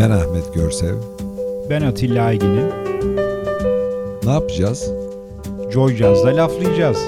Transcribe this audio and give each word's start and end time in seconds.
Ben 0.00 0.10
Ahmet 0.10 0.54
Görsev. 0.54 0.94
Ben 1.70 1.82
Atilla 1.82 2.24
Aygin'im. 2.24 2.68
Ne 4.24 4.30
yapacağız? 4.30 4.90
Joy 5.72 5.96
Jazz'da 5.96 6.36
laflayacağız. 6.36 6.98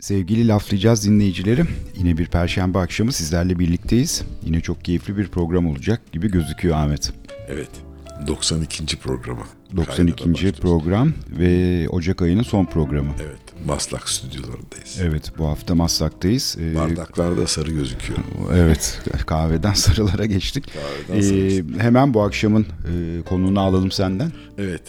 Sevgili 0.00 0.48
laflayacağız 0.48 1.06
dinleyicilerim. 1.06 1.68
Yine 1.96 2.18
bir 2.18 2.26
perşembe 2.26 2.78
akşamı 2.78 3.12
sizlerle 3.12 3.58
birlikteyiz. 3.58 4.22
Yine 4.44 4.60
çok 4.60 4.84
keyifli 4.84 5.16
bir 5.16 5.28
program 5.28 5.66
olacak 5.66 6.12
gibi 6.12 6.30
gözüküyor 6.30 6.76
Ahmet. 6.76 7.12
Evet. 7.48 7.91
92. 8.26 8.96
programı. 8.96 9.42
92. 9.76 10.52
program 10.52 11.12
ve 11.30 11.88
Ocak 11.88 12.22
ayının 12.22 12.42
son 12.42 12.64
programı. 12.64 13.10
Evet. 13.22 13.66
Maslak 13.66 14.08
stüdyolarındayız. 14.08 14.98
Evet 15.02 15.32
bu 15.38 15.46
hafta 15.46 15.74
Maslak'tayız. 15.74 16.56
Ee, 16.60 16.74
Bardaklarda 16.74 17.46
sarı 17.46 17.70
gözüküyor. 17.70 18.18
Evet 18.54 19.00
kahveden 19.26 19.72
sarılara 19.72 20.26
geçtik. 20.26 20.64
Kahveden 21.08 21.78
ee, 21.78 21.82
hemen 21.82 22.14
bu 22.14 22.22
akşamın 22.22 22.62
e, 22.62 23.22
konuğunu 23.22 23.60
alalım 23.60 23.90
senden. 23.90 24.32
Evet. 24.58 24.82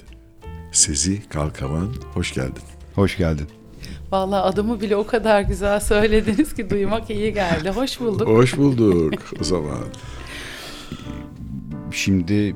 Sezi 0.71 1.29
Kalkavan 1.29 1.93
hoş 2.13 2.33
geldin. 2.33 2.63
Hoş 2.95 3.17
geldin. 3.17 3.47
Vallahi 4.11 4.41
adımı 4.41 4.81
bile 4.81 4.95
o 4.95 5.05
kadar 5.07 5.41
güzel 5.41 5.79
söylediniz 5.79 6.53
ki 6.53 6.69
duymak 6.69 7.09
iyi 7.09 7.33
geldi. 7.33 7.69
Hoş 7.69 7.99
bulduk. 7.99 8.27
Hoş 8.27 8.57
bulduk 8.57 9.13
o 9.41 9.43
zaman. 9.43 9.83
Şimdi 11.91 12.55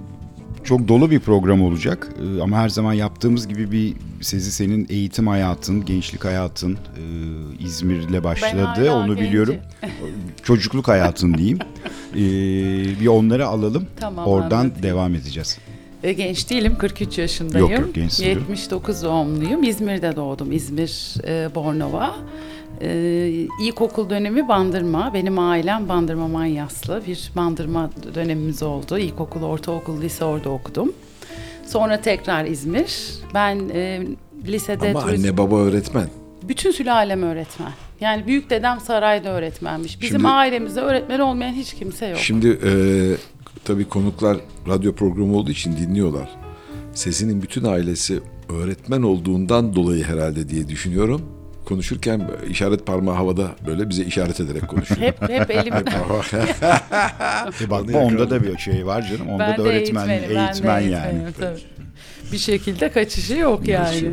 çok 0.68 0.88
dolu 0.88 1.12
bir 1.12 1.20
program 1.20 1.62
olacak 1.64 2.08
ee, 2.22 2.42
ama 2.42 2.58
her 2.58 2.70
zaman 2.70 2.94
yaptığımız 2.94 3.48
gibi 3.48 3.72
bir 3.72 3.94
Sezi 4.22 4.52
senin 4.52 4.88
eğitim 4.90 5.28
hayatın, 5.28 5.86
gençlik 5.86 6.26
hayatın 6.26 6.74
e, 6.74 7.04
İzmir'le 7.60 8.24
başladı 8.24 8.92
onu 8.92 9.08
gencim. 9.08 9.26
biliyorum. 9.26 9.56
Çocukluk 10.44 10.88
hayatın 10.88 11.34
diyeyim. 11.34 11.60
Ee, 12.14 12.20
bir 13.02 13.08
onları 13.08 13.48
alalım. 13.48 13.88
Tamam, 14.00 14.28
Oradan 14.28 14.60
anladım. 14.60 14.84
devam 14.84 15.16
edeceğiz. 15.16 15.58
E, 16.04 16.14
genç 16.14 16.50
değilim, 16.50 16.76
43 16.78 17.18
yaşındayım. 17.18 17.72
Yok, 17.72 17.80
yok, 17.80 17.96
diyorum. 17.96 18.12
79 18.20 19.04
doğumluyum. 19.04 19.64
İzmir'de 19.64 20.16
doğdum. 20.16 20.52
İzmir, 20.52 21.16
e, 21.28 21.56
Bornova. 21.56 22.16
E, 22.82 23.48
ilkokul 23.62 24.10
dönemi 24.10 24.48
Bandırma. 24.48 25.14
Benim 25.14 25.40
ailem 25.40 25.90
Bandırma 25.90 26.28
Manyaslı. 26.28 27.02
Bir 27.08 27.32
Bandırma 27.36 27.90
dönemimiz 28.16 28.64
oldu. 28.64 28.98
İlkokul, 28.98 29.44
ortaokul, 29.44 30.02
lise 30.02 30.26
orada 30.26 30.50
okudum. 30.50 30.94
Sonra 31.66 32.02
tekrar 32.02 32.46
İzmir. 32.46 33.14
Ben 33.34 33.70
e, 33.74 34.08
lisede 34.48 34.90
Ama 34.90 35.00
turizm... 35.00 35.28
anne 35.28 35.38
baba 35.38 35.58
öğretmen. 35.58 36.08
Bütün 36.44 36.72
sülalem 36.72 37.24
öğretmen. 37.24 37.72
Yani 38.02 38.28
büyük 38.28 38.50
dedem 38.50 38.80
sarayda 38.80 39.30
öğretmenmiş. 39.30 40.02
Bizim 40.02 40.20
Şimdi- 40.20 40.32
ailemizde 40.32 40.82
öğretmen 40.82 41.20
olmayan 41.20 41.54
hiç 41.54 41.74
kimse 41.74 42.06
yok. 42.08 42.20
Şimdi 42.20 42.48
e, 42.48 42.72
tabii 43.66 43.86
konuklar 43.86 44.38
radyo 44.68 44.94
programı 44.94 45.36
olduğu 45.38 45.52
için 45.52 45.78
dinliyorlar. 45.78 46.30
Sesi'nin 46.94 47.42
bütün 47.42 47.64
ailesi 47.64 48.20
öğretmen 48.50 49.02
olduğundan 49.02 49.76
dolayı 49.76 50.04
herhalde 50.04 50.50
diye 50.50 50.68
düşünüyorum. 50.68 51.37
Konuşurken 51.68 52.22
işaret 52.50 52.86
parmağı 52.86 53.16
havada 53.16 53.52
böyle 53.66 53.90
bize 53.90 54.04
işaret 54.04 54.40
ederek 54.40 54.68
konuşuyor. 54.68 55.02
hep 55.02 55.30
hep 55.30 55.52
elimden. 55.52 55.86
E 57.62 57.70
bak 57.70 57.88
bu 57.94 57.98
onda 57.98 58.30
da 58.30 58.44
bir 58.44 58.58
şey 58.58 58.86
var 58.86 59.02
canım. 59.02 59.30
Onda 59.30 59.48
ben 59.48 59.58
da 59.58 59.62
öğretmen, 59.62 60.10
de 60.10 60.16
eğitmen 60.16 60.80
yani. 60.80 61.22
tabii. 61.40 61.60
Bir 62.32 62.38
şekilde 62.38 62.92
kaçışı 62.92 63.34
yok 63.34 63.68
yani. 63.68 64.12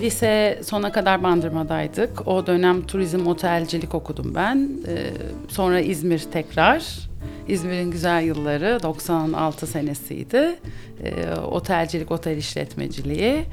Lise 0.00 0.60
sona 0.64 0.92
kadar 0.92 1.22
Bandırma'daydık. 1.22 2.28
O 2.28 2.46
dönem 2.46 2.86
turizm 2.86 3.26
otelcilik 3.26 3.94
okudum 3.94 4.34
ben. 4.34 4.70
Ee, 4.88 5.10
sonra 5.48 5.80
İzmir 5.80 6.22
tekrar. 6.32 7.10
İzmir'in 7.48 7.90
güzel 7.90 8.22
yılları 8.22 8.78
96 8.82 9.66
senesiydi. 9.66 10.58
Ee, 11.04 11.34
otelcilik, 11.34 12.10
otel 12.10 12.36
işletmeciliği. 12.36 13.44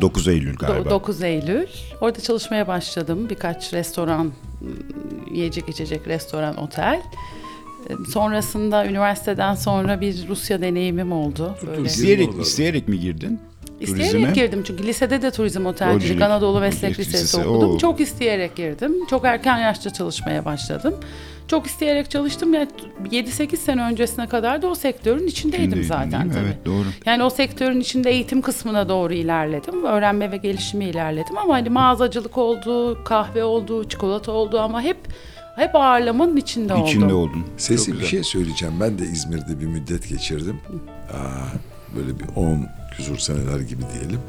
9 0.00 0.28
Eylül 0.28 0.56
galiba. 0.56 0.90
9 0.90 1.22
Eylül. 1.22 1.66
Orada 2.00 2.20
çalışmaya 2.20 2.68
başladım. 2.68 3.26
Birkaç 3.30 3.72
restoran, 3.72 4.32
yiyecek 5.30 5.68
içecek 5.68 6.06
restoran, 6.08 6.56
otel. 6.56 7.02
Sonrasında 8.12 8.86
üniversiteden 8.86 9.54
sonra 9.54 10.00
bir 10.00 10.28
Rusya 10.28 10.60
deneyimim 10.60 11.12
oldu. 11.12 11.56
Böyle. 11.66 11.82
İsteyerek, 11.82 12.28
isteyerek 12.40 12.88
mi 12.88 13.00
girdin? 13.00 13.40
İsteyerek 13.80 14.10
turizme? 14.10 14.32
girdim 14.32 14.62
çünkü 14.66 14.86
lisede 14.86 15.22
de 15.22 15.30
turizm 15.30 15.66
otelcilik 15.66 16.22
Anadolu 16.22 16.60
Meslek 16.60 16.82
meslek 16.82 16.98
Lisesi, 17.06 17.24
lisesi, 17.24 17.48
okudum. 17.48 17.70
oo. 17.70 17.78
Çok 17.78 18.00
isteyerek 18.00 18.56
girdim. 18.56 19.06
Çok 19.10 19.24
erken 19.24 19.58
yaşta 19.58 19.92
çalışmaya 19.92 20.44
başladım. 20.44 20.94
Çok 21.50 21.66
isteyerek 21.66 22.10
çalıştım. 22.10 22.54
Yani 22.54 22.68
7-8 23.10 23.56
sene 23.56 23.82
öncesine 23.82 24.26
kadar 24.28 24.62
da 24.62 24.66
o 24.66 24.74
sektörün 24.74 25.26
içindeydim 25.26 25.64
Şimdiydin, 25.64 25.88
zaten 25.88 26.30
tabii. 26.30 26.40
Evet 26.44 26.66
doğru. 26.66 26.84
Yani 27.06 27.22
o 27.24 27.30
sektörün 27.30 27.80
içinde 27.80 28.10
eğitim 28.10 28.42
kısmına 28.42 28.88
doğru 28.88 29.12
ilerledim. 29.14 29.84
Öğrenme 29.84 30.30
ve 30.32 30.36
gelişimi 30.36 30.84
ilerledim 30.84 31.38
ama 31.38 31.54
hani 31.54 31.68
mağazacılık 31.68 32.38
oldu, 32.38 33.04
kahve 33.04 33.44
oldu, 33.44 33.88
çikolata 33.88 34.32
oldu 34.32 34.60
ama 34.60 34.82
hep 34.82 34.96
hep 35.56 35.74
ağırlamanın 35.74 36.36
içinde, 36.36 36.74
İçinde 36.86 37.04
oldum. 37.04 37.16
oldun. 37.16 37.44
Sesi 37.56 38.00
bir 38.00 38.04
şey 38.04 38.22
söyleyeceğim. 38.22 38.74
Ben 38.80 38.98
de 38.98 39.04
İzmir'de 39.04 39.60
bir 39.60 39.66
müddet 39.66 40.08
geçirdim. 40.08 40.60
Aa, 41.12 41.96
böyle 41.96 42.18
bir 42.20 42.24
10 42.36 42.66
küsur 42.96 43.18
seneler 43.18 43.60
gibi 43.60 43.82
diyelim. 43.94 44.20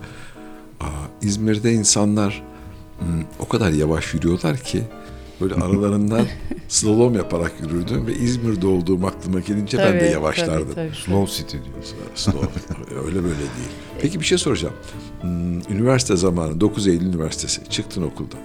Aa, 0.79 0.85
İzmir'de 1.21 1.73
insanlar 1.73 2.43
hmm, 2.99 3.23
o 3.39 3.47
kadar 3.47 3.71
yavaş 3.71 4.13
yürüyorlar 4.13 4.57
ki 4.57 4.83
böyle 5.41 5.55
aralarından 5.55 6.25
slalom 6.67 7.13
yaparak 7.15 7.53
yürürdüm 7.61 8.07
ve 8.07 8.13
İzmir'de 8.13 8.67
olduğum 8.67 9.07
aklıma 9.07 9.39
gelince 9.39 9.77
ben 9.77 9.93
de 9.93 9.99
Tabii, 9.99 10.11
yavaşlardım. 10.11 10.73
tabii, 10.73 10.87
tabii. 10.89 10.95
Slow 10.95 11.37
City 11.37 11.57
diyor. 11.57 11.75
Slalom. 12.15 12.47
Öyle 13.05 13.15
böyle 13.15 13.37
değil. 13.37 13.69
Peki 14.01 14.19
bir 14.19 14.25
şey 14.25 14.37
soracağım. 14.37 14.73
Hmm, 15.21 15.59
üniversite 15.59 16.15
zamanı 16.15 16.61
9 16.61 16.87
Eylül 16.87 17.05
Üniversitesi 17.05 17.69
çıktın 17.69 18.01
okuldan. 18.03 18.39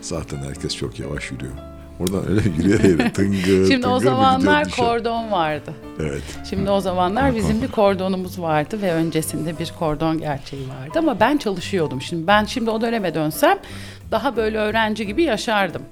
Zaten 0.00 0.38
herkes 0.38 0.76
çok 0.76 0.98
yavaş 1.00 1.30
yürüyor. 1.30 1.52
Oradan 2.00 2.28
öyle 2.30 2.40
yürüyerek 2.56 3.14
tıngır 3.14 3.68
Şimdi 3.70 3.86
o 3.86 3.98
tıngır 3.98 4.10
mı 4.10 4.16
zamanlar 4.16 4.64
dışarı? 4.64 4.86
kordon 4.88 5.30
vardı. 5.30 5.74
Evet. 6.00 6.22
Şimdi 6.50 6.70
o 6.70 6.80
zamanlar 6.80 7.36
bizim 7.36 7.62
bir 7.62 7.68
kordonumuz 7.68 8.40
vardı 8.40 8.78
ve 8.82 8.92
öncesinde 8.92 9.58
bir 9.58 9.72
kordon 9.78 10.18
gerçeği 10.18 10.68
vardı 10.68 10.98
ama 10.98 11.20
ben 11.20 11.36
çalışıyordum. 11.36 12.02
Şimdi 12.02 12.26
ben 12.26 12.44
şimdi 12.44 12.70
o 12.70 12.80
döneme 12.80 13.14
dönsem 13.14 13.58
daha 14.12 14.36
böyle 14.36 14.58
öğrenci 14.58 15.06
gibi 15.06 15.22
yaşardım. 15.22 15.82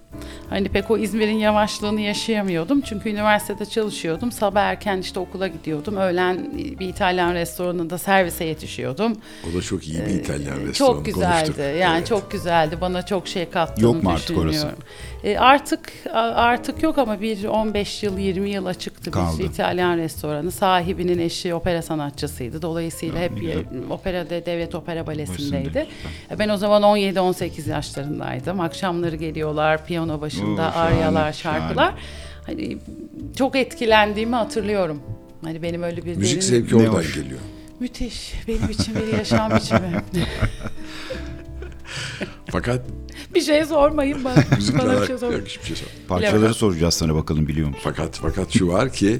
Hani 0.50 0.68
pek 0.68 0.90
o 0.90 0.98
İzmir'in 0.98 1.36
yavaşlığını 1.38 2.00
yaşayamıyordum. 2.00 2.80
Çünkü 2.80 3.10
üniversitede 3.10 3.66
çalışıyordum. 3.66 4.32
Sabah 4.32 4.62
erken 4.62 4.98
işte 4.98 5.20
okula 5.20 5.46
gidiyordum. 5.48 5.96
Öğlen 5.96 6.50
bir 6.80 6.88
İtalyan 6.88 7.34
restoranında 7.34 7.98
servise 7.98 8.44
yetişiyordum. 8.44 9.16
O 9.52 9.56
da 9.58 9.62
çok 9.62 9.88
iyi 9.88 10.00
bir 10.00 10.10
İtalyan 10.10 10.56
restoranı. 10.56 10.70
Ee, 10.70 10.72
Çok 10.74 11.04
güzeldi. 11.04 11.44
konuştuk. 11.44 11.58
Yani 11.80 11.96
Evet. 11.98 12.06
çok 12.06 12.30
güzeldi. 12.30 12.76
Bana 12.80 13.06
çok 13.06 13.28
şey 13.28 13.50
kattığını 13.50 13.84
Yok 13.84 14.02
mu 14.02 14.10
artık 14.10 14.38
orası? 14.38 14.48
düşünüyorum. 14.54 14.82
E, 15.24 15.38
artık 15.38 15.92
artık 16.14 16.82
yok 16.82 16.98
ama 16.98 17.20
bir 17.20 17.44
15 17.44 18.02
yıl 18.02 18.18
20 18.18 18.50
yıl 18.50 18.66
açıktı 18.66 19.10
Kaldı. 19.10 19.38
bir 19.38 19.44
İtalyan 19.44 19.96
restoranı. 19.96 20.50
Sahibinin 20.50 21.18
eşi 21.18 21.54
opera 21.54 21.82
sanatçısıydı. 21.82 22.62
Dolayısıyla 22.62 23.20
hep 23.20 23.34
güzel. 23.40 23.48
ye- 23.48 23.64
operada 23.90 24.46
devlet 24.46 24.74
opera 24.74 25.06
balesindeydi. 25.06 25.86
E, 26.30 26.38
Ben 26.38 26.48
o 26.48 26.56
zaman 26.56 26.82
17-18 26.82 27.72
yaşlarındaydım. 28.14 28.60
Akşamları 28.60 29.16
geliyorlar 29.16 29.86
piyano 29.86 30.20
başında 30.20 30.72
Oo, 30.76 30.78
aryalar, 30.78 31.32
şahane. 31.32 31.58
şarkılar. 31.60 31.94
Hani 32.46 32.78
çok 33.36 33.56
etkilendiğimi 33.56 34.36
hatırlıyorum. 34.36 35.02
Hani 35.44 35.62
benim 35.62 35.82
öyle 35.82 36.04
bir 36.04 36.16
Müzik 36.16 36.36
derin- 36.42 36.46
zevki 36.46 36.76
oradan 36.76 36.92
hoş. 36.92 37.14
geliyor. 37.14 37.40
müthiş. 37.80 38.32
Benim 38.48 38.70
için 38.70 38.94
bir 38.94 39.18
yaşam 39.18 39.50
biçimi. 39.56 40.02
Fakat 42.50 42.80
bir 43.34 43.40
şey 43.40 43.64
sormayın 43.64 44.24
bana. 44.24 44.34
müzikle 44.56 44.78
bana 44.78 45.00
bir 45.00 45.06
şey 45.06 45.18
sormayın. 45.18 45.40
yok 45.40 45.48
hiçbir 45.48 45.64
şey 45.66 45.76
sor. 45.76 45.86
Parçaları 46.08 46.36
Bilemem. 46.36 46.54
soracağız 46.54 46.94
sana 46.94 47.14
bakalım 47.14 47.48
biliyor 47.48 47.68
musun? 47.68 47.80
Fakat 47.84 48.18
fakat 48.22 48.50
şu 48.58 48.68
var 48.68 48.92
ki 48.92 49.18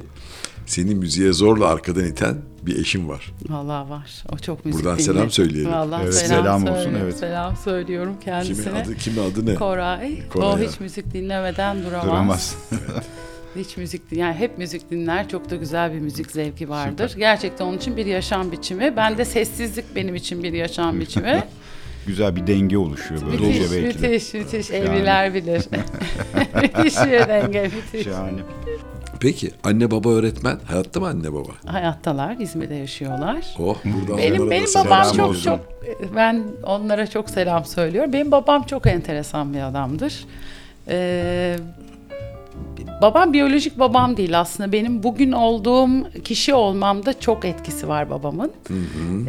seni 0.65 0.95
müziğe 0.95 1.33
zorla 1.33 1.67
arkadan 1.67 2.05
iten 2.05 2.37
bir 2.65 2.79
eşim 2.81 3.09
var. 3.09 3.31
Vallahi 3.49 3.89
var. 3.89 4.23
O 4.33 4.37
çok 4.37 4.65
müzik 4.65 4.83
Buradan 4.83 4.99
dinliyor. 4.99 5.15
selam 5.15 5.31
söyleyelim. 5.31 5.71
Vallahi 5.71 6.03
Evet, 6.03 6.13
selam, 6.13 6.43
selam 6.43 6.63
olsun, 6.63 6.73
söylüyorum. 6.75 6.99
evet. 7.03 7.17
Selam 7.17 7.55
söylüyorum 7.57 8.15
kendisine. 8.23 8.63
Kimin 8.65 8.79
adı 8.81 8.95
kimin 8.95 9.31
adı 9.31 9.45
ne? 9.45 9.55
Koray. 9.55 10.27
Koray 10.29 10.65
o 10.65 10.69
hiç 10.69 10.79
müzik 10.79 11.13
dinlemeden 11.13 11.83
duramaz. 11.83 12.05
Duramaz. 12.07 12.55
Hiç 13.55 13.77
müzik 13.77 14.01
yani 14.11 14.35
hep 14.35 14.57
müzik 14.57 14.91
dinler. 14.91 15.29
Çok 15.29 15.49
da 15.49 15.55
güzel 15.55 15.93
bir 15.93 15.99
müzik 15.99 16.31
zevki 16.31 16.69
vardır. 16.69 17.13
Gerçekten 17.17 17.65
onun 17.65 17.77
için 17.77 17.97
bir 17.97 18.05
yaşam 18.05 18.51
biçimi. 18.51 18.93
Ben 18.97 19.17
de 19.17 19.25
sessizlik 19.25 19.95
benim 19.95 20.15
için 20.15 20.43
bir 20.43 20.53
yaşam 20.53 20.99
biçimi. 20.99 21.43
Güzel 22.07 22.35
bir 22.35 22.47
denge 22.47 22.77
oluşuyor 22.77 23.21
böylece 23.25 23.59
müthiş, 23.59 23.71
belki 23.71 24.01
de. 24.01 24.07
müthiş, 24.07 24.33
müthiş. 24.33 24.71
Evliler 24.71 25.33
bilir. 25.33 25.65
müthiş 26.61 26.97
bir 26.97 27.27
denge, 27.27 27.61
müthiş. 27.75 28.03
Şahane. 28.03 28.39
Peki 29.19 29.51
anne 29.63 29.91
baba 29.91 30.09
öğretmen 30.09 30.57
hayatta 30.65 30.99
mı 30.99 31.07
anne 31.07 31.33
baba? 31.33 31.49
Hayattalar, 31.65 32.35
İzmir'de 32.39 32.75
yaşıyorlar. 32.75 33.45
Oh 33.59 33.75
buradan 33.85 34.17
Benim 34.17 34.35
onlara 34.41 34.51
benim 34.51 34.63
da 34.63 34.67
selam 34.67 34.87
babam 34.89 35.15
çok 35.17 35.29
olsun. 35.29 35.43
çok 35.43 35.59
ben 36.15 36.43
onlara 36.63 37.07
çok 37.07 37.29
selam 37.29 37.65
söylüyorum. 37.65 38.13
Benim 38.13 38.31
babam 38.31 38.63
çok 38.63 38.87
enteresan 38.87 39.53
bir 39.53 39.59
adamdır. 39.61 40.25
Ee, 40.87 41.55
babam 43.01 43.33
biyolojik 43.33 43.79
babam 43.79 44.17
değil 44.17 44.39
aslında. 44.39 44.71
Benim 44.71 45.03
bugün 45.03 45.31
olduğum 45.31 46.21
kişi 46.23 46.53
olmamda 46.53 47.19
çok 47.19 47.45
etkisi 47.45 47.87
var 47.87 48.09
babamın. 48.09 48.51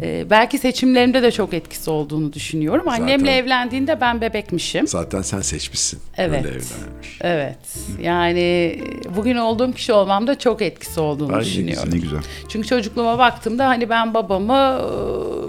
Ee, 0.01 0.25
belki 0.29 0.57
seçimlerimde 0.57 1.23
de 1.23 1.31
çok 1.31 1.53
etkisi 1.53 1.89
olduğunu 1.89 2.33
düşünüyorum. 2.33 2.89
Annemle 2.89 3.17
Zaten- 3.17 3.33
evlendiğinde 3.33 4.01
ben 4.01 4.21
bebekmişim. 4.21 4.87
Zaten 4.87 5.21
sen 5.21 5.41
seçmişsin. 5.41 5.99
Evet. 6.17 6.45
Öyle 6.45 6.49
evlenmiş. 6.49 7.19
Evet. 7.21 7.57
Yani 8.01 8.77
bugün 9.15 9.35
olduğum 9.35 9.71
kişi 9.71 9.93
olmamda 9.93 10.39
çok 10.39 10.61
etkisi 10.61 10.99
olduğunu 10.99 11.35
Ay, 11.35 11.41
düşünüyorum. 11.41 11.89
Ne 11.93 11.97
güzel. 11.97 12.19
Çünkü 12.49 12.67
çocukluğuma 12.67 13.17
baktığımda 13.17 13.67
hani 13.67 13.89
ben 13.89 14.13
babamı 14.13 14.79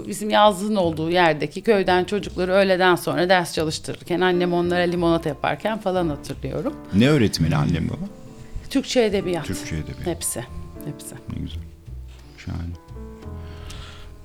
e, 0.05 0.07
bizim 0.07 0.29
yazlığın 0.29 0.75
olduğu 0.75 1.09
yerdeki 1.09 1.61
köyden 1.61 2.03
çocukları 2.03 2.51
öğleden 2.51 2.95
sonra 2.95 3.29
ders 3.29 3.53
çalıştırırken 3.53 4.21
annem 4.21 4.53
onlara 4.53 4.81
limonata 4.81 5.29
yaparken 5.29 5.77
falan 5.77 6.07
hatırlıyorum. 6.09 6.73
Ne 6.93 7.09
öğretmeni 7.09 7.55
annem 7.77 7.89
baba? 7.89 8.09
Türkçe 8.69 9.03
edebiyat. 9.03 9.45
Türkçe 9.45 9.75
edebiyat. 9.75 10.05
Hepsi. 10.05 10.39
Hepsi. 10.85 11.15
Ne 11.35 11.39
güzel. 11.41 11.59
Şahane. 12.37 12.61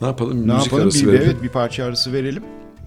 Ne 0.01 0.07
yapalım? 0.07 0.49
Ne 0.49 0.53
Müzik 0.55 0.67
yapalım? 0.67 0.83
arası 0.85 1.03
Bir, 1.07 1.13
verelim. 1.13 1.31
evet 1.31 1.43
bir 1.43 1.49
parça 1.49 1.85
arası 1.85 2.13
verelim. 2.13 2.43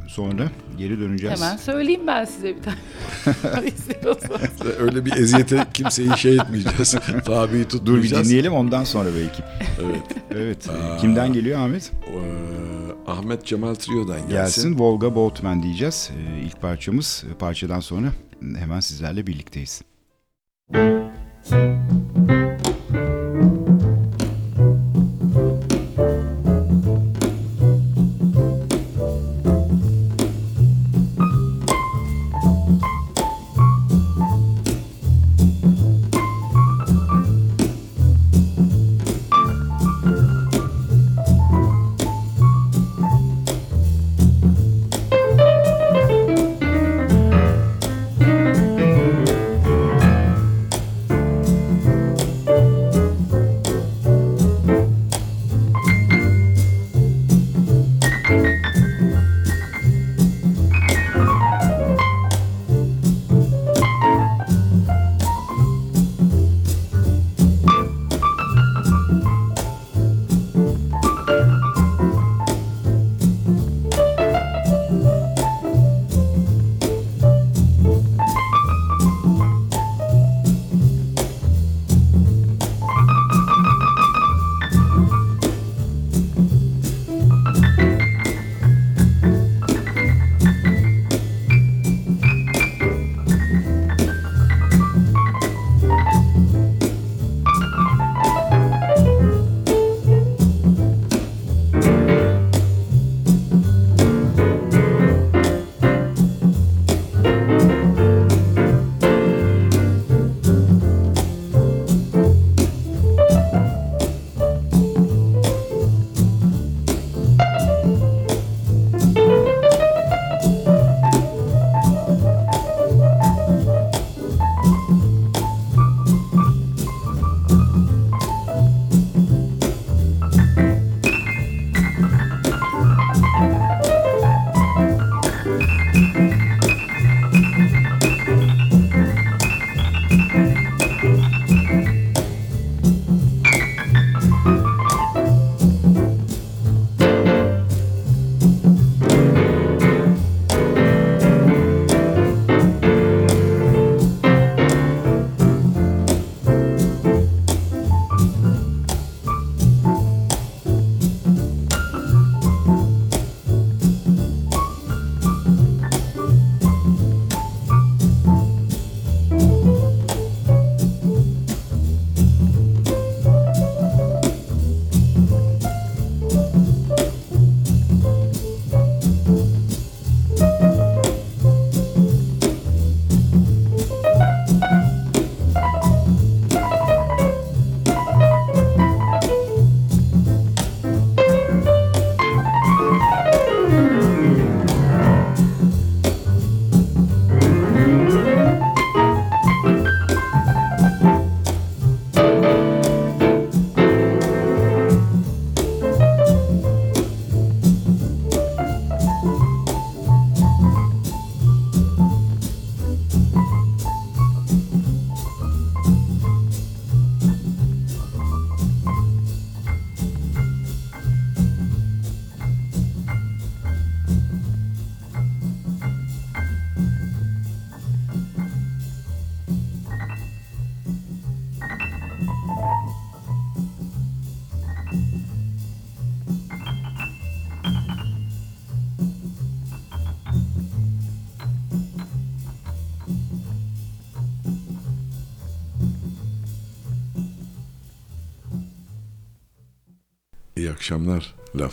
Sonra 0.07 0.51
geri 0.77 0.99
döneceğiz. 0.99 1.41
Hemen 1.41 1.57
söyleyeyim 1.57 2.01
ben 2.07 2.25
size 2.25 2.55
bir 2.55 2.61
tane. 2.63 2.77
Öyle 4.79 5.05
bir 5.05 5.11
eziyete 5.17 5.65
kimseyi 5.73 6.17
şey 6.17 6.35
etmeyeceğiz. 6.35 6.91
Tabi'yi 7.25 7.63
Dur 7.63 7.63
bir 7.63 7.69
tutmayacağız. 7.69 8.27
dinleyelim 8.29 8.53
ondan 8.53 8.83
sonra 8.83 9.09
belki. 9.15 9.43
Evet. 9.83 10.03
Evet. 10.31 10.67
Kimden 11.01 11.33
geliyor 11.33 11.59
Ahmet? 11.59 11.91
Ee, 12.07 13.11
Ahmet 13.11 13.45
Cemal 13.45 13.75
Trio'dan 13.75 14.15
gelsin. 14.17 14.29
Gelsin. 14.29 14.79
Volga 14.79 15.15
Boatman 15.15 15.63
diyeceğiz. 15.63 16.09
Ee, 16.17 16.39
ilk 16.41 16.61
parçamız. 16.61 17.23
Ee, 17.31 17.33
Parçadan 17.37 17.79
sonra 17.79 18.07
hemen 18.57 18.79
sizlerle 18.79 19.27
birlikteyiz. 19.27 19.81
Thank 20.71 21.13
you. 22.93 23.22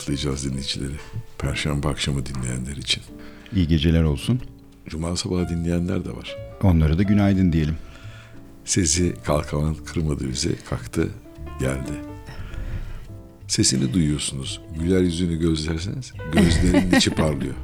Akşamlar 0.00 0.21
laflayacağız 0.21 0.45
dinleyicileri. 0.45 0.95
Perşembe 1.38 1.88
akşamı 1.88 2.26
dinleyenler 2.26 2.76
için. 2.76 3.02
İyi 3.54 3.69
geceler 3.69 4.02
olsun. 4.02 4.40
Cuma 4.88 5.16
sabahı 5.16 5.49
dinleyenler 5.49 6.04
de 6.04 6.11
var. 6.11 6.37
Onlara 6.62 6.99
da 6.99 7.02
günaydın 7.02 7.52
diyelim. 7.52 7.76
Sesi 8.64 9.14
kalkavan 9.25 9.75
kırmadı 9.75 10.28
bizi. 10.28 10.57
Kalktı 10.71 11.09
geldi. 11.61 11.92
Sesini 13.49 13.92
duyuyorsunuz. 13.92 14.61
Güler 14.78 15.00
yüzünü 15.00 15.37
gözlerseniz 15.37 16.12
gözlerinin 16.33 16.92
içi 16.97 17.11
parlıyor. 17.11 17.54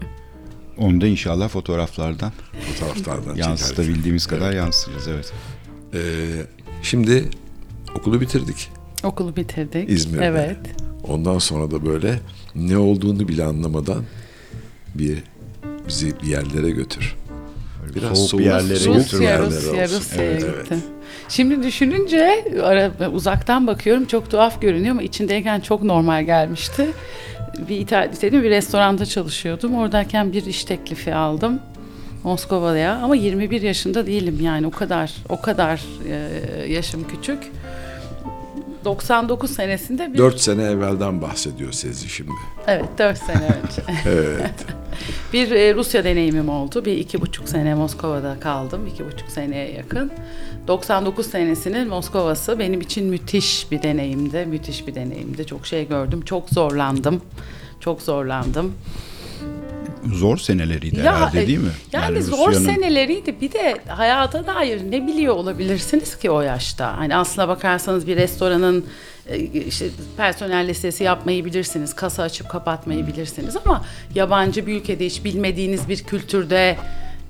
Onu 0.77 1.01
da 1.01 1.07
inşallah 1.07 1.49
fotoğraflardan 1.49 2.33
Fotoğraflardan 2.61 3.37
yansıtabildiğimiz 3.37 4.27
kadar 4.27 4.53
yansıtırız. 4.53 5.09
Evet. 5.09 5.33
Ee, 5.95 6.47
şimdi 6.83 7.31
okulu 7.95 8.21
bitirdik 8.21 8.71
Okulu 9.05 9.37
bitirdik. 9.37 9.91
İzmir'de. 9.91 10.25
Evet. 10.27 10.57
Ondan 11.09 11.39
sonra 11.39 11.71
da 11.71 11.85
böyle 11.87 12.19
ne 12.55 12.79
olduğunu 12.79 13.29
bile 13.29 13.45
anlamadan 13.45 14.03
bir 14.95 15.19
bizi 15.89 16.21
bir 16.23 16.27
yerlere 16.27 16.71
götür. 16.71 17.17
Biraz 17.95 18.19
soğuk 18.19 18.29
soğuk- 18.31 18.39
bir 18.41 18.45
yerlere 18.45 18.77
soğuk 18.79 18.97
götür. 18.97 19.13
Rusya, 19.19 19.31
yerlere 19.31 19.47
Rusya. 19.49 19.89
Rusya'ya 19.99 20.31
Evet, 20.31 20.41
gittim. 20.41 20.57
evet. 20.71 20.83
Şimdi 21.29 21.63
düşününce 21.63 22.45
ara, 22.63 23.11
uzaktan 23.11 23.67
bakıyorum 23.67 24.05
çok 24.05 24.31
tuhaf 24.31 24.61
görünüyor 24.63 24.91
ama 24.91 25.03
içindeyken 25.03 25.61
çok 25.61 25.83
normal 25.83 26.25
gelmişti. 26.25 26.87
Bir 27.69 27.77
İtal- 27.81 28.13
İtalya'da 28.15 28.43
bir 28.45 28.51
restoranda 28.51 29.07
çalışıyordum. 29.07 29.75
Oradayken 29.75 30.33
bir 30.33 30.47
iş 30.47 30.65
teklifi 30.65 31.15
aldım. 31.15 31.61
Moskova'ya 32.25 32.95
ama 32.97 33.17
21 33.17 33.63
yaşında 33.63 34.07
değilim 34.07 34.39
yani 34.43 34.67
o 34.67 34.71
kadar 34.71 35.15
o 35.29 35.41
kadar 35.41 35.83
e, 36.09 36.73
yaşım 36.73 37.05
küçük. 37.09 37.39
99 38.87 39.51
senesinde 39.51 40.13
bir 40.13 40.19
4 40.19 40.41
sene 40.41 40.63
evvelden 40.65 41.23
bahsediyor 41.23 41.73
Sezi 41.73 42.09
şimdi. 42.09 42.31
evet 42.67 42.85
4 42.99 43.19
sene 43.19 43.45
önce. 43.47 43.83
Evet. 44.11 44.55
Bir 45.33 45.51
e, 45.51 45.75
Rusya 45.75 46.05
deneyimim 46.05 46.49
oldu. 46.49 46.85
Bir 46.85 46.93
iki 46.99 47.21
buçuk 47.21 47.49
sene 47.49 47.75
Moskova'da 47.75 48.37
kaldım. 48.41 48.87
iki 48.87 49.07
buçuk 49.07 49.29
seneye 49.31 49.73
yakın. 49.73 50.13
99 50.69 51.27
senesinin 51.27 51.89
Moskova'sı 51.89 52.59
benim 52.59 52.81
için 52.81 53.07
müthiş 53.07 53.71
bir 53.71 53.83
deneyimdi. 53.83 54.47
Müthiş 54.47 54.87
bir 54.87 54.95
deneyimdi. 54.95 55.47
Çok 55.47 55.67
şey 55.67 55.89
gördüm. 55.89 56.21
Çok 56.25 56.49
zorlandım. 56.51 57.21
Çok 57.81 58.03
zorlandım. 58.03 58.73
Zor 60.15 60.37
seneleriydi 60.37 60.99
Ya, 61.01 61.17
herhalde 61.17 61.43
e, 61.43 61.47
değil 61.47 61.59
mi? 61.59 61.71
Yani, 61.93 62.23
zor 62.23 62.49
Rusya'nın- 62.49 62.75
seneleriydi. 62.75 63.41
Bir 63.41 63.53
de 63.53 63.75
hayata 63.89 64.47
dair 64.47 64.81
ne 64.91 65.07
biliyor 65.07 65.35
olabilirsiniz 65.35 66.17
ki 66.19 66.31
o 66.31 66.41
yaşta? 66.41 66.97
Hani 66.99 67.17
aslına 67.17 67.49
bakarsanız 67.49 68.07
bir 68.07 68.17
restoranın 68.17 68.85
e, 69.29 69.39
işte 69.39 69.87
personel 70.17 70.69
listesi 70.69 71.05
yapmayı 71.05 71.45
bilirsiniz, 71.45 71.95
kasa 71.95 72.23
açıp 72.23 72.49
kapatmayı 72.49 73.07
bilirsiniz 73.07 73.57
ama 73.65 73.85
yabancı 74.15 74.67
bir 74.67 74.77
ülkede 74.81 75.07
hiç 75.07 75.25
bilmediğiniz 75.25 75.89
bir 75.89 76.03
kültürde 76.05 76.77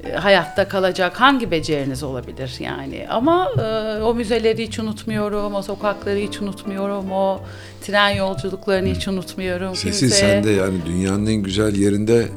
e, 0.04 0.12
hayatta 0.12 0.68
kalacak 0.68 1.20
hangi 1.20 1.50
beceriniz 1.50 2.02
olabilir 2.02 2.54
yani? 2.60 3.06
Ama 3.10 3.48
e, 3.58 4.02
o 4.02 4.14
müzeleri 4.14 4.62
hiç 4.66 4.78
unutmuyorum, 4.78 5.54
o 5.54 5.62
sokakları 5.62 6.18
hiç 6.18 6.40
unutmuyorum, 6.42 7.12
o 7.12 7.40
tren 7.82 8.10
yolculuklarını 8.10 8.88
hiç 8.94 9.08
unutmuyorum. 9.08 9.76
Sesi 9.76 10.00
Kimse- 10.06 10.14
sen 10.20 10.44
de 10.44 10.50
yani 10.50 10.74
dünyanın 10.86 11.26
en 11.26 11.42
güzel 11.42 11.74
yerinde 11.76 12.28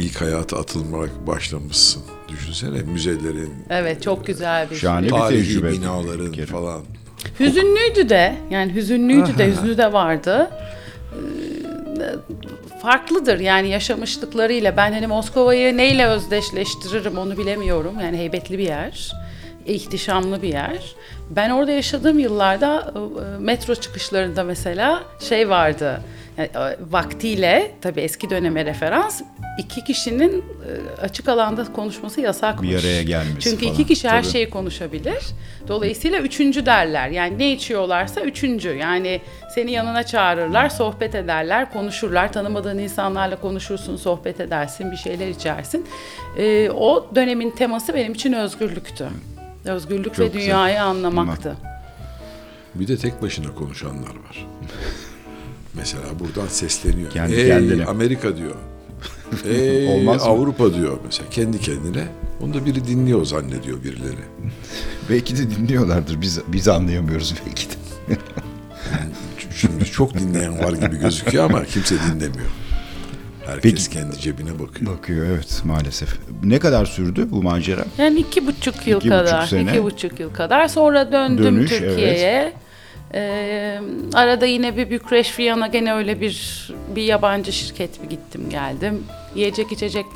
ilk 0.00 0.20
hayata 0.20 0.58
atılmaya 0.58 1.08
başlamışsın. 1.26 2.02
Düşünsene 2.28 2.82
müzelerin, 2.82 3.54
Evet 3.70 4.02
çok 4.02 4.26
güzel 4.26 4.70
bir 4.70 4.76
Şahane 4.76 5.06
bir 5.06 5.10
tarihi 5.10 5.44
tecrübe. 5.48 5.72
binaların 5.72 6.26
Bir 6.26 6.32
kere. 6.32 6.46
falan. 6.46 6.80
Hüzünlüydü 7.40 8.08
de 8.08 8.34
yani 8.50 8.74
hüzünlüydü 8.74 9.38
de 9.38 9.46
hüznü 9.46 9.78
de 9.78 9.92
vardı. 9.92 10.50
Ee, 12.00 12.14
farklıdır 12.82 13.40
yani 13.40 13.68
yaşamışlıklarıyla. 13.68 14.76
Ben 14.76 14.92
hani 14.92 15.06
Moskova'yı 15.06 15.76
neyle 15.76 16.06
özdeşleştiririm 16.06 17.18
onu 17.18 17.36
bilemiyorum. 17.38 17.94
Yani 18.02 18.18
heybetli 18.18 18.58
bir 18.58 18.64
yer, 18.64 19.12
ihtişamlı 19.66 20.42
bir 20.42 20.48
yer. 20.48 20.94
Ben 21.30 21.50
orada 21.50 21.70
yaşadığım 21.70 22.18
yıllarda 22.18 22.94
e, 22.94 23.38
metro 23.42 23.74
çıkışlarında 23.74 24.44
mesela 24.44 25.02
şey 25.20 25.48
vardı. 25.48 26.00
Yani, 26.40 26.72
e, 26.72 26.76
vaktiyle 26.90 27.70
tabii 27.80 28.00
eski 28.00 28.30
döneme 28.30 28.64
referans 28.64 29.22
iki 29.58 29.84
kişinin 29.84 30.38
e, 30.38 31.00
açık 31.00 31.28
alanda 31.28 31.72
konuşması 31.72 32.20
yasakmış. 32.20 32.70
Bir 32.70 32.78
araya 32.78 33.02
gelmesi 33.02 33.40
Çünkü 33.40 33.60
falan. 33.60 33.74
iki 33.74 33.86
kişi 33.86 34.08
her 34.08 34.22
Tabii. 34.22 34.32
şeyi 34.32 34.50
konuşabilir. 34.50 35.18
Dolayısıyla 35.68 36.20
üçüncü 36.20 36.66
derler. 36.66 37.08
Yani 37.08 37.38
ne 37.38 37.52
içiyorlarsa 37.52 38.20
üçüncü. 38.20 38.68
Yani 38.68 39.20
seni 39.54 39.70
yanına 39.70 40.02
çağırırlar, 40.02 40.68
sohbet 40.68 41.14
ederler, 41.14 41.72
konuşurlar. 41.72 42.32
Tanımadığın 42.32 42.78
insanlarla 42.78 43.40
konuşursun, 43.40 43.96
sohbet 43.96 44.40
edersin, 44.40 44.90
bir 44.92 44.96
şeyler 44.96 45.28
içersin. 45.28 45.86
Ee, 46.36 46.70
o 46.70 47.10
dönemin 47.14 47.50
teması 47.50 47.94
benim 47.94 48.12
için 48.12 48.32
özgürlüktü. 48.32 49.08
Özgürlük 49.64 50.14
Çok 50.14 50.18
ve 50.18 50.26
güzel. 50.26 50.40
dünyayı 50.40 50.82
anlamaktı. 50.82 51.56
Bir 52.74 52.88
de 52.88 52.96
tek 52.96 53.22
başına 53.22 53.54
konuşanlar 53.54 54.08
var. 54.28 54.46
Mesela 55.74 56.02
buradan 56.20 56.48
sesleniyor. 56.48 57.10
Kendi 57.10 57.34
Ey 57.34 57.48
kendine. 57.48 57.84
Amerika 57.84 58.36
diyor. 58.36 58.54
Ey 59.48 59.88
Olmaz 59.88 60.16
mı? 60.26 60.32
Avrupa 60.32 60.74
diyor 60.74 60.98
mesela 61.04 61.30
kendi 61.30 61.60
kendine. 61.60 62.06
Onu 62.40 62.54
da 62.54 62.66
biri 62.66 62.86
dinliyor 62.86 63.24
zannediyor 63.24 63.84
birileri. 63.84 64.24
Belki 65.10 65.36
de 65.38 65.50
dinliyorlardır. 65.50 66.20
Biz 66.20 66.40
biz 66.48 66.68
anlayamıyoruz 66.68 67.34
belki 67.46 67.66
de. 67.70 67.74
Şimdi 69.54 69.84
çok 69.84 70.14
dinleyen 70.18 70.58
var 70.58 70.72
gibi 70.72 70.96
gözüküyor 71.00 71.44
ama 71.44 71.64
kimse 71.64 71.94
dinlemiyor. 71.94 72.50
Herkes 73.46 73.62
Peki. 73.88 73.90
kendi 73.90 74.18
cebine 74.20 74.58
bakıyor. 74.58 74.92
Bakıyor 74.98 75.26
evet 75.26 75.62
maalesef. 75.64 76.16
Ne 76.42 76.58
kadar 76.58 76.86
sürdü 76.86 77.26
bu 77.30 77.42
macera? 77.42 77.84
Yani 77.98 78.18
iki 78.20 78.46
buçuk 78.46 78.86
yıl 78.86 78.96
İki 79.00 79.08
buçuk 79.10 79.18
kadar, 79.26 79.46
sene. 79.46 79.70
iki 79.70 79.82
buçuk 79.82 80.20
yıl 80.20 80.32
kadar. 80.34 80.68
Sonra 80.68 81.12
döndüm 81.12 81.44
Dönüş, 81.44 81.70
Türkiye'ye. 81.70 82.52
Ee, 83.14 83.80
arada 84.14 84.46
yine 84.46 84.76
bir 84.76 84.90
Bükreş 84.90 85.38
Viyana 85.38 85.66
gene 85.66 85.94
öyle 85.94 86.20
bir 86.20 86.68
bir 86.96 87.02
yabancı 87.02 87.52
şirket 87.52 88.02
bir 88.02 88.08
gittim 88.08 88.50
geldim. 88.50 89.04
Yiyecek 89.34 89.72
içecek 89.72 90.06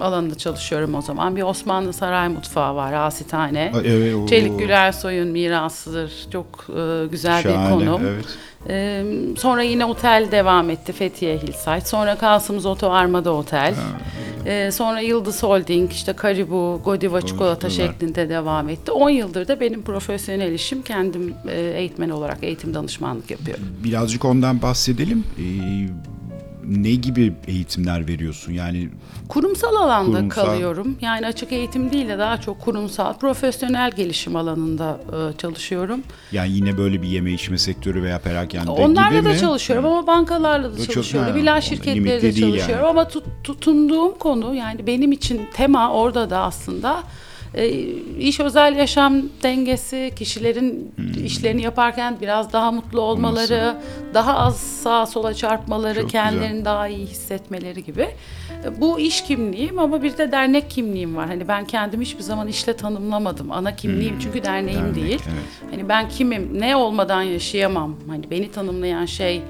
alanında 0.00 0.34
çalışıyorum 0.34 0.94
o 0.94 1.02
zaman. 1.02 1.36
Bir 1.36 1.42
Osmanlı 1.42 1.92
saray 1.92 2.28
mutfağı 2.28 2.74
var, 2.74 2.92
Asitane. 2.92 3.72
Ay, 3.74 3.82
evet, 3.96 4.14
o- 4.14 4.26
Çelik 4.26 4.58
Gülersoy'un 4.58 5.28
mirasıdır. 5.28 6.12
Çok 6.32 6.46
e, 6.68 7.06
güzel 7.10 7.44
bir 7.44 7.50
Şahane, 7.50 7.74
konum. 7.74 8.02
evet. 8.06 8.24
Ee, 8.68 9.04
sonra 9.38 9.62
yine 9.62 9.84
otel 9.84 10.28
devam 10.30 10.70
etti 10.70 10.92
Fethiye 10.92 11.38
Hillside. 11.38 11.80
Sonra 11.80 12.18
Kasımız 12.18 12.66
Oto 12.66 12.90
Armada 12.90 13.32
Otel. 13.32 13.74
Ee, 14.46 14.70
sonra 14.72 15.00
Yıldız 15.00 15.42
Holding, 15.42 15.92
işte 15.92 16.12
Karibu, 16.12 16.80
Godiva 16.84 17.20
çikolata 17.20 17.68
güzel. 17.68 17.86
şeklinde 17.86 18.28
devam 18.28 18.68
etti. 18.68 18.92
10 18.92 19.10
yıldır 19.10 19.48
da 19.48 19.60
benim 19.60 19.82
profesyonel 19.82 20.52
işim 20.52 20.82
kendim 20.82 21.34
e, 21.48 21.60
eğitmen 21.60 22.10
olarak 22.10 22.38
eğitim 22.42 22.74
danışmanlık 22.74 23.30
yapıyorum. 23.30 23.64
Birazcık 23.84 24.24
ondan 24.24 24.62
bahsedelim. 24.62 25.24
Ee, 25.38 25.42
ne 26.68 26.90
gibi 26.90 27.32
eğitimler 27.46 28.08
veriyorsun? 28.08 28.52
Yani 28.52 28.88
Kurumsal 29.28 29.74
alanda 29.76 30.16
Kurumsal. 30.18 30.44
kalıyorum. 30.44 30.96
Yani 31.00 31.26
açık 31.26 31.52
eğitim 31.52 31.92
değil 31.92 32.08
de 32.08 32.18
daha 32.18 32.40
çok 32.40 32.60
kurumsal, 32.60 33.18
profesyonel 33.18 33.90
gelişim 33.90 34.36
alanında 34.36 35.00
e, 35.34 35.36
çalışıyorum. 35.38 36.00
yani 36.32 36.52
yine 36.52 36.78
böyle 36.78 37.02
bir 37.02 37.08
yeme 37.08 37.32
içme 37.32 37.58
sektörü 37.58 38.02
veya 38.02 38.18
perakende 38.18 38.70
Onlarla 38.70 39.18
gibi 39.18 39.24
da 39.28 39.32
mi? 39.32 39.38
çalışıyorum 39.38 39.86
ama 39.86 40.06
bankalarla 40.06 40.72
da 40.72 40.76
Çok- 40.84 40.94
çalışıyorum. 40.94 41.32
ha, 41.32 41.38
İlaç 41.38 41.64
o 41.64 41.68
şirketleri 41.68 41.96
limitli 41.96 42.16
de 42.16 42.22
değil 42.22 42.40
çalışıyorum 42.40 42.84
yani. 42.84 42.90
ama 42.90 43.08
tut- 43.08 43.24
tutunduğum 43.44 44.18
konu 44.18 44.54
yani 44.54 44.86
benim 44.86 45.12
için 45.12 45.40
tema 45.54 45.92
orada 45.92 46.30
da 46.30 46.38
aslında 46.38 47.02
e, 47.56 47.68
iş 48.18 48.40
özel 48.40 48.76
yaşam 48.76 49.22
dengesi, 49.42 50.10
kişilerin 50.16 50.92
Hmm. 50.96 51.24
işlerini 51.26 51.62
yaparken 51.62 52.16
biraz 52.20 52.52
daha 52.52 52.72
mutlu 52.72 53.00
olmaları, 53.00 53.76
daha 54.14 54.38
az 54.38 54.56
sağa 54.56 55.06
sola 55.06 55.34
çarpmaları, 55.34 56.00
Çok 56.00 56.10
kendilerini 56.10 56.48
güzel. 56.52 56.64
daha 56.64 56.88
iyi 56.88 57.06
hissetmeleri 57.06 57.84
gibi. 57.84 58.02
E, 58.64 58.80
Bu 58.80 59.00
iş 59.00 59.20
kimliğim 59.24 59.78
ama 59.78 60.02
bir 60.02 60.18
de 60.18 60.32
dernek 60.32 60.70
kimliğim 60.70 61.16
var. 61.16 61.26
Hani 61.26 61.48
ben 61.48 61.64
kendimi 61.64 62.04
hiçbir 62.04 62.22
zaman 62.22 62.48
işle 62.48 62.76
tanımlamadım. 62.76 63.52
Ana 63.52 63.76
kimliğim 63.76 64.18
çünkü 64.18 64.44
derneğim 64.44 64.80
Hmm. 64.80 64.86
Dernek, 64.94 64.96
değil. 65.08 65.20
evet. 65.28 65.70
Hani 65.70 65.88
ben 65.88 66.08
kimim, 66.08 66.60
ne 66.60 66.76
olmadan 66.76 67.22
yaşayamam. 67.22 67.96
Hani 68.08 68.30
beni 68.30 68.50
tanımlayan 68.50 69.06
şey, 69.06 69.42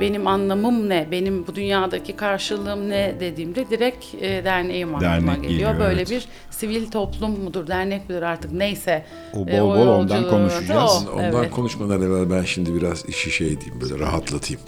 benim 0.00 0.26
anlamım 0.26 0.88
ne, 0.88 1.08
benim 1.10 1.46
bu 1.46 1.54
dünyadaki 1.54 2.16
karşılığım 2.16 2.88
ne 2.90 3.14
dediğimde 3.20 3.70
direkt 3.70 4.04
e, 4.14 4.44
derneğim 4.44 4.94
aklıma 4.94 5.12
Dernek 5.12 5.34
geliyor. 5.42 5.50
geliyor, 5.50 5.78
Böyle 5.78 6.00
evet. 6.00 6.10
bir 6.10 6.28
sivil 6.50 6.90
toplum 6.90 7.40
mudur, 7.40 7.66
dernek 7.66 8.08
midir 8.08 8.22
artık 8.22 8.52
neyse. 8.52 9.04
O 9.32 9.38
bol 9.38 9.48
e, 9.48 9.60
bol 9.62 9.86
ondan 9.86 10.30
konuşacağız. 10.30 11.06
O, 11.08 11.12
Ondan 11.12 11.34
evet. 11.34 11.50
konuşmadan 11.50 12.02
evvel 12.02 12.30
ben 12.30 12.42
şimdi 12.44 12.74
biraz 12.74 13.04
işi 13.08 13.30
şey 13.30 13.60
diyeyim 13.60 13.80
böyle 13.80 13.98
rahatlatayım. 13.98 14.62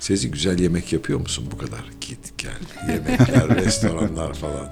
Sezi 0.00 0.30
güzel 0.30 0.58
yemek 0.58 0.92
yapıyor 0.92 1.20
musun 1.20 1.44
bu 1.52 1.58
kadar? 1.58 1.80
Git 2.00 2.38
gel 2.38 2.88
yemekler, 2.94 3.56
restoranlar 3.64 4.34
falan. 4.34 4.68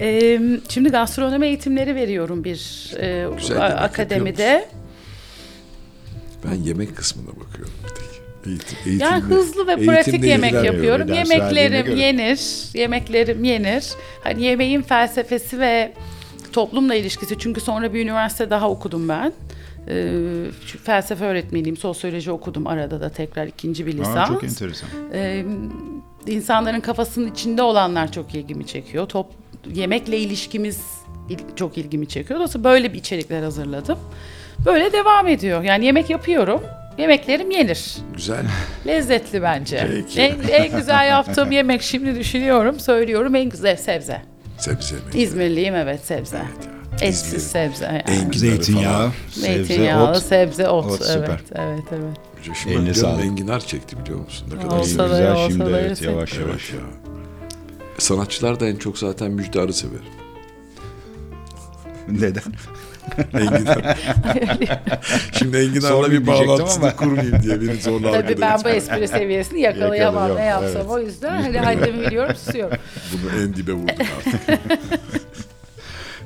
E, 0.00 0.40
şimdi 0.68 0.88
gastronomi 0.88 1.46
eğitimleri 1.46 1.94
veriyorum 1.94 2.44
bir 2.44 2.90
e, 3.00 3.28
Güzel 3.36 3.84
akademide. 3.84 4.68
Ben 6.44 6.54
yemek 6.54 6.96
kısmına 6.96 7.28
bakıyorum 7.28 7.74
bir 7.84 7.88
tek. 7.88 8.11
Eğitim, 8.46 8.78
eğitimli- 8.86 9.02
Yani 9.02 9.22
hızlı 9.22 9.66
ve 9.66 9.76
pratik 9.86 10.14
yemek 10.28 10.52
yapıyorum. 10.66 11.06
Yemeklerim 11.30 11.86
yenir. 11.98 12.40
Yemeklerim 12.74 13.44
yenir. 13.44 13.84
Hani 14.24 14.42
yemeğin 14.42 14.82
felsefesi 14.82 15.60
ve 15.60 15.92
toplumla 16.52 16.94
ilişkisi. 16.94 17.38
Çünkü 17.38 17.60
sonra 17.60 17.94
bir 17.94 18.00
üniversite 18.04 18.50
daha 18.50 18.70
okudum 18.70 19.08
ben. 19.08 19.32
Ee, 19.88 20.12
felsefe 20.84 21.24
öğretmeniyim. 21.24 21.76
Sosyoloji 21.76 22.30
okudum 22.30 22.66
arada 22.66 23.00
da 23.00 23.08
tekrar 23.08 23.46
ikinci 23.46 23.86
bir 23.86 23.92
lisans. 23.98 24.16
Aa, 24.16 24.26
çok 24.26 24.44
enteresan. 24.44 24.88
Ee, 25.14 25.44
insanların 26.26 26.80
kafasının 26.80 27.30
içinde 27.30 27.62
olanlar 27.62 28.12
çok 28.12 28.34
ilgimi 28.34 28.66
çekiyor. 28.66 29.06
Top, 29.08 29.26
yemekle 29.74 30.18
ilişkimiz 30.18 30.80
il- 31.30 31.56
çok 31.56 31.78
ilgimi 31.78 32.08
çekiyor. 32.08 32.36
Dolayısıyla 32.38 32.64
böyle 32.70 32.92
bir 32.92 32.98
içerikler 32.98 33.42
hazırladım. 33.42 33.98
Böyle 34.66 34.92
devam 34.92 35.28
ediyor. 35.28 35.62
Yani 35.62 35.84
yemek 35.86 36.10
yapıyorum. 36.10 36.60
Yemeklerim 36.98 37.50
yenir. 37.50 37.96
Güzel. 38.16 38.44
Lezzetli 38.86 39.42
bence. 39.42 39.88
Peki. 39.90 40.20
En, 40.20 40.48
en 40.48 40.76
güzel 40.76 41.08
yaptığım 41.08 41.52
yemek 41.52 41.82
şimdi 41.82 42.18
düşünüyorum, 42.18 42.80
söylüyorum 42.80 43.34
en 43.34 43.48
güzel 43.50 43.76
sebze. 43.76 44.22
Sebze 44.58 44.94
mi? 44.94 45.00
İzmirliyim 45.14 45.74
evet 45.74 46.00
sebze. 46.04 46.36
Evet 46.36 46.66
ya. 46.66 47.08
Etsiz 47.08 47.24
İzmir'in 47.26 47.44
sebze. 47.44 47.84
Yani. 47.84 48.02
enginarı 48.18 48.38
Zeytinyağı, 48.38 48.92
falan. 48.98 49.12
sebze, 49.30 49.64
Zeytinyağlı, 49.64 50.10
ot. 50.10 50.22
sebze, 50.22 50.68
ot. 50.68 50.84
Ot, 50.86 50.90
evet, 51.00 51.06
süper. 51.12 51.40
evet, 51.54 51.82
evet. 51.92 52.56
Şimdi 52.62 52.74
Eline 52.76 52.94
sağlık. 52.94 53.24
enginar 53.24 53.60
çekti 53.60 53.98
biliyor 54.04 54.18
musun? 54.18 54.48
Ne 54.56 54.62
kadar 54.62 54.76
Olsa 54.78 54.98
da 54.98 55.08
güzel 55.08 55.32
olsa 55.32 55.48
şimdi 55.50 55.64
da 55.72 55.80
evet 55.80 56.02
yavaş 56.02 56.34
Evet 56.34 56.46
yavaş. 56.48 56.70
ya. 56.72 56.78
Sanatçılar 57.98 58.60
da 58.60 58.68
en 58.68 58.76
çok 58.76 58.98
zaten 58.98 59.30
müjdarı 59.30 59.72
sever. 59.72 60.00
Neden? 62.08 62.42
Enginar. 63.34 63.98
Şimdi 65.38 65.56
enginarla 65.56 66.10
bir 66.10 66.26
bağlantısını 66.26 66.84
ama. 66.84 66.96
kurmayayım 66.96 67.42
diye 67.42 67.60
beni 67.60 67.80
zorla 67.80 68.12
Tabii 68.12 68.40
ben 68.40 68.60
bu 68.64 68.68
espri 68.68 69.08
seviyesini 69.08 69.60
yakalayamam 69.60 70.22
Yakalıyor, 70.22 70.38
ne 70.38 70.44
yapsam 70.44 70.82
evet. 70.82 70.90
o 70.90 71.00
yüzden 71.00 71.42
hani 71.42 71.58
haddimi 71.58 72.06
biliyorum 72.06 72.34
susuyorum. 72.36 72.78
Bunu 73.12 73.42
en 73.42 73.56
dibe 73.56 73.72
vurdum 73.72 74.06
artık. 74.16 74.60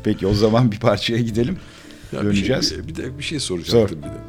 Peki 0.05 0.27
o 0.27 0.35
zaman 0.35 0.73
bir 0.73 0.81
parçaya 0.81 1.19
gidelim. 1.19 1.59
Ya 2.13 2.23
Döneceğiz. 2.23 2.71
Bir, 2.71 2.77
şey, 2.77 2.89
bir 2.89 2.95
de 2.95 3.19
bir 3.19 3.23
şey 3.23 3.41
soracaktım 3.41 3.99
bir 3.99 4.09
de. 4.09 4.21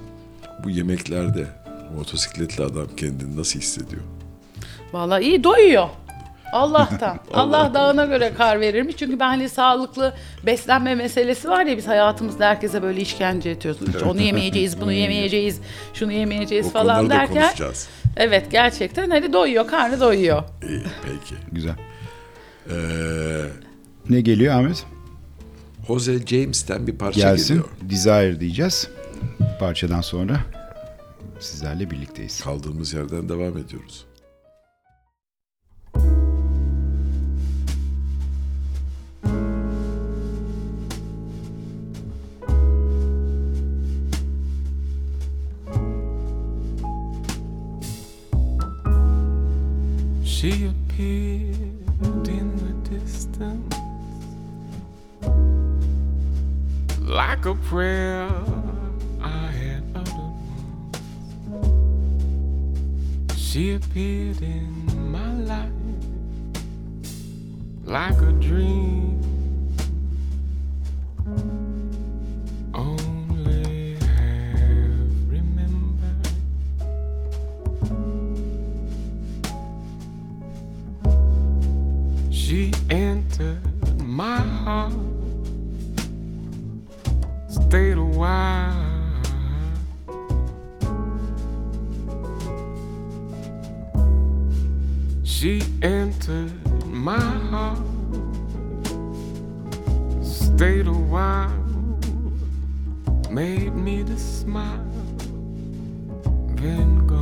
Bu 0.64 0.70
yemeklerde 0.70 1.48
motosikletli 1.96 2.64
adam 2.64 2.88
kendini 2.98 3.38
nasıl 3.38 3.60
hissediyor? 3.60 4.02
Vallahi 4.94 5.24
iyi 5.24 5.44
doyuyor. 5.44 5.88
Allah'tan. 6.54 7.20
Allah 7.34 7.72
dağına 7.74 8.06
göre 8.06 8.34
kar 8.38 8.60
verirmiş. 8.60 8.96
Çünkü 8.98 9.20
ben 9.20 9.28
hani 9.28 9.50
sağlıklı 9.50 10.14
beslenme 10.46 10.96
meselesi 10.96 11.50
var 11.50 11.66
ya 11.66 11.78
biz 11.78 11.88
hayatımızda 11.88 12.46
herkese 12.48 12.82
böyle 12.82 13.02
işkence 13.02 13.50
ediyoruz. 13.50 13.82
İşte 13.88 14.06
onu 14.06 14.22
yemeyeceğiz, 14.22 14.82
bunu 14.82 14.92
yemeyeceğiz, 14.92 15.60
şunu 15.94 16.12
yemeyeceğiz 16.12 16.66
O 16.66 16.70
falan 16.70 16.98
konuları 16.98 17.10
da 17.16 17.20
derken. 17.20 17.42
konuşacağız. 17.42 17.88
Evet 18.18 18.52
gerçekten 18.52 19.10
hani 19.10 19.34
doyuyor, 19.34 19.68
karnı 19.68 20.00
doyuyor. 20.00 20.44
İyi 20.70 20.82
peki. 21.04 21.36
Güzel. 21.52 21.76
Ee, 22.72 22.76
Ne 24.10 24.22
geliyor 24.22 24.54
Ahmet? 24.56 24.86
Jose 25.88 26.26
James'ten 26.28 26.88
bir 26.88 26.98
parça 26.98 27.20
Gelsin. 27.20 27.48
geliyor. 27.48 27.70
Desire 27.82 28.40
diyeceğiz. 28.40 28.88
Parçadan 29.60 30.02
sonra 30.02 30.40
sizlerle 31.40 31.92
birlikteyiz. 31.92 32.42
Kaldığımız 32.42 32.94
yerden 32.94 33.30
devam 33.30 33.58
ediyoruz. 33.58 34.06
She 50.40 50.68
appeared 50.68 52.28
in 52.28 52.48
the 52.58 52.74
distance 52.92 53.74
like 57.00 57.48
a 57.48 57.56
prayer 57.56 58.30
I 59.20 59.48
had 59.48 59.84
uttered 59.96 60.36
once. 61.50 63.36
She 63.36 63.74
appeared 63.74 64.44
in 64.44 65.12
my 65.12 65.34
life 65.40 65.72
like 67.86 68.22
a 68.22 68.32
dream. 68.34 69.37
Heart, 84.68 84.92
stayed 87.48 87.98
a 87.98 88.04
while. 88.04 88.74
She 95.24 95.62
entered 95.82 96.52
my 96.86 97.30
heart, 97.52 97.80
stayed 100.22 100.88
a 100.88 101.00
while, 101.14 101.64
made 103.32 103.74
me 103.74 104.04
to 104.04 104.18
smile, 104.20 104.86
then 106.56 107.08
gone. 107.08 107.17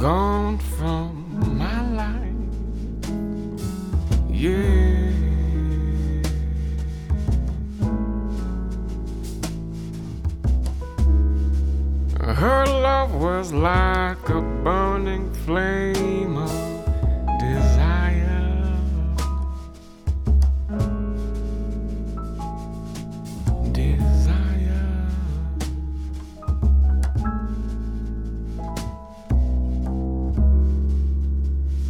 Gone 0.00 0.58
from 0.58 1.56
my 1.56 1.80
life. 2.02 2.36
Yeah. 4.30 5.06
Her 12.20 12.66
love 12.66 13.14
was 13.14 13.52
like 13.54 14.28
a 14.28 14.42
burning 14.62 15.32
flame 15.32 16.36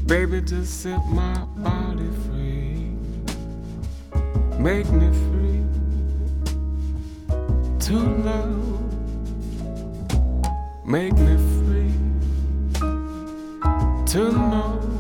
Baby, 0.07 0.41
just 0.41 0.83
set 0.83 1.05
my 1.09 1.37
body 1.57 2.09
free. 2.27 2.95
Make 4.57 4.89
me 4.91 5.11
free 5.27 5.65
to 7.81 7.99
love. 8.23 8.83
Make 10.87 11.13
me 11.15 11.37
free 11.59 11.93
to 14.07 14.33
know 14.33 14.96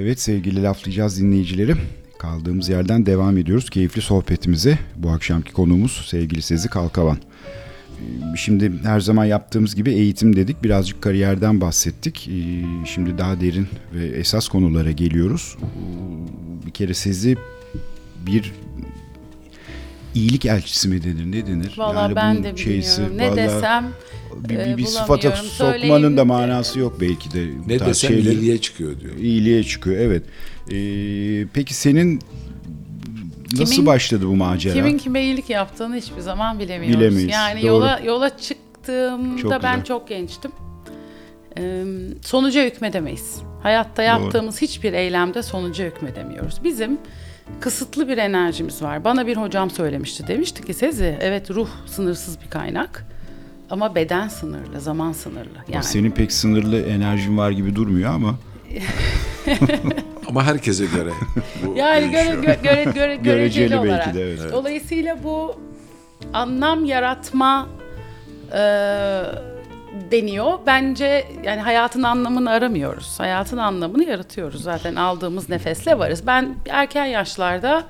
Evet 0.00 0.20
sevgili 0.20 0.62
laflayacağız 0.62 1.20
dinleyicileri. 1.20 1.74
Kaldığımız 2.18 2.68
yerden 2.68 3.06
devam 3.06 3.38
ediyoruz 3.38 3.70
keyifli 3.70 4.02
sohbetimize. 4.02 4.78
Bu 4.96 5.10
akşamki 5.10 5.52
konuğumuz 5.52 6.04
sevgili 6.06 6.42
Sezi 6.42 6.68
Kalkavan. 6.68 7.16
Ee, 7.16 8.36
Şimdi 8.36 8.72
her 8.82 9.00
zaman 9.00 9.24
yaptığımız 9.24 9.74
gibi 9.74 9.90
eğitim 9.92 10.36
dedik. 10.36 10.62
Birazcık 10.62 11.02
kariyerden 11.02 11.60
bahsettik. 11.60 12.28
Ee, 12.28 12.64
Şimdi 12.86 13.18
daha 13.18 13.40
derin 13.40 13.66
ve 13.94 14.06
esas 14.06 14.48
konulara 14.48 14.90
geliyoruz. 14.90 15.56
Ee, 15.62 16.66
Bir 16.66 16.70
kere 16.70 16.94
Sezi 16.94 17.36
bir 18.26 18.52
iyilik 20.18 20.44
elçisi 20.46 20.88
mi 20.88 21.02
denir 21.04 21.32
ne 21.32 21.46
denir? 21.46 21.74
Valla 21.76 22.16
ben 22.16 22.34
bunun 22.34 22.44
de 22.44 22.56
şeysi, 22.56 23.02
bilmiyorum. 23.02 23.36
Ne 23.36 23.42
desem 23.42 23.88
bir, 24.36 24.58
bir, 24.58 24.76
bir 24.76 24.82
e, 24.82 24.86
sıfata 24.86 25.28
bulamıyorum. 25.28 25.48
sokmanın 25.50 26.16
da 26.16 26.24
manası 26.24 26.78
yok 26.78 27.00
belki 27.00 27.32
de. 27.32 27.46
Ne 27.66 27.80
desem 27.80 28.10
şeyleri- 28.10 28.34
iyiliğe 28.34 28.60
çıkıyor 28.60 29.00
diyor. 29.00 29.16
İyiliğe 29.16 29.64
çıkıyor 29.64 29.96
evet. 29.96 30.22
Ee, 30.72 31.46
peki 31.52 31.74
senin 31.74 32.20
nasıl 33.52 33.74
Kimin- 33.74 33.86
başladı 33.86 34.26
bu 34.26 34.36
macera? 34.36 34.74
Kimin 34.74 34.98
kime 34.98 35.22
iyilik 35.22 35.50
yaptığını 35.50 35.96
hiçbir 35.96 36.20
zaman 36.20 36.58
bilemiyoruz. 36.58 37.00
Bilemeyiz, 37.00 37.32
Yani 37.32 37.62
doğru. 37.62 37.66
yola 37.68 38.00
yola 38.04 38.36
çıktığımda 38.38 39.42
Çok 39.42 39.50
ben 39.62 39.74
güzel. 39.74 39.84
çok 39.84 40.08
gençtim. 40.08 40.50
Ee, 41.58 41.84
sonuca 42.22 42.64
hükmedemeyiz. 42.64 43.36
Hayatta 43.62 44.02
yaptığımız 44.02 44.62
hiçbir 44.62 44.92
eylemde 44.92 45.42
sonuca 45.42 45.84
hükmedemiyoruz. 45.86 46.64
Bizim 46.64 46.98
kısıtlı 47.60 48.08
bir 48.08 48.18
enerjimiz 48.18 48.82
var. 48.82 49.04
Bana 49.04 49.26
bir 49.26 49.36
hocam 49.36 49.70
söylemişti. 49.70 50.26
Demişti 50.28 50.64
ki 50.64 50.74
Sezi 50.74 51.18
evet 51.20 51.50
ruh 51.50 51.68
sınırsız 51.86 52.40
bir 52.40 52.50
kaynak 52.50 53.04
ama 53.70 53.94
beden 53.94 54.28
sınırlı, 54.28 54.80
zaman 54.80 55.12
sınırlı. 55.12 55.58
Yani 55.68 55.84
Senin 55.84 56.10
pek 56.10 56.32
sınırlı 56.32 56.80
enerjin 56.80 57.38
var 57.38 57.50
gibi 57.50 57.76
durmuyor 57.76 58.10
ama 58.14 58.34
Ama 60.28 60.44
herkese 60.44 60.84
göre. 60.86 61.10
Bu 61.66 61.74
Yani 61.76 62.10
göre, 62.10 62.24
değişiyor. 62.24 62.42
gö- 62.44 62.62
göre, 62.62 62.84
göre, 62.84 62.84
göreceli, 62.94 63.22
Göreceli 63.22 63.70
belki 63.70 63.88
olarak. 63.88 64.14
de, 64.14 64.22
evet. 64.22 64.52
Dolayısıyla 64.52 65.18
bu 65.24 65.60
anlam 66.32 66.84
yaratma 66.84 67.68
e, 68.52 68.58
deniyor. 70.10 70.52
Bence 70.66 71.24
yani 71.44 71.60
hayatın 71.60 72.02
anlamını 72.02 72.50
aramıyoruz. 72.50 73.20
Hayatın 73.20 73.56
anlamını 73.56 74.04
yaratıyoruz. 74.04 74.62
Zaten 74.62 74.94
aldığımız 74.94 75.48
nefesle 75.48 75.98
varız. 75.98 76.26
Ben 76.26 76.54
erken 76.68 77.04
yaşlarda 77.06 77.84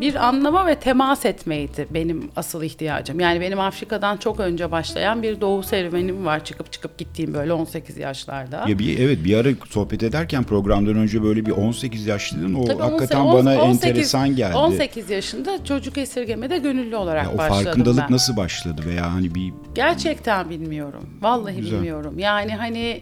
bir 0.00 0.14
anlama 0.14 0.66
ve 0.66 0.74
temas 0.74 1.24
etmeydi 1.26 1.86
benim 1.90 2.30
asıl 2.36 2.62
ihtiyacım. 2.62 3.20
Yani 3.20 3.40
benim 3.40 3.60
Afrika'dan 3.60 4.16
çok 4.16 4.40
önce 4.40 4.70
başlayan 4.70 5.22
bir 5.22 5.40
doğu 5.40 5.62
serüvenim 5.62 6.26
var. 6.26 6.44
Çıkıp 6.44 6.72
çıkıp 6.72 6.98
gittiğim 6.98 7.34
böyle 7.34 7.52
18 7.52 7.96
yaşlarda. 7.98 8.64
ya 8.68 8.78
bir 8.78 8.98
evet 8.98 9.24
bir 9.24 9.36
ara 9.36 9.48
sohbet 9.70 10.02
ederken 10.02 10.44
programdan 10.44 10.96
önce 10.96 11.22
böyle 11.22 11.46
bir 11.46 11.50
18 11.50 12.06
yaşlıydın 12.06 12.54
o 12.54 12.64
Tabii 12.64 12.82
hakikaten 12.82 13.20
on- 13.20 13.34
bana 13.34 13.62
18 13.62 13.84
enteresan 13.88 14.36
geldi. 14.36 14.56
18 14.56 15.10
yaşında 15.10 15.64
çocuk 15.64 15.98
esirgemede 15.98 16.58
gönüllü 16.58 16.96
olarak 16.96 17.24
Ya 17.26 17.32
o 17.34 17.38
başladım 17.38 17.64
farkındalık 17.64 18.04
ben. 18.08 18.12
nasıl 18.14 18.36
başladı 18.36 18.82
veya 18.86 19.12
hani 19.12 19.34
bir 19.34 19.52
Gerçekten 19.74 20.50
bilmiyorum. 20.50 21.02
Vallahi 21.20 21.41
Güzel. 21.50 21.72
bilmiyorum. 21.72 22.18
Yani 22.18 22.54
hani 22.56 23.00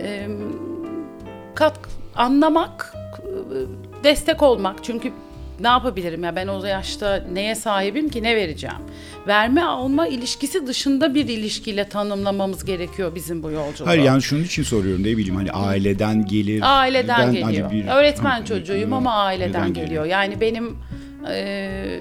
e, 0.00 0.28
kat 1.54 1.78
anlamak, 2.14 2.94
destek 4.04 4.42
olmak. 4.42 4.84
Çünkü 4.84 5.12
ne 5.60 5.68
yapabilirim 5.68 6.24
ya 6.24 6.36
ben 6.36 6.46
o 6.46 6.64
yaşta 6.64 7.24
neye 7.32 7.54
sahibim 7.54 8.08
ki 8.08 8.22
ne 8.22 8.36
vereceğim? 8.36 8.76
Verme 9.26 9.62
alma 9.62 10.06
ilişkisi 10.06 10.66
dışında 10.66 11.14
bir 11.14 11.28
ilişkiyle 11.28 11.88
tanımlamamız 11.88 12.64
gerekiyor 12.64 13.14
bizim 13.14 13.42
bu 13.42 13.50
yolculuğu. 13.50 13.88
Hayır 13.88 14.02
yani 14.02 14.22
şunun 14.22 14.42
için 14.44 14.62
soruyorum 14.62 15.02
ne 15.02 15.16
bileyim 15.16 15.36
hani 15.36 15.52
aileden 15.52 16.26
gelir. 16.26 16.60
Aileden 16.80 17.32
birden 17.32 17.48
geliyor. 17.50 17.68
hani 17.70 17.82
bir- 17.82 17.88
Öğretmen 17.88 18.44
çocuğuyum 18.44 18.92
ama 18.92 19.14
aileden 19.14 19.50
neden 19.62 19.74
geliyor. 19.74 20.04
Yani 20.04 20.40
benim 20.40 20.76
e, 21.30 22.00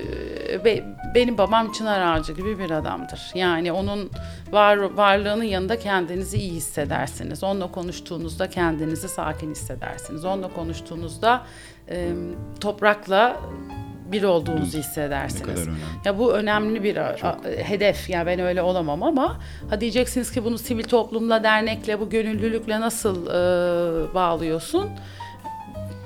be- 0.66 0.84
benim 1.16 1.38
babam 1.38 1.72
çınar 1.72 2.02
ağacı 2.18 2.34
gibi 2.34 2.60
bir 2.60 2.72
adamdır. 2.72 3.32
Yani 3.36 3.72
onun 3.72 4.12
var 4.52 4.78
varlığının 4.78 5.44
yanında 5.44 5.80
kendinizi 5.80 6.38
iyi 6.38 6.52
hissedersiniz. 6.52 7.44
Onunla 7.44 7.72
konuştuğunuzda 7.72 8.50
kendinizi 8.50 9.10
sakin 9.10 9.52
hissedersiniz. 9.52 10.26
Onunla 10.26 10.48
konuştuğunuzda 10.54 11.44
e, 11.90 12.10
toprakla 12.62 13.38
bir 14.12 14.24
olduğunuzu 14.24 14.78
hissedersiniz. 14.78 15.60
Ya 16.06 16.20
bu 16.20 16.34
önemli 16.34 16.84
bir 16.84 16.98
a- 16.98 17.16
a- 17.24 17.40
hedef. 17.44 18.10
Yani 18.10 18.26
ben 18.26 18.40
öyle 18.40 18.62
olamam 18.62 19.04
ama 19.04 19.40
ha 19.70 19.82
diyeceksiniz 19.82 20.32
ki 20.32 20.44
bunu 20.46 20.58
sivil 20.58 20.84
toplumla, 20.84 21.44
dernekle, 21.44 22.00
bu 22.00 22.10
gönüllülükle 22.10 22.82
nasıl 22.82 23.28
e, 23.28 24.14
bağlıyorsun? 24.14 24.90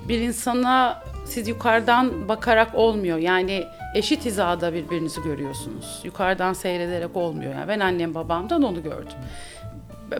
Bir 0.07 0.19
insana 0.19 1.03
siz 1.29 1.47
yukarıdan 1.47 2.29
bakarak 2.29 2.75
olmuyor. 2.75 3.17
Yani 3.17 3.63
eşit 3.95 4.25
hizada 4.25 4.73
birbirinizi 4.73 5.21
görüyorsunuz. 5.21 6.01
Yukarıdan 6.03 6.53
seyrederek 6.53 7.15
olmuyor. 7.15 7.53
Yani 7.53 7.67
ben 7.67 7.79
annem 7.79 8.15
babamdan 8.15 8.63
onu 8.63 8.83
gördüm. 8.83 9.17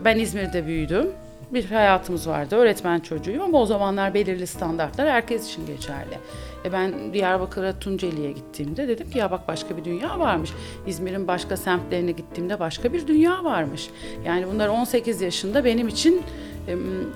Ben 0.05 0.19
İzmir'de 0.19 0.67
büyüdüm. 0.67 1.07
Bir 1.53 1.65
hayatımız 1.65 2.27
vardı. 2.27 2.55
Öğretmen 2.55 2.99
çocuğuyum 2.99 3.41
ama 3.41 3.61
o 3.61 3.65
zamanlar 3.65 4.13
belirli 4.13 4.47
standartlar 4.47 5.09
herkes 5.09 5.49
için 5.49 5.67
geçerli. 5.67 6.17
E 6.65 6.71
ben 6.71 7.13
Diyarbakır'a 7.13 7.79
Tunceli'ye 7.79 8.31
gittiğimde 8.31 8.87
dedim 8.87 9.09
ki 9.09 9.17
ya 9.17 9.31
bak 9.31 9.47
başka 9.47 9.77
bir 9.77 9.85
dünya 9.85 10.19
varmış. 10.19 10.49
İzmir'in 10.87 11.27
başka 11.27 11.57
semtlerine 11.57 12.11
gittiğimde 12.11 12.59
başka 12.59 12.93
bir 12.93 13.07
dünya 13.07 13.43
varmış. 13.43 13.89
Yani 14.25 14.45
bunlar 14.53 14.67
18 14.67 15.21
yaşında 15.21 15.65
benim 15.65 15.87
için 15.87 16.21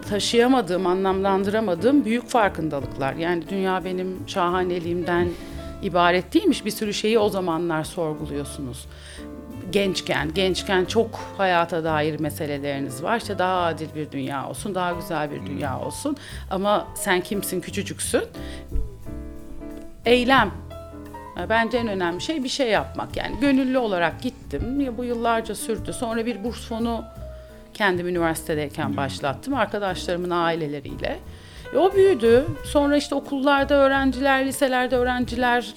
taşıyamadığım, 0.10 0.88
anlamlandıramadığım 0.88 2.06
büyük 2.06 2.30
farkındalıklar. 2.30 3.14
Yani 3.14 3.50
dünya 3.50 3.86
benim 3.86 4.18
şahaneliğimden 4.28 5.30
ibaret 5.82 6.34
değilmiş. 6.34 6.66
Bir 6.66 6.72
sürü 6.72 6.94
şeyi 6.94 7.20
o 7.20 7.30
zamanlar 7.30 7.84
sorguluyorsunuz 7.84 8.88
gençken, 9.74 10.34
gençken 10.34 10.86
çok 10.86 11.20
hayata 11.38 11.84
dair 11.84 12.20
meseleleriniz 12.20 13.04
var. 13.04 13.18
İşte 13.18 13.38
daha 13.38 13.64
adil 13.66 13.88
bir 13.96 14.12
dünya 14.12 14.50
olsun, 14.50 14.76
daha 14.76 14.92
güzel 14.92 15.32
bir 15.32 15.46
dünya 15.46 15.80
olsun. 15.80 16.18
Ama 16.52 16.88
sen 16.96 17.22
kimsin, 17.22 17.62
küçücüksün. 17.62 18.24
Eylem. 20.06 20.52
Bence 21.50 21.78
en 21.78 21.88
önemli 21.88 22.22
şey 22.22 22.44
bir 22.44 22.50
şey 22.50 22.70
yapmak. 22.70 23.18
Yani 23.18 23.40
gönüllü 23.40 23.78
olarak 23.78 24.22
gittim. 24.22 24.82
Ya 24.82 24.98
bu 24.98 25.04
yıllarca 25.04 25.56
sürdü. 25.56 25.94
Sonra 25.94 26.26
bir 26.26 26.44
burs 26.44 26.68
fonu 26.68 27.04
kendim 27.74 28.08
üniversitedeyken 28.08 28.98
başlattım. 28.98 29.54
Arkadaşlarımın 29.54 30.30
aileleriyle. 30.30 31.20
E, 31.74 31.78
o 31.78 31.94
büyüdü. 31.94 32.46
Sonra 32.66 32.98
işte 32.98 33.16
okullarda 33.16 33.76
öğrenciler, 33.76 34.46
liselerde 34.46 34.96
öğrenciler 34.96 35.74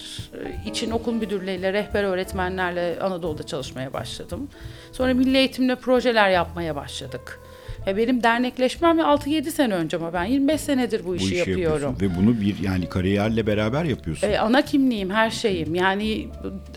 e, 0.64 0.70
için 0.70 0.90
okul 0.90 1.12
müdürleriyle, 1.12 1.72
rehber 1.72 2.04
öğretmenlerle 2.04 2.98
Anadolu'da 3.00 3.42
çalışmaya 3.42 3.92
başladım. 3.92 4.48
Sonra 4.92 5.14
milli 5.14 5.36
eğitimle 5.36 5.74
projeler 5.74 6.30
yapmaya 6.30 6.76
başladık. 6.76 7.40
Ya 7.86 7.96
benim 7.96 8.22
dernekleşmem 8.22 8.98
6-7 8.98 9.50
sene 9.50 9.74
önce 9.74 9.96
ama 9.96 10.12
ben 10.12 10.24
25 10.24 10.60
senedir 10.60 11.04
bu 11.04 11.08
bu 11.08 11.16
işi, 11.16 11.24
işi 11.24 11.36
yapıyorum. 11.36 11.96
ve 12.00 12.16
bunu 12.16 12.40
bir 12.40 12.58
yani 12.62 12.88
kariyerle 12.88 13.46
beraber 13.46 13.84
yapıyorsun. 13.84 14.28
E, 14.28 14.38
ana 14.38 14.62
kimliğim, 14.62 15.10
her 15.10 15.30
şeyim. 15.30 15.74
Yani 15.74 16.28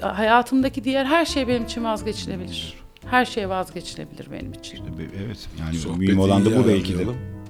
hayatımdaki 0.02 0.84
diğer 0.84 1.06
her 1.06 1.26
şey 1.26 1.48
benim 1.48 1.64
için 1.64 1.84
vazgeçilebilir. 1.84 2.80
Her 3.10 3.26
şey 3.26 3.50
vazgeçilebilir 3.50 4.32
benim 4.32 4.54
için. 4.54 4.80
Evet 5.26 5.48
yani 5.60 5.76
Sohbeti 5.76 6.00
mühim 6.00 6.20
olan 6.20 6.46
da 6.46 6.50
iyi 6.50 6.58
bu 6.58 6.68
belki 6.68 7.00
de. 7.00 7.06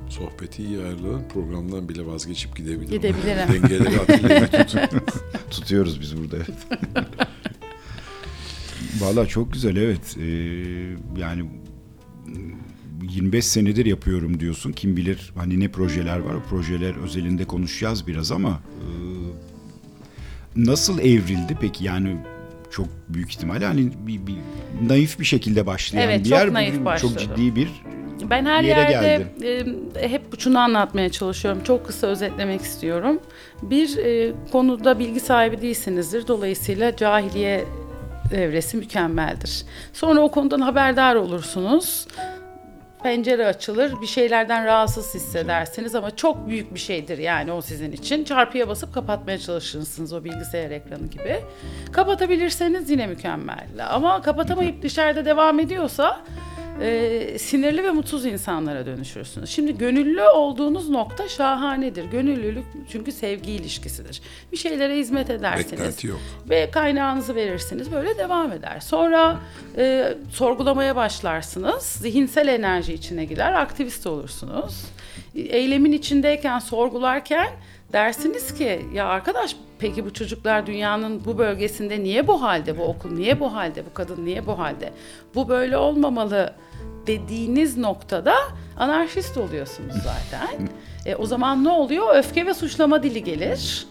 Sohbeti 0.10 0.64
iyi 0.64 0.78
ayarlayalım. 0.78 1.28
Programdan 1.34 1.90
bile 1.90 2.06
vazgeçip 2.06 2.56
gidebilirim. 2.56 2.92
Gidebilirim. 2.92 3.54
Dengeleri 3.54 3.98
hatırlayın. 3.98 4.48
Tutuyoruz 5.52 6.02
biz 6.02 6.18
burada. 6.18 6.38
Valla 9.00 9.28
çok 9.28 9.54
güzel 9.54 9.76
evet. 9.76 10.18
Ee, 10.18 10.26
yani 11.22 11.46
25 13.02 13.46
senedir 13.46 13.86
yapıyorum 13.86 14.40
diyorsun. 14.40 14.72
Kim 14.72 14.98
bilir 14.98 15.34
hani 15.36 15.60
ne 15.60 15.72
projeler 15.72 16.20
var. 16.20 16.34
O 16.34 16.44
projeler 16.50 16.96
özelinde 16.96 17.46
konuşacağız 17.46 18.08
biraz 18.08 18.32
ama 18.32 18.50
e, 18.50 18.88
nasıl 20.56 21.00
evrildi 21.00 21.58
peki? 21.62 21.84
Yani 21.84 22.18
çok 22.72 22.88
büyük 23.10 23.30
ihtimalle 23.30 23.66
hani 23.66 23.92
bir, 24.08 24.28
bir 24.28 24.36
naif 24.90 25.20
bir 25.20 25.26
şekilde 25.26 25.66
başlayan 25.66 26.02
Evet, 26.04 26.20
bir 26.20 26.30
çok 26.30 26.40
yer 26.40 26.54
naif 26.54 26.72
bugün 26.74 26.86
başladı. 26.86 27.12
çok 27.14 27.20
ciddi 27.20 27.56
bir 27.56 27.70
Ben 28.30 28.46
her 28.46 28.64
yere 28.64 28.92
yerde 28.92 29.26
e, 29.96 30.10
hep 30.10 30.40
şunu 30.40 30.60
anlatmaya 30.60 31.10
çalışıyorum. 31.10 31.64
Çok 31.64 31.88
kısa 31.88 32.08
özetlemek 32.08 32.62
istiyorum. 32.62 33.20
Bir 33.62 33.98
e, 33.98 34.34
konuda 34.52 35.00
bilgi 35.00 35.20
sahibi 35.20 35.62
değilsinizdir. 35.62 36.28
Dolayısıyla 36.28 36.96
cahiliye 36.96 37.66
evresi 38.34 38.78
mükemmeldir. 38.78 39.66
Sonra 39.94 40.22
o 40.22 40.32
konudan 40.32 40.60
haberdar 40.62 41.16
olursunuz. 41.16 42.08
Pencere 43.04 43.46
açılır, 43.46 44.02
bir 44.02 44.08
şeylerden 44.08 44.66
rahatsız 44.66 45.16
hissedersiniz 45.16 45.96
ama 45.96 46.16
çok 46.16 46.48
büyük 46.48 46.74
bir 46.74 46.80
şeydir 46.80 47.18
yani 47.18 47.52
o 47.52 47.62
sizin 47.62 47.92
için. 47.92 48.24
Çarpıya 48.24 48.68
basıp 48.68 48.94
kapatmaya 48.94 49.38
çalışırsınız 49.38 50.14
o 50.14 50.24
bilgisayar 50.24 50.72
ekranı 50.72 51.08
gibi. 51.08 51.40
Kapatabilirseniz 51.92 52.90
yine 52.90 53.08
mükemmel. 53.08 53.68
Ama 53.90 54.22
kapatamayıp 54.22 54.82
dışarıda 54.82 55.26
devam 55.26 55.60
ediyorsa 55.60 56.20
e, 56.82 57.38
sinirli 57.40 57.84
ve 57.84 57.92
mutsuz 57.92 58.26
insanlara 58.26 58.86
dönüşürsünüz. 58.86 59.50
Şimdi 59.50 59.78
gönüllü 59.78 60.24
olduğunuz 60.24 60.90
nokta 60.90 61.30
şahanedir. 61.30 62.06
Gönüllülük 62.06 62.66
çünkü 62.92 63.12
sevgi 63.12 63.52
ilişkisidir. 63.52 64.22
Bir 64.52 64.58
şeylere 64.58 64.98
hizmet 64.98 65.30
edersiniz. 65.30 65.72
Beklenti 65.72 66.08
yok. 66.08 66.20
Ve 66.50 66.72
kaynağınızı 66.72 67.36
verirsiniz. 67.36 67.92
Böyle 67.92 68.18
devam 68.18 68.52
eder. 68.52 68.80
Sonra 68.80 69.40
e, 69.78 70.14
sorgulamaya 70.32 70.96
başlarsınız. 70.96 71.84
Zihinsel 71.84 72.48
enerji 72.48 72.94
içine 72.94 73.26
girer. 73.26 73.54
Aktivist 73.54 74.08
olursunuz. 74.08 74.86
Eylemin 75.36 75.92
içindeyken, 75.92 76.60
sorgularken 76.60 77.50
dersiniz 77.94 78.54
ki 78.54 78.82
ya 78.94 79.08
arkadaş 79.08 79.56
peki 79.80 80.06
bu 80.06 80.14
çocuklar 80.14 80.66
dünyanın 80.68 81.26
bu 81.26 81.38
bölgesinde 81.38 82.04
niye 82.04 82.28
bu 82.28 82.42
halde? 82.42 82.78
Bu 82.78 82.84
okul 82.84 83.12
niye 83.12 83.40
bu 83.40 83.54
halde? 83.54 83.86
Bu 83.86 83.94
kadın 83.94 84.26
niye 84.26 84.46
bu 84.46 84.60
halde? 84.60 84.94
Bu 85.36 85.50
böyle 85.50 85.78
olmamalı 85.78 86.54
dediğiniz 87.08 87.78
noktada 87.78 88.36
anarşist 88.78 89.38
oluyorsunuz 89.38 89.96
zaten. 89.96 90.70
E, 91.06 91.16
o 91.16 91.26
zaman 91.26 91.64
ne 91.64 91.70
oluyor? 91.70 92.16
Öfke 92.16 92.46
ve 92.46 92.54
suçlama 92.54 93.04
dili 93.04 93.24
gelir. 93.24 93.88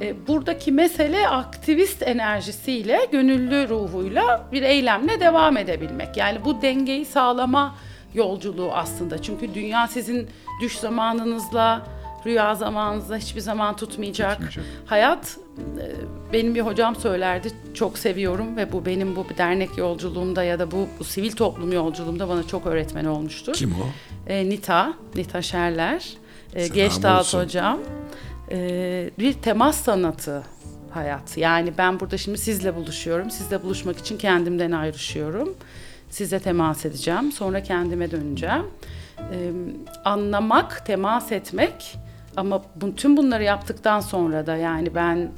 E, 0.00 0.26
buradaki 0.26 0.72
mesele 0.72 1.28
aktivist 1.28 2.02
enerjisiyle, 2.02 3.08
gönüllü 3.12 3.68
ruhuyla 3.68 4.48
bir 4.52 4.62
eylemle 4.62 5.20
devam 5.20 5.56
edebilmek. 5.56 6.16
Yani 6.16 6.44
bu 6.44 6.62
dengeyi 6.62 7.04
sağlama 7.04 7.74
yolculuğu 8.14 8.72
aslında. 8.72 9.22
Çünkü 9.22 9.54
dünya 9.54 9.88
sizin 9.88 10.28
düş 10.60 10.78
zamanınızla, 10.78 11.86
rüya 12.26 12.54
zamanınızla 12.54 13.16
hiçbir 13.16 13.40
zaman 13.40 13.76
tutmayacak. 13.76 14.32
Tutmayacak. 14.32 14.64
Hayat 14.86 15.38
e, 15.58 15.86
benim 16.32 16.54
bir 16.54 16.60
hocam 16.60 16.96
söylerdi 16.96 17.52
çok 17.74 17.98
seviyorum 17.98 18.56
ve 18.56 18.72
bu 18.72 18.86
benim 18.86 19.16
bu 19.16 19.26
dernek 19.38 19.78
yolculuğumda 19.78 20.44
ya 20.44 20.58
da 20.58 20.70
bu, 20.70 20.88
bu 20.98 21.04
sivil 21.04 21.32
toplum 21.32 21.72
yolculuğumda 21.72 22.28
bana 22.28 22.46
çok 22.46 22.66
öğretmen 22.66 23.04
olmuştur. 23.04 23.54
Kim 23.54 23.72
o? 23.72 23.86
E, 24.30 24.48
Nita, 24.48 24.94
Nita 25.14 25.42
Şerler, 25.42 26.08
e, 26.54 26.68
Geçtaat 26.68 27.34
hocam. 27.34 27.78
E, 28.50 29.10
bir 29.18 29.32
temas 29.32 29.76
sanatı 29.76 30.42
hayat. 30.90 31.38
Yani 31.38 31.72
ben 31.78 32.00
burada 32.00 32.18
şimdi 32.18 32.38
sizle 32.38 32.76
buluşuyorum. 32.76 33.30
Sizle 33.30 33.62
buluşmak 33.62 33.98
için 33.98 34.18
kendimden 34.18 34.72
ayrışıyorum. 34.72 35.54
Size 36.10 36.40
temas 36.40 36.84
edeceğim. 36.84 37.32
Sonra 37.32 37.62
kendime 37.62 38.10
döneceğim. 38.10 38.66
E, 39.18 39.50
anlamak, 40.04 40.86
temas 40.86 41.32
etmek 41.32 41.96
ama 42.36 42.62
bütün 42.76 43.16
bunları 43.16 43.44
yaptıktan 43.44 44.00
sonra 44.00 44.46
da 44.46 44.56
yani 44.56 44.94
ben 44.94 45.30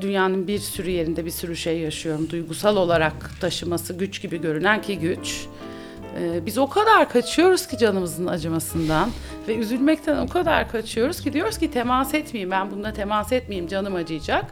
dünyanın 0.00 0.46
bir 0.46 0.58
sürü 0.58 0.90
yerinde 0.90 1.24
bir 1.24 1.30
sürü 1.30 1.56
şey 1.56 1.78
yaşıyorum. 1.78 2.30
Duygusal 2.30 2.76
olarak 2.76 3.40
taşıması 3.40 3.92
güç 3.94 4.22
gibi 4.22 4.40
görünen 4.40 4.82
ki 4.82 4.98
güç. 4.98 5.46
Ee, 6.18 6.46
biz 6.46 6.58
o 6.58 6.68
kadar 6.68 7.08
kaçıyoruz 7.08 7.66
ki 7.66 7.78
canımızın 7.78 8.26
acımasından 8.26 9.10
ve 9.48 9.56
üzülmekten 9.56 10.18
o 10.18 10.28
kadar 10.28 10.70
kaçıyoruz 10.70 11.20
ki 11.20 11.32
diyoruz 11.32 11.58
ki 11.58 11.70
temas 11.70 12.14
etmeyeyim 12.14 12.50
ben 12.50 12.70
bununla 12.70 12.92
temas 12.92 13.32
etmeyeyim 13.32 13.68
canım 13.68 13.94
acıyacak. 13.94 14.44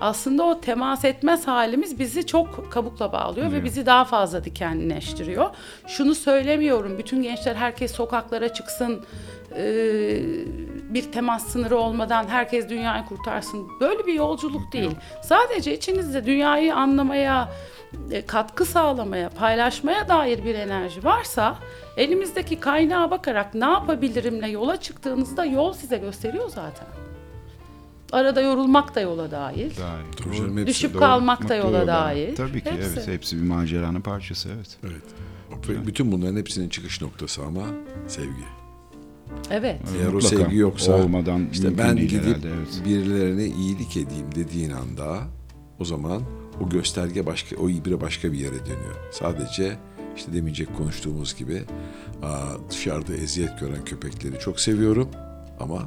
Aslında 0.00 0.44
o 0.44 0.60
temas 0.60 1.04
etmez 1.04 1.46
halimiz 1.46 1.98
bizi 1.98 2.26
çok 2.26 2.72
kabukla 2.72 3.12
bağlıyor 3.12 3.52
ve 3.52 3.64
bizi 3.64 3.86
daha 3.86 4.04
fazla 4.04 4.44
dikenleştiriyor. 4.44 5.50
Şunu 5.86 6.14
söylemiyorum 6.14 6.98
bütün 6.98 7.22
gençler 7.22 7.54
herkes 7.54 7.92
sokaklara 7.92 8.52
çıksın 8.52 9.04
e, 9.56 9.62
bir 10.94 11.12
temas 11.12 11.46
sınırı 11.46 11.76
olmadan 11.76 12.26
herkes 12.28 12.68
dünyayı 12.68 13.04
kurtarsın. 13.04 13.68
Böyle 13.80 14.06
bir 14.06 14.14
yolculuk 14.14 14.72
değil. 14.72 14.90
Sadece 15.22 15.76
içinizde 15.76 16.26
dünyayı 16.26 16.74
anlamaya, 16.74 17.48
e, 18.10 18.26
katkı 18.26 18.64
sağlamaya, 18.64 19.28
paylaşmaya 19.28 20.08
dair 20.08 20.44
bir 20.44 20.54
enerji 20.54 21.04
varsa 21.04 21.56
elimizdeki 21.96 22.60
kaynağa 22.60 23.10
bakarak 23.10 23.54
ne 23.54 23.64
yapabilirimle 23.64 24.48
yola 24.48 24.76
çıktığınızda 24.80 25.44
yol 25.44 25.72
size 25.72 25.98
gösteriyor 25.98 26.48
zaten. 26.48 26.86
Arada 28.12 28.40
yorulmak 28.40 28.94
da 28.94 29.00
yola 29.00 29.30
dahil. 29.30 29.70
Dahil. 29.76 30.56
Hepsi 30.56 30.66
Düşüp 30.66 30.92
Doğru. 30.94 31.00
kalmak 31.00 31.48
da 31.48 31.54
yola 31.54 31.86
dahil. 31.86 32.36
Tabii 32.36 32.64
ki 32.64 32.70
Hepsi. 32.70 32.90
evet. 32.96 33.08
Hepsi 33.08 33.42
bir 33.42 33.48
maceranın 33.48 34.00
parçası 34.00 34.48
evet. 34.56 34.76
Evet. 34.84 35.02
Ve 35.68 35.86
Bütün 35.86 36.12
bunların 36.12 36.36
hepsinin 36.36 36.68
çıkış 36.68 37.00
noktası 37.02 37.42
ama 37.42 37.62
sevgi. 38.08 38.59
Evet. 39.50 39.80
Eğer 39.98 40.06
o 40.08 40.12
Mutlaka. 40.12 40.36
sevgi 40.36 40.56
yoksa 40.56 40.92
olmadan 40.92 41.46
işte 41.52 41.78
ben 41.78 41.96
gidip 41.96 42.22
herhalde, 42.24 42.48
evet. 42.48 42.82
birilerine 42.84 43.44
iyilik 43.46 43.96
edeyim 43.96 44.26
dediğin 44.34 44.70
anda 44.70 45.18
o 45.80 45.84
zaman 45.84 46.22
o 46.60 46.68
gösterge 46.68 47.26
başka 47.26 47.56
o 47.56 47.68
ibre 47.68 48.00
başka 48.00 48.32
bir 48.32 48.38
yere 48.38 48.60
dönüyor. 48.66 48.96
Sadece 49.12 49.76
işte 50.16 50.32
demince 50.32 50.64
konuştuğumuz 50.64 51.36
gibi 51.36 51.62
dışarıda 52.70 53.14
eziyet 53.14 53.60
gören 53.60 53.84
köpekleri 53.84 54.38
çok 54.38 54.60
seviyorum 54.60 55.08
ama 55.60 55.78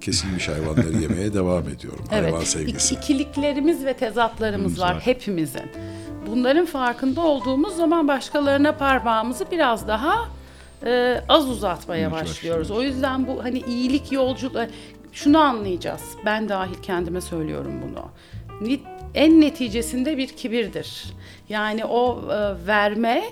kesilmiş 0.00 0.48
hayvanları 0.48 0.96
yemeye 1.02 1.34
devam 1.34 1.68
ediyorum. 1.68 2.04
Hayvan 2.10 2.30
Evet. 2.30 2.46
sevgisi. 2.48 2.94
İk- 2.94 2.98
ikiliklerimiz 2.98 3.84
ve 3.84 3.92
tezatlarımız 3.94 4.80
var, 4.80 4.94
var. 4.94 5.00
hepimizin. 5.00 5.62
Bunların 6.26 6.66
farkında 6.66 7.20
olduğumuz 7.20 7.76
zaman 7.76 8.08
başkalarına 8.08 8.72
parmağımızı 8.72 9.46
biraz 9.50 9.88
daha 9.88 10.28
e, 10.86 11.20
az 11.28 11.50
uzatmaya 11.50 12.12
başlıyoruz. 12.12 12.70
O 12.70 12.82
yüzden 12.82 13.26
bu 13.26 13.44
hani 13.44 13.58
iyilik 13.58 14.12
yolculuğu 14.12 14.66
şunu 15.12 15.38
anlayacağız. 15.38 16.02
Ben 16.24 16.48
dahil 16.48 16.74
kendime 16.82 17.20
söylüyorum 17.20 17.82
bunu. 17.82 18.04
En 19.14 19.40
neticesinde 19.40 20.16
bir 20.16 20.28
kibirdir. 20.28 21.04
Yani 21.48 21.84
o 21.84 22.22
e, 22.32 22.66
verme 22.66 23.24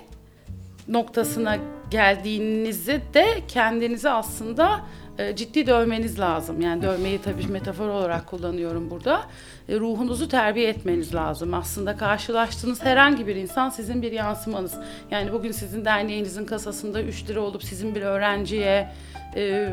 noktasına 0.87 1.57
geldiğinizde 1.91 3.01
de 3.13 3.25
kendinizi 3.47 4.09
aslında 4.09 4.81
e, 5.19 5.35
ciddi 5.35 5.67
dövmeniz 5.67 6.19
lazım. 6.19 6.61
Yani 6.61 6.81
dövmeyi 6.81 7.21
tabii 7.21 7.47
metafor 7.47 7.89
olarak 7.89 8.27
kullanıyorum 8.27 8.89
burada. 8.89 9.21
E, 9.69 9.79
ruhunuzu 9.79 10.29
terbiye 10.29 10.69
etmeniz 10.69 11.15
lazım. 11.15 11.53
Aslında 11.53 11.97
karşılaştığınız 11.97 12.83
herhangi 12.83 13.27
bir 13.27 13.35
insan 13.35 13.69
sizin 13.69 14.01
bir 14.01 14.11
yansımanız. 14.11 14.75
Yani 15.11 15.31
bugün 15.31 15.51
sizin 15.51 15.85
derneğinizin 15.85 16.45
kasasında 16.45 17.01
3 17.01 17.29
lira 17.29 17.41
olup 17.41 17.63
sizin 17.63 17.95
bir 17.95 18.01
öğrenciye 18.01 18.89
e, 19.35 19.69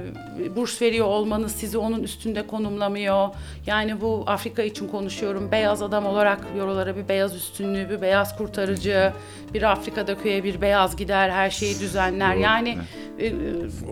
burs 0.56 0.82
veriyor 0.82 1.06
olmanız 1.06 1.52
sizi 1.52 1.78
onun 1.78 2.02
üstünde 2.02 2.46
konumlamıyor. 2.46 3.28
Yani 3.66 4.00
bu 4.00 4.24
Afrika 4.26 4.62
için 4.62 4.88
konuşuyorum. 4.88 5.50
Beyaz 5.52 5.82
adam 5.82 6.06
olarak 6.06 6.38
yorulara 6.58 6.96
bir 6.96 7.08
beyaz 7.08 7.34
üstünlüğü, 7.36 7.90
bir 7.90 8.00
beyaz 8.02 8.36
kurtarıcı, 8.36 9.12
bir 9.54 9.62
Afrika'da 9.62 10.18
köye 10.18 10.44
bir 10.44 10.60
beyaz 10.60 10.96
gider, 10.96 11.30
her 11.30 11.50
şeyi 11.50 11.80
düzenler. 11.80 12.34
Yani 12.34 12.78
e, 13.18 13.26
e, 13.26 13.32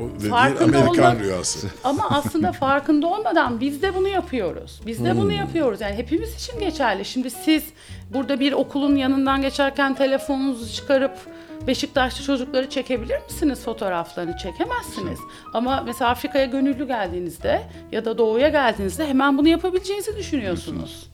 O 0.00 0.28
farkında 0.28 0.78
Amerikan 0.78 1.16
olma- 1.16 1.18
rüyası. 1.20 1.68
ama 1.84 2.10
aslında 2.10 2.52
farkında 2.52 3.06
olmadan 3.06 3.60
biz 3.60 3.82
de 3.82 3.94
bunu 3.94 4.08
yapıyoruz. 4.08 4.80
Biz 4.86 5.04
de 5.04 5.16
bunu 5.16 5.32
yapıyoruz. 5.32 5.80
Yani 5.80 5.94
hepimiz 5.94 6.34
için 6.34 6.58
geçerli. 6.60 7.04
Şimdi 7.04 7.30
siz 7.30 7.64
burada 8.10 8.40
bir 8.40 8.52
okulun 8.52 8.96
yanından 8.96 9.42
geçerken 9.42 9.94
telefonunuzu 9.94 10.72
çıkarıp 10.72 11.33
Beşiktaşlı 11.66 12.24
çocukları 12.24 12.70
çekebilir 12.70 13.22
misiniz 13.22 13.64
fotoğraflarını? 13.64 14.36
Çekemezsiniz. 14.36 15.18
Ama 15.54 15.82
mesela 15.86 16.10
Afrika'ya 16.10 16.44
gönüllü 16.44 16.86
geldiğinizde 16.86 17.62
ya 17.92 18.04
da 18.04 18.18
doğuya 18.18 18.48
geldiğinizde 18.48 19.06
hemen 19.08 19.38
bunu 19.38 19.48
yapabileceğinizi 19.48 20.16
düşünüyorsunuz. 20.16 21.10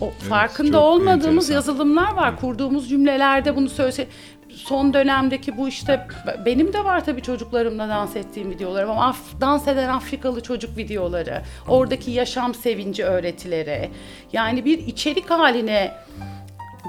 O 0.00 0.10
farkında 0.10 0.72
çok 0.72 0.82
olmadığımız 0.82 1.24
enteresan. 1.50 1.54
yazılımlar 1.54 2.12
var. 2.14 2.40
Kurduğumuz 2.40 2.88
cümlelerde 2.88 3.56
bunu 3.56 3.68
söyle 3.68 4.06
son 4.50 4.94
dönemdeki 4.94 5.56
bu 5.56 5.68
işte 5.68 6.06
benim 6.46 6.72
de 6.72 6.84
var 6.84 7.04
tabii 7.04 7.22
çocuklarımla 7.22 7.88
dans 7.88 8.16
ettiğim 8.16 8.50
videolarım 8.50 8.90
ama 8.90 9.06
Af- 9.06 9.40
dans 9.40 9.68
eden 9.68 9.88
Afrikalı 9.88 10.40
çocuk 10.40 10.76
videoları, 10.76 11.42
oradaki 11.68 12.10
yaşam 12.10 12.54
sevinci 12.54 13.04
öğretileri. 13.04 13.90
Yani 14.32 14.64
bir 14.64 14.78
içerik 14.78 15.30
haline 15.30 15.92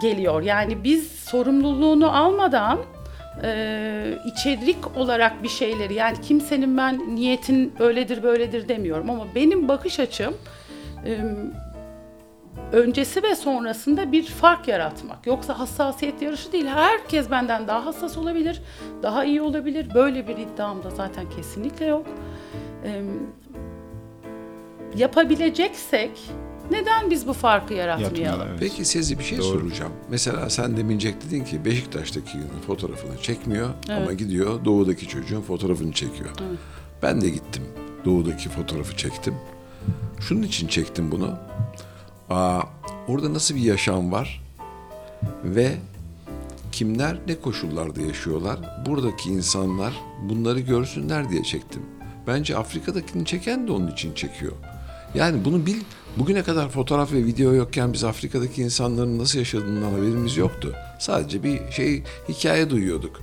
geliyor. 0.02 0.42
Yani 0.42 0.84
biz 0.84 1.12
sorumluluğunu 1.12 2.18
almadan 2.18 2.80
e, 3.44 4.18
içerik 4.26 4.98
olarak 4.98 5.44
bir 5.44 5.50
şeyleri 5.50 5.94
yani 5.94 6.22
kimsenin 6.22 6.78
ben 6.78 7.16
niyetin 7.16 7.74
öyledir 7.80 8.24
böyledir 8.24 8.68
demiyorum 8.68 9.10
ama 9.10 9.26
benim 9.36 9.68
bakış 9.68 10.00
açım 10.00 10.34
e, 11.06 11.18
öncesi 12.72 13.24
ve 13.24 13.36
sonrasında 13.36 14.12
bir 14.12 14.24
fark 14.24 14.68
yaratmak. 14.68 15.28
Yoksa 15.28 15.60
hassasiyet 15.60 16.22
yarışı 16.22 16.52
değil. 16.52 16.66
Herkes 16.66 17.32
benden 17.32 17.68
daha 17.68 17.86
hassas 17.86 18.18
olabilir, 18.18 18.62
daha 19.04 19.26
iyi 19.26 19.42
olabilir. 19.42 19.88
Böyle 19.94 20.28
bir 20.28 20.38
iddiam 20.38 20.84
da 20.84 20.90
zaten 20.90 21.30
kesinlikle 21.30 21.86
yok. 21.86 22.06
Ee, 22.84 23.02
yapabileceksek 24.96 26.12
Neden 26.72 27.12
biz 27.12 27.28
bu 27.28 27.34
farkı 27.34 27.74
yaratmayalım? 27.74 28.48
evet. 28.50 28.60
Peki 28.60 28.86
Sezi 28.86 29.20
bir 29.20 29.24
şey 29.24 29.38
Doğru. 29.38 29.60
soracağım. 29.60 29.92
Mesela 30.10 30.50
sen 30.50 30.78
demincek 30.78 31.26
dedin 31.26 31.44
ki 31.44 31.66
Beşiktaş'taki 31.66 32.38
fotoğrafını 32.68 33.22
çekmiyor 33.22 33.70
ama 33.90 34.14
gidiyor 34.14 34.66
doğudaki 34.66 35.08
çocuğun 35.08 35.42
fotoğrafını 35.42 35.92
çekiyor. 35.92 36.30
Ben 37.04 37.22
de 37.22 37.30
gittim 37.30 37.64
doğudaki 38.06 38.50
fotoğrafı 38.50 38.98
çektim. 38.98 39.36
Şunun 40.20 40.44
için 40.44 40.68
çektim 40.68 41.12
bunu. 41.12 41.38
Aa, 42.30 42.62
orada 43.08 43.34
nasıl 43.34 43.56
bir 43.56 43.62
yaşam 43.62 44.12
var 44.12 44.44
ve 45.44 45.76
kimler 46.72 47.18
ne 47.28 47.36
koşullarda 47.36 48.02
yaşıyorlar? 48.02 48.60
Buradaki 48.86 49.30
insanlar 49.30 49.94
bunları 50.30 50.60
görsünler 50.60 51.30
diye 51.30 51.44
çektim. 51.44 51.82
Bence 52.28 52.58
Afrika'dakini 52.58 53.26
çeken 53.26 53.68
de 53.68 53.72
onun 53.72 53.88
için 53.92 54.14
çekiyor. 54.14 54.52
Yani 55.16 55.46
bunu 55.46 55.66
bil, 55.66 55.82
bugüne 56.20 56.44
kadar 56.44 56.70
fotoğraf 56.70 57.14
ve 57.14 57.26
video 57.26 57.54
yokken 57.54 57.94
biz 57.94 58.04
Afrika'daki 58.04 58.62
insanların 58.62 59.20
nasıl 59.20 59.40
yaşadığından 59.40 59.92
haberimiz 59.92 60.38
yoktu. 60.38 60.74
Sadece 61.00 61.44
bir 61.44 61.72
şey 61.72 62.04
hikaye 62.30 62.70
duyuyorduk. 62.70 63.22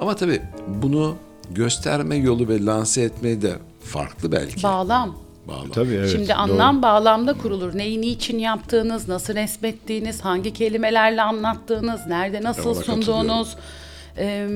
Ama 0.00 0.16
tabii 0.16 0.42
bunu 0.68 1.16
gösterme 1.50 2.16
yolu 2.16 2.48
ve 2.48 2.64
lanse 2.64 3.02
etmeyi 3.02 3.42
de 3.42 3.52
farklı 3.80 4.32
belki. 4.32 4.62
Bağlam. 4.62 5.16
Bağlı. 5.48 5.70
Tabii 5.72 5.94
evet. 5.94 6.10
Şimdi 6.10 6.28
doğru. 6.28 6.36
anlam 6.36 6.82
bağlamda 6.82 7.32
kurulur. 7.32 7.76
Neyi 7.76 8.00
niçin 8.00 8.38
yaptığınız, 8.38 9.08
nasıl 9.08 9.34
resmettiğiniz, 9.34 10.20
hangi 10.20 10.52
kelimelerle 10.52 11.22
anlattığınız, 11.22 12.00
nerede 12.06 12.42
nasıl 12.42 12.74
sunduğunuz. 12.74 13.56
Ee, 14.16 14.48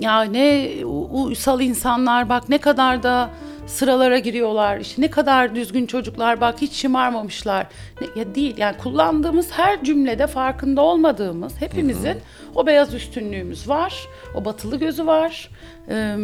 ya 0.00 0.22
ne 0.22 0.70
uysal 1.12 1.60
insanlar 1.60 2.28
bak 2.28 2.48
ne 2.48 2.58
kadar 2.58 3.02
da 3.02 3.30
sıralara 3.66 4.18
giriyorlar. 4.18 4.78
İşte 4.78 5.02
ne 5.02 5.10
kadar 5.10 5.54
düzgün 5.54 5.86
çocuklar 5.86 6.40
bak 6.40 6.60
hiç 6.60 6.72
şımarmamışlar. 6.72 7.66
Ne, 8.00 8.20
ya 8.20 8.34
değil 8.34 8.56
yani 8.56 8.76
kullandığımız 8.76 9.50
her 9.50 9.84
cümlede 9.84 10.26
farkında 10.26 10.80
olmadığımız 10.80 11.60
hepimizin 11.60 12.16
o 12.54 12.66
beyaz 12.66 12.94
üstünlüğümüz 12.94 13.68
var. 13.68 14.08
O 14.34 14.44
batılı 14.44 14.76
gözü 14.76 15.06
var. 15.06 15.50
Ee, 15.88 16.16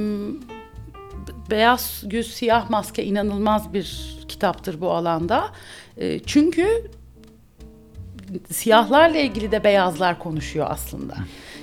Beyaz 1.50 2.02
Göz 2.06 2.26
Siyah 2.26 2.70
Maske 2.70 3.04
inanılmaz 3.04 3.74
bir 3.74 4.16
kitaptır 4.28 4.80
bu 4.80 4.90
alanda. 4.90 5.48
E, 5.96 6.18
çünkü 6.18 6.90
siyahlarla 8.50 9.18
ilgili 9.18 9.52
de 9.52 9.64
beyazlar 9.64 10.18
konuşuyor 10.18 10.66
aslında. 10.70 11.14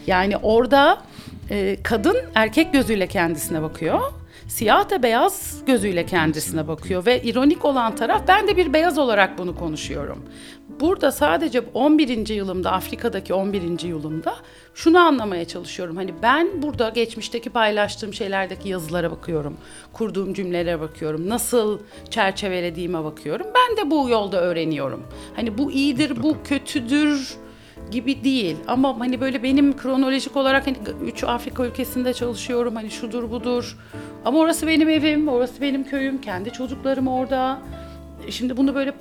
Yani 0.08 0.38
orada 0.38 1.02
e, 1.50 1.78
kadın 1.84 2.18
erkek 2.36 2.74
gözüyle 2.74 3.08
kendisine 3.08 3.62
bakıyor. 3.62 4.02
Siyah 4.48 4.90
da 4.90 5.04
beyaz 5.04 5.62
gözüyle 5.68 6.06
kendisine 6.06 6.68
bakıyor 6.68 7.06
ve 7.06 7.22
ironik 7.22 7.66
olan 7.66 7.96
taraf 7.96 8.22
ben 8.28 8.48
de 8.48 8.58
bir 8.58 8.74
beyaz 8.74 8.98
olarak 8.98 9.38
bunu 9.38 9.56
konuşuyorum. 9.56 10.26
Burada 10.80 11.12
sadece 11.12 11.62
11. 11.74 12.28
yılımda 12.28 12.72
Afrika'daki 12.72 13.34
11. 13.34 13.80
yılımda 13.88 14.36
şunu 14.74 15.00
anlamaya 15.00 15.46
çalışıyorum. 15.46 15.96
Hani 15.96 16.14
ben 16.22 16.62
burada 16.62 16.90
geçmişteki 16.90 17.50
paylaştığım 17.50 18.14
şeylerdeki 18.14 18.70
yazılara 18.70 19.12
bakıyorum. 19.12 19.58
Kurduğum 19.94 20.34
cümlelere 20.34 20.80
bakıyorum. 20.80 21.30
Nasıl 21.30 21.80
çerçevelediğime 22.10 23.04
bakıyorum. 23.04 23.48
Ben 23.56 23.78
de 23.78 23.92
bu 23.92 24.10
yolda 24.10 24.42
öğreniyorum. 24.42 25.04
Hani 25.36 25.58
bu 25.58 25.72
iyidir, 25.72 26.24
bu 26.24 26.38
kötüdür 26.44 27.38
gibi 27.92 28.24
değil. 28.24 28.58
Ama 28.68 29.00
hani 29.00 29.22
böyle 29.22 29.44
benim 29.44 29.78
kronolojik 29.78 30.36
olarak 30.38 30.68
hani 30.68 30.78
üç 31.06 31.24
Afrika 31.24 31.66
ülkesinde 31.66 32.14
çalışıyorum 32.14 32.76
hani 32.76 32.92
şudur 32.92 33.32
budur. 33.32 33.78
Ama 34.26 34.40
orası 34.40 34.68
benim 34.68 34.90
evim 34.90 35.28
orası 35.28 35.62
benim 35.62 35.84
köyüm 35.84 36.22
kendi 36.22 36.52
çocuklarım 36.52 37.08
orada. 37.08 37.60
Şimdi 38.30 38.58
bunu 38.58 38.76
böyle 38.76 38.94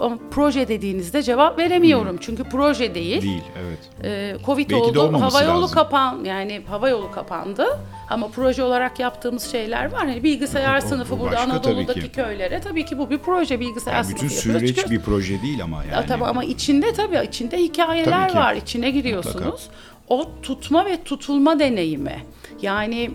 ama 0.00 0.18
proje 0.30 0.68
dediğinizde 0.68 1.22
cevap 1.22 1.58
veremiyorum 1.58 2.16
çünkü 2.20 2.44
proje 2.44 2.94
değil. 2.94 3.22
Değil 3.22 3.42
evet. 3.64 3.78
Ee, 4.04 4.36
Covid 4.46 4.70
Belki 4.70 4.82
oldu, 4.82 5.20
hava 5.20 5.42
yolu 5.42 5.62
lazım. 5.62 5.74
kapan 5.74 6.24
yani 6.24 6.62
hava 6.68 6.88
yolu 6.88 7.10
kapandı 7.12 7.66
ama 8.10 8.28
proje 8.28 8.62
olarak 8.62 9.00
yaptığımız 9.00 9.50
şeyler 9.52 9.84
var. 9.92 10.00
Hani 10.06 10.22
bilgisayar 10.24 10.74
O- 10.82 10.84
o- 10.84 10.88
sınıfı 10.88 11.14
o 11.14 11.18
burada 11.20 11.36
tabii 11.36 11.50
Anadolu'daki 11.52 12.00
ki. 12.00 12.12
köylere 12.12 12.60
tabii 12.60 12.84
ki 12.84 12.98
bu 12.98 13.10
bir 13.10 13.18
proje 13.18 13.60
bilgisayar 13.60 13.94
Yani 13.94 14.04
sınıfı 14.04 14.24
bütün 14.24 14.36
süreç 14.36 14.66
çıkıyoruz. 14.68 14.90
bir 14.92 15.00
proje 15.00 15.42
değil 15.42 15.62
ama 15.62 15.76
yani. 15.84 15.92
Ya 15.94 16.06
tabii 16.06 16.24
ama 16.24 16.44
içinde 16.44 16.92
tabii 16.92 17.26
içinde 17.26 17.56
hikayeler 17.58 18.20
Tabii 18.22 18.32
ki. 18.32 18.38
var. 18.38 18.54
İçine 18.54 18.90
giriyorsunuz. 18.90 19.68
O 20.08 20.28
tutma 20.42 20.84
ve 20.84 21.04
tutulma 21.04 21.58
deneyimi. 21.58 22.24
Yani 22.62 23.10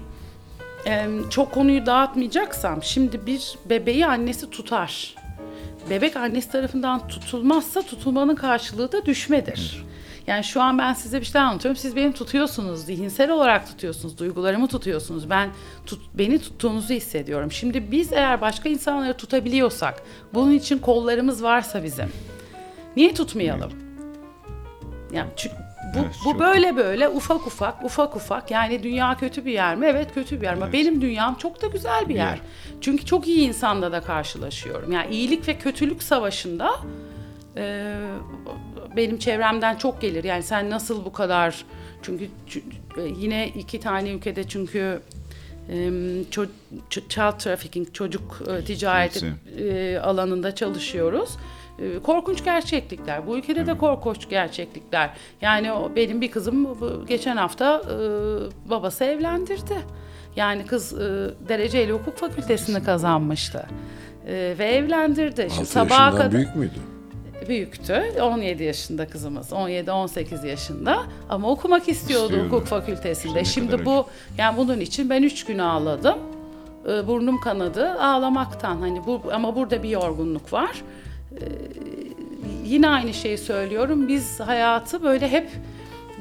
çok 1.30 1.52
konuyu 1.52 1.86
dağıtmayacaksam 1.86 2.84
şimdi 2.84 3.26
bir 3.26 3.54
bebeği 3.70 4.06
annesi 4.06 4.50
tutar. 4.50 5.16
Bebek 5.90 6.18
annesi 6.18 6.52
tarafından 6.52 7.08
tutulmazsa 7.08 7.82
tutulmanın 7.82 8.36
karşılığı 8.36 8.92
da 8.92 9.06
düşmedir. 9.06 9.86
Yani 10.28 10.44
şu 10.44 10.62
an 10.62 10.78
ben 10.78 10.94
size 10.94 11.20
bir 11.20 11.26
şey 11.26 11.42
anlatıyorum. 11.42 11.78
Siz 11.78 11.96
beni 11.96 12.14
tutuyorsunuz, 12.14 12.86
zihinsel 12.86 13.32
olarak 13.32 13.68
tutuyorsunuz, 13.68 14.18
duygularımı 14.18 14.68
tutuyorsunuz. 14.68 15.30
Ben 15.30 15.50
tut, 15.86 16.02
beni 16.14 16.40
tuttuğunuzu 16.40 16.94
hissediyorum. 16.94 17.52
Şimdi 17.52 17.92
biz 17.92 18.14
eğer 18.14 18.42
başka 18.42 18.70
insanları 18.70 19.18
tutabiliyorsak, 19.18 20.04
bunun 20.34 20.52
için 20.52 20.80
kollarımız 20.80 21.44
varsa 21.44 21.84
bizim, 21.84 22.10
niye 22.96 23.14
tutmayalım? 23.14 23.72
Yani 25.14 25.30
çünkü 25.36 25.65
bu, 25.96 26.00
Evet, 26.00 26.16
bu 26.26 26.32
çok- 26.32 26.40
böyle 26.40 26.78
böyle 26.78 27.10
ufak 27.10 27.48
ufak 27.48 27.84
ufak 27.84 28.16
ufak 28.16 28.52
yani 28.52 28.84
dünya 28.84 29.18
kötü 29.18 29.46
bir 29.46 29.52
yer 29.52 29.76
mi? 29.76 29.86
Evet 29.86 30.14
kötü 30.14 30.38
bir 30.42 30.46
yer 30.46 30.54
ama 30.54 30.66
Evet. 30.66 30.74
benim 30.74 31.02
dünyam 31.02 31.36
çok 31.36 31.62
da 31.62 31.68
güzel 31.68 32.10
bir 32.10 32.16
yer. 32.16 32.28
yer. 32.28 32.40
Çünkü 32.82 33.06
çok 33.06 33.28
iyi 33.28 33.48
insanla 33.48 33.92
da 33.92 34.02
karşılaşıyorum. 34.02 34.92
Yani 34.92 35.16
iyilik 35.16 35.48
ve 35.48 35.58
kötülük 35.58 36.04
savaşında 36.04 36.72
e, 37.58 37.94
benim 38.98 39.18
çevremden 39.20 39.76
çok 39.76 40.02
gelir. 40.02 40.24
Yani 40.24 40.44
sen 40.44 40.70
nasıl 40.70 41.06
bu 41.06 41.14
kadar 41.14 41.66
çünkü 42.02 42.24
e, 42.98 43.02
yine 43.18 43.48
iki 43.48 43.80
tane 43.80 44.10
ülkede 44.10 44.48
çünkü 44.48 45.00
e, 45.70 45.90
child 46.90 47.40
trafficking 47.40 47.94
çocuk 47.94 48.42
e, 48.48 48.66
ticareti 48.66 49.20
Kimse. 49.20 50.02
alanında 50.02 50.56
çalışıyoruz. 50.56 51.30
E, 51.80 52.00
Korkunç 52.00 52.44
gerçeklikler. 52.44 53.28
Bu 53.28 53.38
ülkede 53.38 53.66
de 53.68 53.78
korkunç 53.78 54.30
gerçeklikler. 54.30 55.10
Yani 55.42 55.72
benim 55.96 56.22
bir 56.22 56.32
kızım 56.32 56.78
geçen 57.08 57.38
hafta 57.38 57.82
e, 57.86 57.96
babası 58.70 59.04
evlendirdi. 59.04 59.76
Yani 60.36 60.66
kız 60.66 60.94
e, 60.94 61.30
dereceyle 61.50 61.92
hukuk 61.92 62.18
fakültesini 62.18 62.84
kazanmıştı. 62.84 63.66
E, 64.28 64.56
ve 64.60 64.66
evlendirdi. 64.66 65.42
Şimdi 65.50 65.60
6 65.60 65.66
sabaha 65.66 66.12
kadar 66.12 66.32
büyük 66.32 66.56
müydü? 66.56 66.74
büyüktü. 67.50 68.04
17 68.22 68.64
yaşında 68.64 69.08
kızımız. 69.08 69.52
17-18 69.52 70.48
yaşında. 70.48 71.04
Ama 71.30 71.50
okumak 71.50 71.90
istiyordu 71.90 72.24
İstiyordu. 72.26 72.48
hukuk 72.50 72.68
fakültesinde. 72.68 73.46
Şimdi 73.46 73.72
kadar 73.72 73.86
bu 73.86 74.06
yani 74.38 74.58
bunun 74.58 74.80
için 74.80 75.10
ben 75.10 75.24
3 75.24 75.46
gün 75.46 75.60
ağladım. 75.60 76.18
Ee, 76.90 77.08
Burnum 77.08 77.40
kanadı 77.40 77.92
ağlamaktan. 77.92 78.78
Hani 78.78 79.06
bu 79.06 79.22
ama 79.34 79.56
burada 79.56 79.84
bir 79.84 79.90
yorgunluk 79.90 80.54
var. 80.54 80.82
Ee, 81.42 81.46
yine 82.66 82.90
aynı 82.90 83.14
şeyi 83.14 83.38
söylüyorum. 83.38 84.08
Biz 84.08 84.40
hayatı 84.40 85.04
böyle 85.04 85.32
hep 85.32 85.50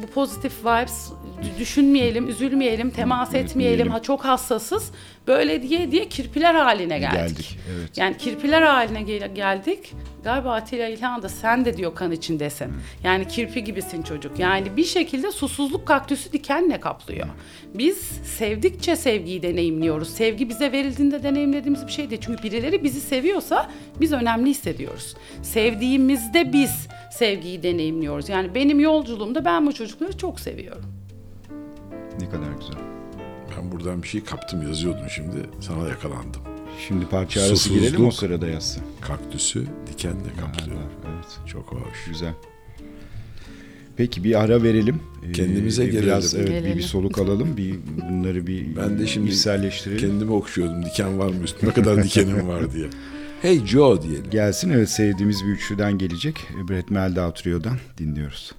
bu 0.02 0.06
pozitif 0.06 0.60
vibes 0.60 1.12
düşünmeyelim, 1.58 2.28
üzülmeyelim, 2.28 2.90
temas 2.90 3.34
etmeyelim. 3.34 3.88
Ha 3.90 4.02
çok 4.02 4.24
hassasız. 4.24 4.90
Böyle 5.26 5.62
diye 5.62 5.90
diye 5.90 6.08
kirpiler 6.08 6.54
haline 6.54 6.98
geldik. 6.98 7.18
Geldik, 7.36 7.58
evet. 7.78 7.98
Yani 7.98 8.16
kirpiler 8.16 8.62
haline 8.62 9.02
gel- 9.02 9.34
geldik. 9.34 9.92
Galiba 10.24 10.52
Atilla 10.54 10.88
İlhan 10.88 11.22
da 11.22 11.28
sen 11.28 11.64
de 11.64 11.76
diyor 11.76 11.94
kan 11.94 12.12
içindesin. 12.12 12.72
Yani 13.04 13.28
kirpi 13.28 13.64
gibisin 13.64 14.02
çocuk. 14.02 14.38
Yani 14.38 14.76
bir 14.76 14.84
şekilde 14.84 15.32
susuzluk 15.32 15.86
kaktüsü 15.86 16.32
dikenle 16.32 16.80
kaplıyor. 16.80 17.26
Biz 17.74 17.98
sevdikçe 18.38 18.96
sevgiyi 18.96 19.42
deneyimliyoruz. 19.42 20.08
Sevgi 20.08 20.48
bize 20.48 20.72
verildiğinde 20.72 21.22
deneyimlediğimiz 21.22 21.86
bir 21.86 21.92
şey 21.92 22.10
değil. 22.10 22.20
Çünkü 22.24 22.42
birileri 22.42 22.84
bizi 22.84 23.00
seviyorsa 23.00 23.70
biz 24.00 24.12
önemli 24.12 24.50
hissediyoruz. 24.50 25.14
Sevdiğimizde 25.42 26.52
biz 26.52 26.86
sevgiyi 27.12 27.62
deneyimliyoruz. 27.62 28.28
Yani 28.28 28.54
benim 28.54 28.80
yolculuğumda 28.80 29.44
ben 29.44 29.66
bu 29.66 29.72
çocukları 29.72 30.18
çok 30.18 30.40
seviyorum. 30.40 31.03
Ne 32.20 32.30
kadar 32.30 32.48
güzel. 32.60 32.82
Ben 33.58 33.72
buradan 33.72 34.02
bir 34.02 34.08
şey 34.08 34.24
kaptım 34.24 34.62
yazıyordum 34.68 35.10
şimdi. 35.10 35.36
Sana 35.60 35.88
yakalandım. 35.88 36.40
Şimdi 36.88 37.06
parça 37.06 37.40
arası 37.40 37.56
Susuzluk. 37.56 37.80
girelim 37.82 38.06
o 38.06 38.10
sırada 38.10 38.46
yazsın. 38.46 38.82
Kaktüsü 39.00 39.64
dikenle 39.92 40.28
kaplıyor. 40.40 40.80
Evet. 41.14 41.38
Çok 41.46 41.72
hoş. 41.72 42.04
Güzel. 42.08 42.32
Peki 43.96 44.24
bir 44.24 44.40
ara 44.42 44.62
verelim. 44.62 45.00
Ee, 45.28 45.32
Kendimize 45.32 45.92
Biraz 45.92 46.32
gelelim. 46.32 46.52
evet, 46.52 46.62
bir, 46.62 46.64
bir 46.64 46.68
Gelelim. 46.68 46.82
soluk 46.88 47.18
alalım. 47.18 47.56
Bir 47.56 47.74
bunları 48.10 48.46
bir 48.46 48.76
Ben 48.76 48.98
de 48.98 49.06
şimdi 49.06 49.30
içselleştirelim. 49.30 50.00
kendimi 50.10 50.32
okşuyordum. 50.32 50.84
Diken 50.84 51.18
var 51.18 51.26
mı 51.28 51.44
üstüne? 51.44 51.70
Ne 51.70 51.74
kadar 51.74 52.02
dikenim 52.04 52.48
var 52.48 52.72
diye. 52.72 52.86
Hey 53.42 53.66
Joe 53.66 54.02
diyelim. 54.02 54.30
Gelsin 54.30 54.70
evet 54.70 54.90
sevdiğimiz 54.90 55.44
bir 55.44 55.48
üçlüden 55.50 55.98
gelecek. 55.98 56.36
Brett 56.68 56.90
Meldau 56.90 57.34
Trio'dan 57.34 57.76
dinliyoruz. 57.98 58.52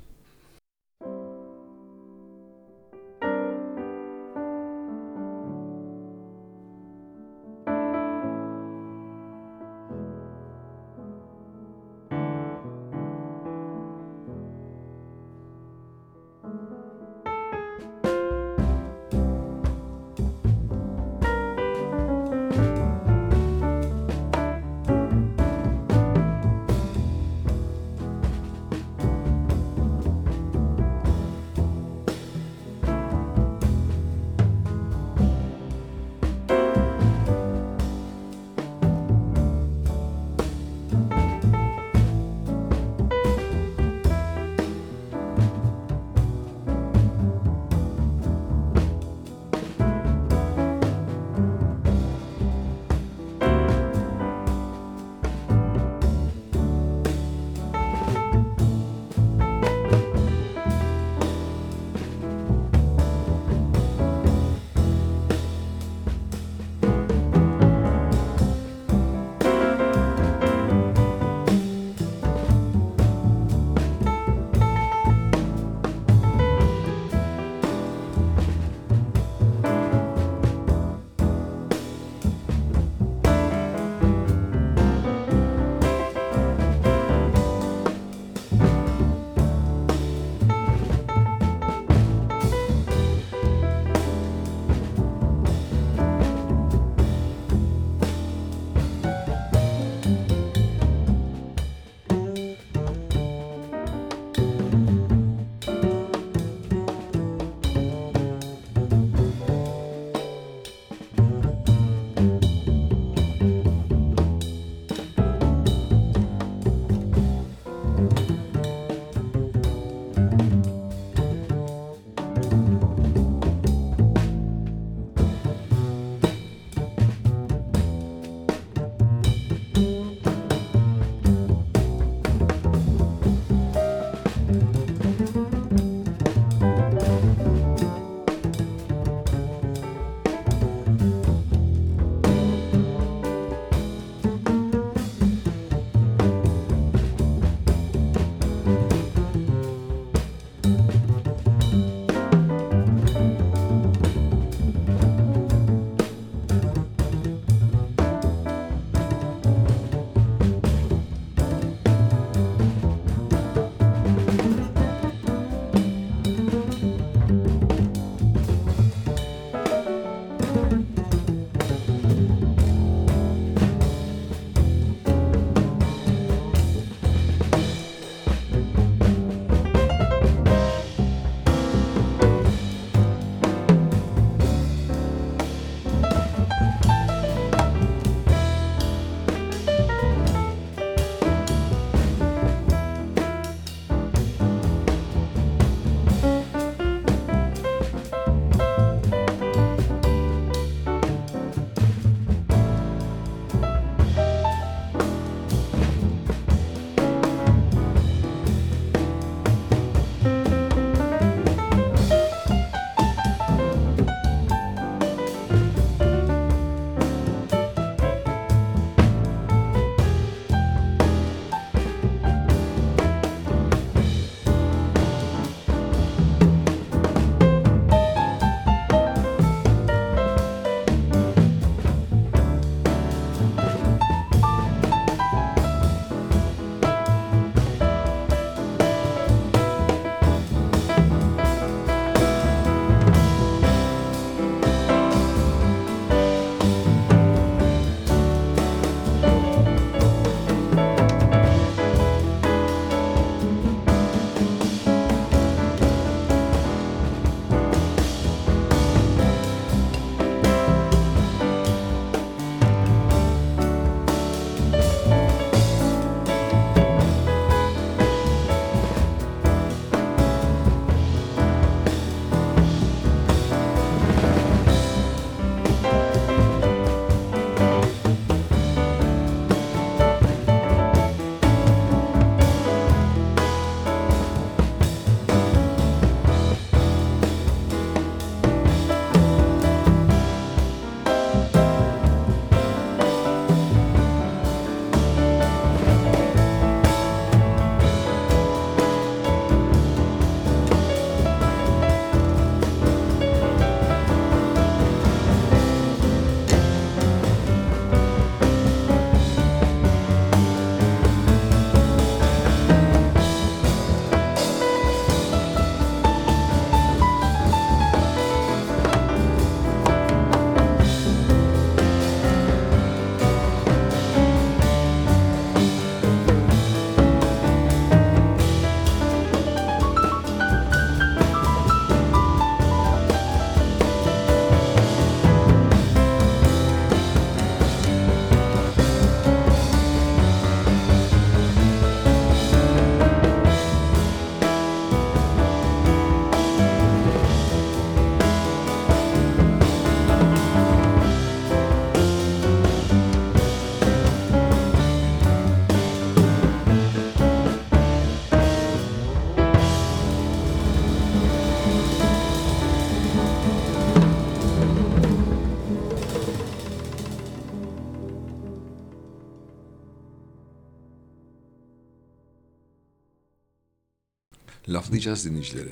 Laflayacağız 375.06 375.26
dinleyicileri. 375.26 375.72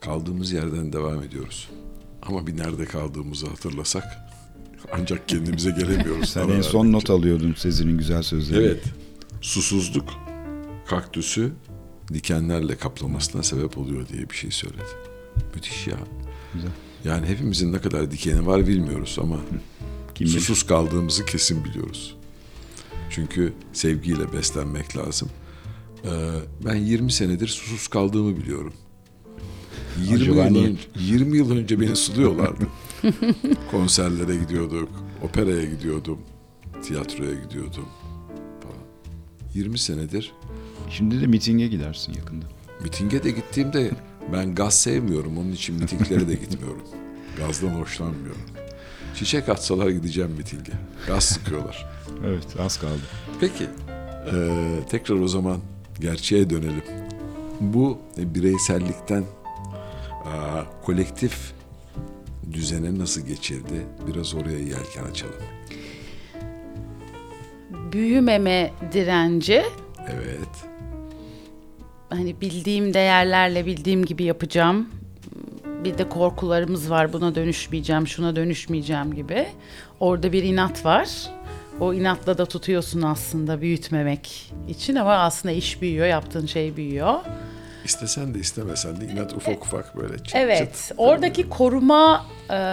Kaldığımız 0.00 0.52
yerden 0.52 0.92
devam 0.92 1.22
ediyoruz. 1.22 1.68
Ama 2.22 2.46
bir 2.46 2.56
nerede 2.56 2.84
kaldığımızı 2.84 3.46
hatırlasak 3.46 4.04
ancak 4.92 5.28
kendimize 5.28 5.70
gelemiyoruz. 5.70 6.28
Sen 6.32 6.48
en 6.48 6.60
son 6.60 6.92
not 6.92 7.10
alıyordun 7.10 7.54
Sezin'in 7.54 7.98
güzel 7.98 8.22
sözleri. 8.22 8.64
Evet. 8.64 8.84
Susuzluk 9.40 10.08
kaktüsü 10.86 11.52
dikenlerle 12.12 12.76
kaplamasına 12.76 13.42
sebep 13.42 13.78
oluyor 13.78 14.08
diye 14.08 14.30
bir 14.30 14.34
şey 14.34 14.50
söyledi. 14.50 14.82
Müthiş 15.54 15.86
ya. 15.86 15.98
Güzel. 16.54 16.70
Yani 17.04 17.26
hepimizin 17.26 17.72
ne 17.72 17.80
kadar 17.80 18.10
dikeni 18.10 18.46
var 18.46 18.66
bilmiyoruz 18.66 19.18
ama 19.20 19.36
Kim 20.14 20.26
bilir? 20.26 20.38
susuz 20.40 20.66
kaldığımızı 20.66 21.26
kesin 21.26 21.64
biliyoruz. 21.64 22.16
Çünkü 23.10 23.52
sevgiyle 23.72 24.32
beslenmek 24.32 24.96
lazım. 24.96 25.28
Ee, 26.04 26.08
ben 26.66 26.74
20 26.74 27.12
senedir 27.12 27.48
susuz 27.48 27.88
kaldığımı 27.88 28.36
biliyorum. 28.36 28.72
20 30.02 30.14
Acaba 30.16 30.44
yıl, 30.46 30.64
önce, 30.64 30.80
20 31.00 31.36
yıl 31.36 31.50
önce 31.50 31.80
beni 31.80 31.96
suluyorlardı. 31.96 32.66
Konserlere 33.70 34.36
gidiyorduk, 34.36 34.88
operaya 35.22 35.64
gidiyordum, 35.64 36.18
tiyatroya 36.82 37.34
gidiyordum 37.34 37.86
falan. 38.62 38.76
20 39.54 39.78
senedir 39.78 40.32
Şimdi 40.90 41.20
de 41.20 41.26
mitinge 41.26 41.66
gidersin 41.68 42.12
yakında. 42.12 42.44
mitinge 42.82 43.22
de 43.24 43.30
gittiğimde 43.30 43.90
ben 44.32 44.54
gaz 44.54 44.80
sevmiyorum. 44.80 45.38
Onun 45.38 45.52
için 45.52 45.74
mitinglere 45.74 46.28
de 46.28 46.34
gitmiyorum. 46.34 46.82
Gazdan 47.38 47.68
hoşlanmıyorum. 47.68 48.40
Çiçek 49.14 49.48
atsalar 49.48 49.88
gideceğim 49.88 50.30
mitinge. 50.30 50.72
Gaz 51.06 51.24
sıkıyorlar. 51.24 51.86
Evet 52.26 52.46
az 52.60 52.80
kaldı. 52.80 53.00
Peki, 53.40 53.64
eee, 54.32 54.86
tekrar 54.90 55.16
o 55.16 55.28
zaman 55.28 55.58
gerçeğe 56.00 56.50
dönelim. 56.50 56.84
Bu 57.60 57.98
bireysellikten 58.18 59.24
aa, 60.24 60.62
kolektif 60.84 61.52
düzene 62.52 62.98
nasıl 62.98 63.26
geçirdi? 63.26 63.86
Biraz 64.06 64.34
oraya 64.34 64.58
yelken 64.58 65.04
açalım. 65.10 65.34
Büyümeme 67.92 68.70
direnci 68.92 69.62
Evet. 70.08 70.48
hani 72.10 72.40
bildiğim 72.40 72.94
değerlerle 72.94 73.66
bildiğim 73.66 74.04
gibi 74.04 74.24
yapacağım. 74.24 74.88
Bir 75.84 75.98
de 75.98 76.08
korkularımız 76.08 76.90
var. 76.90 77.12
Buna 77.12 77.34
dönüşmeyeceğim, 77.34 78.06
şuna 78.06 78.36
dönüşmeyeceğim 78.36 79.14
gibi. 79.14 79.46
Orada 80.00 80.32
bir 80.32 80.42
inat 80.42 80.84
var. 80.84 81.08
O 81.80 81.94
inatla 81.94 82.38
da 82.38 82.46
tutuyorsun 82.46 83.02
aslında 83.02 83.60
büyütmemek 83.60 84.52
için 84.68 84.94
ama 84.96 85.14
aslında 85.14 85.54
iş 85.54 85.82
büyüyor, 85.82 86.06
yaptığın 86.06 86.46
şey 86.46 86.76
büyüyor. 86.76 87.14
İstesen 87.84 88.34
de 88.34 88.38
istemesen 88.38 89.00
de 89.00 89.04
inat 89.04 89.32
ufak 89.32 89.64
ufak 89.66 89.96
böyle 89.96 90.18
çıt 90.18 90.34
Evet, 90.36 90.74
çıt. 90.74 90.92
oradaki 90.96 91.48
koruma 91.48 92.26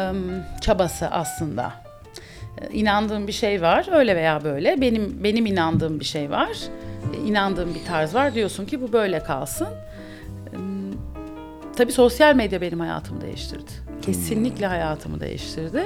ım, 0.09 0.43
çabası 0.61 1.07
aslında. 1.07 1.73
İnandığım 2.71 3.27
bir 3.27 3.31
şey 3.31 3.61
var, 3.61 3.87
öyle 3.91 4.15
veya 4.15 4.43
böyle. 4.43 4.81
Benim 4.81 5.23
benim 5.23 5.45
inandığım 5.45 5.99
bir 5.99 6.05
şey 6.05 6.29
var, 6.31 6.49
inandığım 7.25 7.75
bir 7.75 7.85
tarz 7.85 8.15
var. 8.15 8.33
Diyorsun 8.35 8.65
ki 8.65 8.81
bu 8.81 8.93
böyle 8.93 9.19
kalsın. 9.23 9.67
Tabii 11.75 11.91
sosyal 11.91 12.35
medya 12.35 12.61
benim 12.61 12.79
hayatımı 12.79 13.21
değiştirdi. 13.21 13.71
Kesinlikle 14.01 14.67
hayatımı 14.67 15.19
değiştirdi. 15.19 15.83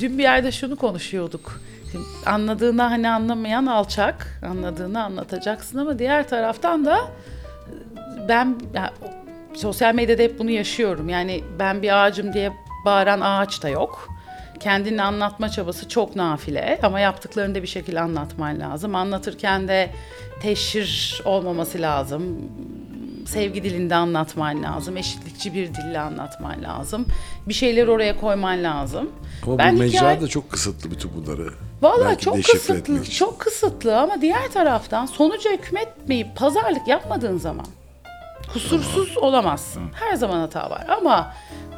Dün 0.00 0.18
bir 0.18 0.22
yerde 0.22 0.52
şunu 0.52 0.76
konuşuyorduk. 0.76 1.60
Şimdi 1.92 2.04
anladığını 2.26 2.82
hani 2.82 3.08
anlamayan 3.10 3.66
alçak, 3.66 4.40
anladığını 4.50 5.04
anlatacaksın 5.04 5.78
ama 5.78 5.98
diğer 5.98 6.28
taraftan 6.28 6.84
da 6.84 6.98
ben 8.28 8.56
ya, 8.74 8.92
o- 9.04 9.10
sosyal 9.58 9.94
medyada 9.94 10.22
hep 10.22 10.38
bunu 10.38 10.50
yaşıyorum. 10.50 11.08
Yani 11.08 11.44
ben 11.58 11.82
bir 11.82 12.04
ağacım 12.04 12.32
diye 12.32 12.52
bağıran 12.84 13.20
ağaç 13.20 13.62
da 13.62 13.68
yok. 13.68 14.08
Kendini 14.60 15.02
anlatma 15.02 15.48
çabası 15.48 15.88
çok 15.88 16.16
nafile 16.16 16.78
ama 16.82 17.00
yaptıklarını 17.00 17.54
da 17.54 17.62
bir 17.62 17.66
şekilde 17.68 18.00
anlatman 18.00 18.60
lazım. 18.60 18.94
Anlatırken 18.94 19.68
de 19.68 19.90
teşhir 20.42 21.20
olmaması 21.24 21.80
lazım. 21.80 22.36
Sevgi 23.26 23.62
dilinde 23.64 23.94
anlatman 23.94 24.62
lazım. 24.62 24.96
Eşitlikçi 24.96 25.54
bir 25.54 25.74
dille 25.74 26.00
anlatman 26.00 26.62
lazım. 26.62 27.06
Bir 27.48 27.54
şeyler 27.54 27.86
oraya 27.88 28.20
koyman 28.20 28.62
lazım. 28.62 29.10
Ama 29.46 29.58
Ben 29.58 29.74
bu 29.74 29.78
mecra 29.78 29.98
hikaye- 29.98 30.20
da 30.20 30.28
çok 30.28 30.50
kısıtlı 30.50 30.90
bütün 30.90 31.10
bunları. 31.16 31.48
Belki 32.08 32.24
çok 32.24 32.34
kısıtlı, 32.44 33.04
çok 33.10 33.38
kısıtlı 33.40 33.98
ama 34.00 34.20
diğer 34.20 34.48
taraftan 34.52 35.06
sonuca 35.06 35.52
hükmetmeyip 35.52 36.36
pazarlık 36.36 36.88
yapmadığın 36.88 37.38
zaman 37.38 37.66
kusursuz 38.52 39.16
olamazsın. 39.18 39.82
Her 39.94 40.14
zaman 40.16 40.40
hata 40.40 40.70
var 40.70 40.84
ama 40.88 41.34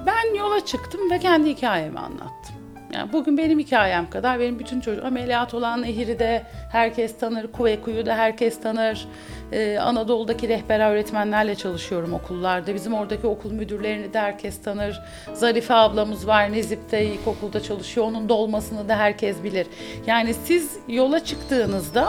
ben 0.06 0.34
yola 0.38 0.64
çıktım 0.66 1.10
ve 1.10 1.18
kendi 1.18 1.50
hikayemi 1.50 1.98
anlattım. 1.98 2.54
Yani 2.92 3.12
bugün 3.12 3.38
benim 3.38 3.58
hikayem 3.58 4.10
kadar 4.10 4.40
benim 4.40 4.58
bütün 4.58 4.80
çocuk 4.80 5.04
ameliyat 5.04 5.54
olan 5.54 5.82
Nehir'i 5.82 6.18
de 6.18 6.42
herkes 6.72 7.18
tanır, 7.18 7.52
Kuveyku'yu 7.52 8.06
da 8.06 8.16
herkes 8.16 8.60
tanır. 8.60 9.08
Ee, 9.52 9.78
Anadolu'daki 9.78 10.48
rehber 10.48 10.90
öğretmenlerle 10.90 11.54
çalışıyorum 11.54 12.14
okullarda. 12.14 12.74
Bizim 12.74 12.94
oradaki 12.94 13.26
okul 13.26 13.52
müdürlerini 13.52 14.12
de 14.12 14.20
herkes 14.20 14.62
tanır. 14.62 15.00
Zarife 15.34 15.74
ablamız 15.74 16.26
var 16.26 16.52
Nezip'te 16.52 17.04
ilkokulda 17.04 17.62
çalışıyor. 17.62 18.06
Onun 18.06 18.28
dolmasını 18.28 18.88
da 18.88 18.96
herkes 18.96 19.42
bilir. 19.44 19.66
Yani 20.06 20.34
siz 20.34 20.76
yola 20.88 21.24
çıktığınızda 21.24 22.08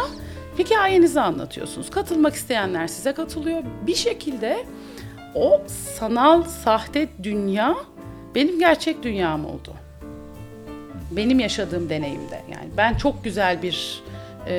hikayenizi 0.59 1.21
anlatıyorsunuz. 1.21 1.89
Katılmak 1.89 2.33
isteyenler 2.33 2.87
size 2.87 3.13
katılıyor. 3.13 3.63
Bir 3.87 3.95
şekilde 3.95 4.65
o 5.35 5.61
sanal 5.67 6.43
sahte 6.43 7.07
dünya 7.23 7.75
benim 8.35 8.59
gerçek 8.59 9.03
dünyam 9.03 9.45
oldu. 9.45 9.73
Benim 11.11 11.39
yaşadığım 11.39 11.89
deneyimde. 11.89 12.41
Yani 12.51 12.69
ben 12.77 12.93
çok 12.93 13.23
güzel 13.23 13.61
bir 13.61 14.03
e, 14.47 14.55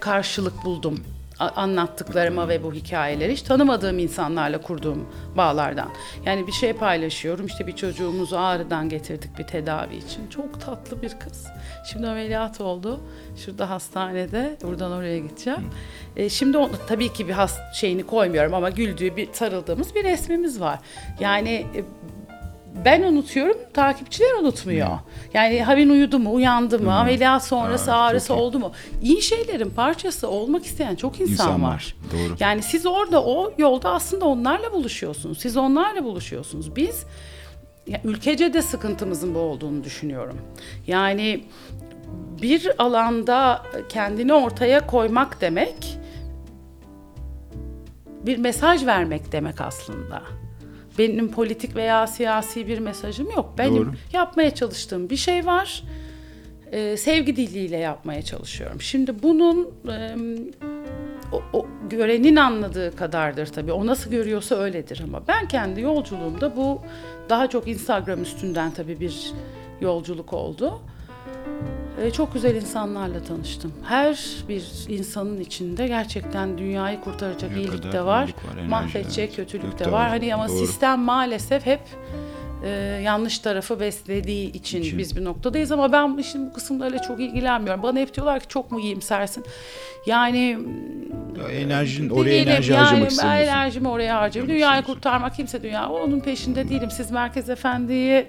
karşılık 0.00 0.64
buldum 0.64 1.04
anlattıklarıma 1.40 2.48
ve 2.48 2.62
bu 2.62 2.72
hikayeleri 2.72 3.32
hiç 3.32 3.42
tanımadığım 3.42 3.98
insanlarla 3.98 4.60
kurduğum 4.60 5.08
bağlardan. 5.36 5.88
Yani 6.26 6.46
bir 6.46 6.52
şey 6.52 6.72
paylaşıyorum 6.72 7.46
işte 7.46 7.66
bir 7.66 7.76
çocuğumuzu 7.76 8.36
ağrıdan 8.36 8.88
getirdik 8.88 9.38
bir 9.38 9.44
tedavi 9.44 9.96
için. 9.96 10.28
Çok 10.30 10.60
tatlı 10.60 11.02
bir 11.02 11.18
kız. 11.18 11.46
Şimdi 11.92 12.06
ameliyat 12.06 12.60
oldu. 12.60 13.00
Şurada 13.36 13.70
hastanede 13.70 14.56
buradan 14.62 14.92
oraya 14.92 15.18
gideceğim. 15.18 15.70
E, 16.16 16.28
şimdi 16.28 16.58
onu, 16.58 16.70
tabii 16.88 17.12
ki 17.12 17.28
bir 17.28 17.32
has 17.32 17.58
şeyini 17.74 18.02
koymuyorum 18.02 18.54
ama 18.54 18.70
güldüğü 18.70 19.16
bir 19.16 19.28
sarıldığımız 19.32 19.94
bir 19.94 20.04
resmimiz 20.04 20.60
var. 20.60 20.78
Yani 21.20 21.66
e, 21.74 21.84
ben 22.84 23.02
unutuyorum, 23.02 23.56
takipçiler 23.74 24.34
unutmuyor. 24.40 24.88
Yani 25.34 25.62
Havin 25.62 25.90
uyudu 25.90 26.18
mu, 26.18 26.34
uyandı 26.34 26.78
mı, 26.78 26.94
ameliyat 26.94 27.44
sonrası 27.44 27.94
ağrısı 27.94 28.34
oldu 28.34 28.58
mu? 28.58 28.72
İyi 29.02 29.22
şeylerin 29.22 29.70
parçası 29.70 30.28
olmak 30.28 30.64
isteyen 30.66 30.94
çok 30.96 31.20
insan, 31.20 31.32
İnsan 31.32 31.62
var, 31.62 31.68
var. 31.68 31.94
doğru. 32.12 32.36
Yani 32.40 32.62
siz 32.62 32.86
orada 32.86 33.24
o 33.24 33.52
yolda 33.58 33.90
aslında 33.92 34.24
onlarla 34.24 34.72
buluşuyorsunuz. 34.72 35.38
Siz 35.38 35.56
onlarla 35.56 36.04
buluşuyorsunuz. 36.04 36.76
Biz 36.76 37.04
ya, 37.86 38.00
ülkece 38.04 38.52
de 38.52 38.62
sıkıntımızın 38.62 39.34
bu 39.34 39.38
olduğunu 39.38 39.84
düşünüyorum. 39.84 40.38
Yani 40.86 41.44
bir 42.42 42.70
alanda 42.78 43.62
kendini 43.88 44.32
ortaya 44.32 44.86
koymak 44.86 45.40
demek 45.40 45.98
bir 48.26 48.38
mesaj 48.38 48.86
vermek 48.86 49.32
demek 49.32 49.60
aslında. 49.60 50.22
Benim 50.98 51.30
politik 51.30 51.76
veya 51.76 52.06
siyasi 52.06 52.66
bir 52.66 52.78
mesajım 52.78 53.30
yok. 53.30 53.54
Benim 53.58 53.76
Doğru. 53.76 53.92
yapmaya 54.12 54.54
çalıştığım 54.54 55.10
bir 55.10 55.16
şey 55.16 55.46
var. 55.46 55.82
Ee, 56.72 56.96
sevgi 56.96 57.36
diliyle 57.36 57.76
yapmaya 57.76 58.22
çalışıyorum. 58.22 58.80
Şimdi 58.80 59.22
bunun 59.22 59.68
e, 59.88 60.16
o, 61.32 61.42
o 61.52 61.66
görenin 61.90 62.36
anladığı 62.36 62.96
kadardır 62.96 63.46
tabii. 63.46 63.72
O 63.72 63.86
nasıl 63.86 64.10
görüyorsa 64.10 64.54
öyledir 64.54 65.00
ama 65.04 65.22
ben 65.28 65.48
kendi 65.48 65.80
yolculuğumda 65.80 66.56
bu 66.56 66.80
daha 67.28 67.46
çok 67.46 67.68
Instagram 67.68 68.22
üstünden 68.22 68.70
tabii 68.70 69.00
bir 69.00 69.32
yolculuk 69.80 70.32
oldu. 70.32 70.80
Ee, 72.02 72.10
çok 72.10 72.32
güzel 72.34 72.54
insanlarla 72.54 73.22
tanıştım. 73.22 73.72
Her 73.84 74.20
bir 74.48 74.64
insanın 74.88 75.40
içinde 75.40 75.86
gerçekten 75.86 76.58
dünyayı 76.58 77.00
kurtaracak 77.00 77.50
Ne 77.50 77.58
iyilik 77.58 77.92
de 77.92 78.04
var, 78.04 78.22
var, 78.22 78.62
mahvedecek 78.68 79.36
kötülük 79.36 79.78
de 79.78 79.92
var. 79.92 80.08
Hani 80.08 80.34
ama 80.34 80.48
doğru. 80.48 80.56
sistem 80.58 81.00
maalesef 81.00 81.66
hep 81.66 81.80
e, 82.64 82.68
yanlış 83.04 83.38
tarafı 83.38 83.80
beslediği 83.80 84.52
için, 84.52 84.82
İçin. 84.82 84.98
biz 84.98 85.16
bir 85.16 85.24
noktadayız 85.24 85.72
ama 85.72 85.92
ben 85.92 86.16
işin 86.18 86.46
bu 86.50 86.52
kısımlarıyla 86.52 87.02
çok 87.02 87.20
ilgilenmiyorum. 87.20 87.82
Bana 87.82 87.98
hep 87.98 88.14
diyorlar 88.14 88.40
ki 88.40 88.48
çok 88.48 88.70
mu 88.72 88.80
iyimsersin? 88.80 89.44
Yani 90.06 90.58
Ya 91.42 91.48
enerjin 91.48 92.08
ne 92.08 92.12
oraya 92.12 92.30
diyelim, 92.30 92.48
enerji 92.52 92.72
yani 92.72 92.80
harcamak 92.82 93.02
ben 93.04 93.10
istemiyorsun. 93.10 93.48
enerjimi 93.52 93.88
oraya 93.88 94.16
harcıyorum. 94.20 94.52
Dünyayı 94.52 94.82
kurtarmak 94.82 95.34
kimse 95.34 95.62
dünya. 95.62 95.88
Onun 95.88 96.20
peşinde 96.20 96.68
değilim. 96.68 96.90
Siz 96.90 97.10
Merkez 97.10 97.50
Efendi'yi 97.50 98.26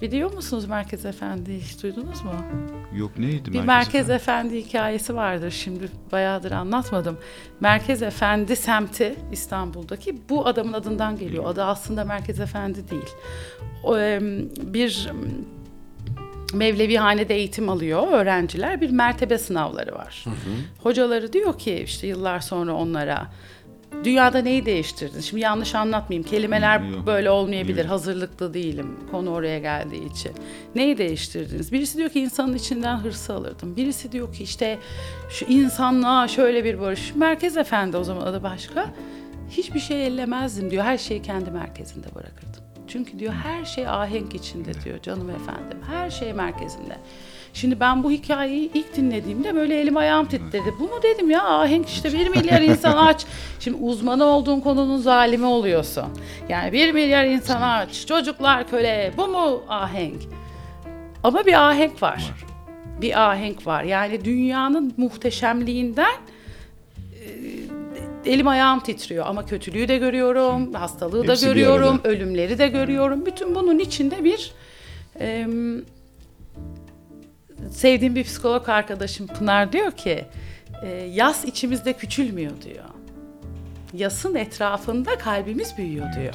Biliyor 0.00 0.32
musunuz 0.32 0.64
Merkez 0.68 1.04
Efendi 1.06 1.60
hiç 1.60 1.82
duydunuz 1.82 2.24
mu? 2.24 2.32
Yok 2.94 3.18
neydi? 3.18 3.52
Bir 3.52 3.60
Merkez 3.60 4.10
Efendi 4.10 4.56
hikayesi 4.64 5.14
vardır 5.16 5.50
şimdi 5.50 5.88
bayağıdır 6.12 6.52
anlatmadım. 6.52 7.18
Merkez 7.60 8.02
Efendi 8.02 8.56
semti 8.56 9.14
İstanbul'daki 9.32 10.28
bu 10.28 10.46
adamın 10.46 10.72
adından 10.72 11.18
geliyor. 11.18 11.44
Adı 11.46 11.64
aslında 11.64 12.04
Merkez 12.04 12.40
Efendi 12.40 12.90
değil. 12.90 13.10
O, 13.84 13.96
bir 14.74 15.06
em, 15.10 15.16
Mevlevihanede 16.54 17.34
eğitim 17.34 17.68
alıyor 17.68 18.08
öğrenciler. 18.12 18.80
Bir 18.80 18.90
mertebe 18.90 19.38
sınavları 19.38 19.94
var. 19.94 20.24
Hocaları 20.82 21.32
diyor 21.32 21.58
ki 21.58 21.74
işte 21.84 22.06
yıllar 22.06 22.40
sonra 22.40 22.74
onlara 22.74 23.26
dünyada 24.04 24.38
neyi 24.38 24.66
değiştirdin? 24.66 25.20
Şimdi 25.20 25.42
yanlış 25.42 25.74
anlatmayayım. 25.74 26.28
Kelimeler 26.28 26.80
Yok. 26.80 27.06
böyle 27.06 27.30
olmayabilir. 27.30 27.82
Yok. 27.84 27.90
Hazırlıklı 27.90 28.54
değilim. 28.54 28.96
Konu 29.10 29.30
oraya 29.30 29.58
geldiği 29.58 30.12
için. 30.12 30.32
Neyi 30.74 30.98
değiştirdiniz? 30.98 31.72
Birisi 31.72 31.98
diyor 31.98 32.10
ki 32.10 32.20
insanın 32.20 32.54
içinden 32.54 32.96
hırsı 32.96 33.34
alırdım. 33.34 33.76
Birisi 33.76 34.12
diyor 34.12 34.32
ki 34.32 34.42
işte 34.42 34.78
şu 35.30 35.44
insanlığa 35.44 36.28
şöyle 36.28 36.64
bir 36.64 36.80
barış. 36.80 37.14
Merkez 37.14 37.56
Efendi 37.56 37.96
o 37.96 38.04
zaman 38.04 38.26
adı 38.26 38.42
başka. 38.42 38.94
Hiçbir 39.50 39.80
şey 39.80 40.06
ellemezdim 40.06 40.70
diyor. 40.70 40.84
Her 40.84 40.98
şeyi 40.98 41.22
kendi 41.22 41.50
merkezinde 41.50 42.14
bırakırdım. 42.14 42.62
Çünkü 42.88 43.18
diyor 43.18 43.32
her 43.32 43.64
şey 43.64 43.88
ahenk 43.88 44.34
içinde 44.34 44.72
diyor 44.84 45.02
canım 45.02 45.30
efendim. 45.30 45.78
Her 45.90 46.10
şey 46.10 46.32
merkezinde. 46.32 46.98
Şimdi 47.56 47.80
ben 47.80 48.02
bu 48.02 48.10
hikayeyi 48.10 48.70
ilk 48.74 48.96
dinlediğimde 48.96 49.54
böyle 49.54 49.80
elim 49.80 49.96
ayağım 49.96 50.26
titredi. 50.26 50.74
Bu 50.80 50.82
mu 50.82 51.02
dedim 51.02 51.30
ya 51.30 51.44
ahenk 51.44 51.88
işte 51.88 52.12
bir 52.12 52.28
milyar 52.28 52.62
insan 52.62 52.96
aç. 52.96 53.26
Şimdi 53.60 53.76
uzmanı 53.76 54.24
olduğun 54.24 54.60
konunun 54.60 54.98
zalimi 54.98 55.46
oluyorsun. 55.46 56.04
Yani 56.48 56.72
bir 56.72 56.92
milyar 56.92 57.24
insan 57.24 57.62
aç, 57.62 58.06
çocuklar 58.06 58.70
köle 58.70 59.12
bu 59.16 59.28
mu 59.28 59.62
ahenk? 59.68 60.22
Ama 61.22 61.46
bir 61.46 61.68
ahenk 61.68 62.02
var. 62.02 62.34
Bir 63.00 63.30
ahenk 63.30 63.66
var. 63.66 63.84
Yani 63.84 64.24
dünyanın 64.24 64.94
muhteşemliğinden 64.96 66.16
e, 68.26 68.32
elim 68.32 68.48
ayağım 68.48 68.80
titriyor 68.80 69.26
ama 69.26 69.46
kötülüğü 69.46 69.88
de 69.88 69.98
görüyorum, 69.98 70.74
hastalığı 70.74 71.26
da 71.26 71.32
Hepsi 71.32 71.46
bir 71.46 71.50
görüyorum, 71.50 72.00
ölümleri 72.04 72.58
de 72.58 72.68
görüyorum. 72.68 73.26
Bütün 73.26 73.54
bunun 73.54 73.78
içinde 73.78 74.24
bir 74.24 74.52
sevdiğim 77.70 78.14
bir 78.14 78.24
psikolog 78.24 78.68
arkadaşım 78.68 79.26
Pınar 79.26 79.72
diyor 79.72 79.92
ki 79.92 80.24
e, 80.82 80.88
yas 80.92 81.44
içimizde 81.44 81.92
küçülmüyor 81.92 82.62
diyor. 82.62 82.84
Yasın 83.92 84.34
etrafında 84.34 85.18
kalbimiz 85.18 85.78
büyüyor 85.78 86.06
diyor. 86.20 86.34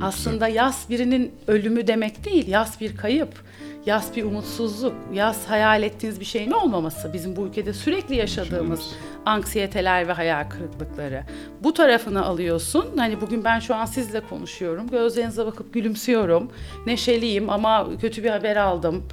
Aslında 0.00 0.48
yas 0.48 0.90
birinin 0.90 1.34
ölümü 1.46 1.86
demek 1.86 2.24
değil, 2.24 2.48
yas 2.48 2.80
bir 2.80 2.96
kayıp, 2.96 3.44
yas 3.86 4.16
bir 4.16 4.24
umutsuzluk, 4.24 4.94
yas 5.12 5.46
hayal 5.46 5.82
ettiğiniz 5.82 6.20
bir 6.20 6.24
şeyin 6.24 6.50
olmaması. 6.50 7.12
Bizim 7.12 7.36
bu 7.36 7.46
ülkede 7.46 7.72
sürekli 7.72 8.16
yaşadığımız 8.16 8.80
anksiyeteler 9.26 10.08
ve 10.08 10.12
hayal 10.12 10.44
kırıklıkları. 10.50 11.22
Bu 11.60 11.74
tarafını 11.74 12.24
alıyorsun. 12.24 12.86
Hani 12.96 13.20
bugün 13.20 13.44
ben 13.44 13.58
şu 13.58 13.74
an 13.74 13.84
sizle 13.84 14.20
konuşuyorum. 14.20 14.88
Gözlerinize 14.88 15.46
bakıp 15.46 15.74
gülümsüyorum. 15.74 16.50
Neşeliyim 16.86 17.50
ama 17.50 17.88
kötü 18.00 18.24
bir 18.24 18.30
haber 18.30 18.56
aldım. 18.56 19.04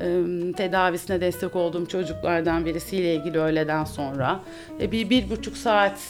Ee, 0.00 0.52
tedavisine 0.56 1.20
destek 1.20 1.56
olduğum 1.56 1.86
çocuklardan 1.86 2.66
birisiyle 2.66 3.14
ilgili 3.14 3.38
öğleden 3.38 3.84
sonra. 3.84 4.40
E, 4.80 4.92
bir, 4.92 5.10
bir 5.10 5.30
buçuk 5.30 5.56
saat 5.56 6.00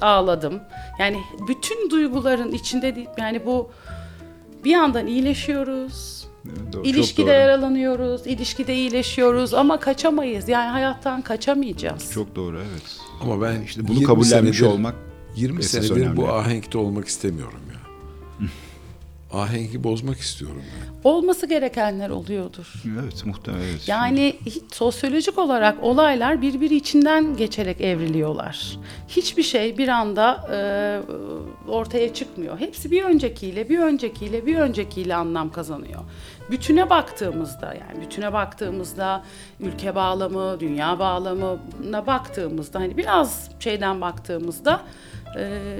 ağladım. 0.00 0.60
Yani 0.98 1.18
bütün 1.48 1.90
duyguların 1.90 2.52
içinde 2.52 2.96
değil. 2.96 3.08
Yani 3.18 3.46
bu 3.46 3.70
bir 4.64 4.70
yandan 4.70 5.06
iyileşiyoruz. 5.06 6.17
İlişkide 6.84 7.30
yaralanıyoruz, 7.30 8.26
ilişkide 8.26 8.74
iyileşiyoruz 8.74 9.54
ama 9.54 9.80
kaçamayız. 9.80 10.48
Yani 10.48 10.68
hayattan 10.70 11.22
kaçamayacağız. 11.22 12.12
Çok 12.12 12.36
doğru 12.36 12.56
evet. 12.58 12.96
Ama 13.22 13.42
ben 13.42 13.60
İşte 13.62 13.88
bunu 13.88 13.94
20 13.94 14.06
kabullenmiş 14.06 14.58
senedir- 14.58 14.72
olmak 14.72 14.94
20 15.36 15.58
esas 15.58 15.70
senedir 15.86 16.02
önemli. 16.02 16.16
bu 16.16 16.28
ahenkte 16.28 16.78
olmak 16.78 17.08
istemiyorum 17.08 17.60
ya. 17.72 17.78
Ahengi 19.32 19.84
bozmak 19.84 20.18
istiyorum 20.18 20.62
ben. 20.82 21.10
Olması 21.10 21.46
gerekenler 21.46 22.10
oluyordur. 22.10 22.72
Evet 23.02 23.26
muhtemelen 23.26 23.62
evet. 23.64 23.88
Yani 23.88 24.36
hiç 24.46 24.62
sosyolojik 24.72 25.38
olarak 25.38 25.82
olaylar 25.84 26.42
birbiri 26.42 26.76
içinden 26.76 27.36
geçerek 27.36 27.80
evriliyorlar. 27.80 28.78
Hiçbir 29.08 29.42
şey 29.42 29.78
bir 29.78 29.88
anda 29.88 30.48
e, 30.52 30.58
ortaya 31.70 32.14
çıkmıyor. 32.14 32.58
Hepsi 32.60 32.90
bir 32.90 33.02
öncekiyle, 33.02 33.68
bir 33.68 33.78
öncekiyle, 33.78 34.46
bir 34.46 34.56
öncekiyle 34.56 35.14
anlam 35.14 35.52
kazanıyor. 35.52 36.00
Bütüne 36.50 36.90
baktığımızda 36.90 37.74
yani 37.74 38.00
bütüne 38.00 38.32
baktığımızda 38.32 39.22
ülke 39.60 39.94
bağlamı, 39.94 40.60
dünya 40.60 40.98
bağlamına 40.98 42.06
baktığımızda 42.06 42.80
hani 42.80 42.96
biraz 42.96 43.50
şeyden 43.60 44.00
baktığımızda 44.00 44.80
e, 45.36 45.78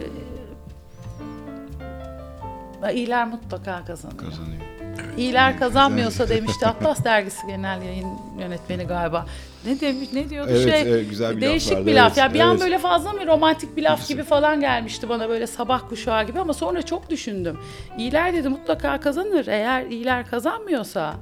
iyiler 2.93 3.29
mutlaka 3.29 3.85
kazanıyor. 3.85 4.19
kazanıyor. 4.19 4.78
İyiler 5.17 5.59
kazanmıyorsa 5.59 6.29
demişti 6.29 6.67
Atlas 6.67 7.05
Dergisi 7.05 7.47
Genel 7.47 7.83
Yayın 7.83 8.09
Yönetmeni 8.39 8.85
galiba. 8.85 9.27
Ne 9.67 9.81
demiş 9.81 10.09
ne 10.13 10.31
diyordu 10.31 10.51
Evet, 10.53 10.71
şey? 10.71 10.83
evet, 10.83 11.11
güzel 11.11 11.37
bir 11.37 11.43
laf 11.43 11.51
değişik 11.51 11.73
vardı, 11.73 11.87
bir 11.87 11.95
laf. 11.95 12.07
evet, 12.07 12.17
ya 12.19 12.35
bir 12.35 12.41
an 12.41 12.51
evet. 12.51 12.61
böyle 12.61 12.79
fazla 12.79 13.13
mı 13.13 13.27
romantik 13.27 13.77
bir 13.77 13.83
laf 13.83 14.09
gibi 14.09 14.23
falan 14.23 14.61
gelmişti 14.61 15.09
bana 15.09 15.29
böyle 15.29 15.47
sabah 15.47 15.89
kuşağı 15.89 16.27
gibi 16.27 16.41
ama 16.41 16.53
sonra 16.55 16.83
çok 16.83 17.11
düşündüm. 17.11 17.59
İyiler 17.99 18.33
dedi 18.35 18.49
mutlaka 18.49 19.01
kazanır. 19.01 19.47
Eğer 19.47 19.87
iyiler 19.87 20.27
kazanmıyorsa 20.27 21.15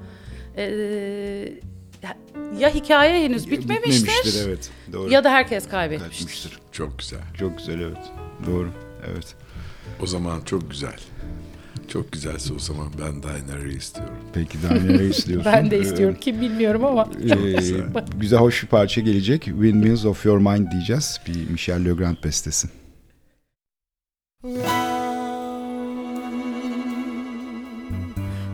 eee, 0.56 1.52
ya 2.58 2.74
hikaye 2.74 3.24
henüz 3.24 3.50
bitmemiştir, 3.50 4.06
Bitmemiştir 4.06 4.46
evet. 4.48 4.70
Doğru. 4.92 5.10
ya 5.12 5.24
da 5.24 5.30
herkes 5.30 5.68
kaybetmiştir. 5.68 6.24
Kaçmıştır. 6.24 6.58
Çok 6.72 6.98
güzel. 6.98 7.20
Çok 7.38 7.58
güzel 7.58 7.80
evet. 7.80 8.10
Doğru. 8.46 8.70
Evet. 9.12 9.34
O 10.02 10.06
zaman 10.06 10.40
çok 10.40 10.70
güzel. 10.70 10.96
Çok 11.88 12.12
güzelse 12.12 12.54
o 12.54 12.58
zaman 12.58 12.86
ben 13.00 13.22
Diana 13.22 13.66
istiyorum. 13.68 14.14
Peki 14.32 14.58
daha 14.62 14.74
neler 14.74 15.00
istiyorsun? 15.10 15.52
Ben 15.52 15.70
de 15.70 15.78
istiyorum. 15.78 16.16
Kim 16.20 16.40
bilmiyorum 16.40 16.84
ama 16.84 17.04
çok 17.04 17.44
Ee, 17.44 17.52
güzel. 17.52 17.80
güzel 18.20 18.38
hoş 18.38 18.62
bir 18.62 18.68
parça 18.68 19.00
gelecek. 19.00 19.44
Windmills 19.44 20.04
of 20.04 20.26
Your 20.26 20.38
Mind 20.38 20.72
diyeceğiz. 20.72 21.20
Bir 21.26 21.50
Michel 21.50 21.84
Legrand 21.84 22.16
bestesi. 22.24 22.68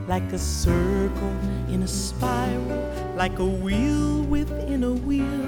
like 0.09 0.33
a 0.33 0.39
circle 0.39 1.33
in 1.71 1.83
a 1.83 1.89
spiral, 1.89 3.15
like 3.17 3.39
a 3.39 3.45
wheel 3.47 4.25
within 4.25 4.85
a 4.85 4.93
wheel, 4.93 5.47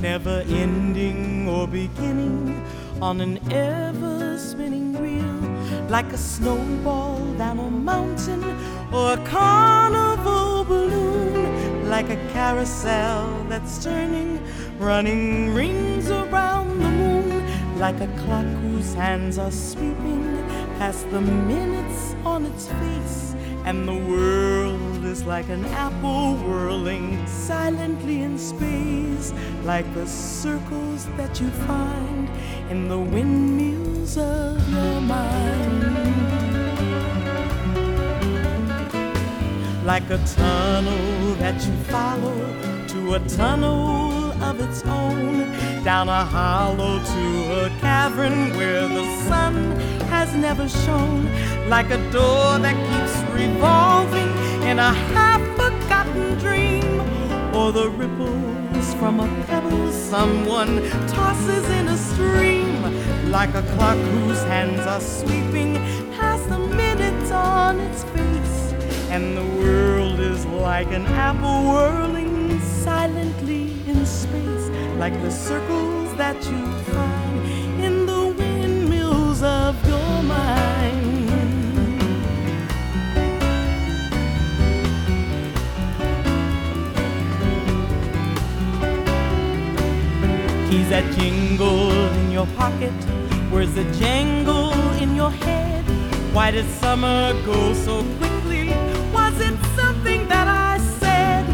never 0.00 0.42
ending 0.48 1.48
or 1.48 1.66
beginning 1.66 2.64
on 3.00 3.20
an 3.20 3.38
ever 3.52 4.36
spinning 4.38 4.93
like 5.94 6.12
a 6.12 6.18
snowball 6.18 7.20
down 7.34 7.56
a 7.60 7.70
mountain 7.70 8.42
or 8.92 9.12
a 9.12 9.24
carnival 9.28 10.64
balloon, 10.64 11.88
like 11.88 12.10
a 12.10 12.16
carousel 12.32 13.46
that's 13.48 13.84
turning, 13.84 14.44
running 14.80 15.54
rings 15.54 16.10
around 16.10 16.80
the 16.82 16.90
moon, 16.90 17.78
like 17.78 18.00
a 18.00 18.08
clock 18.24 18.44
whose 18.62 18.92
hands 18.94 19.38
are 19.38 19.52
sweeping 19.52 20.24
past 20.80 21.08
the 21.12 21.20
minutes 21.20 22.16
on 22.24 22.44
its 22.44 22.66
face, 22.66 23.36
and 23.64 23.86
the 23.86 24.00
world 24.10 25.04
is 25.04 25.22
like 25.22 25.48
an 25.48 25.64
apple 25.66 26.34
whirling 26.38 27.24
silently 27.28 28.22
in 28.22 28.36
space, 28.36 29.32
like 29.62 29.86
the 29.94 30.08
circles 30.08 31.06
that 31.16 31.40
you 31.40 31.48
find 31.68 32.28
in 32.68 32.88
the 32.88 32.98
of 34.04 34.70
your 34.70 35.00
mind. 35.00 35.82
Like 39.86 40.10
a 40.10 40.18
tunnel 40.18 41.34
that 41.36 41.54
you 41.66 41.72
follow 41.84 42.36
to 42.88 43.14
a 43.14 43.20
tunnel 43.20 44.32
of 44.42 44.60
its 44.60 44.82
own, 44.84 45.50
down 45.84 46.10
a 46.10 46.22
hollow 46.22 47.02
to 47.02 47.64
a 47.64 47.70
cavern 47.80 48.54
where 48.58 48.86
the 48.88 49.04
sun 49.26 49.54
has 50.12 50.34
never 50.34 50.68
shone, 50.68 51.24
like 51.70 51.90
a 51.90 51.98
door 52.12 52.58
that 52.58 52.76
keeps 52.90 53.16
revolving 53.32 54.30
in 54.68 54.78
a 54.78 54.92
half 55.14 55.40
forgotten 55.56 56.38
dream, 56.38 57.00
or 57.54 57.72
the 57.72 57.88
ripples 57.88 58.94
from 59.00 59.20
a 59.20 59.44
pebble 59.46 59.90
someone 59.92 60.76
tosses 61.08 61.64
in 61.70 61.88
a 61.88 61.96
stream, 61.96 62.63
like 63.34 63.54
a 63.56 63.62
clock 63.74 63.96
whose 63.96 64.40
hands 64.44 64.78
are 64.86 65.00
sweeping 65.00 65.74
past 66.16 66.48
the 66.48 66.56
minutes 66.56 67.32
on 67.32 67.80
its 67.80 68.04
face. 68.14 68.72
And 69.10 69.36
the 69.36 69.44
world 69.60 70.20
is 70.20 70.46
like 70.46 70.92
an 70.92 71.04
apple 71.06 71.64
whirling 71.64 72.60
silently 72.60 73.72
in 73.88 74.06
space, 74.06 74.68
like 74.98 75.14
the 75.20 75.32
circles 75.32 76.14
that 76.16 76.36
you 76.44 76.64
find 76.94 77.82
in 77.82 78.06
the 78.06 78.22
windmills 78.38 79.42
of 79.42 79.74
your 79.88 80.22
mind. 80.22 80.94
keys 90.70 90.88
that 90.88 91.04
jingle 91.16 91.90
in 92.20 92.30
your 92.30 92.46
pocket 92.58 92.92
words 93.54 93.74
that 93.74 93.90
jangle 93.94 94.72
in 95.02 95.14
your 95.14 95.30
head. 95.30 95.84
Why 96.34 96.50
did 96.50 96.68
summer 96.82 97.32
go 97.44 97.72
so 97.72 98.02
quickly? 98.18 98.66
Was 99.12 99.34
it 99.48 99.56
something 99.76 100.26
that 100.26 100.48
I 100.48 100.78
said? 100.98 101.44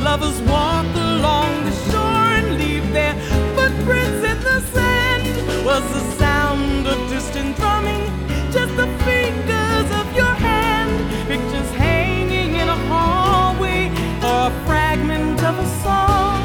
Lovers 0.00 0.40
walk 0.42 0.86
along 0.94 1.50
the 1.64 1.74
shore 1.90 2.26
and 2.38 2.46
leave 2.62 2.86
their 2.92 3.14
footprints 3.56 4.22
in 4.30 4.38
the 4.48 4.60
sand. 4.72 5.24
Was 5.66 5.82
the 5.96 6.04
sound 6.22 6.86
of 6.86 6.98
distant 7.10 7.56
drumming 7.56 8.04
just 8.52 8.72
the 8.76 8.88
fingers 9.08 9.88
of 10.00 10.06
your 10.14 10.34
hand? 10.48 10.94
Pictures 11.26 11.70
hanging 11.72 12.54
in 12.62 12.68
a 12.68 12.78
hallway 12.90 13.90
or 14.28 14.40
a 14.52 14.54
fragment 14.64 15.42
of 15.42 15.58
a 15.58 15.68
song. 15.82 16.40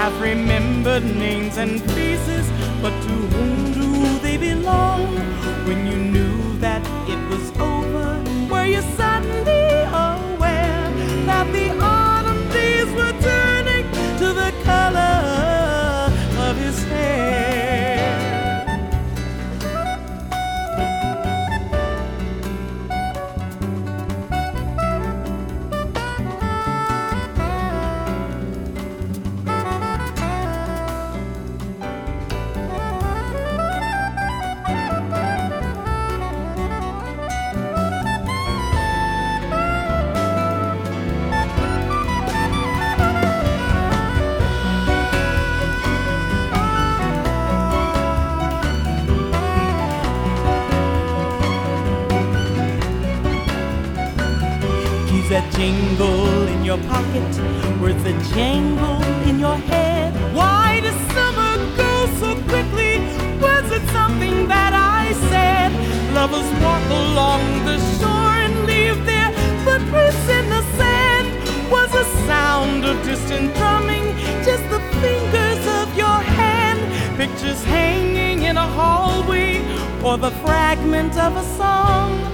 Have 0.00 0.18
remembered 0.18 1.04
names 1.04 1.58
and 1.58 1.72
faces, 1.92 2.46
but 2.80 2.94
to 3.06 3.14
whom 3.34 3.72
do 3.72 4.18
they 4.20 4.25
belong? 4.36 5.06
When 5.66 5.86
you 5.86 5.96
knew 5.96 6.58
that 6.58 6.82
it 7.08 7.20
was 7.30 7.50
over, 7.58 8.22
were 8.50 8.66
you 8.66 8.82
suddenly 8.96 9.66
aware 9.88 10.90
that 11.26 11.46
the 11.52 11.95
your 56.66 56.78
pocket, 56.78 57.22
words 57.80 58.02
that 58.02 58.20
jangle 58.34 59.00
in 59.28 59.38
your 59.38 59.56
head. 59.70 60.12
Why 60.34 60.80
does 60.80 60.98
summer 61.14 61.54
go 61.76 61.92
so 62.18 62.34
quickly? 62.50 62.98
Was 63.38 63.70
it 63.70 63.86
something 63.90 64.48
that 64.48 64.72
I 64.74 65.12
said? 65.30 65.70
Lovers 66.12 66.50
walk 66.64 66.84
along 66.90 67.42
the 67.64 67.78
shore 67.98 68.34
and 68.44 68.66
leave 68.66 68.98
their 69.06 69.30
footprints 69.64 70.28
in 70.28 70.50
the 70.50 70.62
sand. 70.76 71.28
Was 71.70 71.94
a 71.94 72.04
sound 72.26 72.84
of 72.84 72.96
distant 73.04 73.54
drumming 73.54 74.06
just 74.42 74.64
the 74.68 74.80
fingers 75.00 75.62
of 75.80 75.96
your 75.96 76.18
hand? 76.40 76.82
Pictures 77.16 77.62
hanging 77.62 78.42
in 78.42 78.56
a 78.56 78.68
hallway 78.78 79.62
or 80.02 80.18
the 80.18 80.32
fragment 80.42 81.16
of 81.16 81.36
a 81.36 81.44
song? 81.56 82.26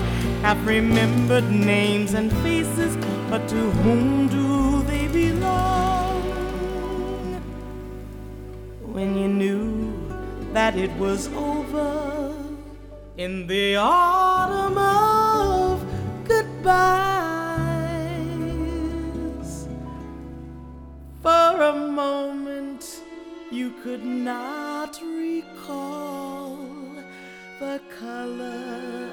have 0.42 0.66
remembered 0.66 1.48
names 1.52 2.14
and 2.14 2.32
faces, 2.42 2.96
but 3.32 3.48
to 3.48 3.70
whom 3.82 4.28
do 4.28 4.82
they 4.82 5.08
belong? 5.08 6.20
When 8.82 9.16
you 9.16 9.26
knew 9.26 9.94
that 10.52 10.76
it 10.76 10.90
was 10.98 11.28
over 11.28 12.34
in 13.16 13.46
the 13.46 13.76
autumn 13.76 14.76
of 14.76 15.82
goodbyes, 16.28 16.72
for 21.22 21.62
a 21.72 21.72
moment 21.72 23.00
you 23.50 23.70
could 23.82 24.04
not 24.04 25.00
recall 25.00 26.58
the 27.60 27.80
color 27.98 29.11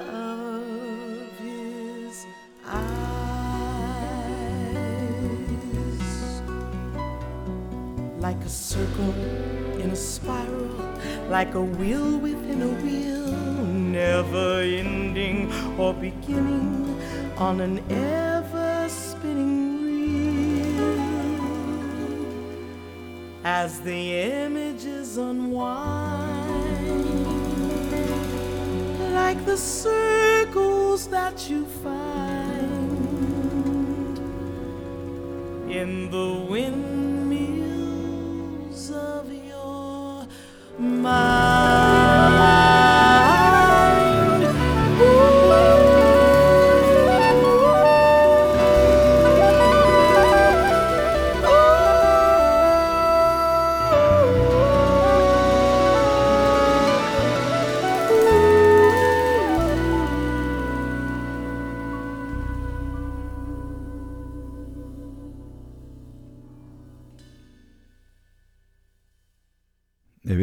Like 8.30 8.44
a 8.44 8.48
circle 8.48 9.12
in 9.80 9.90
a 9.90 9.96
spiral, 9.96 10.70
like 11.28 11.54
a 11.54 11.60
wheel 11.60 12.16
within 12.18 12.62
a 12.62 12.68
wheel, 12.68 13.26
never 13.66 14.60
ending 14.60 15.52
or 15.76 15.92
beginning 15.92 16.96
on 17.36 17.60
an 17.60 17.80
ever 17.90 18.88
spinning 18.88 19.82
reel. 19.82 21.00
As 23.42 23.80
the 23.80 24.20
images 24.44 25.16
unwind, 25.16 25.74
like 29.12 29.44
the 29.44 29.56
circles 29.56 31.08
that 31.08 31.50
you 31.50 31.66
find 31.82 32.20
in 35.68 36.08
the 36.12 36.46
windmills 36.48 36.79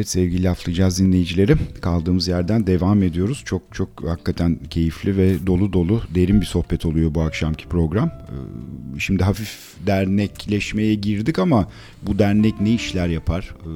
Evet 0.08 0.14
sevgili 0.14 0.44
laflayacağız 0.44 1.00
dinleyicileri. 1.00 1.56
Kaldığımız 1.82 2.28
yerden 2.28 2.68
devam 2.68 3.04
ediyoruz. 3.04 3.42
Çok 3.46 3.62
çok 3.72 3.90
hakikaten 4.08 4.60
keyifli 4.70 5.18
ve 5.18 5.48
dolu 5.48 5.74
dolu 5.74 6.02
derin 6.16 6.42
bir 6.42 6.46
sohbet 6.46 6.86
oluyor 6.86 7.16
bu 7.16 7.22
akşamki 7.22 7.68
program. 7.68 8.08
Ee, 8.08 9.00
Şimdi 9.00 9.24
hafif 9.24 9.74
dernekleşmeye 9.88 10.96
girdik 10.96 11.40
ama 11.40 11.70
bu 12.02 12.20
dernek 12.20 12.62
ne 12.62 12.74
işler 12.74 13.08
yapar? 13.08 13.54
Ee, 13.66 13.70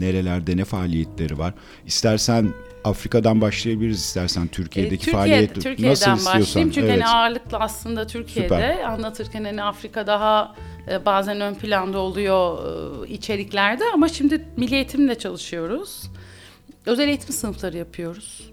Nerelerde 0.00 0.56
ne 0.56 0.64
faaliyetleri 0.64 1.38
var? 1.38 1.54
İstersen 1.86 2.48
Afrika'dan 2.84 3.40
başlayabiliriz 3.40 3.98
istersen 3.98 4.46
Türkiye'deki 4.46 4.94
E, 4.94 4.98
Türkiye, 4.98 5.16
faaliyet 5.16 5.54
Türkiye'den 5.54 5.90
nasıl 5.90 6.12
istiyorsan. 6.16 6.40
başlayayım 6.40 6.72
çünkü 6.74 6.86
evet. 6.86 7.02
hani 7.04 7.06
ağırlıklı 7.08 7.58
aslında 7.58 8.06
Türkiye'de 8.06 8.48
Süper. 8.48 8.80
anlatırken 8.84 9.44
hani 9.44 9.62
Afrika 9.62 10.06
daha 10.06 10.54
e, 10.90 11.04
bazen 11.04 11.40
ön 11.40 11.54
planda 11.54 11.98
oluyor 11.98 12.58
e, 13.06 13.08
içeriklerde 13.08 13.84
ama 13.94 14.08
şimdi 14.08 14.44
milli 14.56 14.74
eğitimle 14.74 15.18
çalışıyoruz. 15.18 16.02
Özel 16.86 17.08
eğitim 17.08 17.34
sınıfları 17.34 17.76
yapıyoruz. 17.76 18.50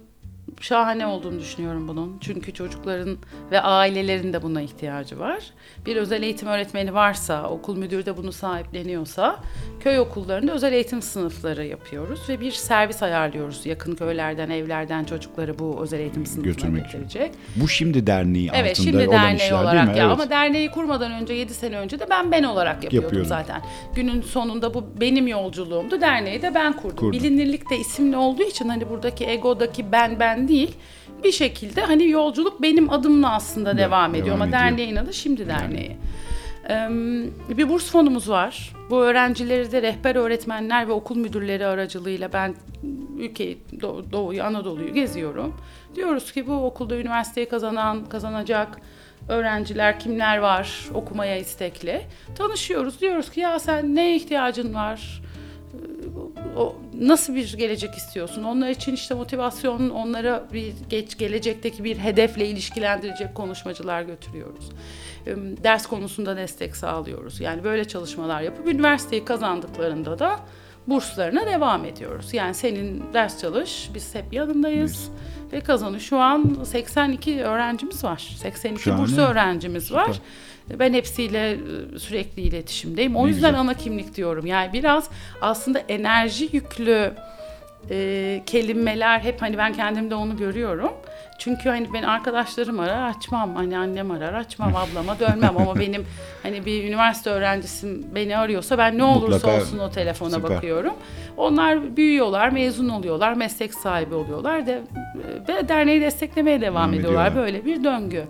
Şahane 0.61 1.05
olduğunu 1.05 1.39
düşünüyorum 1.39 1.87
bunun. 1.87 2.17
Çünkü 2.21 2.53
çocukların 2.53 3.17
ve 3.51 3.61
ailelerin 3.61 4.33
de 4.33 4.41
buna 4.41 4.61
ihtiyacı 4.61 5.19
var. 5.19 5.39
Bir 5.85 5.95
özel 5.95 6.23
eğitim 6.23 6.47
öğretmeni 6.47 6.93
varsa, 6.93 7.49
okul 7.49 7.77
müdürü 7.77 8.05
de 8.05 8.17
bunu 8.17 8.31
sahipleniyorsa 8.31 9.39
köy 9.79 9.99
okullarında 9.99 10.53
özel 10.53 10.73
eğitim 10.73 11.01
sınıfları 11.01 11.65
yapıyoruz 11.65 12.19
ve 12.29 12.41
bir 12.41 12.51
servis 12.51 13.03
ayarlıyoruz. 13.03 13.65
Yakın 13.65 13.95
köylerden, 13.95 14.49
evlerden 14.49 15.03
çocukları 15.03 15.59
bu 15.59 15.79
özel 15.81 15.99
eğitim 15.99 16.25
sınıfına 16.25 16.53
Götürmek 16.53 16.87
için. 16.87 16.99
getirecek. 17.03 17.31
Bu 17.55 17.67
şimdi 17.67 18.07
derneği 18.07 18.49
Evet 18.53 18.71
altında 18.79 18.85
şimdi 18.91 18.97
olan 19.09 19.11
derneği 19.23 19.35
işler 19.37 19.49
değil 19.51 19.61
olarak 19.63 19.87
mi? 19.87 19.97
ya 19.97 20.03
Evet. 20.05 20.13
ama 20.13 20.29
derneği 20.29 20.71
kurmadan 20.71 21.11
önce 21.11 21.33
7 21.33 21.53
sene 21.53 21.77
önce 21.77 21.99
de 21.99 22.05
ben 22.09 22.31
ben 22.31 22.43
olarak 22.43 22.83
yapıyordum 22.83 23.05
Yapıyordun. 23.07 23.29
zaten. 23.29 23.61
Günün 23.95 24.21
sonunda 24.21 24.73
bu 24.73 24.83
benim 25.01 25.27
yolculuğumdu. 25.27 26.01
Derneği 26.01 26.41
de 26.41 26.53
ben 26.55 26.73
kurdum. 26.73 26.95
Kurdun. 26.97 27.11
Bilinirlik 27.11 27.69
de 27.69 27.77
isimli 27.77 28.17
olduğu 28.17 28.43
için 28.43 28.69
hani 28.69 28.89
buradaki 28.89 29.25
egodaki 29.25 29.91
ben 29.91 30.19
ben 30.19 30.46
değil. 30.47 30.75
Bir 31.23 31.31
şekilde 31.31 31.81
hani 31.81 32.09
yolculuk 32.09 32.61
benim 32.61 32.89
adımla 32.89 33.33
aslında 33.33 33.77
devam 33.77 34.11
ediyor 34.15 34.25
devam 34.27 34.41
ama 34.41 34.45
ediyor. 34.47 34.61
derneğin 34.61 34.95
adı 34.95 35.13
Şimdi 35.13 35.47
Derneği. 35.47 35.97
Ee, 36.69 36.87
bir 37.57 37.69
burs 37.69 37.91
fonumuz 37.91 38.29
var. 38.29 38.73
Bu 38.89 39.03
öğrencileri 39.03 39.71
de 39.71 39.81
rehber 39.81 40.15
öğretmenler 40.15 40.87
ve 40.87 40.91
okul 40.91 41.15
müdürleri 41.17 41.65
aracılığıyla 41.65 42.33
ben 42.33 42.55
ülkeyi, 43.19 43.57
Doğu- 43.81 44.11
Doğu'yu, 44.11 44.43
Anadolu'yu 44.43 44.93
geziyorum. 44.93 45.53
Diyoruz 45.95 46.31
ki 46.31 46.47
bu 46.47 46.53
okulda 46.65 46.95
üniversiteyi 46.95 47.49
kazanan, 47.49 48.05
kazanacak 48.05 48.81
öğrenciler 49.29 49.99
kimler 49.99 50.37
var 50.37 50.85
okumaya 50.93 51.37
istekli. 51.37 52.01
Tanışıyoruz. 52.37 53.01
Diyoruz 53.01 53.31
ki 53.31 53.39
ya 53.39 53.59
sen 53.59 53.95
neye 53.95 54.15
ihtiyacın 54.15 54.73
var? 54.73 55.21
o 56.57 56.75
nasıl 56.99 57.35
bir 57.35 57.57
gelecek 57.57 57.95
istiyorsun? 57.95 58.43
Onlar 58.43 58.69
için 58.69 58.93
işte 58.93 59.15
motivasyon, 59.15 59.89
onlara 59.89 60.43
bir 60.53 60.73
geç 60.89 61.17
gelecekteki 61.17 61.83
bir 61.83 61.97
hedefle 61.97 62.47
ilişkilendirecek 62.47 63.35
konuşmacılar 63.35 64.01
götürüyoruz. 64.01 64.69
Ders 65.63 65.85
konusunda 65.87 66.37
destek 66.37 66.75
sağlıyoruz. 66.75 67.39
Yani 67.39 67.63
böyle 67.63 67.85
çalışmalar 67.85 68.41
yapıp 68.41 68.67
üniversiteyi 68.67 69.25
kazandıklarında 69.25 70.19
da 70.19 70.39
burslarına 70.87 71.45
devam 71.45 71.85
ediyoruz. 71.85 72.33
Yani 72.33 72.53
senin 72.53 73.03
ders 73.13 73.41
çalış, 73.41 73.89
biz 73.93 74.15
hep 74.15 74.33
yanındayız 74.33 75.11
ve 75.53 75.61
kazanı. 75.61 75.99
Şu 75.99 76.17
an 76.17 76.57
82 76.63 77.43
öğrencimiz 77.43 78.03
var. 78.03 78.35
82 78.37 78.83
Şahane. 78.83 79.01
burs 79.01 79.17
öğrencimiz 79.17 79.93
var. 79.93 80.21
Ben 80.79 80.93
hepsiyle 80.93 81.51
e, 81.51 81.57
sürekli 81.99 82.41
iletişimdeyim. 82.41 83.15
O 83.15 83.23
Ne 83.25 83.29
yüzden 83.29 83.49
güzel. 83.51 83.59
ana 83.59 83.73
kimlik 83.73 84.15
diyorum. 84.15 84.45
Yani 84.45 84.73
biraz 84.73 85.09
aslında 85.41 85.79
enerji 85.79 86.49
yüklü 86.51 87.13
e, 87.91 88.41
kelimeler 88.45 89.19
hep 89.19 89.41
hani 89.41 89.57
ben 89.57 89.73
kendimde 89.73 90.15
onu 90.15 90.37
görüyorum. 90.37 90.91
Çünkü 91.39 91.69
hani 91.69 91.93
ben 91.93 92.03
arkadaşlarım 92.03 92.79
arar 92.79 93.09
açmam. 93.09 93.55
Hani 93.55 93.77
annem 93.77 94.11
arar 94.11 94.33
açmam 94.33 94.75
ablama 94.75 95.19
dönmem 95.19 95.57
ama 95.57 95.79
benim 95.79 96.05
hani 96.43 96.65
bir 96.65 96.83
üniversite 96.83 97.29
öğrencisim 97.29 98.05
beni 98.15 98.37
arıyorsa 98.37 98.77
ben 98.77 98.97
ne 98.97 99.03
olursa 99.03 99.35
Mutlaka. 99.47 99.57
olsun 99.57 99.79
o 99.79 99.89
telefona 99.91 100.29
Süper. 100.29 100.49
bakıyorum. 100.55 100.93
Onlar 101.37 101.97
büyüyorlar, 101.97 102.49
mezun 102.49 102.89
oluyorlar, 102.89 103.33
meslek 103.33 103.73
sahibi 103.73 104.15
oluyorlar 104.15 104.67
de, 104.67 104.81
ve 105.49 105.67
derneği 105.69 106.01
desteklemeye 106.01 106.61
devam 106.61 106.73
Devam 106.75 106.93
ediyorlar. 106.93 107.27
ediyorlar. 107.31 107.45
Böyle 107.53 107.65
bir 107.65 107.83
döngü. 107.83 108.23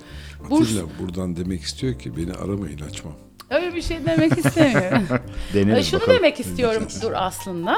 Burs 0.49 0.61
Atilla 0.67 0.83
buradan 0.99 1.35
demek 1.35 1.61
istiyor 1.61 1.99
ki 1.99 2.17
beni 2.17 2.33
aramayın 2.33 2.79
açmam. 2.79 3.13
öyle 3.49 3.75
bir 3.75 3.81
şey 3.81 4.05
demek 4.05 4.37
istemiyorum. 4.37 5.07
Deneriz 5.53 5.87
Şunu 5.87 6.01
bakalım. 6.01 6.17
demek 6.17 6.39
istiyorum 6.39 6.87
dur 7.01 7.11
aslında. 7.15 7.75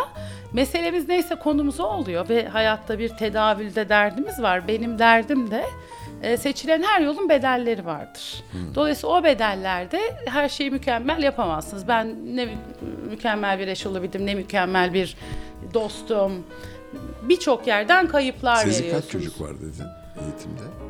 Meselemiz 0.53 1.07
neyse 1.07 1.36
konumuz 1.36 1.80
o 1.80 1.84
oluyor 1.84 2.30
ve 2.30 2.47
hayatta 2.47 2.99
bir 2.99 3.09
tedavülde 3.09 3.89
derdimiz 3.89 4.41
var. 4.41 4.67
Benim 4.67 4.99
derdim 4.99 5.51
de 5.51 5.65
e, 6.22 6.38
seçilen 6.38 6.82
her 6.84 7.01
yolun 7.01 7.30
bedelleri 7.30 7.86
vardır. 7.86 8.43
Dolayısıyla 8.76 9.15
o 9.15 9.24
bedellerde 9.24 9.99
her 10.26 10.49
şeyi 10.49 10.72
mükemmel 10.72 11.24
yapamazsınız. 11.24 11.88
Ben 11.88 12.36
ne 12.36 12.45
mü- 12.45 12.51
mükemmel 13.09 13.59
bir 13.59 13.67
eş 13.67 13.86
olabildim, 13.86 14.26
ne 14.26 14.36
mükemmel 14.36 14.93
bir 14.93 15.17
dostum. 15.74 16.32
Birçok 17.30 17.67
yerden 17.67 18.07
kayıplar 18.07 18.55
Sizi 18.55 18.72
kaç 18.78 18.82
veriyorsunuz. 18.84 19.11
çocuk 19.11 19.41
var 19.41 19.51
dedin 19.55 19.86
eğitimde? 20.24 20.89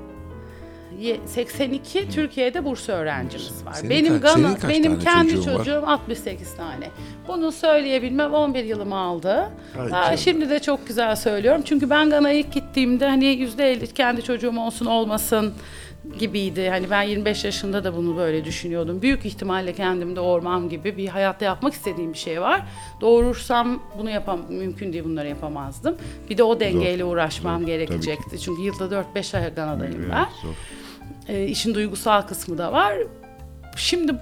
Ye- 1.00 1.20
82 1.26 2.10
Türkiye'de 2.10 2.66
burs 2.66 2.90
öğrencimiz 2.90 3.66
var. 3.66 3.74
Senin 3.74 3.90
benim 3.90 4.22
kaç- 4.22 4.32
senin 4.34 4.56
kaç 4.56 4.70
benim 4.70 5.00
tane 5.00 5.04
kendi 5.04 5.36
çocuğun 5.36 5.52
var? 5.52 5.58
çocuğum 5.58 5.84
68 5.88 6.56
tane. 6.56 6.90
Bunu 7.28 7.52
söyleyebilmem 7.52 8.34
11 8.34 8.64
yılımı 8.64 8.96
aldı. 8.98 9.50
Ay 9.80 9.86
Aa, 9.86 9.90
canım. 9.90 10.18
şimdi 10.18 10.50
de 10.50 10.60
çok 10.60 10.88
güzel 10.88 11.16
söylüyorum. 11.16 11.62
Çünkü 11.66 11.90
ben 11.90 12.10
Gana'ya 12.10 12.36
ilk 12.40 12.52
gittiğimde 12.54 13.08
hani 13.08 13.26
%50 13.26 13.94
kendi 13.94 14.24
çocuğum 14.24 14.60
olsun 14.60 14.86
olmasın 14.86 15.54
gibiydi. 16.20 16.70
Hani 16.70 16.90
ben 16.90 17.02
25 17.04 17.44
yaşında 17.46 17.84
da 17.84 17.96
bunu 17.98 18.18
böyle 18.18 18.46
düşünüyordum. 18.46 19.02
Büyük 19.02 19.26
ihtimalle 19.26 19.74
kendimde 19.74 20.20
orman 20.20 20.70
gibi 20.70 20.98
bir 20.98 21.08
hayatta 21.08 21.46
yapmak 21.46 21.74
istediğim 21.74 22.14
bir 22.14 22.18
şey 22.18 22.42
var. 22.42 22.62
Doğurursam 23.02 23.84
bunu 23.98 24.10
yapam 24.10 24.40
mümkün 24.50 24.94
değil 24.94 25.04
bunları 25.04 25.28
yapamazdım. 25.28 25.96
Bir 26.30 26.38
de 26.38 26.44
o 26.44 26.60
dengeyle 26.60 27.04
uğraşmam 27.04 27.66
gerekecekti. 27.66 28.40
Çünkü 28.40 28.62
yılda 28.62 28.86
4-5 29.16 29.38
ay 29.38 29.54
Gana'dayım 29.54 30.10
ben. 30.12 30.26
zor. 30.42 30.54
E, 31.30 31.46
işin 31.46 31.76
duygusal 31.76 32.22
kısmı 32.22 32.58
da 32.58 32.72
var. 32.74 32.94
Şimdi 33.76 34.16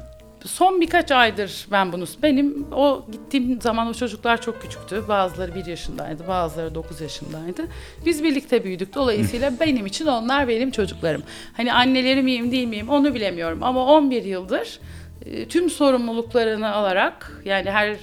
son 0.45 0.82
birkaç 0.82 1.12
aydır 1.12 1.68
ben 1.72 1.91
bunu 1.91 2.05
benim 2.24 2.68
o 2.74 3.05
gittiğim 3.12 3.62
zaman 3.62 3.88
o 3.88 3.93
çocuklar 3.93 4.41
çok 4.41 4.62
küçüktü. 4.62 5.03
Bazıları 5.08 5.55
bir 5.55 5.66
yaşındaydı, 5.66 6.28
bazıları 6.28 6.76
9 6.76 7.01
yaşındaydı. 7.01 7.68
Biz 8.05 8.24
birlikte 8.24 8.64
büyüdük. 8.64 8.95
Dolayısıyla 8.95 9.53
benim 9.60 9.86
için 9.86 10.05
onlar 10.05 10.47
benim 10.47 10.72
çocuklarım. 10.72 11.24
Hani 11.58 11.74
anneleri 11.74 12.22
miyim 12.22 12.51
değil 12.51 12.68
miyim 12.68 12.89
onu 12.89 13.14
bilemiyorum 13.16 13.64
ama 13.64 13.86
11 13.86 14.24
yıldır 14.24 14.80
e, 15.26 15.47
tüm 15.47 15.70
sorumluluklarını 15.70 16.72
alarak 16.74 17.41
yani 17.45 17.72
her 17.72 17.97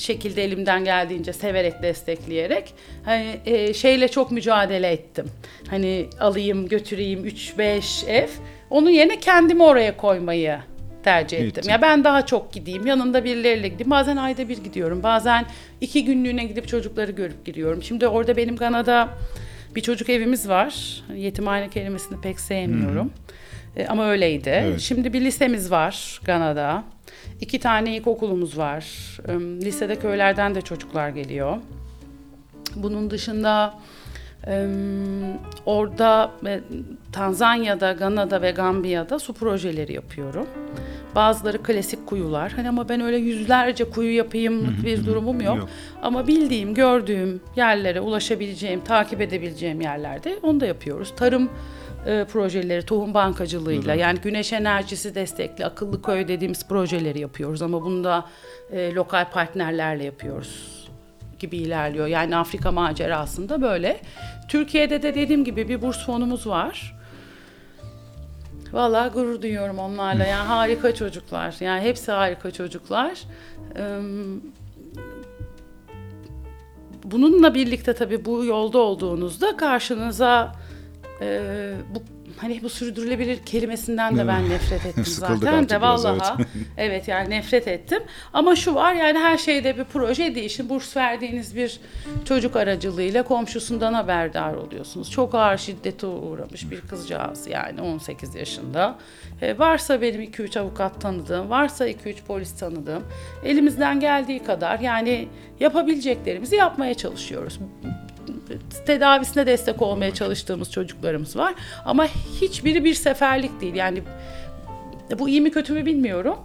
şekilde 0.00 0.44
elimden 0.44 0.84
geldiğince 0.84 1.32
severek 1.32 1.82
destekleyerek 1.82 2.74
hani 3.04 3.40
e, 3.46 3.74
şeyle 3.74 4.08
çok 4.08 4.30
mücadele 4.30 4.88
ettim. 4.88 5.26
Hani 5.70 6.06
alayım 6.20 6.68
götüreyim 6.68 7.26
3-5 7.26 8.06
ev. 8.06 8.28
Onun 8.70 8.90
yerine 8.90 9.20
kendimi 9.20 9.62
oraya 9.62 9.96
koymayı 9.96 10.58
tercih 11.04 11.38
ettim. 11.38 11.48
Ettin. 11.48 11.70
Ya 11.70 11.82
ben 11.82 12.04
daha 12.04 12.26
çok 12.26 12.52
gideyim. 12.52 12.86
Yanında 12.86 13.24
birileriyle 13.24 13.68
gideyim. 13.68 13.90
Bazen 13.90 14.16
ayda 14.16 14.48
bir 14.48 14.58
gidiyorum. 14.58 15.02
Bazen 15.02 15.44
iki 15.80 16.04
günlüğüne 16.04 16.44
gidip 16.44 16.68
çocukları 16.68 17.12
görüp 17.12 17.44
gidiyorum. 17.44 17.82
Şimdi 17.82 18.08
orada 18.08 18.36
benim 18.36 18.56
Gana'da 18.56 19.08
bir 19.74 19.80
çocuk 19.80 20.08
evimiz 20.08 20.48
var. 20.48 21.02
Yetimhane 21.16 21.68
kelimesini 21.68 22.20
pek 22.20 22.40
sevmiyorum. 22.40 23.12
E, 23.76 23.86
ama 23.86 24.10
öyleydi. 24.10 24.48
Evet. 24.64 24.80
Şimdi 24.80 25.12
bir 25.12 25.20
lisemiz 25.20 25.70
var 25.70 26.20
Gana'da. 26.24 26.84
İki 27.40 27.60
tane 27.60 27.96
ilkokulumuz 27.96 28.58
var. 28.58 28.84
Lisede 29.38 29.96
köylerden 29.96 30.54
de 30.54 30.60
çocuklar 30.60 31.08
geliyor. 31.08 31.56
Bunun 32.76 33.10
dışında 33.10 33.74
orada 35.66 36.30
Tanzanya'da, 37.12 37.92
Gana'da 37.92 38.42
ve 38.42 38.50
Gambiya'da 38.50 39.18
su 39.18 39.32
projeleri 39.32 39.92
yapıyorum. 39.92 40.46
Bazıları 41.14 41.62
klasik 41.62 42.06
kuyular. 42.06 42.52
Hani 42.52 42.68
ama 42.68 42.88
ben 42.88 43.00
öyle 43.00 43.16
yüzlerce 43.16 43.84
kuyu 43.84 44.16
yapayım 44.16 44.76
bir 44.84 45.06
durumum 45.06 45.40
yok. 45.40 45.56
Yok. 45.56 45.68
Ama 46.02 46.26
bildiğim, 46.26 46.74
gördüğüm 46.74 47.40
yerlere 47.56 48.00
ulaşabileceğim, 48.00 48.80
takip 48.80 49.20
edebileceğim 49.20 49.80
yerlerde 49.80 50.38
onu 50.42 50.60
da 50.60 50.66
yapıyoruz. 50.66 51.12
Tarım 51.16 51.50
e, 52.06 52.24
projeleri, 52.24 52.86
tohum 52.86 53.14
bankacılığıyla 53.14 53.94
yani 53.94 54.18
güneş 54.20 54.52
enerjisi 54.52 55.14
destekli 55.14 55.66
akıllı 55.66 56.02
köy 56.02 56.28
dediğimiz 56.28 56.68
projeleri 56.68 57.20
yapıyoruz 57.20 57.62
ama 57.62 57.82
bunu 57.82 58.04
da 58.04 58.26
e, 58.72 58.94
lokal 58.94 59.30
partnerlerle 59.30 60.04
yapıyoruz 60.04 60.80
gibi 61.38 61.56
ilerliyor. 61.56 62.06
Yani 62.06 62.36
Afrika 62.36 62.72
macerasında 62.72 63.62
böyle. 63.62 64.00
Türkiye'de 64.48 65.02
de 65.02 65.14
dediğim 65.14 65.44
gibi 65.44 65.68
bir 65.68 65.82
burs 65.82 66.06
fonumuz 66.06 66.46
var. 66.46 66.96
Vallahi 68.72 69.12
gurur 69.12 69.42
duyuyorum 69.42 69.78
onlarla. 69.78 70.24
Yani 70.24 70.46
harika 70.48 70.94
çocuklar. 70.94 71.56
Yani 71.60 71.80
hepsi 71.80 72.12
harika 72.12 72.50
çocuklar. 72.50 73.18
Bununla 77.04 77.54
birlikte 77.54 77.92
tabii 77.92 78.24
bu 78.24 78.44
yolda 78.44 78.78
olduğunuzda 78.78 79.56
karşınıza 79.56 80.52
e, 81.20 81.40
bu 81.94 82.02
hani 82.40 82.62
bu 82.62 82.68
sürdürülebilir 82.68 83.38
kelimesinden 83.46 84.16
de 84.16 84.28
ben 84.28 84.50
nefret 84.50 84.86
ettim 84.86 85.04
zaten 85.06 85.68
de 85.68 85.78
biraz, 85.78 86.04
vallahi. 86.04 86.34
evet. 86.36 86.48
evet 86.76 87.08
yani 87.08 87.30
nefret 87.30 87.68
ettim. 87.68 88.02
Ama 88.32 88.56
şu 88.56 88.74
var 88.74 88.94
yani 88.94 89.18
her 89.18 89.38
şeyde 89.38 89.78
bir 89.78 89.84
proje 89.84 90.34
değişim. 90.34 90.68
Burs 90.68 90.96
verdiğiniz 90.96 91.56
bir 91.56 91.80
çocuk 92.24 92.56
aracılığıyla 92.56 93.22
komşusundan 93.22 93.94
haberdar 93.94 94.54
oluyorsunuz. 94.54 95.10
Çok 95.10 95.34
ağır 95.34 95.58
şiddete 95.58 96.06
uğramış 96.06 96.70
bir 96.70 96.80
kızcağız 96.80 97.46
yani 97.46 97.80
18 97.80 98.34
yaşında. 98.34 98.98
E, 99.42 99.58
varsa 99.58 100.02
benim 100.02 100.22
2-3 100.22 100.60
avukat 100.60 101.00
tanıdığım, 101.00 101.50
varsa 101.50 101.88
2-3 101.88 102.14
polis 102.26 102.58
tanıdığım. 102.58 103.02
Elimizden 103.44 104.00
geldiği 104.00 104.44
kadar 104.44 104.80
yani 104.80 105.28
yapabileceklerimizi 105.60 106.56
yapmaya 106.56 106.94
çalışıyoruz 106.94 107.58
tedavisine 108.86 109.46
destek 109.46 109.82
olmaya 109.82 110.14
çalıştığımız 110.14 110.70
çocuklarımız 110.70 111.36
var. 111.36 111.54
Ama 111.84 112.06
hiçbiri 112.40 112.84
bir 112.84 112.94
seferlik 112.94 113.60
değil. 113.60 113.74
Yani 113.74 114.02
bu 115.18 115.28
iyi 115.28 115.40
mi 115.40 115.50
kötü 115.50 115.72
mü 115.72 115.86
bilmiyorum. 115.86 116.36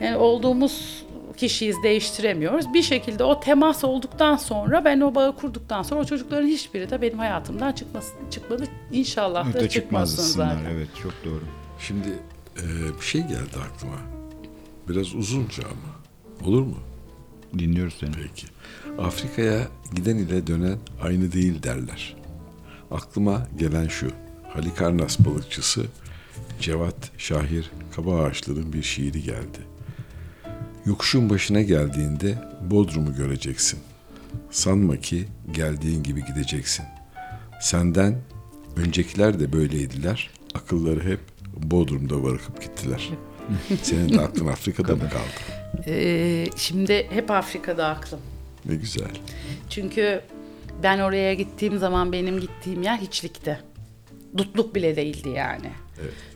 Yani 0.00 0.16
olduğumuz 0.16 1.04
kişiyiz 1.36 1.76
değiştiremiyoruz. 1.82 2.74
Bir 2.74 2.82
şekilde 2.82 3.24
o 3.24 3.40
temas 3.40 3.84
olduktan 3.84 4.36
sonra 4.36 4.84
ben 4.84 5.00
o 5.00 5.14
bağı 5.14 5.36
kurduktan 5.36 5.82
sonra 5.82 6.00
o 6.00 6.04
çocukların 6.04 6.46
hiçbiri 6.46 6.90
de 6.90 7.02
benim 7.02 7.18
hayatımdan 7.18 7.72
çıkması, 7.72 8.12
çıkmadı. 8.30 8.64
İnşallah 8.92 9.46
da 9.46 9.68
çıkmasın 9.68 9.68
çıkmazsınlar. 9.68 10.54
zaten. 10.54 10.70
Evet 10.70 10.88
çok 11.02 11.12
doğru. 11.24 11.44
Şimdi 11.78 12.08
e, 12.56 12.64
bir 13.00 13.04
şey 13.04 13.20
geldi 13.20 13.56
aklıma. 13.72 13.96
Biraz 14.88 15.14
uzunca 15.14 15.62
ama. 15.64 16.48
Olur 16.48 16.62
mu? 16.62 16.76
Dinliyoruz 17.58 17.94
seni. 18.00 18.12
Peki. 18.12 18.46
Afrika'ya 18.98 19.68
giden 19.94 20.16
ile 20.16 20.46
dönen 20.46 20.78
aynı 21.02 21.32
değil 21.32 21.62
derler. 21.62 22.16
Aklıma 22.90 23.46
gelen 23.58 23.88
şu. 23.88 24.10
Halikarnas 24.48 25.18
balıkçısı 25.18 25.86
Cevat 26.60 27.10
Şahir 27.18 27.70
Kabaağaçlı'nın 27.96 28.72
bir 28.72 28.82
şiiri 28.82 29.22
geldi. 29.22 29.58
Yokuşun 30.86 31.30
başına 31.30 31.62
geldiğinde 31.62 32.38
Bodrum'u 32.70 33.14
göreceksin. 33.14 33.80
Sanma 34.50 34.96
ki 34.96 35.28
geldiğin 35.52 36.02
gibi 36.02 36.24
gideceksin. 36.24 36.84
Senden 37.60 38.18
öncekiler 38.76 39.40
de 39.40 39.52
böyleydiler. 39.52 40.30
Akılları 40.54 41.02
hep 41.04 41.20
Bodrum'da 41.56 42.24
bırakıp 42.24 42.62
gittiler. 42.62 43.10
Senin 43.82 44.08
de 44.08 44.20
aklın 44.24 44.46
Afrika'da 44.46 44.96
mı 44.96 45.10
kaldı? 45.10 45.82
Ee, 45.86 46.46
şimdi 46.56 47.06
hep 47.10 47.30
Afrika'da 47.30 47.86
aklım. 47.86 48.20
Ne 48.64 48.74
güzel. 48.74 49.08
Çünkü 49.70 50.20
ben 50.82 50.98
oraya 50.98 51.34
gittiğim 51.34 51.78
zaman 51.78 52.12
benim 52.12 52.40
gittiğim 52.40 52.82
yer 52.82 52.96
hiçlikti. 52.98 53.58
Dutluk 54.36 54.74
bile 54.74 54.96
değildi 54.96 55.28
yani. 55.28 55.70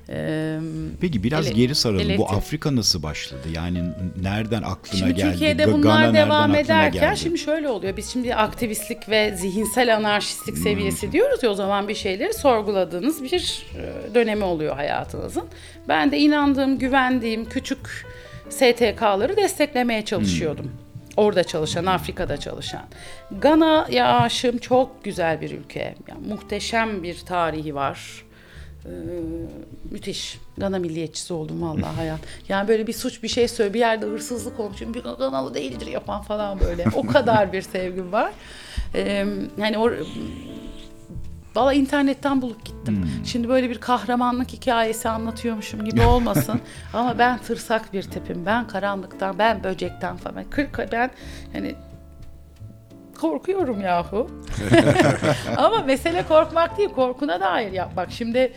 Ee, 0.08 0.58
Peki 1.00 1.22
biraz 1.22 1.46
Ele- 1.46 1.54
geri 1.54 1.74
saralım. 1.74 2.00
elektrik- 2.10 2.18
Bu 2.18 2.30
Afrika 2.30 2.76
nasıl 2.76 3.02
başladı? 3.02 3.40
Yani 3.54 3.82
nereden 4.22 4.62
aklına 4.62 4.98
Şimdi 4.98 5.14
geldi? 5.14 5.30
Türkiye'de 5.32 5.72
bunlar 5.72 6.02
Gana 6.04 6.14
devam 6.14 6.54
ederken 6.54 6.92
geldi? 6.92 7.16
şimdi 7.20 7.38
şöyle 7.38 7.68
oluyor. 7.68 7.96
Biz 7.96 8.08
şimdi 8.12 8.34
aktivistlik 8.34 9.08
ve 9.08 9.36
zihinsel 9.36 9.96
anarşistlik 9.96 10.58
seviyesi 10.58 11.12
diyoruz 11.12 11.42
ya 11.42 11.50
o 11.50 11.54
zaman 11.54 11.88
bir 11.88 11.94
şeyleri 11.94 12.34
sorguladığınız 12.34 13.22
bir 13.22 13.66
e, 14.10 14.14
dönemi 14.14 14.44
oluyor 14.44 14.76
hayatınızın. 14.76 15.44
Ben 15.88 16.10
de 16.12 16.18
inandığım, 16.18 16.78
güvendiğim 16.78 17.44
küçük 17.48 18.06
STK'ları 18.50 19.36
desteklemeye 19.36 20.04
çalışıyordum. 20.04 20.72
Orada 21.16 21.44
çalışan, 21.44 21.86
Afrika'da 21.86 22.36
çalışan. 22.36 22.82
Gana'ya 23.40 24.18
aşığım 24.18 24.58
çok 24.58 25.04
güzel 25.04 25.40
bir 25.40 25.50
ülke. 25.50 25.94
Yani 26.08 26.28
muhteşem 26.28 27.02
bir 27.02 27.18
tarihi 27.18 27.74
var. 27.74 28.24
Ee, 28.84 28.88
müthiş. 29.90 30.38
Gana 30.58 30.78
milliyetçisi 30.78 31.34
oldum 31.34 31.62
vallahi 31.62 31.94
hayat. 31.96 32.20
Yani 32.48 32.68
böyle 32.68 32.86
bir 32.86 32.92
suç 32.92 33.22
bir 33.22 33.28
şey 33.28 33.48
söyle 33.48 33.74
bir 33.74 33.78
yerde 33.78 34.06
hırsızlık 34.06 34.60
olmuş. 34.60 34.80
Bir 34.80 35.02
Ganalı 35.02 35.54
değildir 35.54 35.86
yapan 35.86 36.22
falan 36.22 36.60
böyle. 36.60 36.84
O 36.94 37.06
kadar 37.06 37.52
bir 37.52 37.62
sevgim 37.62 38.12
var. 38.12 38.32
Ee, 38.94 39.26
yani 39.58 39.78
o 39.78 39.90
Valla 41.56 41.72
internetten 41.72 42.42
bulup 42.42 42.64
gittim. 42.64 43.10
Şimdi 43.26 43.48
böyle 43.48 43.70
bir 43.70 43.78
kahramanlık 43.78 44.52
hikayesi 44.52 45.08
anlatıyormuşum 45.08 45.84
gibi 45.84 46.02
olmasın. 46.06 46.60
Ama 46.92 47.18
ben 47.18 47.38
tırsak 47.38 47.92
bir 47.92 48.02
tipim. 48.02 48.46
Ben 48.46 48.66
karanlıktan, 48.66 49.38
ben 49.38 49.64
böcekten 49.64 50.16
falan. 50.16 50.44
Kırk, 50.50 50.92
ben 50.92 51.10
hani 51.52 51.74
korkuyorum 53.20 53.80
yahu. 53.80 54.30
Ama 55.56 55.82
mesele 55.82 56.22
korkmak 56.28 56.78
değil, 56.78 56.88
korkuna 56.88 57.40
dair 57.40 57.72
yapmak. 57.72 58.12
Şimdi 58.12 58.52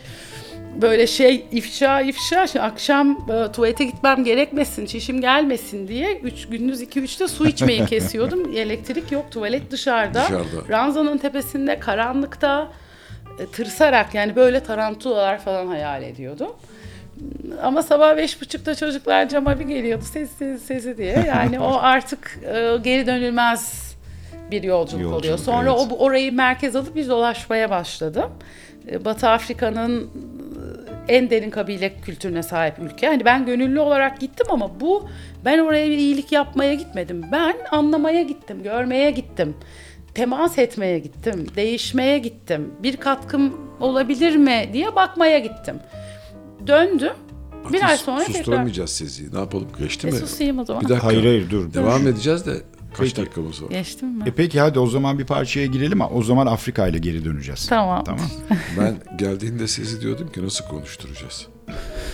böyle 0.82 1.06
şey 1.06 1.46
ifşa 1.52 2.00
ifşa 2.00 2.46
şimdi 2.46 2.64
akşam 2.64 3.18
e, 3.30 3.52
tuvalete 3.52 3.84
gitmem 3.84 4.24
gerekmesin, 4.24 4.86
çişim 4.86 5.20
gelmesin 5.20 5.88
diye 5.88 6.16
üç, 6.16 6.48
gündüz 6.48 6.82
2-3'te 6.82 7.28
su 7.28 7.46
içmeyi 7.46 7.86
kesiyordum. 7.86 8.52
Elektrik 8.56 9.12
yok, 9.12 9.30
tuvalet 9.30 9.70
dışarıda. 9.70 10.24
Dışarıda. 10.24 10.68
Ranzanın 10.68 11.18
tepesinde, 11.18 11.78
karanlıkta 11.78 12.68
tırsarak 13.52 14.14
yani 14.14 14.36
böyle 14.36 14.62
tarantulalar 14.62 15.38
falan 15.38 15.66
hayal 15.66 16.02
ediyordum. 16.02 16.56
Ama 17.62 17.82
sabah 17.82 18.16
beş 18.16 18.40
buçukta 18.40 18.74
çocuklar 18.74 19.28
cama 19.28 19.60
bir 19.60 19.64
geliyordu 19.64 20.04
sesi 20.04 20.58
sesi 20.58 20.98
diye. 20.98 21.24
Yani 21.28 21.60
o 21.60 21.78
artık 21.80 22.38
e, 22.44 22.76
geri 22.82 23.06
dönülmez 23.06 23.90
bir 24.50 24.62
yolculuk, 24.62 25.02
Yolculuk, 25.02 25.20
oluyor. 25.20 25.38
Sonra 25.38 25.70
evet. 25.70 25.92
o 25.92 25.96
orayı 25.96 26.32
merkez 26.32 26.76
alıp 26.76 26.96
bir 26.96 27.08
dolaşmaya 27.08 27.70
başladım. 27.70 28.30
E, 28.90 29.04
Batı 29.04 29.28
Afrika'nın 29.28 30.10
e, 31.08 31.16
en 31.16 31.30
derin 31.30 31.50
kabile 31.50 31.92
kültürüne 32.00 32.42
sahip 32.42 32.78
ülke. 32.78 33.06
Hani 33.06 33.24
ben 33.24 33.46
gönüllü 33.46 33.80
olarak 33.80 34.20
gittim 34.20 34.46
ama 34.50 34.80
bu 34.80 35.08
ben 35.44 35.58
oraya 35.58 35.90
bir 35.90 35.98
iyilik 35.98 36.32
yapmaya 36.32 36.74
gitmedim. 36.74 37.24
Ben 37.32 37.56
anlamaya 37.70 38.22
gittim, 38.22 38.62
görmeye 38.62 39.10
gittim. 39.10 39.56
Temas 40.20 40.58
etmeye 40.58 40.98
gittim, 40.98 41.46
değişmeye 41.56 42.18
gittim. 42.18 42.70
Bir 42.82 42.96
katkım 42.96 43.52
olabilir 43.80 44.36
mi 44.36 44.70
diye 44.72 44.96
bakmaya 44.96 45.38
gittim. 45.38 45.76
Döndüm. 46.66 47.12
Bir 47.72 47.82
ay 47.88 47.96
sonra 47.96 48.18
tekrar 48.24 48.34
Susturamayacağız 48.38 48.90
sizi. 48.90 49.34
Ne 49.34 49.38
yapalım? 49.38 49.68
Geçti 49.78 50.06
E, 50.08 50.10
mi? 50.10 50.16
susayım 50.16 50.58
o 50.58 50.64
zaman. 50.64 50.82
Bir 50.84 50.88
dakika. 50.88 51.06
Hayır 51.06 51.24
hayır 51.24 51.50
dur. 51.50 51.74
Devam 51.74 52.06
edeceğiz 52.08 52.46
de 52.46 52.52
kaç 52.94 53.08
Peki. 53.08 53.16
dakikamız 53.16 53.62
var? 53.62 53.70
Geçtim 53.70 54.08
mi? 54.08 54.24
E 54.26 54.30
peki 54.30 54.60
hadi 54.60 54.78
o 54.78 54.86
zaman 54.86 55.18
bir 55.18 55.26
parçaya 55.26 55.66
girelim 55.66 56.02
ama 56.02 56.14
o 56.14 56.22
zaman 56.22 56.46
Afrika 56.46 56.88
ile 56.88 56.98
geri 56.98 57.24
döneceğiz. 57.24 57.66
Tamam. 57.68 58.04
Tamam. 58.04 58.26
Ben 58.78 58.96
geldiğinde 59.18 59.68
sizi 59.68 60.00
diyordum 60.00 60.32
ki 60.32 60.44
nasıl 60.44 60.64
konuşturacağız? 60.64 61.46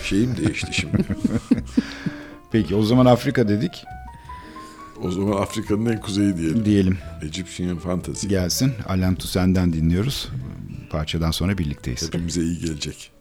Şeyim 0.03 0.37
değişti 0.37 0.67
şimdi. 0.73 0.97
Peki 2.51 2.75
o 2.75 2.83
zaman 2.83 3.05
Afrika 3.05 3.47
dedik 3.47 3.83
O 5.03 5.11
zaman 5.11 5.41
Afrika'nın 5.41 5.85
en 5.85 6.01
kuzeyi 6.01 6.37
diyelim. 6.37 6.65
diyelim 6.65 6.97
Egyptian 7.23 7.77
Fantasy. 7.77 8.27
gelsin. 8.27 8.73
Alain 8.87 9.15
Toussaint'den 9.15 9.73
dinliyoruz. 9.73 10.29
Parçadan 10.89 11.31
sonra 11.31 11.57
birlikteyiz. 11.57 12.07
Hepimize 12.07 12.41
iyi 12.41 12.59
gelecek. 12.59 13.11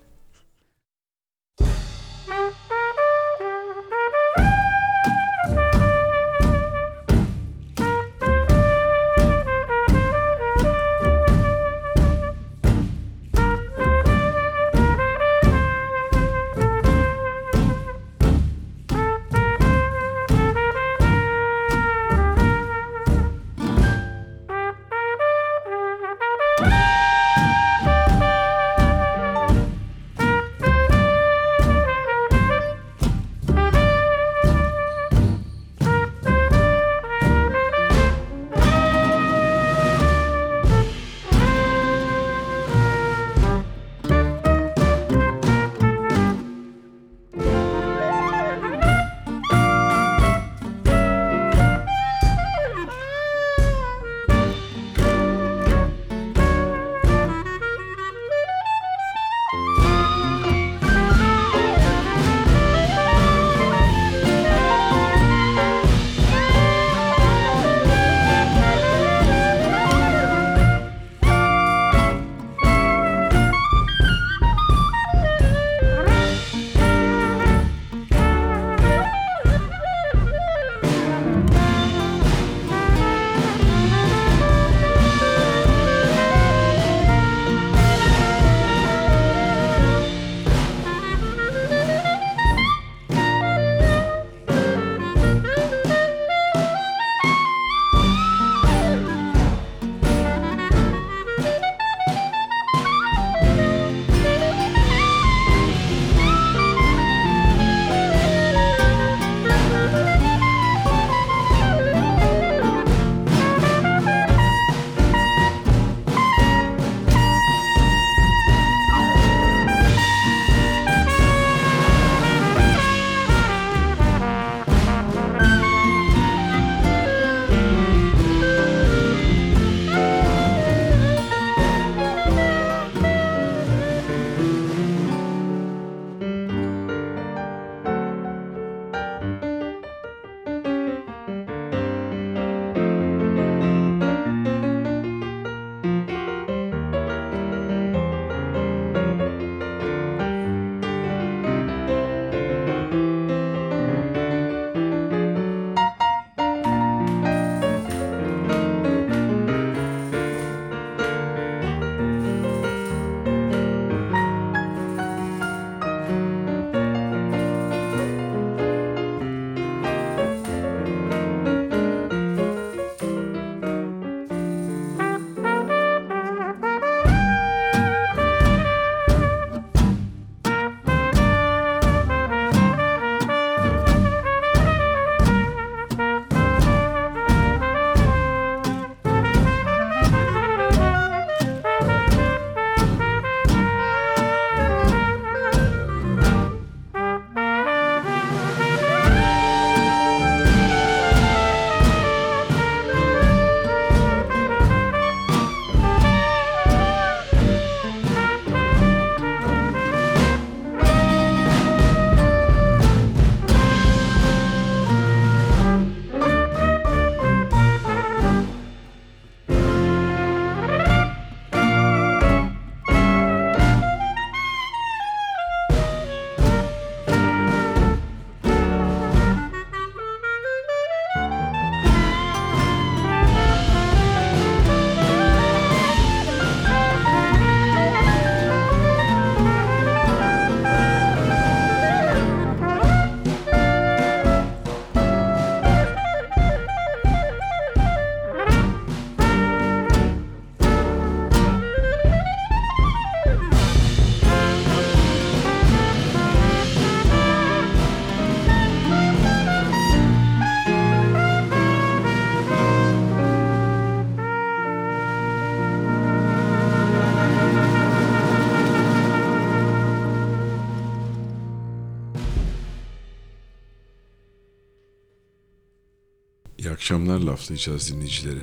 Laflayacağız 277.26 277.92
dinleyicileri. 277.92 278.40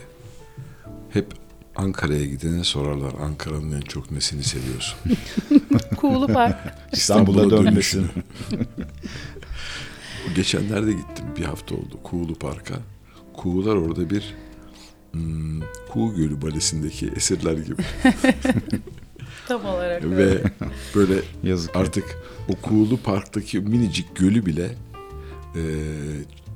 Hep 1.09 1.33
Ankara'ya 1.75 2.25
gidene 2.25 2.63
sorarlar 2.63 3.13
Ankara'nın 3.21 3.71
en 3.71 3.81
çok 3.81 4.11
nesini 4.11 4.43
seviyorsun? 4.43 4.99
Kuğulu 5.97 6.27
Park. 6.27 6.55
İstanbul'a 6.91 7.49
dönmesini. 7.49 8.05
Geçenlerde 10.35 10.91
gittim 10.91 11.25
bir 11.37 11.43
hafta 11.43 11.75
oldu 11.75 11.99
Kuğulu 12.03 12.35
Park'a. 12.35 12.75
Kuğular 13.33 13.75
orada 13.75 14.09
bir 14.09 14.35
hmm, 15.11 15.61
Kuğu 15.91 16.15
Gölü 16.15 16.41
Balesi'ndeki 16.41 17.11
esirler 17.15 17.57
gibi. 17.57 17.81
Tam 19.47 19.65
olarak 19.65 20.03
öyle. 20.03 20.17
Ve 20.17 20.43
böyle 20.95 21.21
Yazık. 21.43 21.75
artık 21.75 22.17
o 22.49 22.55
Kuğulu 22.55 22.97
Park'taki 22.97 23.59
minicik 23.59 24.15
gölü 24.15 24.45
bile 24.45 24.75
e, 25.55 25.61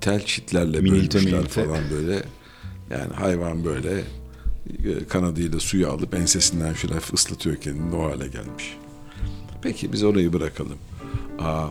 tel 0.02 0.26
çitlerle 0.26 0.80
Minilte 0.82 1.18
bölmüşler 1.18 1.40
minilte. 1.40 1.66
falan 1.66 1.84
böyle. 1.92 2.24
Yani 2.90 3.14
hayvan 3.14 3.66
böyle 3.66 4.00
e, 4.86 5.06
kanadıyla 5.10 5.60
suyu 5.60 5.90
alıp 5.90 6.16
ensesinden 6.16 6.74
şöyle 6.74 6.94
ıslatıyor 7.14 7.56
kendini 7.56 7.96
o 7.96 8.04
hale 8.12 8.28
gelmiş. 8.28 8.78
Peki 9.62 9.94
biz 9.94 10.04
orayı 10.04 10.34
bırakalım. 10.34 10.78
Aa, 11.40 11.68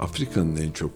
Afrika'nın 0.00 0.56
en 0.56 0.70
çok 0.70 0.90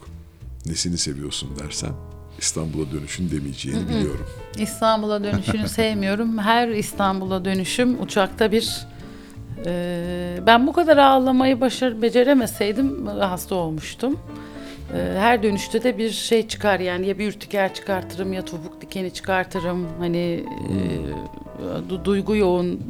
nesini 0.67 0.99
seviyorsun 0.99 1.49
dersen 1.59 1.93
İstanbul'a 2.39 2.93
dönüşün 2.93 3.31
demeyeceğini 3.31 3.89
biliyorum. 3.89 4.27
İstanbul'a 4.59 5.25
dönüşünü 5.25 5.69
sevmiyorum. 5.69 6.39
Her 6.39 6.69
İstanbul'a 6.69 7.45
dönüşüm 7.45 8.03
uçakta 8.03 8.53
bir 8.53 8.87
e, 9.67 10.39
ben 10.47 10.67
bu 10.67 10.73
kadar 10.73 10.97
ağlamayı 10.97 11.61
başar 11.61 12.03
beceremeseydim 12.03 13.07
hasta 13.07 13.55
olmuştum. 13.55 14.19
E, 14.95 15.19
her 15.19 15.43
dönüşte 15.43 15.83
de 15.83 15.99
bir 15.99 16.11
şey 16.11 16.49
çıkar 16.49 16.81
yani 16.81 17.07
ya 17.07 17.19
bir 17.19 17.29
ürtiker 17.29 17.75
çıkartırım 17.75 18.33
ya 18.33 18.45
topuk 18.45 18.81
dikeni 18.81 19.11
çıkartırım. 19.15 19.87
Hani 19.99 20.19
e, 20.19 21.91
du- 21.91 22.05
duygu 22.05 22.37
yoğun 22.37 22.81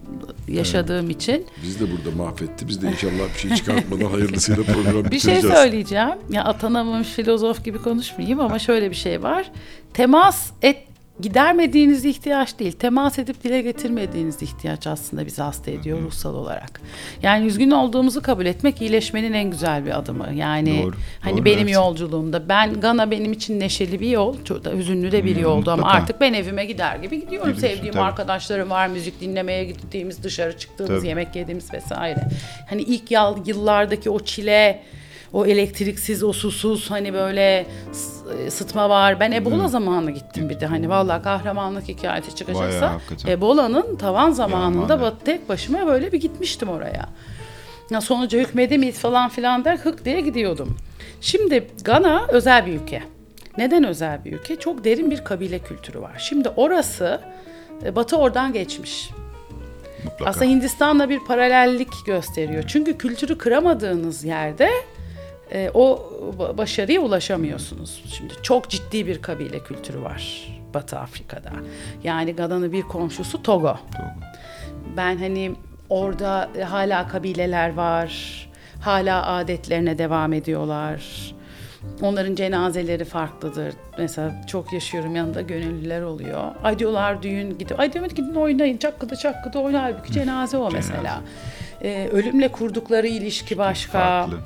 yaşadığım 0.48 1.10
için. 1.10 1.46
Biz 1.62 1.80
de 1.80 1.84
burada 1.92 2.16
mahvetti. 2.16 2.68
Biz 2.68 2.82
de 2.82 2.88
inşallah 2.88 3.34
bir 3.34 3.38
şey 3.40 3.50
çıkartmadan 3.56 4.04
hayırlısıyla 4.10 4.62
programı 4.62 5.04
Bir 5.04 5.18
şey 5.18 5.34
bitireceğiz. 5.34 5.56
söyleyeceğim. 5.56 6.08
Ya 6.30 6.44
atanamamış 6.44 7.08
filozof 7.08 7.64
gibi 7.64 7.78
konuşmayayım 7.78 8.40
ama 8.40 8.58
şöyle 8.58 8.90
bir 8.90 8.96
şey 8.96 9.22
var. 9.22 9.50
Temas 9.94 10.50
et 10.62 10.76
gidermediğiniz 11.20 12.04
ihtiyaç 12.04 12.58
değil. 12.58 12.72
Temas 12.72 13.18
edip 13.18 13.44
dile 13.44 13.62
getirmediğiniz 13.62 14.42
ihtiyaç 14.42 14.86
aslında 14.86 15.26
bizi 15.26 15.42
hasta 15.42 15.70
ediyor 15.70 16.00
ruhsal 16.02 16.34
olarak. 16.34 16.80
Yani 17.22 17.46
üzgün 17.46 17.70
olduğumuzu 17.70 18.22
kabul 18.22 18.46
etmek 18.46 18.80
iyileşmenin 18.82 19.32
en 19.32 19.50
güzel 19.50 19.86
bir 19.86 19.98
adımı. 19.98 20.28
Yani 20.34 20.82
Doğru, 20.82 20.94
hani 21.20 21.36
doğru, 21.36 21.44
benim 21.44 21.58
evet. 21.58 21.74
yolculuğumda 21.74 22.48
ben 22.48 22.80
Gana 22.80 23.10
benim 23.10 23.32
için 23.32 23.60
neşeli 23.60 24.00
bir 24.00 24.08
yol, 24.08 24.36
çok 24.44 24.64
da 24.64 24.70
hüzünlü 24.72 25.12
de 25.12 25.24
bir 25.24 25.34
Hmm, 25.36 25.42
yoldu 25.42 25.70
ama 25.70 25.88
artık 25.88 26.20
ben 26.20 26.32
evime 26.32 26.64
gider 26.64 26.96
gibi 26.96 27.20
gidiyorum. 27.20 27.52
Gidiyorsun, 27.52 27.76
Sevdiğim 27.76 27.94
tabii. 27.94 28.02
arkadaşlarım 28.04 28.70
var, 28.70 28.86
müzik 28.86 29.20
dinlemeye 29.20 29.64
gittiğimiz, 29.64 30.22
dışarı 30.24 30.58
çıktığımız, 30.58 30.98
Tabii. 30.98 31.08
yemek 31.08 31.36
yediğimiz 31.36 31.72
vesaire. 31.74 32.20
Hani 32.70 32.82
ilk 32.82 33.10
yıl- 33.10 33.46
yıllardaki 33.46 34.10
o 34.10 34.20
çile, 34.20 34.82
o 35.32 35.46
elektriksiz, 35.46 36.22
o 36.22 36.32
susuz 36.32 36.90
hani 36.90 37.12
böyle 37.14 37.66
sıtma 38.48 38.90
var. 38.90 39.20
Ben 39.20 39.32
Ebola 39.32 39.68
zamanı 39.68 40.10
gittim 40.10 40.48
bir 40.48 40.60
de 40.60 40.66
hani 40.66 40.88
vallahi 40.88 41.22
kahramanlık 41.22 41.88
hikayeti 41.88 42.26
Bayağı 42.26 42.36
çıkacaksa. 42.36 42.90
hakikaten. 42.92 43.32
Ebola'nın 43.32 43.96
tavan 43.96 44.30
zamanında 44.30 45.00
bat- 45.00 45.24
tek 45.24 45.48
başıma 45.48 45.86
böyle 45.86 46.12
bir 46.12 46.20
gitmiştim 46.20 46.68
oraya. 46.68 47.08
Ya 47.90 48.00
sonuca 48.00 48.38
hükmedemeyiz 48.38 48.98
falan 48.98 49.28
filan 49.28 49.64
der 49.64 49.76
hık 49.76 50.04
diye 50.04 50.20
gidiyordum. 50.20 50.76
Şimdi 51.20 51.66
Gana 51.84 52.26
özel 52.28 52.66
bir 52.66 52.72
ülke. 52.72 53.02
Neden 53.58 53.84
özel 53.84 54.24
bir 54.24 54.32
ülke? 54.32 54.56
Çok 54.56 54.84
derin 54.84 55.10
bir 55.10 55.24
kabile 55.24 55.58
kültürü 55.58 56.00
var. 56.00 56.12
Şimdi 56.28 56.48
orası 56.56 57.20
e, 57.84 57.96
Batı 57.96 58.16
oradan 58.16 58.52
geçmiş. 58.52 59.10
Mutlaka. 60.04 60.30
Aslında 60.30 60.44
Hindistan'la 60.46 61.08
bir 61.08 61.18
paralellik 61.18 62.06
gösteriyor. 62.06 62.64
Çünkü 62.66 62.98
kültürü 62.98 63.38
kıramadığınız 63.38 64.24
yerde 64.24 64.70
e, 65.54 65.70
o 65.74 66.10
ba- 66.38 66.58
başarıya 66.58 67.00
ulaşamıyorsunuz. 67.00 68.02
Şimdi 68.18 68.34
çok 68.42 68.70
ciddi 68.70 69.06
bir 69.06 69.22
kabile 69.22 69.58
kültürü 69.58 70.02
var 70.02 70.48
Batı 70.74 70.98
Afrika'da. 70.98 71.50
Yani 72.04 72.36
Gana'nın 72.36 72.72
bir 72.72 72.82
komşusu 72.82 73.42
Togo. 73.42 73.76
Ben 74.96 75.16
hani 75.16 75.52
orada 75.88 76.48
hala 76.70 77.08
kabileler 77.08 77.74
var. 77.74 78.12
Hala 78.80 79.26
adetlerine 79.26 79.98
devam 79.98 80.32
ediyorlar. 80.32 81.02
Onların 82.02 82.34
cenazeleri 82.34 83.04
farklıdır. 83.04 83.74
Mesela 83.98 84.42
çok 84.46 84.72
yaşıyorum 84.72 85.16
yanında 85.16 85.40
gönüllüler 85.40 86.02
oluyor. 86.02 86.40
Ay 86.64 86.78
diyorlar 86.78 87.22
düğün 87.22 87.58
gidiyor. 87.58 87.80
Ay 87.80 87.92
diyorum 87.92 88.10
gidin 88.14 88.34
oynayın 88.34 88.76
çakkıda 88.76 89.16
çakkıda 89.16 89.58
oynar. 89.58 89.82
Halbuki 89.82 90.12
cenaze 90.12 90.56
o 90.56 90.70
mesela. 90.70 91.20
Ee, 91.82 92.08
ölümle 92.12 92.48
kurdukları 92.48 93.06
ilişki 93.06 93.58
başka. 93.58 93.98
Farklı. 93.98 94.38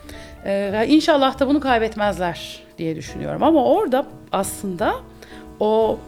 Ee, 0.46 0.86
inşallah 0.88 1.40
da 1.40 1.48
bunu 1.48 1.60
kaybetmezler 1.60 2.60
diye 2.78 2.96
düşünüyorum. 2.96 3.42
Ama 3.42 3.64
orada 3.64 4.06
aslında 4.32 4.94
o 5.60 5.98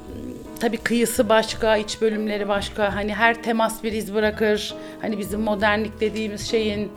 tabii 0.61 0.77
kıyısı 0.77 1.29
başka, 1.29 1.77
iç 1.77 2.01
bölümleri 2.01 2.49
başka. 2.49 2.95
Hani 2.95 3.15
her 3.15 3.43
temas 3.43 3.83
bir 3.83 3.93
iz 3.93 4.15
bırakır. 4.15 4.75
Hani 5.01 5.19
bizim 5.19 5.41
modernlik 5.41 6.01
dediğimiz 6.01 6.51
şeyin 6.51 6.93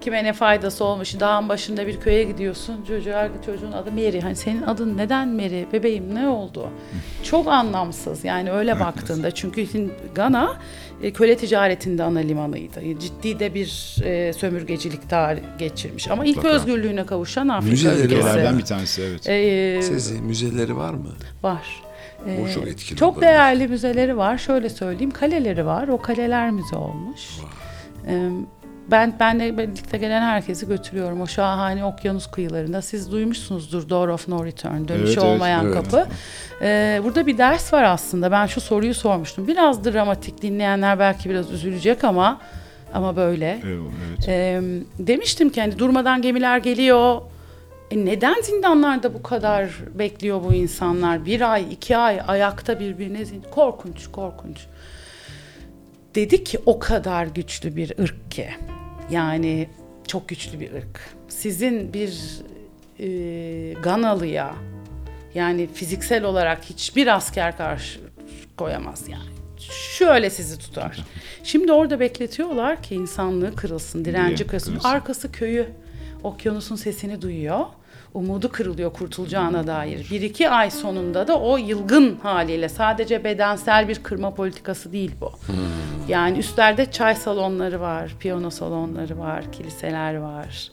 kime 0.00 0.24
ne 0.24 0.32
faydası 0.32 0.84
olmuş. 0.84 1.20
Dağın 1.20 1.48
başında 1.48 1.86
bir 1.86 2.00
köye 2.00 2.24
gidiyorsun. 2.24 2.84
Çocuğa, 2.88 3.28
çocuğun 3.46 3.72
adı 3.72 3.92
Mary. 3.92 4.20
Hani 4.20 4.36
senin 4.36 4.62
adın 4.62 4.96
neden 4.96 5.28
Mary? 5.28 5.64
Bebeğim 5.72 6.14
ne 6.14 6.28
oldu? 6.28 6.68
Çok 7.22 7.46
anlamsız. 7.48 8.24
Yani 8.24 8.50
öyle 8.52 8.80
baktığında. 8.80 9.30
Çünkü 9.30 9.66
Gana 10.14 10.56
e, 11.02 11.12
köle 11.12 11.36
ticaretinde 11.36 12.02
ana 12.02 12.18
limanıydı. 12.18 12.80
Ciddi 13.00 13.38
de 13.38 13.54
bir 13.54 13.96
e, 14.04 14.32
sömürgecilik 14.32 15.10
tarih 15.10 15.42
geçirmiş. 15.58 16.08
Ama 16.10 16.24
ilk 16.24 16.36
Mutlaka. 16.36 16.56
özgürlüğüne 16.56 17.06
kavuşan 17.06 17.48
Afrika 17.48 17.70
Müzeleri 17.70 18.14
ülkesi. 18.14 18.58
Bir 18.58 18.64
tanesi 18.64 19.02
evet. 19.02 19.28
Ee, 19.28 19.82
Sezi 19.82 20.20
müzeleri 20.22 20.76
var 20.76 20.94
mı? 20.94 21.08
var. 21.42 21.82
O 22.26 22.30
Ee, 22.48 22.52
çok 22.54 22.68
etkili 22.68 22.98
Çok 22.98 23.08
olabilir. 23.12 23.26
değerli 23.32 23.68
müzeleri 23.68 24.16
var. 24.16 24.38
Şöyle 24.38 24.68
söyleyeyim, 24.68 25.10
kaleleri 25.10 25.66
var. 25.66 25.88
O 25.88 25.98
kaleler 26.00 26.50
müze 26.50 26.76
olmuş. 26.76 27.20
Ee, 28.06 28.28
ben 28.90 29.14
benle 29.20 29.58
birlikte 29.58 29.98
gelen 29.98 30.22
herkesi 30.22 30.68
götürüyorum. 30.68 31.20
O 31.20 31.26
şahane 31.26 31.84
okyanus 31.84 32.26
kıyılarında. 32.30 32.82
Siz 32.82 33.12
duymuşsunuzdur 33.12 33.88
Door 33.88 34.08
of 34.08 34.28
No 34.28 34.44
Return, 34.44 34.88
dönüşü 34.88 35.12
Evet, 35.12 35.24
olmayan 35.24 35.66
evet. 35.66 35.74
kapı. 35.74 36.06
Ee, 36.62 37.00
burada 37.04 37.26
bir 37.26 37.38
ders 37.38 37.72
var 37.72 37.82
aslında. 37.82 38.30
Ben 38.30 38.46
şu 38.46 38.60
soruyu 38.60 38.94
sormuştum. 38.94 39.48
Biraz 39.48 39.84
dramatik 39.84 40.42
dinleyenler 40.42 40.98
belki 40.98 41.30
biraz 41.30 41.52
üzülecek 41.52 42.04
ama 42.04 42.40
ama 42.94 43.16
böyle. 43.16 43.60
Evet, 43.64 43.78
evet. 44.18 44.28
Ee, 44.28 44.60
demiştim 44.98 45.50
ki 45.50 45.60
hani 45.60 45.78
durmadan 45.78 46.22
gemiler 46.22 46.58
geliyor. 46.58 47.20
E 47.90 48.04
neden 48.04 48.42
zindanlarda 48.42 49.14
bu 49.14 49.22
kadar 49.22 49.70
bekliyor 49.94 50.44
bu 50.44 50.54
insanlar? 50.54 51.24
Bir 51.24 51.52
ay, 51.52 51.66
iki 51.72 51.96
ay 51.96 52.20
ayakta 52.26 52.80
birbirine 52.80 53.24
zin... 53.24 53.44
Korkunç, 53.50 54.06
korkunç. 54.12 54.66
Dedi 56.14 56.44
ki 56.44 56.58
o 56.66 56.78
kadar 56.78 57.26
güçlü 57.26 57.76
bir 57.76 57.98
ırk 57.98 58.30
ki. 58.30 58.48
Yani 59.10 59.68
çok 60.06 60.28
güçlü 60.28 60.60
bir 60.60 60.72
ırk. 60.72 61.00
Sizin 61.28 61.92
bir 61.92 62.40
e, 63.00 63.72
Ganalı'ya 63.82 64.54
yani 65.34 65.68
fiziksel 65.74 66.24
olarak 66.24 66.64
hiçbir 66.64 67.16
asker 67.16 67.56
karşı 67.56 68.00
koyamaz 68.56 69.08
yani. 69.08 69.38
Şöyle 69.96 70.30
sizi 70.30 70.58
tutar. 70.58 71.04
Şimdi 71.42 71.72
orada 71.72 72.00
bekletiyorlar 72.00 72.82
ki 72.82 72.94
insanlığı 72.94 73.56
kırılsın, 73.56 74.04
direnci 74.04 74.46
kırılsın. 74.46 74.80
Arkası 74.84 75.32
köyü, 75.32 75.66
okyanusun 76.22 76.76
sesini 76.76 77.22
duyuyor. 77.22 77.66
Umudu 78.18 78.52
kırılıyor 78.52 78.92
kurtulacağına 78.92 79.66
dair. 79.66 80.08
Bir 80.10 80.22
iki 80.22 80.50
ay 80.50 80.70
sonunda 80.70 81.28
da 81.28 81.40
o 81.40 81.56
yılgın 81.56 82.16
haliyle 82.22 82.68
sadece 82.68 83.24
bedensel 83.24 83.88
bir 83.88 84.02
kırma 84.02 84.34
politikası 84.34 84.92
değil 84.92 85.12
bu. 85.20 85.32
Yani 86.08 86.38
üstlerde 86.38 86.90
çay 86.90 87.14
salonları 87.14 87.80
var, 87.80 88.14
piyano 88.20 88.50
salonları 88.50 89.18
var, 89.18 89.52
kiliseler 89.52 90.16
var. 90.16 90.70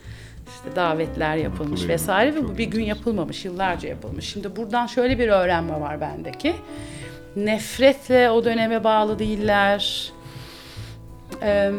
İşte 0.48 0.76
davetler 0.76 1.36
yapılmış 1.36 1.82
Yapılıyor. 1.82 2.00
vesaire 2.00 2.36
ve 2.36 2.44
bu 2.44 2.48
Çok 2.48 2.58
bir 2.58 2.66
gün 2.66 2.84
yapılmamış, 2.84 3.46
yıllarca 3.46 3.90
yapılmış. 3.90 4.26
Şimdi 4.26 4.56
buradan 4.56 4.86
şöyle 4.88 5.20
bir 5.20 5.28
öğrenme 5.28 5.82
var 5.82 6.02
bendeki. 6.02 6.56
Nefretle 7.36 8.30
o 8.30 8.46
döneme 8.46 8.84
bağlı 8.84 9.20
değiller. 9.20 10.12
Ee, 11.42 11.72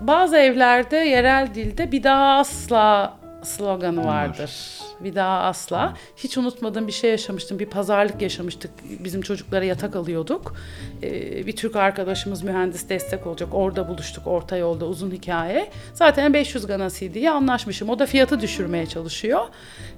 bazı 0.00 0.36
evlerde 0.36 0.96
yerel 0.96 1.54
dilde 1.54 1.92
bir 1.92 2.02
daha 2.02 2.38
asla 2.38 3.18
sloganı 3.42 4.04
vardır. 4.04 4.77
Bir 5.00 5.14
daha 5.14 5.40
asla. 5.40 5.94
Hiç 6.16 6.38
unutmadığım 6.38 6.86
bir 6.86 6.92
şey 6.92 7.10
yaşamıştım. 7.10 7.58
Bir 7.58 7.66
pazarlık 7.66 8.22
yaşamıştık. 8.22 8.70
Bizim 9.04 9.22
çocuklara 9.22 9.64
yatak 9.64 9.96
alıyorduk. 9.96 10.54
Ee, 11.02 11.46
bir 11.46 11.56
Türk 11.56 11.76
arkadaşımız 11.76 12.42
mühendis 12.42 12.88
destek 12.88 13.26
olacak. 13.26 13.48
Orada 13.52 13.88
buluştuk. 13.88 14.26
Orta 14.26 14.56
yolda 14.56 14.86
uzun 14.86 15.10
hikaye. 15.10 15.70
Zaten 15.94 16.34
500 16.34 16.66
Gana 16.66 16.90
CD'ye 16.90 17.30
anlaşmışım. 17.30 17.88
O 17.88 17.98
da 17.98 18.06
fiyatı 18.06 18.40
düşürmeye 18.40 18.86
çalışıyor. 18.86 19.40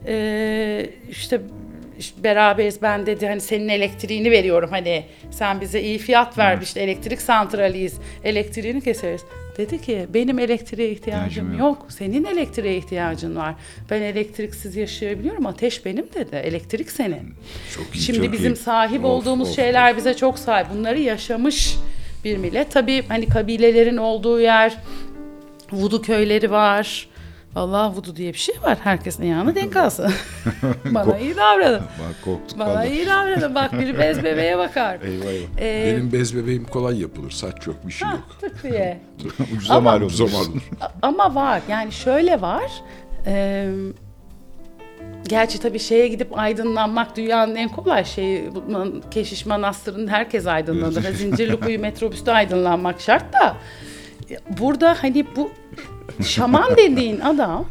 Ee, 0.06 0.90
işte 1.10 1.40
işte 1.98 2.24
beraberiz 2.24 2.82
ben 2.82 3.06
dedi 3.06 3.26
hani 3.26 3.40
senin 3.40 3.68
elektriğini 3.68 4.30
veriyorum 4.30 4.70
hani 4.72 5.04
sen 5.30 5.60
bize 5.60 5.80
iyi 5.80 5.98
fiyat 5.98 6.38
ver 6.38 6.58
işte 6.62 6.80
elektrik 6.80 7.20
santraliyiz 7.20 7.98
elektriğini 8.24 8.80
keseriz. 8.80 9.24
Dedi 9.58 9.82
ki 9.82 10.06
benim 10.14 10.38
elektriğe 10.38 10.90
ihtiyacım 10.90 11.50
yok. 11.52 11.60
yok. 11.60 11.86
Senin 11.88 12.24
elektriğe 12.24 12.76
ihtiyacın 12.76 13.36
var. 13.36 13.54
Ben 13.90 14.02
elektriksiz 14.02 14.76
yaşayabiliyorum. 14.76 15.46
Ateş 15.46 15.84
benim 15.84 16.06
dedi. 16.14 16.36
Elektrik 16.36 16.90
senin. 16.90 17.34
Çok 17.74 17.94
iyi, 17.96 18.02
Şimdi 18.02 18.18
çok 18.24 18.32
bizim 18.32 18.52
iyi. 18.52 18.56
sahip 18.56 19.04
Of, 19.04 19.10
olduğumuz 19.10 19.48
of, 19.48 19.56
şeyler 19.56 19.96
bize 19.96 20.14
çok 20.14 20.38
sahip. 20.38 20.66
Bunları 20.74 21.00
yaşamış 21.00 21.76
bir 22.24 22.36
millet. 22.36 22.72
Tabii 22.72 23.04
hani 23.08 23.26
kabilelerin 23.26 23.96
olduğu 23.96 24.40
yer, 24.40 24.76
vudu 25.72 26.02
köyleri 26.02 26.50
var. 26.50 27.08
Allah 27.56 27.90
vudu 27.92 28.16
diye 28.16 28.32
bir 28.32 28.38
şey 28.38 28.54
var. 28.62 28.78
Herkesin 28.84 29.22
ayağına 29.22 29.54
denk 29.54 29.76
alsın. 29.76 30.12
Bana 30.84 31.18
iyi 31.18 31.36
davranın. 31.36 31.80
Bak 31.80 32.16
korktuk 32.24 32.58
Bana 32.58 32.68
vallahi. 32.68 32.88
iyi 32.88 33.06
davranın. 33.06 33.54
Bak 33.54 33.72
bir 33.72 33.98
bez 33.98 34.24
bebeğe 34.24 34.58
bakar. 34.58 34.98
Eyvah 35.04 35.24
eyvah. 35.26 35.48
Ee, 35.60 35.92
Benim 35.96 36.12
bez 36.12 36.36
bebeğim 36.36 36.64
kolay 36.64 37.00
yapılır. 37.00 37.30
Saç 37.30 37.66
yok, 37.66 37.76
bir 37.86 37.92
şey 37.92 38.08
ha, 38.08 38.14
yok. 38.14 38.40
tık 38.40 38.62
diye. 38.62 39.00
Ucuza 39.56 39.74
Ama- 39.74 39.90
mal 39.90 40.02
oldu. 40.02 40.12
Zor 40.12 40.26
olur. 40.32 40.62
A- 40.80 40.88
Ama 41.02 41.34
var. 41.34 41.60
Yani 41.68 41.92
şöyle 41.92 42.40
var. 42.40 42.70
Ee, 43.26 43.68
gerçi 45.28 45.60
tabii 45.60 45.78
şeye 45.78 46.08
gidip 46.08 46.38
aydınlanmak 46.38 47.16
dünyanın 47.16 47.54
en 47.56 47.68
kolay 47.68 48.04
şeyi. 48.04 48.54
Bu 48.54 48.72
man- 48.72 49.02
Keşiş 49.10 49.46
Manastırı'nın 49.46 50.08
herkes 50.08 50.46
aydınlanır. 50.46 51.02
Zincirlikuyu 51.12 51.80
metrobüste 51.80 52.32
aydınlanmak 52.32 53.00
şart 53.00 53.32
da. 53.32 53.56
Burada 54.58 54.96
hani 55.00 55.26
bu 55.36 55.50
şaman 56.24 56.76
dediğin 56.76 57.20
adam 57.20 57.66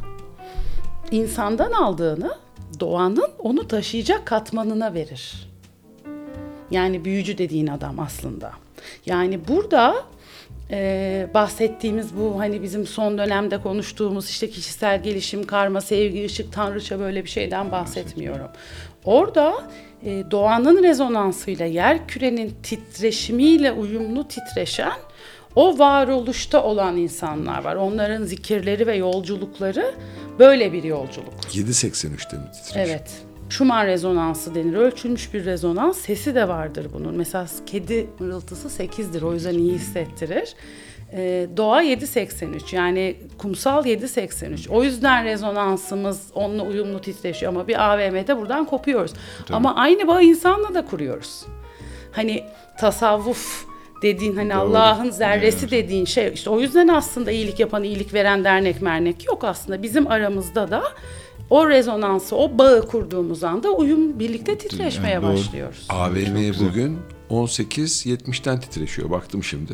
insandan 1.11 1.71
aldığını 1.71 2.37
doğanın 2.79 3.29
onu 3.39 3.67
taşıyacak 3.67 4.25
katmanına 4.25 4.93
verir. 4.93 5.49
Yani 6.71 7.05
büyücü 7.05 7.37
dediğin 7.37 7.67
adam 7.67 7.99
aslında. 7.99 8.51
Yani 9.05 9.47
burada 9.47 9.95
e, 10.71 11.27
bahsettiğimiz 11.33 12.17
bu 12.17 12.39
hani 12.39 12.61
bizim 12.61 12.85
son 12.87 13.17
dönemde 13.17 13.61
konuştuğumuz 13.61 14.29
işte 14.29 14.49
kişisel 14.49 15.03
gelişim, 15.03 15.43
karma, 15.43 15.81
sevgi, 15.81 16.25
ışık, 16.25 16.53
tanrıça 16.53 16.99
böyle 16.99 17.23
bir 17.23 17.29
şeyden 17.29 17.71
bahsetmiyorum. 17.71 18.47
Orada 19.05 19.63
e, 20.05 20.23
doğanın 20.31 20.83
rezonansıyla 20.83 21.65
yer 21.65 22.07
kürenin 22.07 22.53
titreşimiyle 22.63 23.71
uyumlu 23.71 24.27
titreşen 24.27 24.97
o 25.55 25.79
varoluşta 25.79 26.63
olan 26.63 26.97
insanlar 26.97 27.63
var. 27.63 27.75
Onların 27.75 28.23
zikirleri 28.23 28.87
ve 28.87 28.95
yolculukları 28.95 29.93
böyle 30.39 30.73
bir 30.73 30.83
yolculuk. 30.83 31.33
7.83'te 31.51 32.37
mi 32.37 32.43
titreşim? 32.51 32.81
Evet. 32.81 33.11
Schumann 33.49 33.85
rezonansı 33.85 34.55
denir. 34.55 34.73
Ölçülmüş 34.73 35.33
bir 35.33 35.45
rezonans. 35.45 35.97
Sesi 35.97 36.35
de 36.35 36.47
vardır 36.47 36.87
bunun. 36.93 37.15
Mesela 37.15 37.47
kedi 37.65 38.09
mırıltısı 38.19 38.83
8'dir. 38.83 39.21
O 39.21 39.33
yüzden 39.33 39.53
iyi 39.53 39.73
hissettirir. 39.73 40.55
Ee, 41.13 41.47
doğa 41.57 41.83
7.83 41.83 42.75
yani 42.75 43.15
kumsal 43.37 43.85
7.83. 43.85 44.69
O 44.69 44.83
yüzden 44.83 45.25
rezonansımız 45.25 46.21
onunla 46.33 46.63
uyumlu 46.63 47.01
titreşiyor 47.01 47.51
ama 47.51 47.67
bir 47.67 47.93
AVM'de 47.93 48.37
buradan 48.37 48.65
kopuyoruz. 48.65 49.13
Ama 49.51 49.75
aynı 49.75 50.07
bağı 50.07 50.23
insanla 50.23 50.73
da 50.73 50.85
kuruyoruz. 50.85 51.45
Hani 52.11 52.43
tasavvuf 52.77 53.68
dediğin 54.01 54.35
hani 54.35 54.55
Allah'ın 54.55 55.09
zerresi 55.11 55.71
dediğin 55.71 56.05
şey 56.05 56.31
işte 56.33 56.49
o 56.49 56.59
yüzden 56.59 56.87
aslında 56.87 57.31
iyilik 57.31 57.59
yapan 57.59 57.83
iyilik 57.83 58.13
veren 58.13 58.43
dernek 58.43 58.81
mernek 58.81 59.25
yok 59.27 59.43
aslında 59.43 59.83
bizim 59.83 60.07
aramızda 60.07 60.71
da 60.71 60.83
o 61.49 61.69
rezonansı 61.69 62.35
o 62.35 62.57
bağı 62.57 62.87
kurduğumuz 62.87 63.43
anda 63.43 63.69
uyum 63.69 64.19
birlikte 64.19 64.57
titreşmeye 64.57 65.13
Yani 65.13 65.23
doğru. 65.23 65.33
başlıyoruz. 65.33 65.85
AVM 65.89 66.65
bugün 66.67 66.99
18.70'ten 67.29 68.59
titreşiyor. 68.59 69.09
Baktım 69.09 69.43
şimdi. 69.43 69.73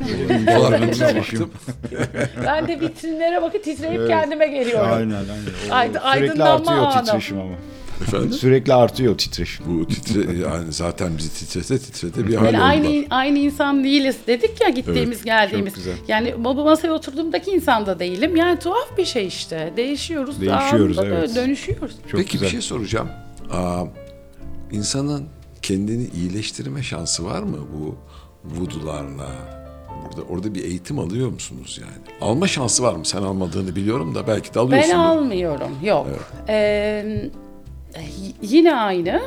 Dolar 0.56 0.80
kuruna 0.80 1.16
baktım. 1.16 1.50
Ben 2.46 2.68
de 2.68 2.80
vitrinlere 2.80 3.42
bakıp 3.42 3.64
titreyip 3.64 4.08
kendime 4.08 4.46
geliyorum. 4.46 4.92
Aynen 4.92 5.14
aynen. 5.70 5.94
O- 5.94 6.06
aydınlanma 6.06 6.70
artıyor 6.70 6.78
anı. 6.86 7.04
titreşim 7.04 7.40
ama. 7.40 7.54
Efendim? 8.00 8.32
Sürekli 8.32 8.74
artıyor 8.74 9.18
titreşim. 9.18 9.66
Bu 9.68 9.86
titre 9.88 10.38
yani 10.38 10.72
zaten 10.72 11.18
bizi 11.18 11.30
titrete 11.34 11.78
titrete 11.78 12.26
bir 12.28 12.34
hal 12.34 12.44
Yani 12.44 12.60
aynı 12.60 13.04
aynı 13.10 13.38
insan 13.38 13.84
değiliz 13.84 14.16
dedik 14.26 14.60
ya 14.60 14.68
gittiğimiz 14.68 15.24
geldiğimiz. 15.24 15.74
çok 15.74 15.84
güzel. 15.84 15.96
Yani 16.08 16.34
bu 16.44 16.54
masaya 16.54 16.92
oturduğumdaki 16.92 17.50
insan 17.50 17.86
da 17.86 17.98
değilim. 17.98 18.36
Yani 18.36 18.58
tuhaf 18.58 18.98
bir 18.98 19.04
şey 19.04 19.26
işte. 19.26 19.72
Değişiyoruz. 19.76 20.40
Değişiyoruz, 20.40 20.98
evet. 20.98 21.34
Dönüşüyoruz. 21.36 21.92
Çok 22.10 22.20
Peki 22.20 22.32
güzel. 22.32 22.46
bir 22.46 22.50
şey 22.52 22.60
soracağım. 22.60 23.08
Aa, 23.52 23.84
insanın 24.72 25.24
kendini 25.62 26.06
iyileştirme 26.16 26.82
şansı 26.82 27.24
var 27.24 27.42
mı 27.42 27.58
bu 27.74 27.96
vudularla? 28.44 29.28
Burada 30.04 30.22
orada 30.28 30.54
bir 30.54 30.64
eğitim 30.64 30.98
alıyor 30.98 31.30
musunuz 31.30 31.80
yani? 31.82 31.92
Alma 32.30 32.48
şansı 32.48 32.82
var 32.82 32.94
mı? 32.94 33.04
Sen 33.06 33.22
almadığını 33.22 33.76
biliyorum 33.76 34.14
da 34.14 34.26
belki 34.26 34.54
de 34.54 34.60
alıyorsun. 34.60 34.90
Ben 34.92 34.98
almıyorum. 34.98 35.70
Yok. 35.84 36.06
Ee, 36.48 36.54
y- 36.54 37.30
yine 38.42 38.74
aynı 38.74 39.22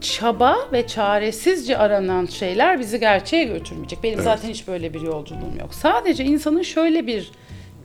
çaba 0.00 0.56
ve 0.72 0.86
çaresizce 0.86 1.78
aranan 1.78 2.26
şeyler 2.26 2.80
bizi 2.80 3.00
gerçeğe 3.00 3.44
götürmeyecek. 3.44 4.02
Benim 4.02 4.20
zaten 4.22 4.48
hiç 4.48 4.68
böyle 4.68 4.94
bir 4.94 5.00
yolculuğum 5.00 5.58
yok. 5.60 5.74
Sadece 5.74 6.24
insanın 6.24 6.62
şöyle 6.62 7.06
bir 7.06 7.30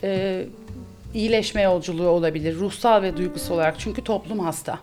e, 0.04 0.44
iyileşme 1.14 1.62
yolculuğu 1.62 2.08
olabilir 2.08 2.56
ruhsal 2.56 3.02
ve 3.02 3.18
duygusal 3.18 3.56
olarak. 3.56 3.76
Çünkü 3.80 4.04
toplum 4.04 4.40
hasta. 4.40 4.80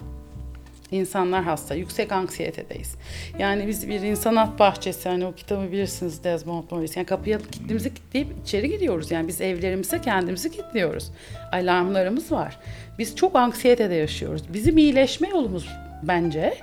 İnsanlar 0.90 1.44
hasta. 1.44 1.74
Yüksek 1.74 2.12
anksiyetedeyiz. 2.12 2.94
Yani 3.38 3.66
biz 3.66 3.88
bir 3.88 4.00
insanat 4.00 4.58
bahçesi 4.58 5.08
hani 5.08 5.26
o 5.26 5.32
kitabı 5.32 5.72
bilirsiniz 5.72 6.24
Desmond 6.24 6.64
Morris. 6.70 6.96
Yani 6.96 7.06
kapıya 7.06 7.38
kilitimizi 7.38 7.94
kilitleyip 7.94 8.28
içeri 8.42 8.70
giriyoruz. 8.70 9.10
Yani 9.10 9.28
biz 9.28 9.40
evlerimize 9.40 10.00
kendimizi 10.00 10.50
kilitliyoruz. 10.50 11.10
Alarmlarımız 11.52 12.32
var. 12.32 12.58
Biz 12.98 13.16
çok 13.16 13.36
anksiyetede 13.36 13.94
yaşıyoruz. 13.94 14.42
Bizim 14.52 14.78
iyileşme 14.78 15.28
yolumuz 15.28 15.68
bence 16.02 16.54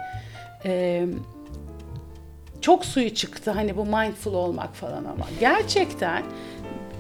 e, 0.66 1.06
çok 2.62 2.86
suyu 2.86 3.14
çıktı 3.14 3.52
hani 3.52 3.78
bu 3.78 3.86
mindful 3.86 4.34
olmak 4.34 4.76
falan 4.76 5.06
ama 5.06 5.28
gerçekten 5.40 6.24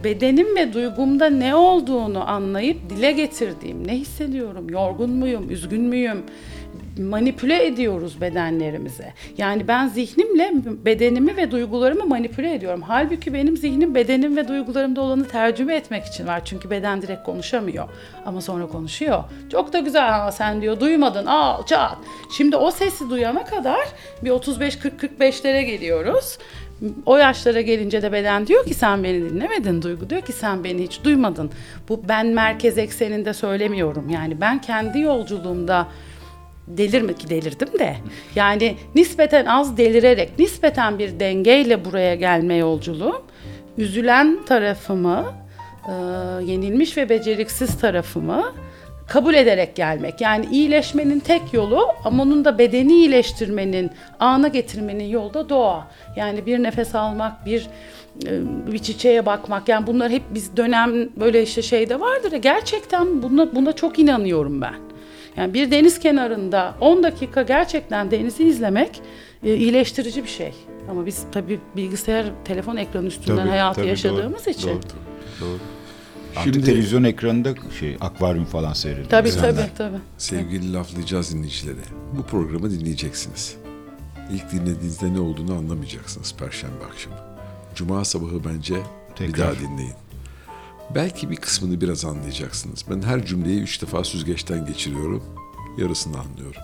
bedenim 0.03 0.55
ve 0.55 0.73
duygumda 0.73 1.29
ne 1.29 1.55
olduğunu 1.55 2.29
anlayıp 2.29 2.89
dile 2.89 3.11
getirdiğim, 3.11 3.87
ne 3.87 3.97
hissediyorum, 3.97 4.69
yorgun 4.69 5.09
muyum, 5.09 5.49
üzgün 5.49 5.81
müyüm, 5.81 6.23
manipüle 6.99 7.65
ediyoruz 7.65 8.21
bedenlerimize. 8.21 9.13
Yani 9.37 9.67
ben 9.67 9.87
zihnimle 9.87 10.51
bedenimi 10.85 11.37
ve 11.37 11.51
duygularımı 11.51 12.05
manipüle 12.05 12.53
ediyorum. 12.53 12.81
Halbuki 12.87 13.33
benim 13.33 13.57
zihnim 13.57 13.95
bedenim 13.95 14.37
ve 14.37 14.47
duygularımda 14.47 15.01
olanı 15.01 15.27
tercüme 15.27 15.75
etmek 15.75 16.05
için 16.05 16.27
var. 16.27 16.41
Çünkü 16.45 16.69
beden 16.69 17.01
direkt 17.01 17.23
konuşamıyor. 17.23 17.87
Ama 18.25 18.41
sonra 18.41 18.67
konuşuyor. 18.67 19.23
Çok 19.51 19.73
da 19.73 19.79
güzel 19.79 20.15
ama 20.15 20.31
sen 20.31 20.61
diyor 20.61 20.79
duymadın 20.79 21.25
al 21.25 21.65
çat. 21.65 21.97
Şimdi 22.37 22.55
o 22.55 22.71
sesi 22.71 23.09
duyana 23.09 23.45
kadar 23.45 23.87
bir 24.21 24.29
35-40-45'lere 24.29 25.61
geliyoruz. 25.61 26.37
O 27.05 27.17
yaşlara 27.17 27.61
gelince 27.61 28.01
de 28.01 28.11
beden 28.11 28.47
diyor 28.47 28.65
ki 28.65 28.73
sen 28.73 29.03
beni 29.03 29.29
dinlemedin. 29.29 29.81
Duygu 29.81 30.09
diyor 30.09 30.21
ki 30.21 30.31
sen 30.31 30.63
beni 30.63 30.83
hiç 30.83 31.03
duymadın. 31.03 31.51
Bu 31.89 32.01
ben 32.07 32.27
merkez 32.27 32.77
ekseninde 32.77 33.33
söylemiyorum. 33.33 34.09
Yani 34.09 34.41
ben 34.41 34.61
kendi 34.61 34.99
yolculuğumda 34.99 35.87
delirme 36.67 37.13
ki 37.13 37.29
delirdim 37.29 37.79
de 37.79 37.95
yani 38.35 38.75
nispeten 38.95 39.45
az 39.45 39.77
delirerek 39.77 40.39
nispeten 40.39 40.99
bir 40.99 41.19
dengeyle 41.19 41.85
buraya 41.85 42.15
gelme 42.15 42.55
yolculuğum 42.55 43.21
üzülen 43.77 44.39
tarafımı 44.45 45.25
e, 45.87 45.91
yenilmiş 46.45 46.97
ve 46.97 47.09
beceriksiz 47.09 47.79
tarafımı 47.79 48.53
kabul 49.07 49.33
ederek 49.33 49.75
gelmek. 49.75 50.21
Yani 50.21 50.45
iyileşmenin 50.51 51.19
tek 51.19 51.53
yolu 51.53 51.87
ama 52.03 52.23
onun 52.23 52.45
da 52.45 52.57
bedeni 52.57 52.93
iyileştirmenin, 52.93 53.91
ana 54.19 54.47
getirmenin 54.47 55.05
yolu 55.05 55.33
da 55.33 55.49
doğa. 55.49 55.87
Yani 56.15 56.45
bir 56.45 56.63
nefes 56.63 56.95
almak, 56.95 57.45
bir 57.45 57.67
e, 58.25 58.31
bir 58.71 58.79
çiçeğe 58.79 59.25
bakmak. 59.25 59.69
Yani 59.69 59.87
bunlar 59.87 60.11
hep 60.11 60.23
biz 60.29 60.57
dönem 60.57 61.09
böyle 61.19 61.43
işte 61.43 61.61
şeyde 61.61 61.99
vardır 61.99 62.31
gerçekten 62.31 63.23
buna 63.23 63.55
buna 63.55 63.73
çok 63.73 63.99
inanıyorum 63.99 64.61
ben. 64.61 64.75
Yani 65.37 65.53
bir 65.53 65.71
deniz 65.71 65.99
kenarında 65.99 66.75
10 66.81 67.03
dakika 67.03 67.41
gerçekten 67.41 68.11
denizi 68.11 68.43
izlemek 68.43 69.01
e, 69.43 69.55
iyileştirici 69.55 70.23
bir 70.23 70.29
şey. 70.29 70.53
Ama 70.89 71.05
biz 71.05 71.23
tabii 71.31 71.59
bilgisayar, 71.75 72.25
telefon 72.45 72.75
ekranı 72.75 73.07
üstünden 73.07 73.37
Tabii, 73.37 73.49
hayatı 73.49 73.75
tabii, 73.79 73.87
yaşadığımız 73.87 74.45
doğru, 74.45 74.49
için. 74.53 74.67
doğru. 74.69 74.79
Doğru. 75.41 75.57
Şimdi- 76.43 76.53
Şimdi 76.55 76.65
televizyon 76.65 77.03
ekranında 77.03 77.53
şey 77.79 77.97
akvaryum 78.01 78.45
falan 78.45 78.73
seyrediyor. 78.73 79.09
Tabii 79.09 79.31
tabii 79.31 79.69
tabii. 79.77 79.97
Sevgili 80.17 80.73
laflayacağız 80.73 81.33
dinleyicileri. 81.33 81.77
Bu 82.17 82.23
programı 82.23 82.71
dinleyeceksiniz. 82.71 83.55
İlk 84.33 84.51
dinlediğinizde 84.51 85.13
ne 85.13 85.19
olduğunu 85.19 85.53
anlamayacaksınız 85.53 86.35
Perşembe 86.39 86.85
akşamı. 86.91 87.15
Cuma 87.75 88.05
sabahı 88.05 88.41
bence 88.45 88.73
bir 88.75 89.15
Tekrar. 89.15 89.37
daha 89.47 89.59
dinleyin. 89.59 89.93
Belki 90.95 91.29
bir 91.29 91.35
kısmını 91.35 91.81
biraz 91.81 92.05
anlayacaksınız. 92.05 92.85
Ben 92.89 93.01
her 93.01 93.25
cümleyi 93.25 93.61
üç 93.61 93.81
defa 93.81 94.03
süzgeçten 94.03 94.65
geçiriyorum. 94.65 95.23
Yarısını 95.77 96.19
anlıyorum. 96.19 96.61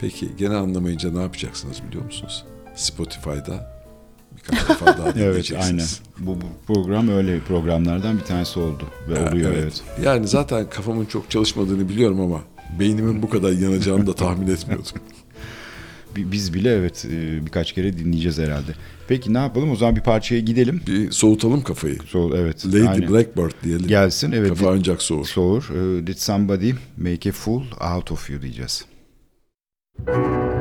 Peki 0.00 0.36
gene 0.38 0.54
anlamayınca 0.56 1.10
ne 1.12 1.22
yapacaksınız 1.22 1.82
biliyor 1.88 2.04
musunuz? 2.04 2.44
Spotify'da 2.76 3.80
birkaç 4.36 4.68
defa 4.68 4.86
daha 4.86 4.96
Evet 5.08 5.14
dinleyeceksiniz. 5.14 6.00
aynen. 6.18 6.26
Bu, 6.26 6.40
bu 6.40 6.74
program 6.74 7.08
öyle 7.08 7.40
programlardan 7.40 8.18
bir 8.18 8.24
tanesi 8.24 8.60
oldu 8.60 8.84
ve 9.08 9.18
Ha, 9.18 9.30
oluyor 9.30 9.52
evet. 9.52 9.82
Yani 10.04 10.28
zaten 10.28 10.70
kafamın 10.70 11.04
çok 11.04 11.30
çalışmadığını 11.30 11.88
biliyorum 11.88 12.20
ama 12.20 12.40
beynimin 12.80 13.22
bu 13.22 13.30
kadar 13.30 13.52
yanacağını 13.52 14.06
da 14.06 14.14
tahmin 14.14 14.46
etmiyordum. 14.46 14.86
Bi- 16.16 16.32
Biz 16.32 16.54
bile 16.54 16.72
evet 16.74 17.06
e, 17.10 17.46
birkaç 17.46 17.72
kere 17.72 17.98
dinleyeceğiz 17.98 18.38
herhalde. 18.38 18.72
Peki 19.08 19.34
ne 19.34 19.38
yapalım? 19.38 19.70
O 19.70 19.76
zaman 19.76 19.96
bir 19.96 20.00
parçaya 20.00 20.40
gidelim. 20.40 20.80
Bir 20.86 21.10
soğutalım 21.10 21.62
kafayı. 21.62 21.98
Sol 22.06 22.32
evet. 22.36 22.66
Lady 22.66 22.88
aynen. 22.88 23.08
Blackbird 23.10 23.52
diyelim. 23.64 23.86
gelsin. 23.86 24.32
Evet. 24.32 24.48
Kafa 24.48 24.70
ancak 24.72 25.02
soğur. 25.02 25.26
Soğur. 25.26 25.70
E, 26.00 26.06
Did 26.06 26.16
somebody 26.16 26.72
make 26.96 27.28
a 27.30 27.32
fool 27.32 27.62
out 27.96 28.12
of 28.12 28.30
you 28.30 28.42
diyeceğiz. 28.42 28.84
Did 29.98 30.59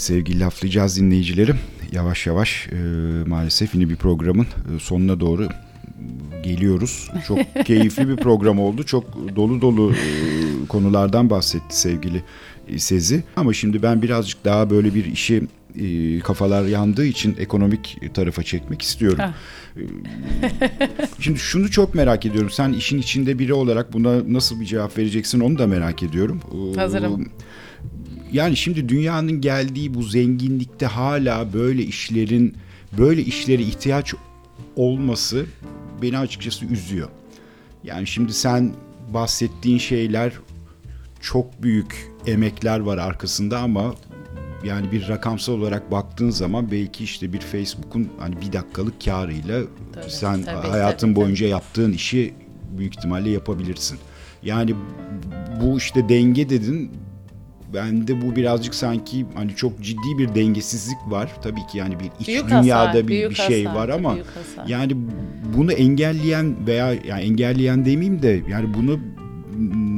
Evet 0.00 0.06
sevgili 0.06 0.40
laflayacağız 0.40 0.96
dinleyicilerim. 0.96 1.58
Yavaş 1.92 2.26
yavaş 2.26 2.68
e, 2.72 2.76
maalesef 3.26 3.74
yine 3.74 3.88
bir 3.88 3.96
programın 3.96 4.44
e, 4.44 4.78
sonuna 4.80 5.20
doğru 5.20 5.48
geliyoruz. 6.42 7.10
Çok 7.28 7.38
keyifli 7.64 8.08
bir 8.08 8.16
program 8.16 8.58
oldu. 8.58 8.82
Çok 8.84 9.36
dolu 9.36 9.60
dolu 9.60 9.92
e, 9.92 10.66
konulardan 10.68 11.30
bahsetti 11.30 11.80
sevgili 11.80 12.22
e, 12.68 12.78
Sezi. 12.78 13.24
Ama 13.36 13.52
şimdi 13.52 13.82
ben 13.82 14.02
birazcık 14.02 14.44
daha 14.44 14.70
böyle 14.70 14.94
bir 14.94 15.04
işi 15.04 15.42
e, 15.80 16.18
kafalar 16.20 16.64
yandığı 16.64 17.06
için 17.06 17.36
ekonomik 17.38 18.14
tarafa 18.14 18.42
çekmek 18.42 18.82
istiyorum. 18.82 19.18
Heh. 19.18 19.32
Şimdi 21.20 21.38
şunu 21.38 21.70
çok 21.70 21.94
merak 21.94 22.26
ediyorum. 22.26 22.50
Sen 22.50 22.72
işin 22.72 22.98
içinde 22.98 23.38
biri 23.38 23.54
olarak 23.54 23.92
buna 23.92 24.32
nasıl 24.32 24.60
bir 24.60 24.66
cevap 24.66 24.98
vereceksin 24.98 25.40
onu 25.40 25.58
da 25.58 25.66
merak 25.66 26.02
ediyorum. 26.02 26.40
Ee, 26.74 26.80
Hazırım. 26.80 27.28
Yani 28.32 28.56
şimdi 28.56 28.88
dünyanın 28.88 29.40
geldiği 29.40 29.94
bu 29.94 30.02
zenginlikte 30.02 30.86
hala 30.86 31.52
böyle 31.52 31.82
işlerin 31.82 32.56
böyle 32.98 33.22
işlere 33.22 33.62
ihtiyaç 33.62 34.14
olması 34.76 35.46
beni 36.02 36.18
açıkçası 36.18 36.64
üzüyor. 36.64 37.08
Yani 37.84 38.06
şimdi 38.06 38.32
sen 38.32 38.72
bahsettiğin 39.14 39.78
şeyler 39.78 40.32
çok 41.20 41.62
büyük 41.62 42.10
emekler 42.26 42.80
var 42.80 42.98
arkasında 42.98 43.58
ama 43.58 43.94
yani 44.64 44.92
bir 44.92 45.08
rakamsal 45.08 45.52
olarak 45.52 45.90
baktığın 45.90 46.30
zaman 46.30 46.70
belki 46.70 47.04
işte 47.04 47.32
bir 47.32 47.40
Facebook'un 47.40 48.08
hani 48.18 48.40
bir 48.40 48.52
dakikalık 48.52 49.04
karıyla 49.04 49.62
Tabii, 49.92 50.10
sen 50.10 50.42
tabii, 50.42 50.68
hayatın 50.68 51.06
tabii, 51.06 51.16
boyunca 51.16 51.46
yaptığın 51.46 51.92
işi 51.92 52.34
büyük 52.78 52.96
ihtimalle 52.96 53.30
yapabilirsin. 53.30 53.98
Yani 54.42 54.74
bu 55.62 55.78
işte 55.78 56.08
denge 56.08 56.48
dedin. 56.48 56.90
Bende 57.74 58.22
bu 58.22 58.36
birazcık 58.36 58.74
sanki 58.74 59.26
hani 59.34 59.56
çok 59.56 59.80
ciddi 59.80 60.18
bir 60.18 60.34
dengesizlik 60.34 60.98
var. 61.06 61.30
Tabii 61.42 61.66
ki 61.66 61.78
yani 61.78 62.00
bir 62.00 62.10
iç 62.20 62.28
Büyük 62.28 62.50
dünyada 62.50 62.88
hasar, 62.88 63.08
bir, 63.08 63.30
bir 63.30 63.34
şey 63.34 63.64
hasar, 63.64 63.80
var 63.80 63.88
ama 63.88 64.16
yani 64.66 64.92
bunu 65.56 65.72
engelleyen 65.72 66.66
veya 66.66 66.92
yani 66.92 67.22
engelleyen 67.22 67.84
demeyeyim 67.84 68.22
de 68.22 68.42
yani 68.48 68.74
bunu 68.74 69.00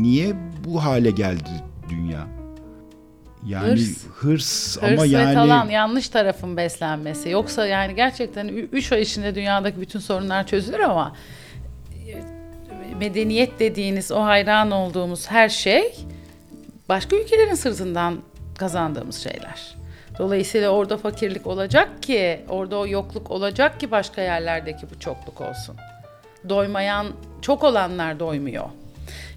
niye 0.03 0.35
bu 0.65 0.85
hale 0.85 1.11
geldi 1.11 1.51
dünya? 1.89 2.27
Yani 3.47 3.71
Hırs. 3.71 3.81
hırs, 3.81 4.77
Hırs 4.77 4.79
ama 4.83 5.03
ve 5.03 5.09
yani 5.09 5.35
talan 5.35 5.69
yanlış 5.69 6.09
tarafın 6.09 6.57
beslenmesi. 6.57 7.31
Yoksa 7.31 7.67
yani 7.67 7.95
gerçekten 7.95 8.49
3 8.49 8.93
ay 8.93 9.03
içinde 9.03 9.35
dünyadaki 9.35 9.81
bütün 9.81 9.99
sorunlar 9.99 10.47
çözülür 10.47 10.81
ama 10.81 11.17
e, 12.07 12.95
medeniyet 12.99 13.61
dediğiniz 13.61 14.13
o 14.13 14.23
hayran 14.23 14.71
olduğumuz 14.71 15.31
her 15.31 15.49
şey 15.49 15.95
başka 16.93 17.17
ülkelerin 17.17 17.55
sırtından 17.55 18.19
kazandığımız 18.59 19.17
şeyler. 19.17 19.77
Dolayısıyla 20.19 20.71
orada 20.71 20.97
fakirlik 20.97 21.47
olacak 21.47 22.03
ki, 22.03 22.41
orada 22.49 22.77
o 22.77 22.87
yokluk 22.87 23.31
olacak 23.31 23.81
ki 23.81 23.91
başka 23.91 24.23
yerlerdeki 24.23 24.87
bu 24.91 25.01
çokluk 25.01 25.41
olsun. 25.41 25.77
Doymayan, 26.49 27.07
çok 27.43 27.65
olanlar 27.65 28.21
doymuyor. 28.21 28.65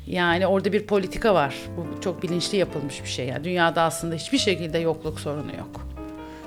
Yani 0.07 0.47
orada 0.47 0.73
bir 0.73 0.87
politika 0.87 1.33
var. 1.33 1.55
Bu 1.77 2.01
çok 2.01 2.23
bilinçli 2.23 2.57
yapılmış 2.57 3.03
bir 3.03 3.09
şey. 3.09 3.27
Yani 3.27 3.43
dünyada 3.43 3.81
aslında 3.81 4.15
hiçbir 4.15 4.37
şekilde 4.37 4.77
yokluk 4.77 5.19
sorunu 5.19 5.51
yok. 5.57 5.87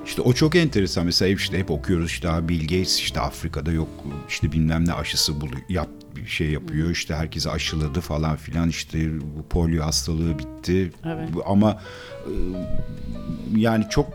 işte 0.05 0.21
o 0.21 0.33
çok 0.33 0.55
enteresan. 0.55 1.05
Mesela 1.05 1.29
işte 1.29 1.57
hep 1.57 1.71
okuyoruz 1.71 2.07
işte 2.07 2.29
Bill 2.49 2.61
Gates 2.61 2.99
işte 2.99 3.19
Afrika'da 3.19 3.71
yok 3.71 3.89
işte 4.29 4.51
bilmem 4.51 4.87
ne 4.87 4.93
aşısı 4.93 5.41
bulu, 5.41 5.55
yap 5.69 5.89
şey 6.27 6.49
yapıyor 6.49 6.89
işte 6.89 7.15
herkese 7.15 7.49
aşıladı 7.49 8.01
falan 8.01 8.35
filan 8.35 8.69
işte 8.69 8.97
bu 9.37 9.47
polio 9.49 9.83
hastalığı 9.85 10.39
bitti. 10.39 10.91
Evet. 11.05 11.29
Ama 11.45 11.81
yani 13.55 13.85
çok 13.89 14.05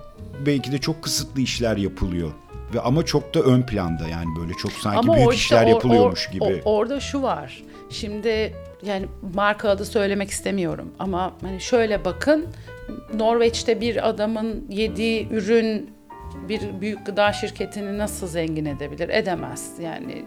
belki 0.47 0.72
de 0.72 0.78
çok 0.78 1.02
kısıtlı 1.02 1.40
işler 1.40 1.76
yapılıyor. 1.76 2.32
Ve 2.74 2.81
ama 2.81 3.05
çok 3.05 3.35
da 3.35 3.40
ön 3.40 3.62
planda 3.62 4.09
yani 4.09 4.26
böyle 4.40 4.52
çok 4.52 4.72
sanki 4.72 5.09
büyük 5.09 5.20
orada 5.20 5.35
işler 5.35 5.64
or- 5.64 5.68
yapılıyormuş 5.68 6.26
or- 6.28 6.32
gibi. 6.32 6.62
o- 6.64 6.76
orada 6.76 7.01
şu 7.01 7.22
var. 7.22 7.62
Şimdi 7.90 8.55
yani 8.85 9.06
marka 9.35 9.68
adı 9.68 9.85
söylemek 9.85 10.31
istemiyorum 10.31 10.89
ama 10.98 11.32
hani 11.40 11.60
şöyle 11.60 12.05
bakın 12.05 12.47
Norveç'te 13.14 13.81
bir 13.81 14.09
adamın 14.09 14.66
yediği 14.70 15.28
ürün 15.31 15.90
bir 16.48 16.81
büyük 16.81 17.06
gıda 17.06 17.32
şirketini 17.32 17.98
nasıl 17.98 18.26
zengin 18.26 18.64
edebilir? 18.64 19.09
Edemez. 19.09 19.70
Yani 19.82 20.24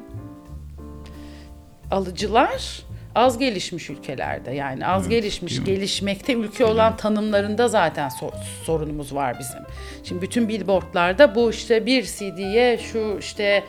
alıcılar 1.92 2.82
az 3.16 3.38
gelişmiş 3.38 3.90
ülkelerde 3.90 4.52
yani 4.52 4.88
az 4.88 5.10
gelişmiş 5.10 5.52
değil 5.52 5.62
mi? 5.62 5.66
gelişmekte 5.76 6.34
ülke 6.34 6.66
olan 6.66 6.98
tanımlarında 6.98 7.68
zaten 7.68 8.10
so- 8.10 8.34
sorunumuz 8.64 9.16
var 9.16 9.36
bizim. 9.40 9.60
Şimdi 10.04 10.22
bütün 10.22 10.50
billboardlarda 10.50 11.36
bu 11.36 11.50
işte 11.50 11.86
bir 11.86 12.04
CD'ye 12.04 12.78
şu 12.78 13.18
işte 13.20 13.64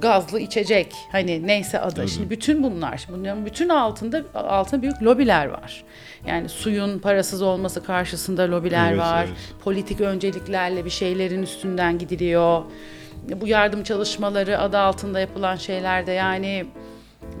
gazlı 0.00 0.40
içecek 0.40 0.94
hani 1.12 1.46
neyse 1.46 1.80
adı. 1.80 2.08
Şimdi 2.08 2.30
bütün 2.30 2.62
bunlar 2.62 3.06
bunların 3.12 3.46
bütün 3.46 3.68
altında 3.68 4.22
altında 4.34 4.82
büyük 4.82 5.02
lobiler 5.02 5.46
var. 5.46 5.84
Yani 6.26 6.48
suyun 6.48 6.98
parasız 6.98 7.42
olması 7.42 7.84
karşısında 7.84 8.50
lobiler 8.50 8.88
Evet, 8.90 9.00
var. 9.00 9.24
evet. 9.24 9.36
Politik 9.64 10.00
önceliklerle 10.00 10.84
bir 10.84 10.90
şeylerin 10.90 11.42
üstünden 11.42 11.98
gidiliyor. 11.98 12.62
Bu 13.40 13.46
yardım 13.48 13.82
çalışmaları 13.82 14.58
adı 14.58 14.78
altında 14.78 15.20
yapılan 15.20 15.56
şeylerde 15.56 16.12
yani 16.12 16.66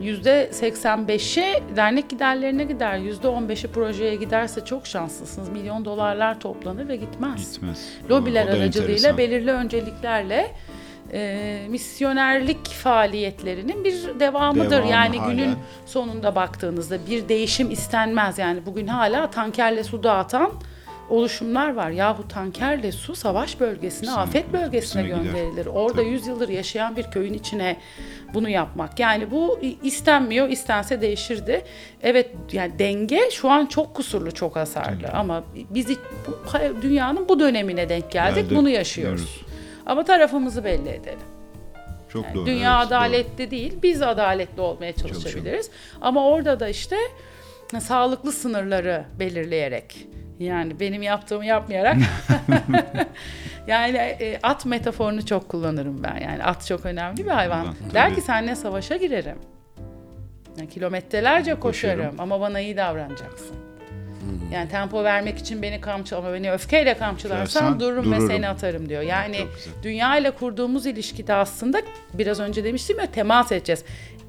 %85'i 0.00 1.62
dernek 1.76 2.10
giderlerine 2.10 2.64
gider. 2.64 2.96
Yüzde 2.98 3.26
15'i 3.26 3.70
projeye 3.72 4.14
giderse 4.14 4.64
çok 4.64 4.86
şanslısınız. 4.86 5.48
Milyon 5.48 5.84
dolarlar 5.84 6.40
toplanır 6.40 6.88
ve 6.88 6.96
gitmez. 6.96 7.52
Gitmez. 7.52 7.88
Lobiler 8.10 8.46
O 8.46 8.48
aracılığıyla 8.50 8.92
enteresan. 8.94 9.18
belirli 9.18 9.50
önceliklerle 9.52 10.54
e, 11.12 11.60
misyonerlik 11.68 12.66
faaliyetlerinin 12.66 13.84
bir 13.84 14.20
devamıdır. 14.20 14.70
Devamı 14.70 14.90
yani 14.90 15.18
hala. 15.18 15.32
günün 15.32 15.54
sonunda 15.86 16.34
baktığınızda 16.34 16.98
bir 17.10 17.28
değişim 17.28 17.70
istenmez. 17.70 18.38
Yani 18.38 18.66
bugün 18.66 18.86
hala 18.86 19.30
tankerle 19.30 19.84
su 19.84 20.02
dağıtan 20.02 20.50
oluşumlar 21.08 21.74
var. 21.74 21.90
Yahu 21.90 22.28
tankerle 22.28 22.92
su 22.92 23.14
savaş 23.16 23.60
bölgesine, 23.60 24.00
Kesinlikle, 24.00 24.20
afet 24.20 24.52
bölgesine 24.52 25.02
kesinlikle 25.02 25.30
gider. 25.30 25.32
gönderilir. 25.44 25.66
Orada 25.66 25.96
Tabii. 26.02 26.08
100 26.10 26.26
yıldır 26.26 26.48
yaşayan 26.48 26.96
bir 26.96 27.02
köyün 27.04 27.34
içine 27.34 27.76
bunu 28.34 28.48
yapmak. 28.48 28.98
Yani 29.00 29.30
bu 29.30 29.60
istenmiyor, 29.82 30.48
istense 30.48 31.00
değişirdi. 31.00 31.64
Evet 32.02 32.30
yani 32.52 32.78
denge 32.78 33.30
şu 33.32 33.50
an 33.50 33.66
çok 33.66 33.94
kusurlu, 33.94 34.34
çok 34.34 34.56
hasarlı 34.56 35.08
ama 35.12 35.44
biz 35.70 35.88
hiç- 35.88 35.98
bu, 36.26 36.82
dünyanın 36.82 37.28
bu 37.28 37.40
dönemine 37.40 37.88
denk 37.88 38.10
geldik, 38.10 38.36
Geldik, 38.36 38.56
bunu 38.58 38.68
yaşıyoruz. 38.68 39.22
biliyoruz. 39.22 39.44
Ama 39.86 40.04
tarafımızı 40.04 40.64
belli 40.64 40.88
edelim. 40.88 41.18
Çok 42.12 42.24
Yani 42.24 42.34
doğru. 42.34 42.46
dünya 42.46 42.78
evet, 42.80 42.90
doğru. 42.90 42.98
adaletli 42.98 43.50
değil, 43.50 43.72
biz 43.82 44.02
adaletli 44.02 44.60
olmaya 44.60 44.92
çalışabiliriz. 44.92 45.70
Ama 46.00 46.26
orada 46.26 46.60
da 46.60 46.68
işte 46.68 46.96
sağlıklı 47.80 48.32
sınırları 48.32 49.04
belirleyerek 49.18 50.06
yani 50.38 50.80
benim 50.80 51.02
yaptığımı 51.02 51.44
yapmayarak 51.46 51.96
yani 53.66 53.96
e, 53.96 54.38
at 54.42 54.66
metaforunu 54.66 55.26
çok 55.26 55.48
kullanırım 55.48 56.02
ben. 56.02 56.16
Yani 56.16 56.44
at 56.44 56.66
çok 56.66 56.86
önemli 56.86 57.24
bir 57.24 57.30
hayvan. 57.30 57.64
Tabii. 57.64 57.94
Der 57.94 58.14
ki 58.14 58.20
seninle 58.20 58.54
savaşa 58.56 58.96
girerim. 58.96 59.38
Yani 60.58 60.68
kilometrelerce 60.68 61.54
koşarım, 61.54 61.96
Koşarım. 61.98 62.20
ama 62.20 62.40
bana 62.40 62.60
iyi 62.60 62.76
davranacaksın. 62.76 63.56
Yani 64.52 64.68
tempo 64.68 65.04
vermek 65.04 65.38
için 65.38 65.62
beni 65.62 65.80
kamçı 65.80 66.16
ama 66.16 66.32
beni 66.32 66.52
öfkeyle 66.52 66.94
kamçılarsan 66.94 67.64
Versen 67.64 67.80
dururum 67.80 68.12
ve 68.12 68.16
dururum. 68.16 68.28
seni 68.30 68.48
atarım 68.48 68.88
diyor. 68.88 69.02
Yani 69.02 69.36
dünya 69.82 70.16
ile 70.16 70.30
kurduğumuz 70.30 70.86
ilişkide 70.86 71.34
aslında 71.34 71.80
biraz 72.14 72.40
önce 72.40 72.64
demiştim 72.64 72.98
ya 72.98 73.06
temas 73.06 73.52
edeceğiz. 73.52 73.84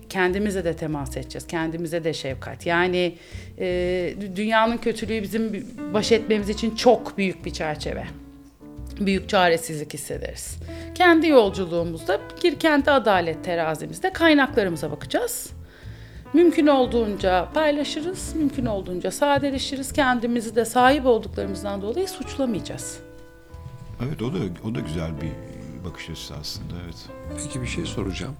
Kendimize 0.10 0.64
de 0.64 0.76
temas 0.76 1.18
edeceğiz. 1.18 1.48
Kendimize 1.48 2.04
de 2.04 2.14
şefkat. 2.14 2.66
Yani 2.66 3.16
e, 3.58 3.66
dü- 4.22 4.36
dünyanın 4.36 4.78
kötülüğü 4.78 5.22
bizim 5.24 5.68
baş 5.94 6.12
etmemiz 6.12 6.50
için 6.50 6.76
çok 6.76 7.18
büyük 7.18 7.46
bir 7.46 7.52
çerçeve. 7.52 8.04
Büyük 9.00 9.30
çaresizlik 9.30 9.94
hissederiz. 9.94 10.58
Kendi 10.96 11.28
yolculuğumuzda 11.28 12.20
bir 12.44 12.60
kendi 12.60 12.92
adalet 12.92 13.44
terazimizde 13.44 14.14
kaynaklarımıza 14.14 14.92
bakacağız. 14.92 15.50
Mümkün 16.34 16.68
olduğunca 16.68 17.50
paylaşırız, 17.54 18.36
mümkün 18.36 18.66
olduğunca 18.66 19.12
sadeleşiriz. 19.12 19.94
Kendimizi 19.94 20.56
de 20.56 20.66
sahip 20.66 21.06
olduklarımızdan 21.06 21.82
dolayı 21.82 22.08
suçlamayacağız. 22.08 23.00
Evet 24.08 24.22
o 24.22 24.34
da 24.34 24.38
o 24.66 24.76
da 24.76 24.80
güzel 24.80 25.12
bir 25.22 25.32
bakış 25.90 26.10
açısı 26.10 26.34
aslında 26.42 26.74
evet. 26.86 26.96
Peki 27.44 27.62
bir 27.62 27.68
şey 27.68 27.86
soracağım. 27.86 28.36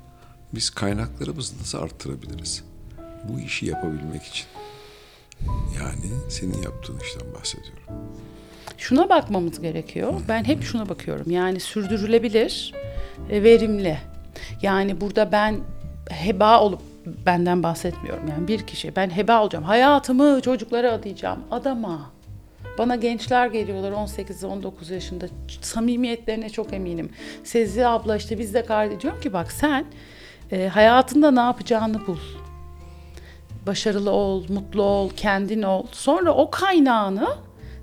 Biz 0.54 0.70
kaynaklarımızı 0.70 1.60
nasıl 1.60 1.78
arttırabiliriz? 1.78 2.64
bu 3.24 3.40
işi 3.40 3.66
yapabilmek 3.66 4.24
için. 4.24 4.46
Yani 5.78 6.30
senin 6.30 6.62
yaptığın 6.64 7.00
işten 7.00 7.34
bahsediyorum. 7.34 7.84
Şuna 8.78 9.10
bakmamız 9.10 9.62
gerekiyor. 9.62 10.14
Ben 10.28 10.44
hep 10.44 10.64
şuna 10.64 10.90
bakıyorum. 10.90 11.32
Yani 11.32 11.60
sürdürülebilir, 11.60 12.74
e, 13.30 13.44
verimli. 13.44 13.98
Yani 14.62 15.02
burada 15.02 15.32
ben 15.32 15.60
heba 16.10 16.62
olup 16.62 16.82
benden 17.26 17.64
bahsetmiyorum. 17.64 18.28
Yani 18.28 18.48
bir 18.48 18.68
kişi 18.68 18.96
ben 18.96 19.10
heba 19.10 19.44
olacağım. 19.44 19.66
Hayatımı 19.66 20.42
çocuklara 20.42 20.92
adayacağım. 20.92 21.40
Adama. 21.52 22.12
Bana 22.78 22.96
gençler 22.96 23.48
geliyorlar 23.48 23.92
18-19 23.92 24.94
yaşında. 24.94 25.26
Samimiyetlerine 25.62 26.50
çok 26.50 26.74
eminim. 26.74 27.10
Sezi 27.44 27.88
abla 27.88 28.18
işte 28.18 28.40
biz 28.40 28.54
de 28.54 28.66
kardeş. 28.66 29.02
Diyorum 29.02 29.22
ki 29.22 29.34
bak 29.34 29.52
sen 29.52 29.86
e, 30.52 30.68
hayatında 30.68 31.32
ne 31.32 31.40
yapacağını 31.40 32.08
bul. 32.08 32.18
Başarılı 33.68 34.12
ol, 34.12 34.44
mutlu 34.50 34.84
ol, 34.84 35.10
kendin 35.18 35.62
ol. 35.62 35.86
Sonra 35.92 36.34
o 36.34 36.52
kaynağını 36.52 37.28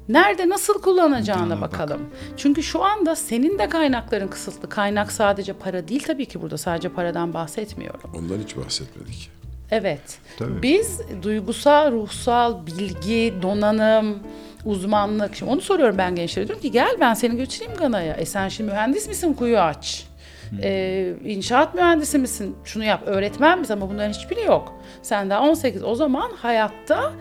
nerede 0.08 0.48
nasıl 0.48 0.82
kullanacağına 0.82 1.60
Bak. 1.60 1.72
bakalım. 1.72 2.00
Çünkü 2.36 2.62
şu 2.62 2.84
anda 2.84 3.16
senin 3.16 3.58
de 3.58 3.68
kaynakların 3.68 4.28
kısıtlı. 4.28 4.68
Kaynak 4.68 5.12
sadece 5.12 5.52
para 5.52 5.88
değil 5.88 6.02
tabii 6.06 6.26
ki 6.26 6.42
burada 6.42 6.58
sadece 6.58 6.88
paradan 6.88 7.34
bahsetmiyorum. 7.34 8.10
Ondan 8.18 8.38
hiç 8.38 8.56
bahsetmedik. 8.56 9.30
Evet. 9.70 10.18
Tabii. 10.38 10.62
Biz 10.62 11.00
duygusal, 11.22 11.92
ruhsal, 11.92 12.66
bilgi, 12.66 13.34
donanım, 13.42 14.18
uzmanlık. 14.64 15.36
Şimdi 15.36 15.52
onu 15.52 15.60
soruyorum 15.60 15.98
ben 15.98 16.14
gençlere. 16.14 16.46
Diyorum 16.48 16.62
ki 16.62 16.70
gel 16.70 16.96
ben 17.00 17.14
seni 17.14 17.36
götüreyim 17.36 17.74
Gana'ya. 17.78 18.14
E 18.14 18.26
sen 18.26 18.48
şimdi 18.48 18.70
mühendis 18.70 19.08
misin 19.08 19.32
kuyu 19.34 19.58
aç. 19.58 20.05
E, 20.62 21.12
inşaat 21.24 21.74
mühendisi 21.74 22.18
misin? 22.18 22.56
Şunu 22.64 22.84
yap. 22.84 23.02
Öğretmen 23.06 23.58
misin? 23.58 23.72
Ama 23.74 23.90
bunların 23.90 24.12
hiçbiri 24.12 24.40
yok. 24.44 24.74
Sen 25.02 25.30
daha 25.30 25.42
18. 25.42 25.82
O 25.84 25.94
zaman 25.94 26.30
hayatta 26.36 27.12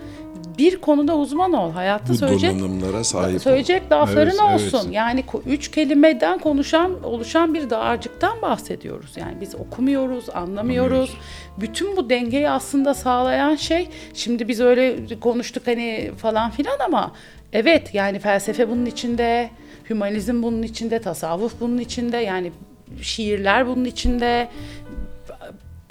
bir 0.57 0.81
konuda 0.81 1.17
uzman 1.17 1.53
ol. 1.53 1.71
Hayatta 1.71 2.13
Bu 2.13 2.17
söyleyecek 2.17 2.55
sahip 3.03 3.35
ol. 3.35 3.39
söyleyecek 3.39 3.91
lafların 3.91 4.35
Evet, 4.49 4.61
evet. 4.61 4.73
olsun. 4.73 4.91
Yani 4.91 5.21
ko- 5.21 5.41
üç 5.45 5.71
kelimeden 5.71 6.39
konuşan, 6.39 7.03
oluşan 7.03 7.53
bir 7.53 7.69
dağarcıktan 7.69 8.41
bahsediyoruz. 8.41 9.17
Yani 9.17 9.33
biz 9.41 9.55
okumuyoruz, 9.55 10.29
anlamıyoruz. 10.29 11.17
Bütün 11.61 11.97
bu 11.97 12.09
dengeyi 12.09 12.49
aslında 12.49 12.93
sağlayan 12.93 13.55
şey, 13.55 13.89
şimdi 14.13 14.47
biz 14.47 14.59
öyle 14.61 14.95
konuştuk 15.19 15.67
hani 15.67 16.11
falan 16.17 16.51
filan 16.51 16.79
ama 16.85 17.11
evet 17.53 17.93
yani 17.93 18.19
felsefe 18.19 18.69
bunun 18.69 18.85
içinde, 18.85 19.49
hümanizm 19.89 20.43
bunun 20.43 20.63
içinde, 20.63 20.99
tasavvuf 20.99 21.53
bunun 21.61 21.77
içinde, 21.77 22.17
yani 22.17 22.51
şiirler 23.01 23.67
bunun 23.67 23.85
içinde, 23.85 24.49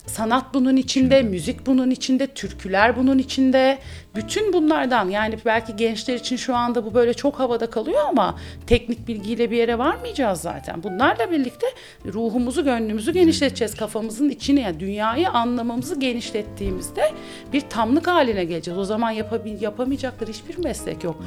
sanat 0.07 0.55
bunun 0.55 0.77
içinde, 0.77 1.23
müzik 1.23 1.67
bunun 1.67 1.91
içinde, 1.91 2.27
türküler 2.27 2.97
bunun 2.97 3.19
içinde. 3.19 3.79
Bütün 4.17 4.53
bunlardan 4.53 5.09
yani 5.09 5.39
belki 5.45 5.77
gençler 5.77 6.15
için 6.15 6.37
şu 6.37 6.57
anda 6.57 6.87
bu 6.87 6.95
böyle 6.95 7.15
çok 7.15 7.39
havada 7.39 7.71
kalıyor 7.71 8.01
ama 8.09 8.39
teknik 8.67 9.09
bilgiyle 9.09 9.51
bir 9.51 9.57
yere 9.57 9.79
varmayacağız 9.79 10.41
zaten. 10.41 10.83
Bunlarla 10.83 11.31
birlikte 11.31 11.67
ruhumuzu, 12.07 12.65
gönlümüzü 12.65 13.13
genişleteceğiz. 13.13 13.75
Kafamızın 13.75 14.29
içini 14.29 14.61
yani 14.61 14.81
dünyayı 14.81 15.31
anlamamızı 15.31 16.01
genişlettiğimizde 16.01 17.13
bir 17.53 17.61
tamlık 17.61 18.07
haline 18.07 18.45
geleceğiz. 18.45 18.79
O 18.79 18.85
zaman 18.85 19.11
yapabil, 19.11 19.63
yapamayacakları 19.63 20.31
hiçbir 20.31 20.65
meslek 20.65 21.05
yok. 21.05 21.25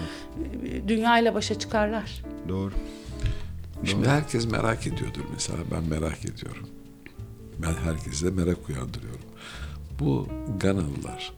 Dünyayla 0.88 1.36
başa 1.36 1.60
çıkarlar. 1.60 2.24
Doğru. 2.50 2.74
Şimdi 3.86 4.08
herkes 4.08 4.52
merak 4.52 4.88
ediyordur 4.88 5.22
mesela. 5.34 5.58
Ben 5.72 5.84
merak 5.84 6.26
ediyorum. 6.26 6.68
Ben 7.58 7.74
herkese 7.74 8.30
merak 8.30 8.70
uyandırıyorum. 8.70 9.26
Bu 10.00 10.28
Ganalılar 10.60 11.34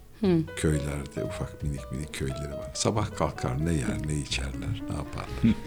köylerde 0.55 1.23
ufak 1.23 1.63
minik 1.63 1.91
minik 1.91 2.13
köyleri 2.13 2.51
var. 2.51 2.71
Sabah 2.73 3.15
kalkar 3.15 3.65
ne 3.65 3.73
yer 3.73 4.07
ne 4.07 4.15
içerler 4.15 4.81
ne 4.89 4.95
yaparlar. 4.95 5.57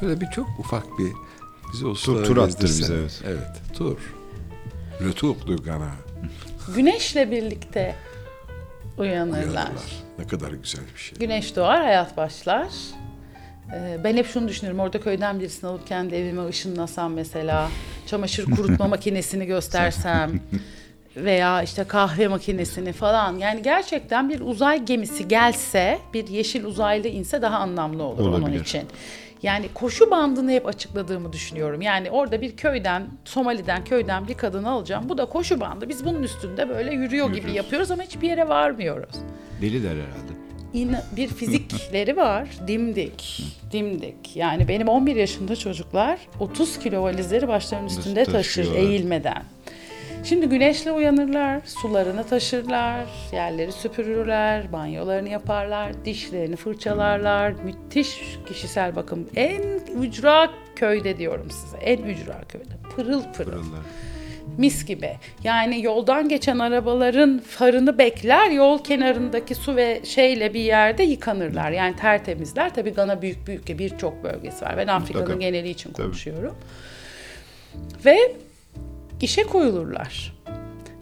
Şöyle 0.00 0.20
bir 0.20 0.26
çok 0.26 0.48
ufak 0.58 0.98
bir 0.98 1.12
bizi 1.72 1.86
o 1.86 1.94
sulara 1.94 2.24
tur 2.24 2.36
attır 2.36 2.68
bize, 2.68 2.94
evet. 2.94 3.22
Evet 3.26 3.48
tur. 3.74 3.98
Du 5.46 5.62
Gana. 5.64 5.90
Güneşle 6.76 7.30
birlikte 7.30 7.96
uyanırlar. 8.98 9.42
Uyanırlar. 9.42 10.02
Ne 10.18 10.26
kadar 10.26 10.52
güzel 10.52 10.84
bir 10.94 11.00
şey. 11.00 11.18
Güneş 11.18 11.56
doğar, 11.56 11.82
hayat 11.82 12.16
başlar. 12.16 12.68
Ee, 13.74 14.04
Ben 14.04 14.16
hep 14.16 14.26
şunu 14.26 14.48
düşünüyorum. 14.48 14.80
Orada 14.80 15.00
köyden 15.00 15.40
birisini 15.40 15.70
alıp 15.70 15.86
kendi 15.86 16.14
evime 16.14 16.46
ışınlasam 16.46 17.12
mesela. 17.12 17.68
Çamaşır 18.06 18.44
kurutma 18.44 18.86
makinesini 18.88 19.46
göstersem. 19.46 20.40
Veya 21.16 21.62
işte 21.62 21.84
kahve 21.84 22.28
makinesini 22.28 22.92
falan. 22.92 23.38
Yani 23.38 23.62
gerçekten 23.62 24.28
bir 24.28 24.40
uzay 24.40 24.84
gemisi 24.84 25.28
gelse, 25.28 25.98
bir 26.14 26.28
yeşil 26.28 26.64
uzaylı 26.64 27.08
inse 27.08 27.42
daha 27.42 27.58
anlamlı 27.58 28.02
olur 28.02 28.26
onun 28.28 28.42
Olabilir. 28.42 28.60
için. 28.60 28.82
Yani 29.42 29.66
koşu 29.74 30.10
bandını 30.10 30.50
hep 30.50 30.66
açıkladığımı 30.66 31.32
düşünüyorum. 31.32 31.82
Yani 31.82 32.10
orada 32.10 32.40
bir 32.40 32.56
köyden, 32.56 33.06
Somali'den 33.24 33.84
köyden 33.84 34.28
bir 34.28 34.34
kadını 34.34 34.70
alacağım. 34.70 35.08
Bu 35.08 35.18
da 35.18 35.24
koşu 35.26 35.60
bandı. 35.60 35.88
Biz 35.88 36.04
bunun 36.04 36.22
üstünde 36.22 36.68
böyle 36.68 36.94
yürüyor 36.94 37.26
gibi 37.26 37.36
Yürüyoruz. 37.36 37.56
yapıyoruz 37.56 37.90
ama 37.90 38.02
hiçbir 38.02 38.28
yere 38.28 38.48
varmıyoruz 38.48 39.14
Deliler 39.60 39.90
herhalde. 39.90 40.32
İna- 40.74 41.04
bir 41.16 41.28
fizikleri 41.28 42.16
var. 42.16 42.48
Dimdik. 42.66 43.42
Dimdik. 43.72 44.36
Yani 44.36 44.68
benim 44.68 44.88
11 44.88 45.16
yaşında 45.16 45.56
çocuklar 45.56 46.18
30 46.40 46.78
kilo 46.78 47.02
valizleri 47.02 47.48
başlarının 47.48 47.88
üstünde 47.88 48.24
taşır 48.24 48.74
eğilmeden. 48.74 49.42
Şimdi 50.24 50.46
güneşle 50.48 50.92
uyanırlar, 50.92 51.60
sularını 51.66 52.24
taşırlar, 52.26 53.04
yerleri 53.32 53.72
süpürürler, 53.72 54.72
banyolarını 54.72 55.28
yaparlar, 55.28 56.04
dişlerini 56.04 56.56
fırçalarlar. 56.56 57.52
Müthiş 57.52 58.20
kişisel 58.48 58.96
bakım. 58.96 59.28
En 59.36 59.62
ücra 60.00 60.50
köyde 60.76 61.18
diyorum 61.18 61.50
size. 61.50 61.76
En 61.76 61.98
ücra 61.98 62.40
köyde. 62.48 62.74
Pırıl 62.96 63.22
pırıl 63.22 63.50
Pırıllar. 63.50 63.80
Mis 64.60 64.84
gibi. 64.84 65.10
Yani 65.44 65.82
yoldan 65.84 66.28
geçen 66.28 66.58
arabaların 66.58 67.38
farını 67.38 67.98
bekler, 67.98 68.50
yol 68.50 68.84
kenarındaki 68.84 69.54
su 69.54 69.76
ve 69.76 70.00
şeyle 70.04 70.54
bir 70.54 70.60
yerde 70.60 71.02
yıkanırlar. 71.02 71.70
Yani 71.70 71.96
tertemizler. 71.96 72.74
Tabii 72.74 72.90
Gana 72.90 73.22
büyük 73.22 73.46
büyük 73.46 73.78
birçok 73.78 74.24
bölgesi 74.24 74.64
var. 74.64 74.76
Ben 74.76 74.86
Afrika'nın 74.86 75.40
geneli 75.40 75.68
için 75.68 75.92
Tabii. 75.92 76.06
konuşuyorum. 76.06 76.56
Ve 78.04 78.32
işe 79.20 79.42
koyulurlar. 79.42 80.32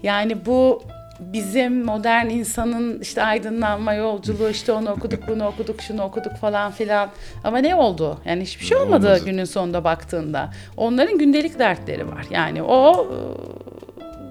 Yani 0.02 0.46
bu 0.46 0.82
bizim 1.20 1.84
modern 1.84 2.26
insanın 2.28 3.00
işte 3.00 3.22
aydınlanma 3.22 3.94
yolculuğu 3.94 4.48
işte 4.50 4.72
onu 4.72 4.90
okuduk 4.90 5.28
bunu 5.28 5.46
okuduk 5.46 5.82
şunu 5.82 6.02
okuduk 6.02 6.36
falan 6.36 6.72
filan 6.72 7.10
ama 7.44 7.58
ne 7.58 7.74
oldu? 7.74 8.20
Yani 8.24 8.42
hiçbir 8.42 8.64
şey 8.64 8.78
olmadı 8.78 9.06
Olmadı. 9.06 9.24
günün 9.24 9.44
sonunda 9.44 9.84
baktığında. 9.84 10.50
Onların 10.76 11.18
gündelik 11.18 11.58
dertleri 11.58 12.08
var. 12.08 12.26
Yani 12.30 12.62
o 12.62 13.06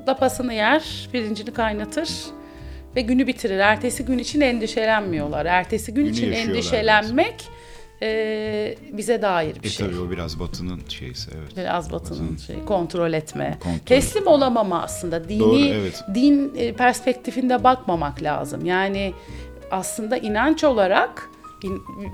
lapasını 0.08 0.54
yer, 0.54 1.10
pirincini 1.12 1.54
kaynatır 1.54 2.10
ve 2.96 3.02
günü 3.02 3.28
bitirir. 3.28 3.58
Ertesi 3.60 4.06
gün 4.06 4.18
için 4.18 4.42
endişelenmiyorlar. 4.42 5.46
Ertesi 5.46 5.94
gün 5.94 6.04
Günü 6.06 6.14
için 6.14 6.32
endişelenmek 6.32 7.48
e, 8.02 8.76
bize 8.94 9.22
dair 9.22 9.56
bir 9.64 9.68
E 9.68 9.72
şey. 9.72 9.88
tabii 9.88 10.00
o 10.00 10.10
biraz 10.12 10.40
batının 10.40 10.82
şeysi 10.90 11.32
evet. 11.38 11.58
Biraz 11.58 11.92
batının 11.92 12.38
şey 12.38 12.66
kontrol 12.66 13.14
etme. 13.14 13.58
Kontrol. 13.64 13.80
Teslim 13.86 14.28
olamama 14.28 14.82
aslında. 14.84 15.30
Dini 15.30 15.40
Doğru, 15.40 15.58
evet. 15.60 16.04
din 16.14 16.52
e, 16.58 16.74
perspektifinde 16.74 17.64
bakmamak 17.64 18.24
lazım. 18.24 18.66
Yani 18.66 19.14
aslında 19.72 20.18
inanç 20.18 20.64
olarak 20.64 21.30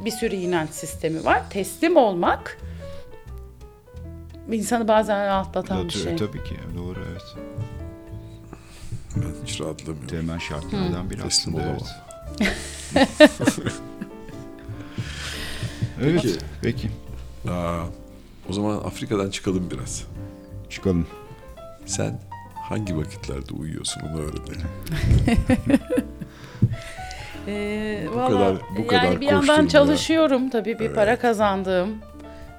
bir 0.06 0.12
sürü 0.12 0.36
inanç 0.36 0.70
sistemi 0.70 1.26
var. 1.26 1.50
Teslim 1.50 1.98
olmak 1.98 2.58
insanı 4.52 4.88
bazen 4.88 5.26
rahatlatan 5.26 5.84
bir 5.84 5.90
Tabii- 5.90 6.04
şey. 6.04 6.16
Tabii 6.16 6.44
ki 6.44 6.56
doğru 6.78 7.00
evet. 7.12 7.22
Ben 9.16 9.46
hiç 9.46 9.62
rahatlamıyorum. 9.62 10.08
Temel 10.08 10.40
şartlardan 10.40 11.10
biri 11.10 11.22
Teslim 11.22 11.56
aslında 11.56 11.58
olamam. 11.58 11.78
evet. 12.42 12.54
Evet 16.02 16.22
Peki. 16.24 16.36
peki. 16.62 16.90
Aa, 17.50 17.84
o 18.50 18.54
zaman 18.54 18.78
Afrika'dan 18.78 19.30
çıkalım 19.30 19.72
biraz. 19.72 20.04
Çıkalım. 20.70 21.08
Sen 21.86 22.20
hangi 22.56 22.98
vakitlerde 22.98 23.54
uyuyorsun 23.54 24.02
onu 24.02 24.20
öğrenelim. 24.22 24.68
Ee, 27.48 28.08
Bu 28.14 28.18
valla 28.18 28.28
kadar- 28.30 28.56
bu 28.78 28.80
yani 28.80 28.88
kadar 28.88 29.22
bir 29.22 29.26
yandan 29.26 29.68
çalışıyorum 29.68 30.50
tabii 30.50 30.80
bir 30.80 30.94
para 30.94 31.20
kazandığım 31.20 31.90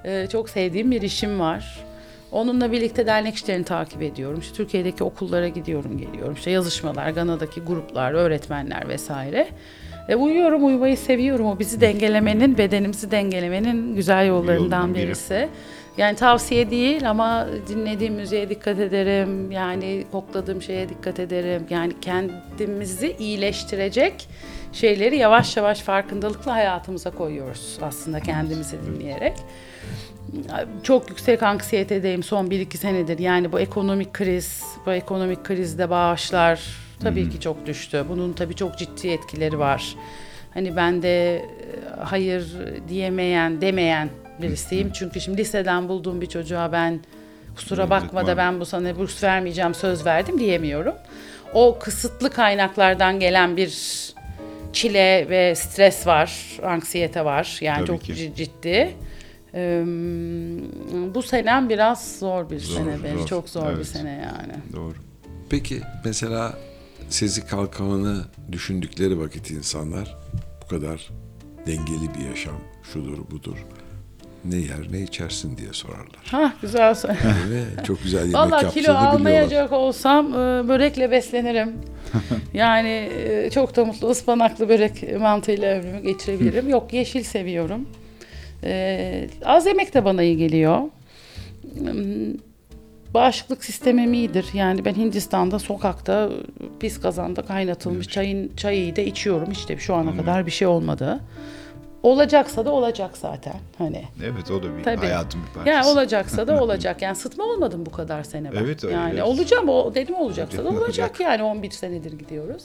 e, 0.05 0.27
çok 0.33 0.49
sevdiğim 0.51 0.91
bir 0.91 1.03
işim 1.03 1.41
var. 1.41 1.85
Onunla 2.35 2.73
birlikte 2.73 3.07
dernek 3.07 3.35
işlerini 3.35 3.65
takip 3.65 4.03
ediyorum. 4.03 4.39
İşte 4.41 4.57
Türkiye'deki 4.57 5.05
okullara 5.05 5.49
gidiyorum, 5.49 5.99
geliyorum. 5.99 6.35
İşte 6.35 6.51
yazışmalar, 6.51 7.11
Gana'daki 7.11 7.61
gruplar, 7.61 8.13
öğretmenler 8.13 8.89
vesaire. 8.89 9.49
E, 10.09 10.17
uyuyorum, 10.17 10.67
uyumayı 10.67 10.97
seviyorum. 10.97 11.47
O 11.47 11.59
bizi 11.59 11.81
dengelemenin, 11.81 12.59
bedenimizi 12.59 13.11
dengelemenin 13.11 13.95
güzel 13.95 14.27
yollarından 14.27 14.95
biri. 14.95 15.07
birisi. 15.07 15.49
Yani 15.97 16.17
tavsiye 16.17 16.71
değil 16.71 17.11
ama 17.11 17.47
dinlediğim 17.69 18.15
müziğe 18.15 18.49
dikkat 18.49 18.79
ederim. 18.79 19.51
Yani 19.51 20.05
kokladığım 20.13 20.63
şeye 20.63 20.89
dikkat 20.89 21.19
ederim. 21.19 21.63
Yani 21.71 21.93
kendimizi 22.01 23.17
iyileştirecek 23.19 24.29
şeyleri 24.73 25.17
yavaş 25.17 25.57
yavaş 25.57 25.81
farkındalıkla 25.81 26.53
hayatımıza 26.53 27.11
koyuyoruz 27.11 27.79
aslında 27.83 28.21
kendimizi 28.21 28.77
dinleyerek. 28.87 29.35
Çok 30.83 31.09
yüksek 31.09 31.43
anksiyetedeyim 31.43 32.23
son 32.23 32.47
1-2 32.47 32.77
senedir. 32.77 33.19
Yani 33.19 33.53
bu 33.53 33.61
ekonomik 33.61 34.13
kriz, 34.13 34.63
bu 34.87 34.93
ekonomik 34.93 35.45
krizde 35.45 35.91
bağışlar 35.91 36.61
tabii 37.03 37.31
ki 37.31 37.41
çok 37.41 37.67
düştü. 37.67 38.05
Bunun 38.09 38.33
tabii 38.33 38.55
çok 38.55 38.79
ciddi 38.79 39.09
etkileri 39.09 39.59
var. 39.59 39.97
Hani 40.55 40.77
ben 40.77 41.03
de 41.03 41.37
e, 41.37 41.43
hayır 42.01 42.47
diyemeyen, 42.89 43.61
demeyen 43.61 44.09
birisiyim. 44.43 44.93
Çünkü 44.93 45.21
şimdi 45.21 45.39
liseden 45.39 45.89
bulduğum 45.89 46.21
bir 46.21 46.27
çocuğa 46.27 46.73
ben 46.73 47.01
kusura 47.57 47.91
bakma 47.91 48.27
da 48.27 48.37
ben 48.37 48.61
bu 48.61 48.67
sana 48.67 48.97
burs 48.97 49.23
vermeyeceğim 49.23 49.75
söz 49.75 50.07
verdim 50.07 50.39
diyemiyorum. 50.39 50.95
O 51.55 51.79
kısıtlı 51.81 52.31
kaynaklardan 52.31 53.21
gelen 53.21 53.57
bir 53.57 53.73
çile 54.73 55.27
ve 55.29 55.55
stres 55.55 56.07
var, 56.07 56.59
anksiyete 56.63 57.25
var. 57.25 57.59
Yani 57.61 57.77
Tabii 57.77 57.87
çok 57.87 58.05
ki. 58.05 58.13
ci- 58.13 58.35
ciddi. 58.35 58.95
Ee, 59.55 59.85
bu 61.15 61.23
senem 61.23 61.69
biraz 61.69 62.19
zor 62.19 62.51
bir 62.51 62.59
Zor, 62.61 62.77
sene 62.77 63.05
benim. 63.05 63.19
zor. 63.19 63.27
Çok 63.27 63.49
zor 63.49 63.69
bir 63.69 63.75
Evet. 63.75 63.87
sene 63.87 64.11
yani. 64.11 64.53
Doğru. 64.73 64.95
Peki 65.51 65.81
mesela 66.05 66.59
Sezi 67.09 67.47
Kalkan'ı 67.47 68.25
düşündükleri 68.53 69.21
vakit 69.21 69.51
insanlar 69.51 70.17
bu 70.65 70.69
kadar 70.69 71.11
dengeli 71.67 72.15
bir 72.19 72.29
yaşam 72.31 72.57
şudur 72.93 73.19
budur 73.31 73.57
ne 74.45 74.57
yer 74.57 74.93
ne 74.93 75.01
içersin 75.03 75.57
diye 75.57 75.73
sorarlar. 75.73 76.23
Ha 76.31 76.53
güzel 76.63 76.95
soru. 76.95 77.13
Ve 77.51 77.85
çok 77.85 78.03
güzel 78.03 78.19
yemek 78.21 78.35
Valla 78.35 78.51
yaptığını 78.55 78.71
kilo 78.73 78.83
biliyorlar. 78.83 79.07
almayacak 79.15 79.73
olsam 79.73 80.27
e, 80.33 80.69
börekle 80.69 81.11
beslenirim. 81.11 81.73
yani 82.55 82.89
e, 83.29 83.51
çok 83.51 83.77
da 83.77 83.85
mutlu 83.85 84.09
ıspanaklı 84.11 84.69
börek 84.69 85.21
mantığıyla 85.21 85.69
ömrümü 85.79 86.01
geçirebilirim. 86.03 86.69
Yok 86.69 86.93
yeşil 86.93 87.23
seviyorum. 87.23 87.89
E, 88.65 89.29
az 89.45 89.67
yemek 89.67 89.95
de 89.95 90.05
bana 90.05 90.23
iyi 90.23 90.37
geliyor. 90.37 90.79
Hmm, 91.79 92.35
Bağışıklık 93.15 93.65
sistemim 93.65 94.15
iyidir. 94.15 94.47
Yani 94.55 94.85
ben 94.85 94.95
Hindistan'da 94.95 95.59
sokakta 95.59 96.31
pis 96.81 97.01
kazanda 97.01 97.43
kaynatılmış 97.43 98.09
çayın 98.09 98.53
çayı 98.57 98.97
da 98.97 99.01
içiyorum. 99.01 99.51
İşte 99.53 99.77
şu 99.79 99.95
ana 99.95 100.17
kadar 100.17 100.47
bir 100.47 100.51
şey 100.51 100.69
olmadı. 100.69 101.21
Olacaksa 102.03 102.67
da 102.67 102.71
olacak 102.73 103.17
zaten. 103.17 103.55
Hani 103.79 104.03
Evet 104.25 104.51
o 104.51 104.63
da 104.63 104.79
bir 104.79 104.85
Tabii. 104.85 104.97
hayatın 105.07 105.41
bir 105.41 105.47
parçası. 105.55 105.69
yani 105.69 105.87
olacaksa 105.87 106.47
da 106.47 106.61
olacak. 106.63 107.03
Yani 107.03 107.17
sıtma 107.17 107.45
olmadım 107.45 107.87
bu 107.87 107.91
kadar 107.91 108.23
sene 108.23 108.53
ben. 108.53 108.57
Evet, 108.65 108.85
öyle. 108.85 108.95
Yani 108.95 109.23
olacağım 109.23 109.69
o 109.69 109.95
dedim 109.95 110.15
olacaksa 110.15 110.65
da 110.65 110.69
olacak 110.69 110.83
olacak. 110.83 111.21
yani 111.21 111.43
11 111.43 111.71
senedir 111.71 112.13
gidiyoruz. 112.19 112.63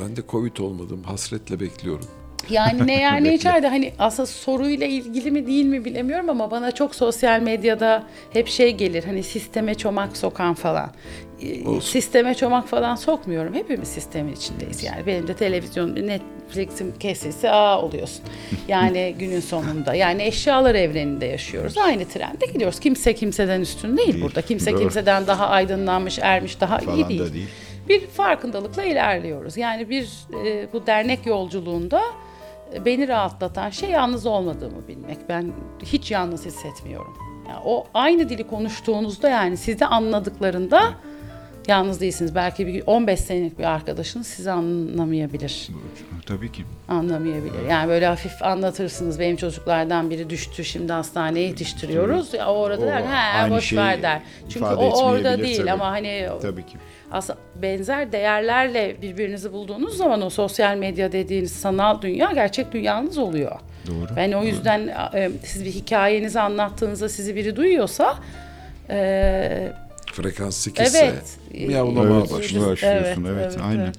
Ben 0.00 0.16
de 0.16 0.20
Covid 0.28 0.56
olmadım. 0.56 1.02
Hasretle 1.02 1.60
bekliyorum. 1.60 2.08
Yani 2.50 2.86
ne 2.86 2.94
yer 3.00 3.24
ne 3.24 3.34
içer 3.34 3.62
de 3.62 3.68
hani 3.68 3.92
aslında 3.98 4.26
soruyla 4.26 4.86
ilgili 4.86 5.30
mi 5.30 5.46
değil 5.46 5.64
mi 5.64 5.84
bilemiyorum 5.84 6.30
ama 6.30 6.50
bana 6.50 6.70
çok 6.72 6.94
sosyal 6.94 7.40
medyada 7.40 8.02
hep 8.32 8.48
şey 8.48 8.76
gelir 8.76 9.04
hani 9.04 9.22
sisteme 9.22 9.74
çomak 9.74 10.16
sokan 10.16 10.54
falan. 10.54 10.90
Ee, 11.42 11.68
Olsun. 11.68 11.80
Sisteme 11.90 12.34
çomak 12.34 12.68
falan 12.68 12.94
sokmuyorum. 12.96 13.54
Hepimiz 13.54 13.88
sistemin 13.88 14.32
içindeyiz. 14.32 14.84
Yani 14.84 15.06
benim 15.06 15.28
de 15.28 15.34
televizyon 15.34 15.94
Netflix'im 15.96 16.94
kesilse 17.00 17.50
aa 17.50 17.82
oluyorsun. 17.82 18.24
Yani 18.68 19.14
günün 19.18 19.40
sonunda. 19.40 19.94
Yani 19.94 20.22
eşyalar 20.22 20.74
evreninde 20.74 21.26
yaşıyoruz. 21.26 21.78
Aynı 21.78 22.04
trende 22.08 22.46
gidiyoruz. 22.46 22.80
Kimse 22.80 23.14
kimseden 23.14 23.60
üstün 23.60 23.96
değil, 23.96 24.12
Değil. 24.12 24.24
burada. 24.24 24.42
Kimse 24.42 24.72
Doğru. 24.72 24.80
kimseden 24.80 25.26
daha 25.26 25.48
aydınlanmış, 25.48 26.18
ermiş, 26.22 26.60
daha 26.60 26.78
iyi 26.78 26.84
Falan 26.84 27.08
değil 27.08 27.20
da 27.20 27.34
değil. 27.34 27.48
bir 27.88 28.06
farkındalıkla 28.06 28.82
ilerliyoruz. 28.84 29.56
Yani 29.56 29.90
bir 29.90 30.08
e, 30.46 30.72
bu 30.72 30.86
dernek 30.86 31.26
yolculuğunda 31.26 32.02
beni 32.84 33.08
rahatlatan 33.08 33.70
şey 33.70 33.90
yalnız 33.90 34.26
olmadığımı 34.26 34.88
bilmek. 34.88 35.18
Ben 35.28 35.52
hiç 35.82 36.10
yalnız 36.10 36.46
hissetmiyorum. 36.46 37.16
Yani 37.48 37.60
o 37.64 37.86
aynı 37.94 38.28
dili 38.28 38.46
konuştuğunuzda 38.46 39.28
yani 39.28 39.56
sizi 39.56 39.86
anladıklarında 39.86 40.94
yalnız 41.68 42.00
değilsiniz. 42.00 42.34
Belki 42.34 42.66
bir 42.66 42.82
15 42.86 43.20
senelik 43.20 43.58
bir 43.58 43.64
arkadaşınız 43.64 44.26
sizi 44.26 44.50
anlamayabilir. 44.50 45.68
Tabii 46.26 46.52
ki. 46.52 46.64
Anlamayabilir. 46.88 47.68
Yani 47.70 47.88
böyle 47.88 48.06
hafif 48.06 48.42
anlatırsınız. 48.42 49.20
Benim 49.20 49.36
çocuklardan 49.36 50.10
biri 50.10 50.30
düştü 50.30 50.64
şimdi 50.64 50.92
hastaneye 50.92 51.46
yetiştiriyoruz. 51.46 52.34
Ya 52.34 52.46
orada 52.52 52.82
O 52.84 52.86
der 52.86 53.02
ha 53.02 53.38
aynı 53.42 53.54
boş 53.54 53.72
ver 53.72 54.02
der. 54.02 54.20
Çünkü 54.48 54.66
o 54.66 55.04
orada 55.04 55.38
değil 55.38 55.58
tabii. 55.58 55.70
ama 55.70 55.86
hani 55.90 56.28
Tabii 56.42 56.66
ki. 56.66 56.76
aslında 57.12 57.38
benzer 57.62 58.12
değerlerle 58.12 58.96
birbirinizi 59.02 59.52
bulduğunuz 59.52 59.96
zaman 59.96 60.22
o 60.22 60.30
sosyal 60.30 60.76
medya 60.76 61.12
dediğiniz 61.12 61.52
sanal 61.52 62.02
dünya 62.02 62.32
gerçek 62.32 62.72
dünyanız 62.72 63.18
oluyor. 63.18 63.52
Doğru. 63.86 64.16
Ben 64.16 64.32
o 64.32 64.44
yüzden 64.44 64.88
e, 65.14 65.30
siz 65.44 65.64
bir 65.64 65.70
hikayenizi 65.70 66.40
anlattığınızda 66.40 67.08
sizi 67.08 67.36
biri 67.36 67.56
duyuyorsa 67.56 68.14
e, 68.90 69.72
Frekansı 70.22 70.72
kesse 70.72 70.98
evet. 70.98 71.38
miyavlamaya 71.68 72.18
Evet, 72.20 72.32
başlıyor. 72.32 72.70
başlıyorsun. 72.70 73.24
Evet, 73.24 73.36
Evet, 73.40 73.52
evet, 73.52 73.60
aynen. 73.62 73.84
evet. 73.84 73.96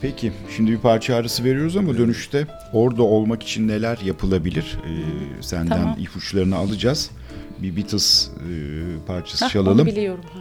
Peki 0.00 0.32
şimdi 0.56 0.70
bir 0.72 0.78
parça 0.78 1.14
arası 1.14 1.44
veriyoruz 1.44 1.76
ama 1.76 1.98
dönüşte 1.98 2.46
orada 2.72 3.02
olmak 3.02 3.42
için 3.42 3.68
neler 3.68 3.98
yapılabilir? 3.98 4.78
Ee, 4.86 5.42
senden 5.42 5.68
Tamam. 5.68 5.96
ipuçlarını 5.98 6.56
alacağız. 6.56 7.10
Bir 7.58 7.76
Beatles 7.76 8.28
e, 8.28 9.06
parçası 9.06 9.44
Hah, 9.44 9.50
çalalım. 9.50 9.80
Onu 9.80 9.86
biliyorum. 9.86 10.24
Ha. 10.32 10.38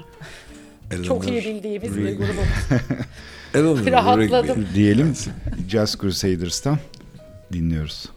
Eleanor 0.91 1.05
Çok 1.05 1.27
iyi 1.27 1.45
bildiğimiz 1.45 1.97
bir 1.97 2.17
grubumuz. 2.17 3.85
Rahatladım. 3.91 4.67
Diyelim 4.75 5.13
Jazz 5.69 5.97
Crusaders'tan 6.01 6.77
dinliyoruz. 7.53 8.09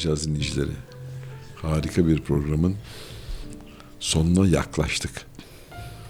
Laflayacağız 0.00 0.28
dinleyicileri. 0.28 0.70
Harika 1.56 2.06
bir 2.06 2.20
programın 2.20 2.76
sonuna 4.00 4.48
yaklaştık. 4.48 5.10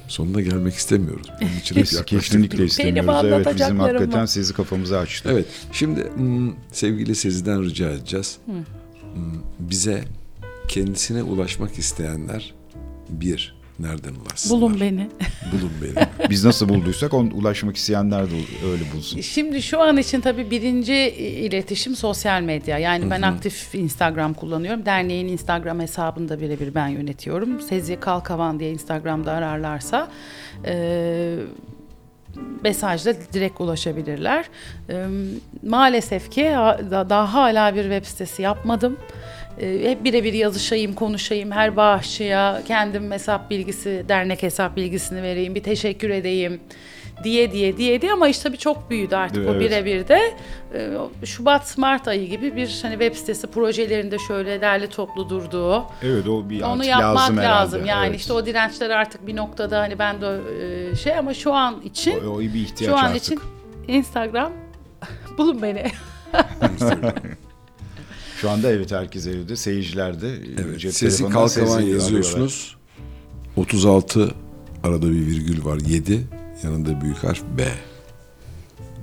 Sonuna 0.09 0.41
gelmek 0.41 0.75
istemiyoruz. 0.75 1.27
Bunun 1.41 1.51
için 1.61 1.77
hep 1.77 1.93
yaklaştık. 1.93 2.07
kesinlikle 2.07 2.65
istemiyoruz. 2.65 3.25
Evet 3.25 3.55
bizim 3.55 3.79
hakikaten 3.79 4.23
var. 4.23 4.27
sizi 4.27 4.55
kafamıza 4.55 4.99
açtı. 4.99 5.29
Evet. 5.33 5.47
Şimdi 5.73 6.11
hmm, 6.15 6.53
sevgili 6.73 7.15
Sezi'den 7.15 7.62
rica 7.62 7.91
edeceğiz. 7.91 8.39
Hmm, 8.45 8.65
Bize 9.59 10.05
kendisine 10.69 11.23
ulaşmak 11.23 11.79
isteyenler 11.79 12.55
bir, 13.09 13.60
nereden 13.82 14.15
ulaşsınlar? 14.15 14.61
Bulun 14.61 14.81
beni. 14.81 15.09
Bulun 15.52 15.70
beni. 15.82 16.28
Biz 16.31 16.44
nasıl 16.44 16.69
bulduysak 16.69 17.15
on, 17.15 17.27
ulaşmak 17.31 17.77
isteyenler 17.77 18.31
de 18.31 18.35
öyle 18.73 18.82
bulsun. 18.97 19.20
Şimdi 19.20 19.62
şu 19.62 19.81
an 19.81 19.97
için 19.97 20.20
tabii 20.20 20.51
birinci 20.51 20.94
iletişim 21.19 21.97
sosyal 21.97 22.43
medya. 22.43 22.78
Yani 22.78 23.11
ben 23.11 23.23
aktif 23.23 23.74
Instagram 23.74 24.35
kullanıyorum. 24.35 24.86
Derneğin 24.86 25.28
Instagram 25.28 25.81
hesabını 25.81 26.28
da 26.28 26.40
birebir 26.40 26.74
ben 26.74 26.89
yönetiyorum. 26.89 27.61
Sezi 27.61 28.01
Kalkavan 28.01 28.61
diye 28.61 28.70
Instagram'da 28.73 29.32
ararlarsa 29.32 30.09
e, 30.65 31.36
mesajla 32.62 33.15
direkt 33.32 33.61
ulaşabilirler. 33.61 34.44
E, 34.90 35.07
maalesef 35.66 36.31
ki 36.31 36.48
ha- 36.51 36.78
da- 36.90 37.11
daha 37.11 37.35
hala 37.35 37.74
bir 37.74 37.82
web 37.82 38.05
sitesi 38.05 38.43
yapmadım. 38.43 38.97
E, 39.61 39.91
hep 39.91 40.05
birebir 40.05 40.32
yazışayım, 40.32 40.95
konuşayım. 40.95 41.51
Her 41.51 41.77
bağışçıya 41.77 42.62
kendim 42.66 43.11
hesap 43.12 43.51
bilgisi, 43.51 44.05
dernek 44.09 44.43
hesap 44.43 44.77
bilgisini 44.77 45.23
vereyim, 45.23 45.55
bir 45.55 45.62
teşekkür 45.62 46.11
edeyim 46.11 46.61
diye 47.24 47.53
diye 47.53 47.77
diye 47.77 48.01
diye 48.01 48.12
ama 48.12 48.28
işte 48.28 48.43
tabii 48.49 48.59
çok 48.59 48.91
büyüdü 48.91 49.16
artık 49.16 49.49
o 49.49 49.51
Evet. 49.51 49.61
birebir 49.61 50.09
de. 50.09 50.20
E, 50.74 50.97
o 50.97 51.11
Şubat 51.27 51.78
Mart 51.78 52.09
ayı 52.09 52.28
gibi 52.28 52.57
bir 52.57 52.78
hani 52.82 52.93
web 52.93 53.15
sitesi 53.15 53.47
projelerinde 53.47 54.19
şöyle 54.19 54.61
derli 54.61 54.87
toplu 54.89 55.28
durduğu 55.31 55.85
Evet 56.03 56.28
o 56.28 56.49
bir 56.51 56.62
onu 56.62 56.85
yapmak 56.85 57.15
lazım 57.16 57.37
lazım. 57.37 57.78
herhalde. 57.78 57.89
Yani 57.91 58.07
Evet. 58.07 58.20
işte 58.20 58.32
o 58.32 58.47
dirençler 58.47 58.91
artık 58.91 59.27
bir 59.27 59.37
noktada 59.37 59.81
hani 59.81 59.99
ben 59.99 60.20
de 60.20 60.39
e, 60.93 60.97
şey 60.97 61.19
ama 61.19 61.35
şu 61.35 61.53
an 61.55 61.81
için 61.85 62.24
o, 62.27 62.31
o 62.31 62.41
bir 62.41 62.55
ihtiyaç 62.55 62.91
şu 62.95 62.99
an 62.99 63.05
artık. 63.05 63.16
için 63.23 63.41
Instagram 63.89 64.53
bulun 65.39 65.62
beni. 65.62 65.85
Şu 68.41 68.51
anda 68.51 68.71
evet 68.73 68.93
herkes 68.93 69.27
evde, 69.27 69.57
seyirciler 69.57 70.21
de 70.21 70.35
Evet. 70.65 70.81
cep 70.81 70.95
telefonundan 70.95 71.33
Kalkavan 71.33 71.49
sesi 71.49 71.73
arıyorlar. 71.73 71.95
yazıyorsunuz. 71.95 72.77
36 73.57 74.35
arada 74.83 75.11
bir 75.11 75.27
virgül 75.27 75.65
var. 75.65 75.81
7 75.87 76.27
yanında 76.62 77.01
büyük 77.01 77.25
harf 77.25 77.43
B. 77.59 77.69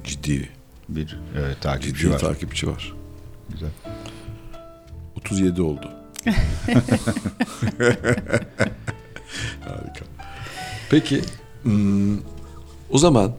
Ciddi. 0.03 0.49
Bir 0.89 1.19
evet, 1.37 1.61
takipçi 1.61 2.01
Ciddi 2.01 2.13
var. 2.13 2.19
takipçi 2.19 2.67
var. 2.67 2.93
Güzel. 3.49 3.69
37 5.17 5.61
oldu. 5.61 5.89
Harika. 9.61 10.05
Peki 10.89 11.21
hmm, 11.63 12.17
o 12.89 12.97
zaman 12.97 13.35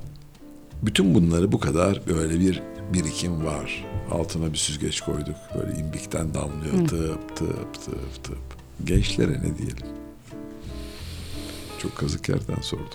bütün 0.82 1.14
bunları 1.14 1.52
bu 1.52 1.60
kadar 1.60 2.00
böyle 2.08 2.40
bir 2.40 2.62
birikim 2.92 3.46
var. 3.46 3.84
Altına 4.10 4.52
bir 4.52 4.58
süzgeç 4.58 5.00
koyduk. 5.00 5.36
Böyle 5.54 5.78
imbikten 5.80 6.34
damlıyor. 6.34 6.88
Tıp 6.88 7.36
tıp 7.36 7.74
tıp 7.84 8.24
tıp. 8.24 8.38
Gençlere 8.84 9.32
ne 9.32 9.58
diyelim? 9.58 9.86
Çok 11.78 11.96
kazık 11.96 12.28
yerden 12.28 12.60
sordum. 12.62 12.86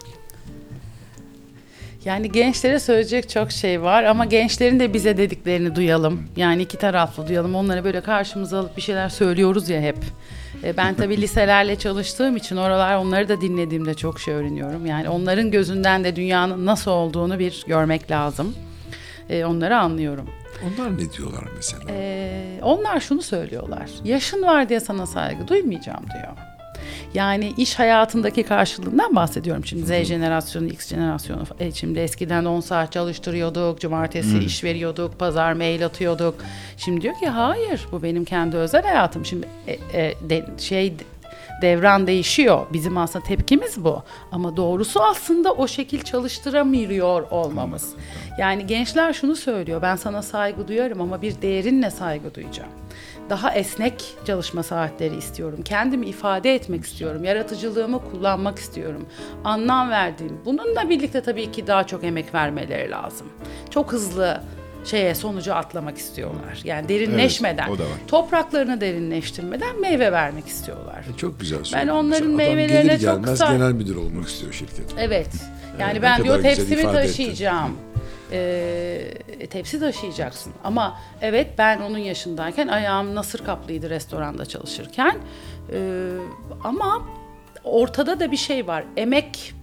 Yani 2.06 2.32
gençlere 2.32 2.80
söyleyecek 2.80 3.30
çok 3.30 3.52
şey 3.52 3.82
var 3.82 4.04
ama 4.04 4.26
gençlerin 4.26 4.80
de 4.80 4.94
bize 4.94 5.18
dediklerini 5.18 5.76
duyalım. 5.76 6.24
Yani 6.36 6.62
iki 6.62 6.78
taraflı 6.78 7.28
duyalım. 7.28 7.56
Onları 7.56 7.84
böyle 7.84 8.02
karşımıza 8.02 8.60
alıp 8.60 8.78
bir 8.78 8.82
şeyler 8.82 9.10
söylüyoruz 9.10 9.70
ya 9.70 9.82
hep. 9.82 9.98
E, 10.64 10.78
Ben 10.78 10.96
tabii 10.96 11.18
liselerle 11.22 11.76
çalıştığım 11.76 12.38
için 12.38 12.58
oralar 12.58 12.96
onları 12.96 13.30
da 13.30 13.42
dinlediğimde 13.42 13.94
çok 13.94 14.20
şey 14.20 14.34
öğreniyorum. 14.34 14.86
Yani 14.86 15.10
onların 15.10 15.52
gözünden 15.52 16.04
de 16.04 16.16
dünyanın 16.16 16.66
nasıl 16.66 16.92
olduğunu 16.92 17.40
bir 17.40 17.64
görmek 17.68 18.12
lazım. 18.12 18.56
E, 19.30 19.46
Onları 19.46 19.78
anlıyorum. 19.78 20.30
Onlar 20.64 20.98
ne 20.98 21.12
diyorlar 21.12 21.44
mesela? 21.56 21.84
Ee, 21.90 22.60
onlar 22.62 23.00
şunu 23.00 23.22
söylüyorlar. 23.22 23.90
Yaşın 24.04 24.42
var 24.44 24.70
diye 24.70 24.80
sana 24.80 25.06
saygı 25.06 25.48
duymayacağım 25.48 26.04
diyor. 26.14 26.34
Yani 27.14 27.54
iş 27.58 27.80
hayatındaki 27.80 28.44
karşılığından 28.44 29.16
bahsediyorum. 29.16 29.66
Şimdi 29.66 29.86
Z 29.86 30.08
jenerasyonu, 30.08 30.68
X 30.68 30.88
jenerasyonu. 30.90 31.44
E, 31.60 31.72
şimdi 31.72 32.00
eskiden 32.00 32.46
10 32.46 32.60
saat 32.60 32.92
çalıştırıyorduk, 32.92 33.80
cumartesi 33.80 34.40
iş 34.40 34.64
veriyorduk, 34.64 35.20
pazar 35.20 35.54
mail 35.54 35.86
atıyorduk. 35.86 36.36
Şimdi 36.78 37.02
diyor 37.02 37.14
ki 37.20 37.28
hayır 37.28 37.88
bu 37.92 38.04
benim 38.04 38.26
kendi 38.26 38.58
özel 38.58 38.84
hayatım. 38.84 39.26
Şimdi 39.26 39.48
e, 39.68 39.74
e, 40.02 40.14
de- 40.30 40.46
şey 40.58 40.94
devran 41.64 42.08
değişiyor. 42.08 42.66
Bizim 42.74 42.98
aslında 42.98 43.26
tepkimiz 43.26 43.84
bu. 43.84 44.04
Ama 44.32 44.58
doğrusu 44.58 45.04
aslında 45.04 45.52
o 45.54 45.68
şekil 45.68 46.02
çalıştıramıyor 46.02 47.32
olmamız. 47.32 47.94
Yani 48.40 48.68
gençler 48.68 49.14
şunu 49.14 49.36
söylüyor. 49.36 49.82
Ben 49.82 49.96
sana 49.96 50.22
saygı 50.22 50.68
duyarım 50.68 51.02
ama 51.02 51.22
bir 51.22 51.42
değerinle 51.42 51.92
saygı 51.92 52.36
duyacağım. 52.36 52.70
Daha 53.30 53.52
esnek 53.52 54.04
çalışma 54.26 54.64
saatleri 54.64 55.16
istiyorum. 55.16 55.60
Kendimi 55.66 56.06
ifade 56.06 56.56
etmek 56.56 56.84
istiyorum. 56.84 57.24
Yaratıcılığımı 57.24 58.00
kullanmak 58.12 58.60
istiyorum. 58.60 59.06
Anlam 59.44 59.90
verdiğim. 59.90 60.42
Bununla 60.46 60.90
birlikte 60.90 61.22
tabii 61.22 61.52
ki 61.52 61.68
daha 61.68 61.88
çok 61.88 62.04
emek 62.04 62.34
vermeleri 62.34 62.92
lazım. 62.92 63.28
Çok 63.70 63.92
hızlı 63.92 64.42
şeye 64.86 65.16
sonucu 65.16 65.56
atlamak 65.56 65.98
istiyorlar. 65.98 66.62
Yani 66.64 66.90
derinleşmeden, 66.90 67.70
var. 67.70 67.78
topraklarını 68.08 68.82
derinleştirmeden 68.82 69.82
meyve 69.82 70.12
vermek 70.12 70.48
istiyorlar. 70.48 71.06
E, 71.14 71.18
Çok 71.18 71.40
güzel 71.40 71.64
söylüyor. 71.64 71.96
onların 71.96 72.28
Mesela 72.28 72.56
meyvelerine 72.56 72.96
gelir 72.96 73.06
çok 73.06 73.26
kısa- 73.26 73.52
genel 73.54 73.72
müdür 73.72 73.96
olmak 73.96 74.28
istiyor 74.28 74.54
şirket. 74.54 74.86
Evet. 75.00 75.30
Yani 75.80 75.94
ne 75.94 76.02
ben 76.02 76.24
diyor 76.24 76.42
tepsimi 76.42 76.82
taşıyacağım. 76.82 77.78
Ee, 78.32 79.02
tepsi 79.50 79.80
taşıyacaksın. 79.80 80.54
Ama 80.64 81.00
evet 81.22 81.48
ben 81.58 81.82
onun 81.82 81.98
yaşındayken 81.98 82.68
ayağım 82.68 83.16
nasır 83.16 83.46
kaplıydı 83.46 83.90
restoranda 83.90 84.46
çalışırken. 84.46 85.18
Ee, 85.74 85.80
ama 86.64 87.08
ortada 87.64 88.20
da 88.20 88.32
bir 88.32 88.38
şey 88.38 88.68
var. 88.68 88.84
Emek 88.98 89.54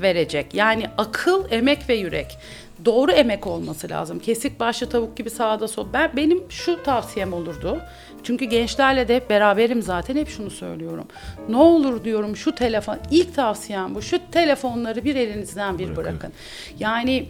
verecek. 0.00 0.54
Yani 0.54 0.86
akıl, 0.98 1.44
emek 1.50 1.88
ve 1.88 1.94
yürek. 1.94 2.38
Doğru 2.84 3.12
emek 3.12 3.46
olması 3.46 3.88
lazım. 3.88 4.18
Kesik 4.18 4.60
başlı 4.60 4.88
tavuk 4.88 5.16
gibi 5.16 5.30
sağda 5.30 5.68
sol. 5.68 5.86
Ben 5.92 6.10
benim 6.16 6.42
şu 6.50 6.82
tavsiyem 6.82 7.32
olurdu. 7.32 7.80
Çünkü 8.22 8.44
gençlerle 8.44 9.08
de 9.08 9.16
hep 9.16 9.30
beraberim 9.30 9.82
zaten 9.82 10.16
hep 10.16 10.28
şunu 10.28 10.50
söylüyorum. 10.50 11.06
Ne 11.48 11.56
olur 11.56 12.04
diyorum 12.04 12.36
şu 12.36 12.54
telefon 12.54 12.98
ilk 13.10 13.34
tavsiyem 13.34 13.94
bu. 13.94 14.02
Şu 14.02 14.18
telefonları 14.30 15.04
bir 15.04 15.16
elinizden 15.16 15.78
bir 15.78 15.96
bırakın. 15.96 16.32
Yani 16.78 17.16
e, 17.16 17.24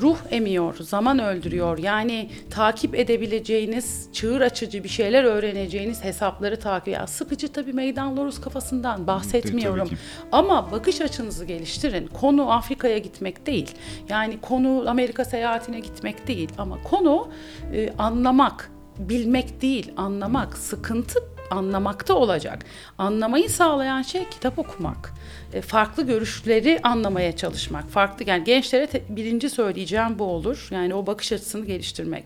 ruh 0.00 0.16
emiyor, 0.30 0.74
zaman 0.80 1.18
öldürüyor. 1.18 1.78
Yani 1.78 2.30
takip 2.50 2.94
edebileceğiniz, 2.94 4.08
çığır 4.12 4.40
açıcı 4.40 4.84
bir 4.84 4.88
şeyler 4.88 5.24
öğreneceğiniz 5.24 6.04
hesapları 6.04 6.60
takip. 6.60 6.88
Ya 6.88 7.06
sıkıcı 7.06 7.52
tabii 7.52 7.72
meydan 7.72 8.16
loruz 8.16 8.40
kafasından 8.40 9.06
bahsetmiyorum. 9.06 9.90
Ama 10.32 10.72
bakış 10.72 11.00
açınızı 11.00 11.44
geliştirin. 11.44 12.06
Konu 12.06 12.52
Afrika'ya 12.52 12.98
gitmek 12.98 13.46
değil. 13.46 13.70
Yani 14.08 14.40
konu 14.40 14.84
Amerika 14.90 15.24
seyahatine 15.24 15.80
gitmek 15.80 16.26
değil. 16.28 16.48
Ama 16.58 16.82
konu 16.82 17.28
e, 17.74 17.92
anlamak, 17.98 18.70
bilmek 18.98 19.62
değil, 19.62 19.92
anlamak. 19.96 20.56
Sıkıntı 20.56 21.31
anlamakta 21.52 22.14
olacak. 22.14 22.58
Anlamayı 22.98 23.50
sağlayan 23.50 24.02
şey 24.02 24.28
kitap 24.28 24.58
okumak. 24.58 25.12
E, 25.54 25.60
farklı 25.60 26.06
görüşleri 26.06 26.80
anlamaya 26.82 27.36
çalışmak. 27.36 27.88
Farklı 27.88 28.24
yani 28.28 28.44
gençlere 28.44 28.86
te- 28.86 29.02
birinci 29.08 29.50
söyleyeceğim 29.50 30.18
bu 30.18 30.24
olur. 30.24 30.68
Yani 30.70 30.94
o 30.94 31.06
bakış 31.06 31.32
açısını 31.32 31.66
geliştirmek. 31.66 32.24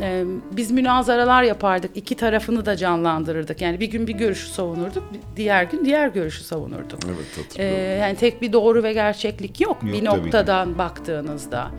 E, 0.00 0.24
biz 0.52 0.70
münazaralar 0.70 1.42
yapardık. 1.42 1.96
iki 1.96 2.14
tarafını 2.16 2.66
da 2.66 2.76
canlandırırdık. 2.76 3.60
Yani 3.60 3.80
bir 3.80 3.86
gün 3.86 4.06
bir 4.06 4.12
görüşü 4.12 4.46
savunurduk, 4.46 5.04
diğer 5.36 5.64
gün 5.64 5.84
diğer 5.84 6.08
görüşü 6.08 6.44
savunurduk. 6.44 7.00
Evet 7.06 7.44
hatırlıyorum. 7.46 8.00
yani 8.00 8.16
tek 8.16 8.42
bir 8.42 8.52
doğru 8.52 8.82
ve 8.82 8.92
gerçeklik 8.92 9.60
yok, 9.60 9.76
Yok, 9.82 9.92
bir 9.94 10.04
noktadan 10.04 10.78
baktığınızda. 10.78 11.70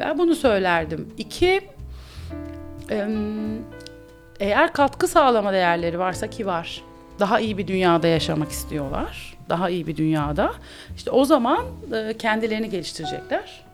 Ben 0.00 0.18
bunu 0.18 0.34
söylerdim. 0.34 1.08
İki, 1.18 1.60
eğer 4.40 4.72
katkı 4.72 5.08
sağlama 5.08 5.52
değerleri 5.52 5.98
varsa 5.98 6.30
ki 6.30 6.46
var, 6.46 6.82
daha 7.18 7.40
iyi 7.40 7.58
bir 7.58 7.66
dünyada 7.66 8.06
yaşamak 8.06 8.50
istiyorlar, 8.50 9.36
daha 9.48 9.70
iyi 9.70 9.86
bir 9.86 9.96
dünyada. 9.96 10.52
İşte 10.96 11.10
o 11.10 11.24
zaman 11.24 11.64
e, 11.94 12.16
kendilerini 12.18 12.70
geliştirecekler. 12.70 13.64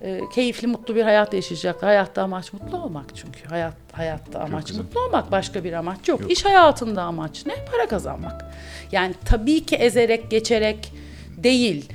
E, 0.00 0.20
keyifli, 0.34 0.66
mutlu 0.66 0.94
bir 0.94 1.02
hayat 1.02 1.34
yaşayacaklar. 1.34 1.90
Hayatta 1.90 2.22
amaç 2.22 2.52
mutlu 2.52 2.76
olmak 2.78 3.16
çünkü. 3.16 3.48
Hayat 3.48 3.74
hayatta 3.92 4.40
amaç 4.40 4.66
güzel. 4.66 4.82
mutlu 4.82 5.00
olmak, 5.00 5.32
başka 5.32 5.64
bir 5.64 5.72
amaç 5.72 6.08
yok. 6.08 6.20
İş 6.30 6.44
hayatında 6.44 7.02
amaç 7.02 7.46
ne? 7.46 7.54
Para 7.72 7.86
kazanmak. 7.86 8.44
Yani 8.92 9.14
tabii 9.24 9.66
ki 9.66 9.76
ezerek, 9.76 10.30
geçerek 10.30 10.92
değil. 11.36 11.92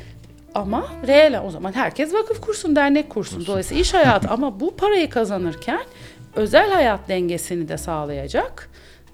Ama 0.55 0.87
reel 1.07 1.41
o 1.45 1.51
zaman 1.51 1.73
herkes 1.73 2.13
vakıf 2.13 2.41
kursun, 2.41 2.75
dernek 2.75 3.09
kursun. 3.09 3.45
Dolayısıyla 3.45 3.81
iş 3.81 3.93
hayatı 3.93 4.29
ama 4.29 4.59
bu 4.59 4.75
parayı 4.75 5.09
kazanırken 5.09 5.81
özel 6.37 6.71
hayat 6.71 7.09
dengesini 7.09 7.67
de 7.67 7.77
sağlayacak. 7.77 8.69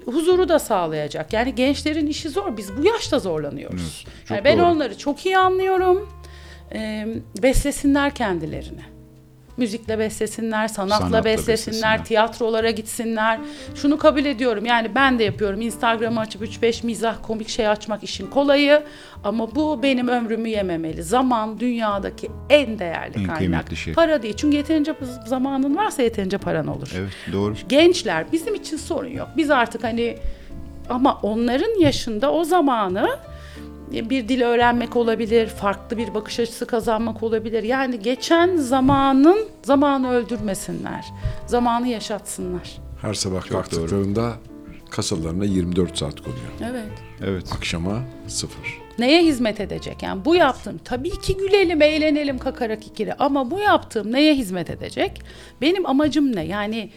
Huzuru 0.06 0.50
da 0.50 0.60
sağlayacak. 0.60 1.34
Yani 1.34 1.56
gençlerin 1.56 2.08
işi 2.08 2.30
zor. 2.30 2.58
Biz 2.58 2.78
bu 2.78 2.86
yaşta 2.86 3.20
zorlanıyoruz. 3.20 4.06
Evet, 4.08 4.32
yani 4.32 4.44
ben 4.44 4.58
doğru. 4.58 4.66
onları 4.66 4.98
çok 4.98 5.26
iyi 5.26 5.38
anlıyorum. 5.38 6.10
Ee, 6.74 7.08
beslesinler 7.42 8.16
kendilerini. 8.16 8.93
Müzikle 9.58 10.00
beslesinler, 10.00 10.68
sanatla, 10.68 10.98
Sanatla 10.98 11.26
beslesinler, 11.26 11.58
beslesinler. 11.58 12.06
tiyatrolara 12.06 12.70
gitsinler. 12.72 13.40
Şunu 13.76 13.98
kabul 13.98 14.26
ediyorum. 14.26 14.66
Yani 14.66 14.96
ben 14.96 15.20
de 15.20 15.24
yapıyorum. 15.24 15.62
Instagram'ı 15.62 16.20
açıp 16.20 16.42
3-5 16.42 16.86
mizah, 16.86 17.16
komik 17.22 17.50
şey 17.50 17.68
açmak 17.68 18.04
işin 18.04 18.28
kolayı. 18.28 18.84
Ama 19.24 19.56
bu 19.56 19.84
benim 19.84 20.08
ömrümü 20.08 20.50
yememeli. 20.50 21.04
Zaman 21.04 21.60
dünyadaki 21.60 22.30
en 22.50 22.80
değerli 22.80 23.18
En 23.20 23.24
kaynak. 23.28 23.76
şey. 23.78 23.94
Para 23.94 24.24
değil. 24.24 24.34
Çünkü 24.38 24.58
yeterince 24.58 24.96
zamanın 25.28 25.76
varsa 25.78 26.02
yeterince 26.04 26.38
paran 26.38 26.68
olur. 26.68 26.92
Evet 26.98 27.12
doğru. 27.34 27.56
Gençler 27.70 28.26
bizim 28.32 28.56
için 28.56 28.78
sorun 28.78 29.10
yok. 29.10 29.28
Biz 29.38 29.52
artık 29.52 29.84
hani 29.84 30.18
ama 30.90 31.20
onların 31.24 31.80
yaşında 31.80 32.32
o 32.34 32.44
zamanı 32.44 33.10
bir 33.92 34.28
dil 34.28 34.42
öğrenmek 34.42 34.96
olabilir, 34.96 35.48
farklı 35.48 35.98
bir 35.98 36.14
bakış 36.14 36.40
açısı 36.40 36.66
kazanmak 36.66 37.24
olabilir. 37.24 37.64
Yani 37.64 38.00
geçen 38.00 38.58
zamanın 38.58 39.48
zamanı 39.64 40.12
öldürmesinler. 40.12 41.06
Zamanı 41.46 41.88
yaşatsınlar. 41.88 42.78
Her 43.02 43.14
sabah 43.14 43.42
Çok 43.42 43.52
kalktıklarında 43.52 44.34
kasalarına 44.90 45.46
24 45.46 45.98
saat 45.98 46.22
konuyor. 46.22 46.72
Evet. 46.72 46.92
Evet. 47.22 47.54
Akşama 47.58 48.00
sıfır. 48.28 48.84
Neye 49.00 49.24
hizmet 49.24 49.60
edecek? 49.60 50.04
Yani 50.04 50.26
bu 50.26 50.36
yaptığım 50.36 50.78
tabii 50.78 51.22
ki 51.22 51.38
gülelim, 51.38 51.82
eğlenelim 51.82 52.38
kakarak 52.38 52.88
ikili 52.88 53.14
ama 53.14 53.52
bu 53.52 53.60
yaptığım 53.60 54.12
neye 54.12 54.36
hizmet 54.36 54.70
edecek? 54.70 55.22
Benim 55.62 55.86
amacım 55.86 56.36
ne? 56.36 56.46
Yani 56.46 56.90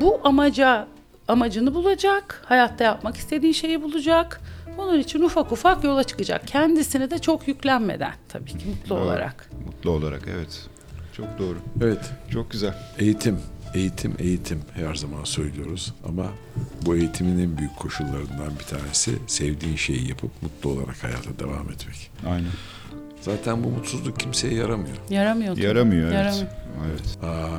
bu 0.00 0.20
amaca 0.24 0.86
amacını 1.28 1.74
bulacak, 1.74 2.42
hayatta 2.44 2.84
yapmak 2.84 3.16
istediği 3.16 3.54
şeyi 3.54 3.82
bulacak. 3.82 4.40
Onun 4.78 4.98
için 4.98 5.22
ufak 5.22 5.52
ufak 5.52 5.84
yola 5.84 6.04
çıkacak. 6.04 6.46
Kendisine 6.46 7.10
de 7.10 7.18
çok 7.18 7.48
yüklenmeden 7.48 8.12
tabii 8.28 8.50
ki 8.50 8.66
mutlu 8.68 8.90
Doğru. 8.96 9.04
olarak. 9.04 9.50
Mutlu 9.66 9.90
olarak 9.90 10.22
evet. 10.36 10.66
Çok 11.16 11.38
doğru. 11.38 11.56
Evet, 11.82 12.10
Çok 12.30 12.50
güzel. 12.50 12.74
eğitim, 12.98 13.38
eğitim, 13.74 14.14
eğitim 14.18 14.60
her 14.74 14.94
zaman 14.94 15.24
söylüyoruz. 15.24 15.94
Ama 16.08 16.26
bu 16.86 16.96
eğitimin 16.96 17.38
en 17.38 17.58
büyük 17.58 17.76
koşullarından 17.76 18.50
bir 18.60 18.64
tanesi 18.78 19.12
sevdiğin 19.26 19.76
şeyi 19.76 20.08
yapıp 20.08 20.30
mutlu 20.42 20.70
olarak 20.70 21.04
hayata 21.04 21.38
devam 21.38 21.70
etmek. 21.70 22.10
Aynen. 22.26 22.50
Zaten 23.20 23.64
bu 23.64 23.68
mutsuzluk 23.68 24.20
kimseye 24.20 24.54
yaramıyor. 24.54 24.96
Yaramıyor. 25.10 25.56
Yaramıyor 25.56 26.12
evet. 26.12 26.14
Yaramıyor. 26.14 26.46
Evet. 26.90 27.18
Aa, 27.22 27.58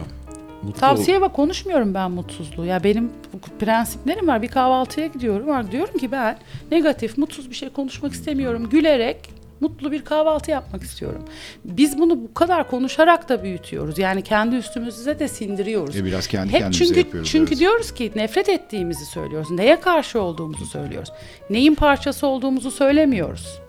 mutlu 0.63 0.79
Tavsiye 0.79 1.21
bak 1.21 1.33
konuşmuyorum 1.33 1.93
ben 1.93 2.11
mutsuzluğu. 2.11 2.65
Ya 2.65 2.83
benim 2.83 3.11
prensiplerim 3.59 4.27
var. 4.27 4.41
Bir 4.41 4.47
kahvaltıya 4.47 5.07
gidiyorum. 5.07 5.47
Bak 5.47 5.71
diyorum 5.71 5.97
ki 5.97 6.11
ben 6.11 6.37
negatif, 6.71 7.17
mutsuz 7.17 7.49
bir 7.49 7.55
şey 7.55 7.69
konuşmak 7.69 8.13
istemiyorum. 8.13 8.69
Gülerek 8.69 9.17
mutlu 9.63 9.91
bir 9.91 10.01
kahvaltı 10.05 10.51
yapmak 10.51 10.83
istiyorum. 10.83 11.25
Biz 11.65 11.97
bunu 11.97 12.23
bu 12.23 12.33
kadar 12.33 12.69
konuşarak 12.69 13.29
da 13.29 13.43
büyütüyoruz. 13.43 13.99
Yani 13.99 14.21
kendi 14.21 14.55
üstümüze 14.55 15.19
de 15.19 15.27
sindiriyoruz. 15.27 15.95
E 15.95 16.05
biraz 16.05 16.27
kendi 16.27 16.53
Hep 16.53 16.59
kendimize 16.59 16.85
çünkü 16.85 16.99
yapıyoruz. 16.99 17.29
çünkü 17.29 17.53
evet. 17.53 17.59
diyoruz 17.59 17.93
ki 17.93 18.11
nefret 18.15 18.49
ettiğimizi 18.49 19.05
söylüyoruz. 19.05 19.51
Neye 19.51 19.79
karşı 19.79 20.21
olduğumuzu 20.21 20.65
söylüyoruz. 20.65 21.09
Neyin 21.49 21.75
parçası 21.75 22.27
olduğumuzu 22.27 22.71
söylemiyoruz. 22.71 23.59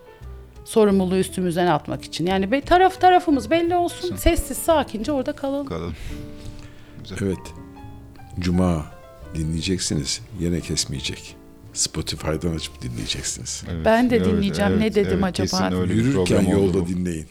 Sorumluluğu 0.64 1.16
üstümüzden 1.16 1.66
atmak 1.66 2.04
için. 2.04 2.26
Yani 2.26 2.60
taraf 2.60 3.00
tarafımız 3.00 3.50
belli 3.50 3.76
olsun. 3.76 4.16
Sessiz 4.16 4.58
sakince 4.58 5.12
orada 5.12 5.32
kalalım. 5.32 5.94
Bakalım. 7.12 7.32
Evet. 7.36 7.55
Cuma 8.39 8.86
dinleyeceksiniz. 9.35 10.20
Yine 10.40 10.60
kesmeyecek. 10.60 11.36
Spotify'dan 11.72 12.55
açıp 12.55 12.82
dinleyeceksiniz. 12.82 13.64
Evet, 13.70 13.85
Ben 13.85 14.10
de 14.10 14.16
evet, 14.16 14.26
dinleyeceğim. 14.26 14.81
Ne 14.81 14.94
dedim 14.94 15.24
acaba? 15.24 15.47
Kesin 15.47 15.81
öyle 15.81 15.90
bir 15.90 15.94
Yürürken 15.94 16.43
yolda 16.51 16.81
bu. 16.81 16.89
dinleyin. 16.89 17.26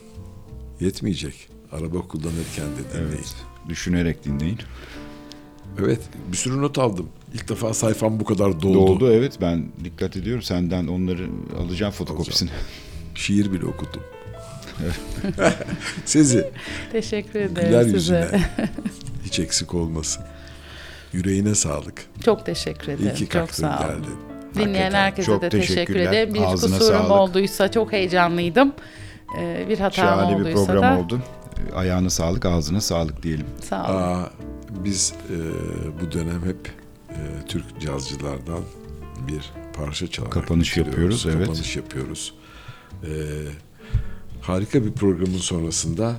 Yetmeyecek. 0.79 1.49
Araba 1.71 2.01
kullanırken 2.07 2.65
de 2.65 2.93
dinleyin. 2.93 3.09
Evet. 3.13 3.35
Düşünerek 3.69 4.25
dinleyin. 4.25 4.57
Evet. 5.79 6.01
bir 6.31 6.37
sürü 6.37 6.61
not 6.61 6.77
aldım. 6.77 7.09
İlk 7.33 7.49
defa 7.49 7.73
sayfam 7.73 8.19
bu 8.19 8.25
kadar 8.25 8.61
doldu. 8.61 8.73
Doldu 8.73 9.11
evet 9.11 9.37
ben 9.41 9.65
dikkat 9.83 10.17
ediyorum. 10.17 10.43
Senden 10.43 10.87
onları 10.87 11.27
alacağım 11.59 11.91
fotokopisini. 11.93 12.49
Şiir 13.15 13.51
bile 13.51 13.65
okudum. 13.65 14.01
Sizi 16.05 16.47
Teşekkür 16.91 17.31
güler 17.39 17.49
ederim 17.69 17.89
size. 17.89 17.95
yüzüne. 17.97 18.41
Hiç 19.33 19.39
eksik 19.39 19.73
olmasın. 19.73 20.23
Yüreğine 21.13 21.55
sağlık. 21.55 22.05
Çok 22.25 22.45
teşekkür 22.45 22.87
İyi 22.87 22.93
ederim. 22.95 23.15
ki 23.15 23.29
çok 23.29 23.51
sağ 23.51 23.79
olun. 23.79 23.87
geldin. 23.87 24.15
Dinleyen 24.55 24.73
Hakikaten. 24.73 24.91
herkese 24.93 25.25
Çok 25.25 25.41
de 25.41 25.49
teşekkür 25.49 25.95
ederim. 25.95 26.33
Bir 26.33 26.41
Ağzına 26.41 26.77
kusurum 26.77 26.97
sağlık. 26.99 27.11
olduysa 27.11 27.71
çok 27.71 27.91
heyecanlıydım. 27.93 28.73
Ee, 29.39 29.65
bir 29.69 29.79
hatam 29.79 30.05
Şahane 30.05 30.35
bir 30.35 30.41
olduysa 30.41 30.65
program 30.65 30.97
da 30.97 31.01
oldu. 31.03 31.19
Ayağına 31.75 32.09
sağlık, 32.09 32.45
ağzına 32.45 32.81
sağlık 32.81 33.23
diyelim. 33.23 33.45
sağ 33.69 33.89
olun. 33.91 34.01
Aa, 34.01 34.29
biz 34.69 35.13
e, 35.29 35.37
bu 36.01 36.11
dönem 36.11 36.41
hep 36.45 36.71
e, 37.09 37.17
Türk 37.47 37.81
cazcılardan 37.81 38.59
bir 39.27 39.51
parça 39.77 40.07
çalarak 40.07 40.33
Kapanış 40.33 40.77
yapıyoruz, 40.77 41.25
evet. 41.29 41.47
Kapanış 41.47 41.75
yapıyoruz. 41.75 42.33
E, 43.03 43.09
harika 44.41 44.85
bir 44.85 44.91
programın 44.93 45.37
sonrasında 45.37 46.15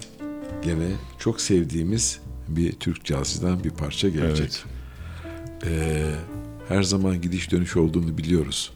gene 0.65 0.89
çok 1.19 1.41
sevdiğimiz 1.41 2.21
bir 2.49 2.73
Türk 2.73 3.05
cazcıdan 3.05 3.65
bir 3.65 3.71
parça 3.71 4.09
gelecek. 4.09 4.65
E, 5.67 6.03
her 6.69 6.83
zaman 6.83 7.21
gidiş 7.21 7.51
dönüş 7.51 7.77
olduğunu 7.77 8.19
biliyoruz. 8.19 8.73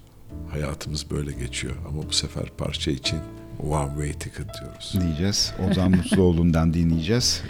Hayatımız 0.50 1.10
böyle 1.10 1.32
geçiyor 1.32 1.74
ama 1.88 2.08
bu 2.08 2.12
sefer 2.12 2.44
parça 2.58 2.90
için 2.90 3.18
one 3.62 3.88
way 3.88 4.12
ticket 4.12 4.46
diyoruz. 4.60 4.94
Diyeceğiz. 5.00 5.52
Ozan 5.70 5.90
Musluoğlu'ndan 5.90 6.74
dinleyeceğiz. 6.74 7.42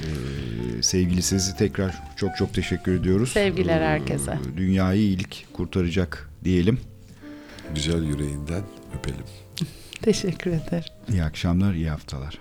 Ee, 0.79 0.83
sevgili 0.83 1.23
sizi 1.23 1.57
tekrar 1.57 2.03
çok 2.17 2.37
çok 2.37 2.55
teşekkür 2.55 3.01
ediyoruz. 3.01 3.29
Sevgiler 3.33 3.81
Ee, 3.81 3.85
herkese. 3.85 4.39
Dünyayı 4.57 5.01
iyilik 5.01 5.47
kurtaracak 5.53 6.31
diyelim. 6.45 6.79
Güzel 7.75 8.03
yüreğinden 8.05 8.63
öpelim. 8.99 9.25
Teşekkür 10.03 10.51
ederim. 10.51 10.93
İyi 11.13 11.25
akşamlar, 11.25 11.75
iyi 11.75 11.91
haftalar. 11.91 12.39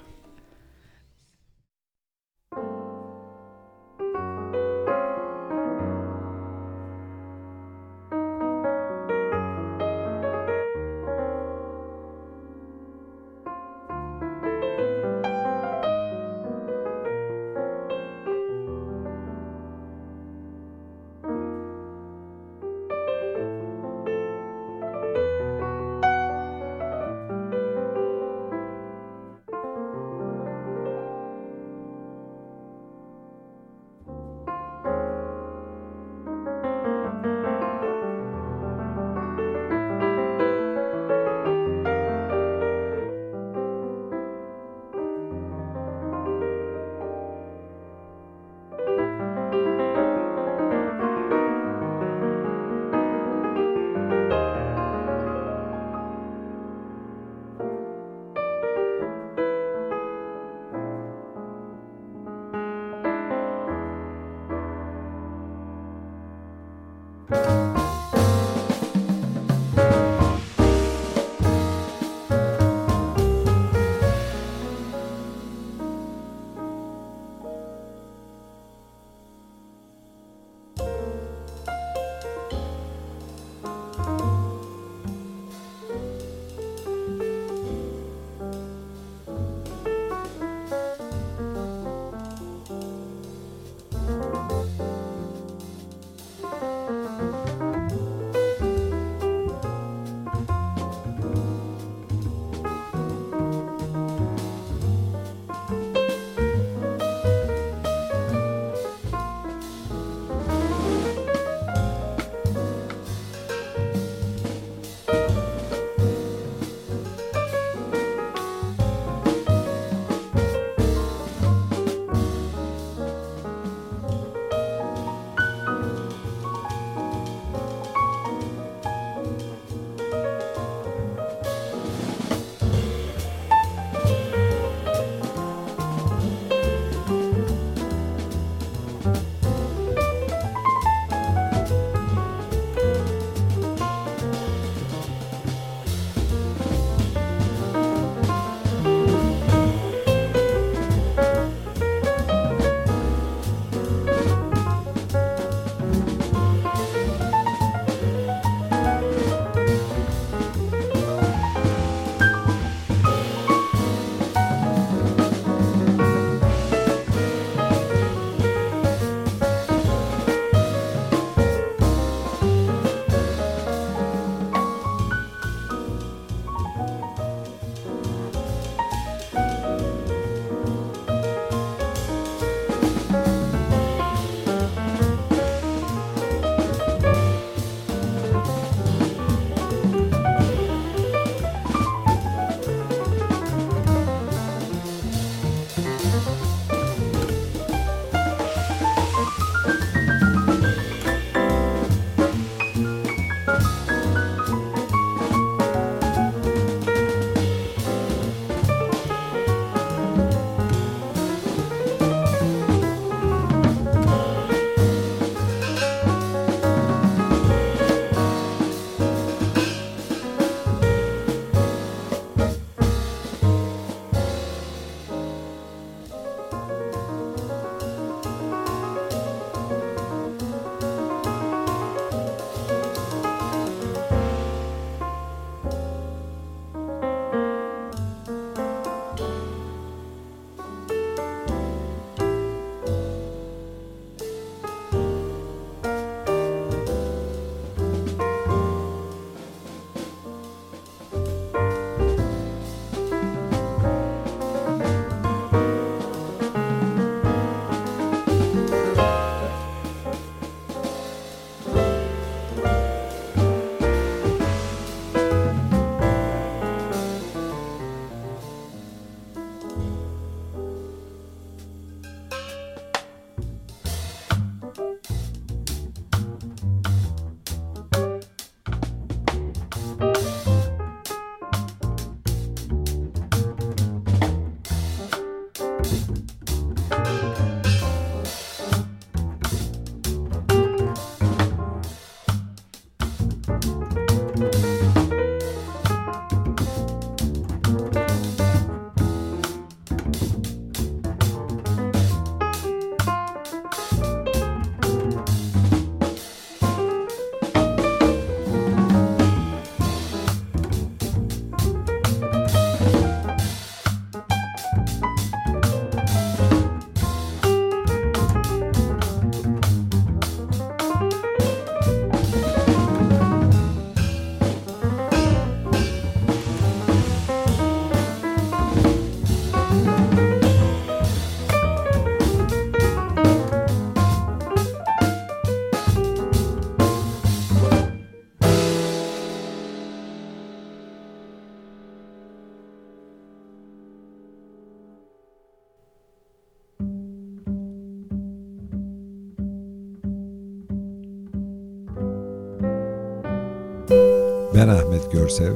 Görsev. 355.27 355.53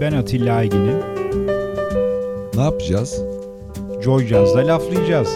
Ben 0.00 0.12
Atilla 0.12 0.54
Aygin'im. 0.54 0.98
Ne 2.54 2.62
yapacağız? 2.62 3.22
Joy 4.02 4.26
Jazz'da 4.26 4.66
laflayacağız. 4.66 5.28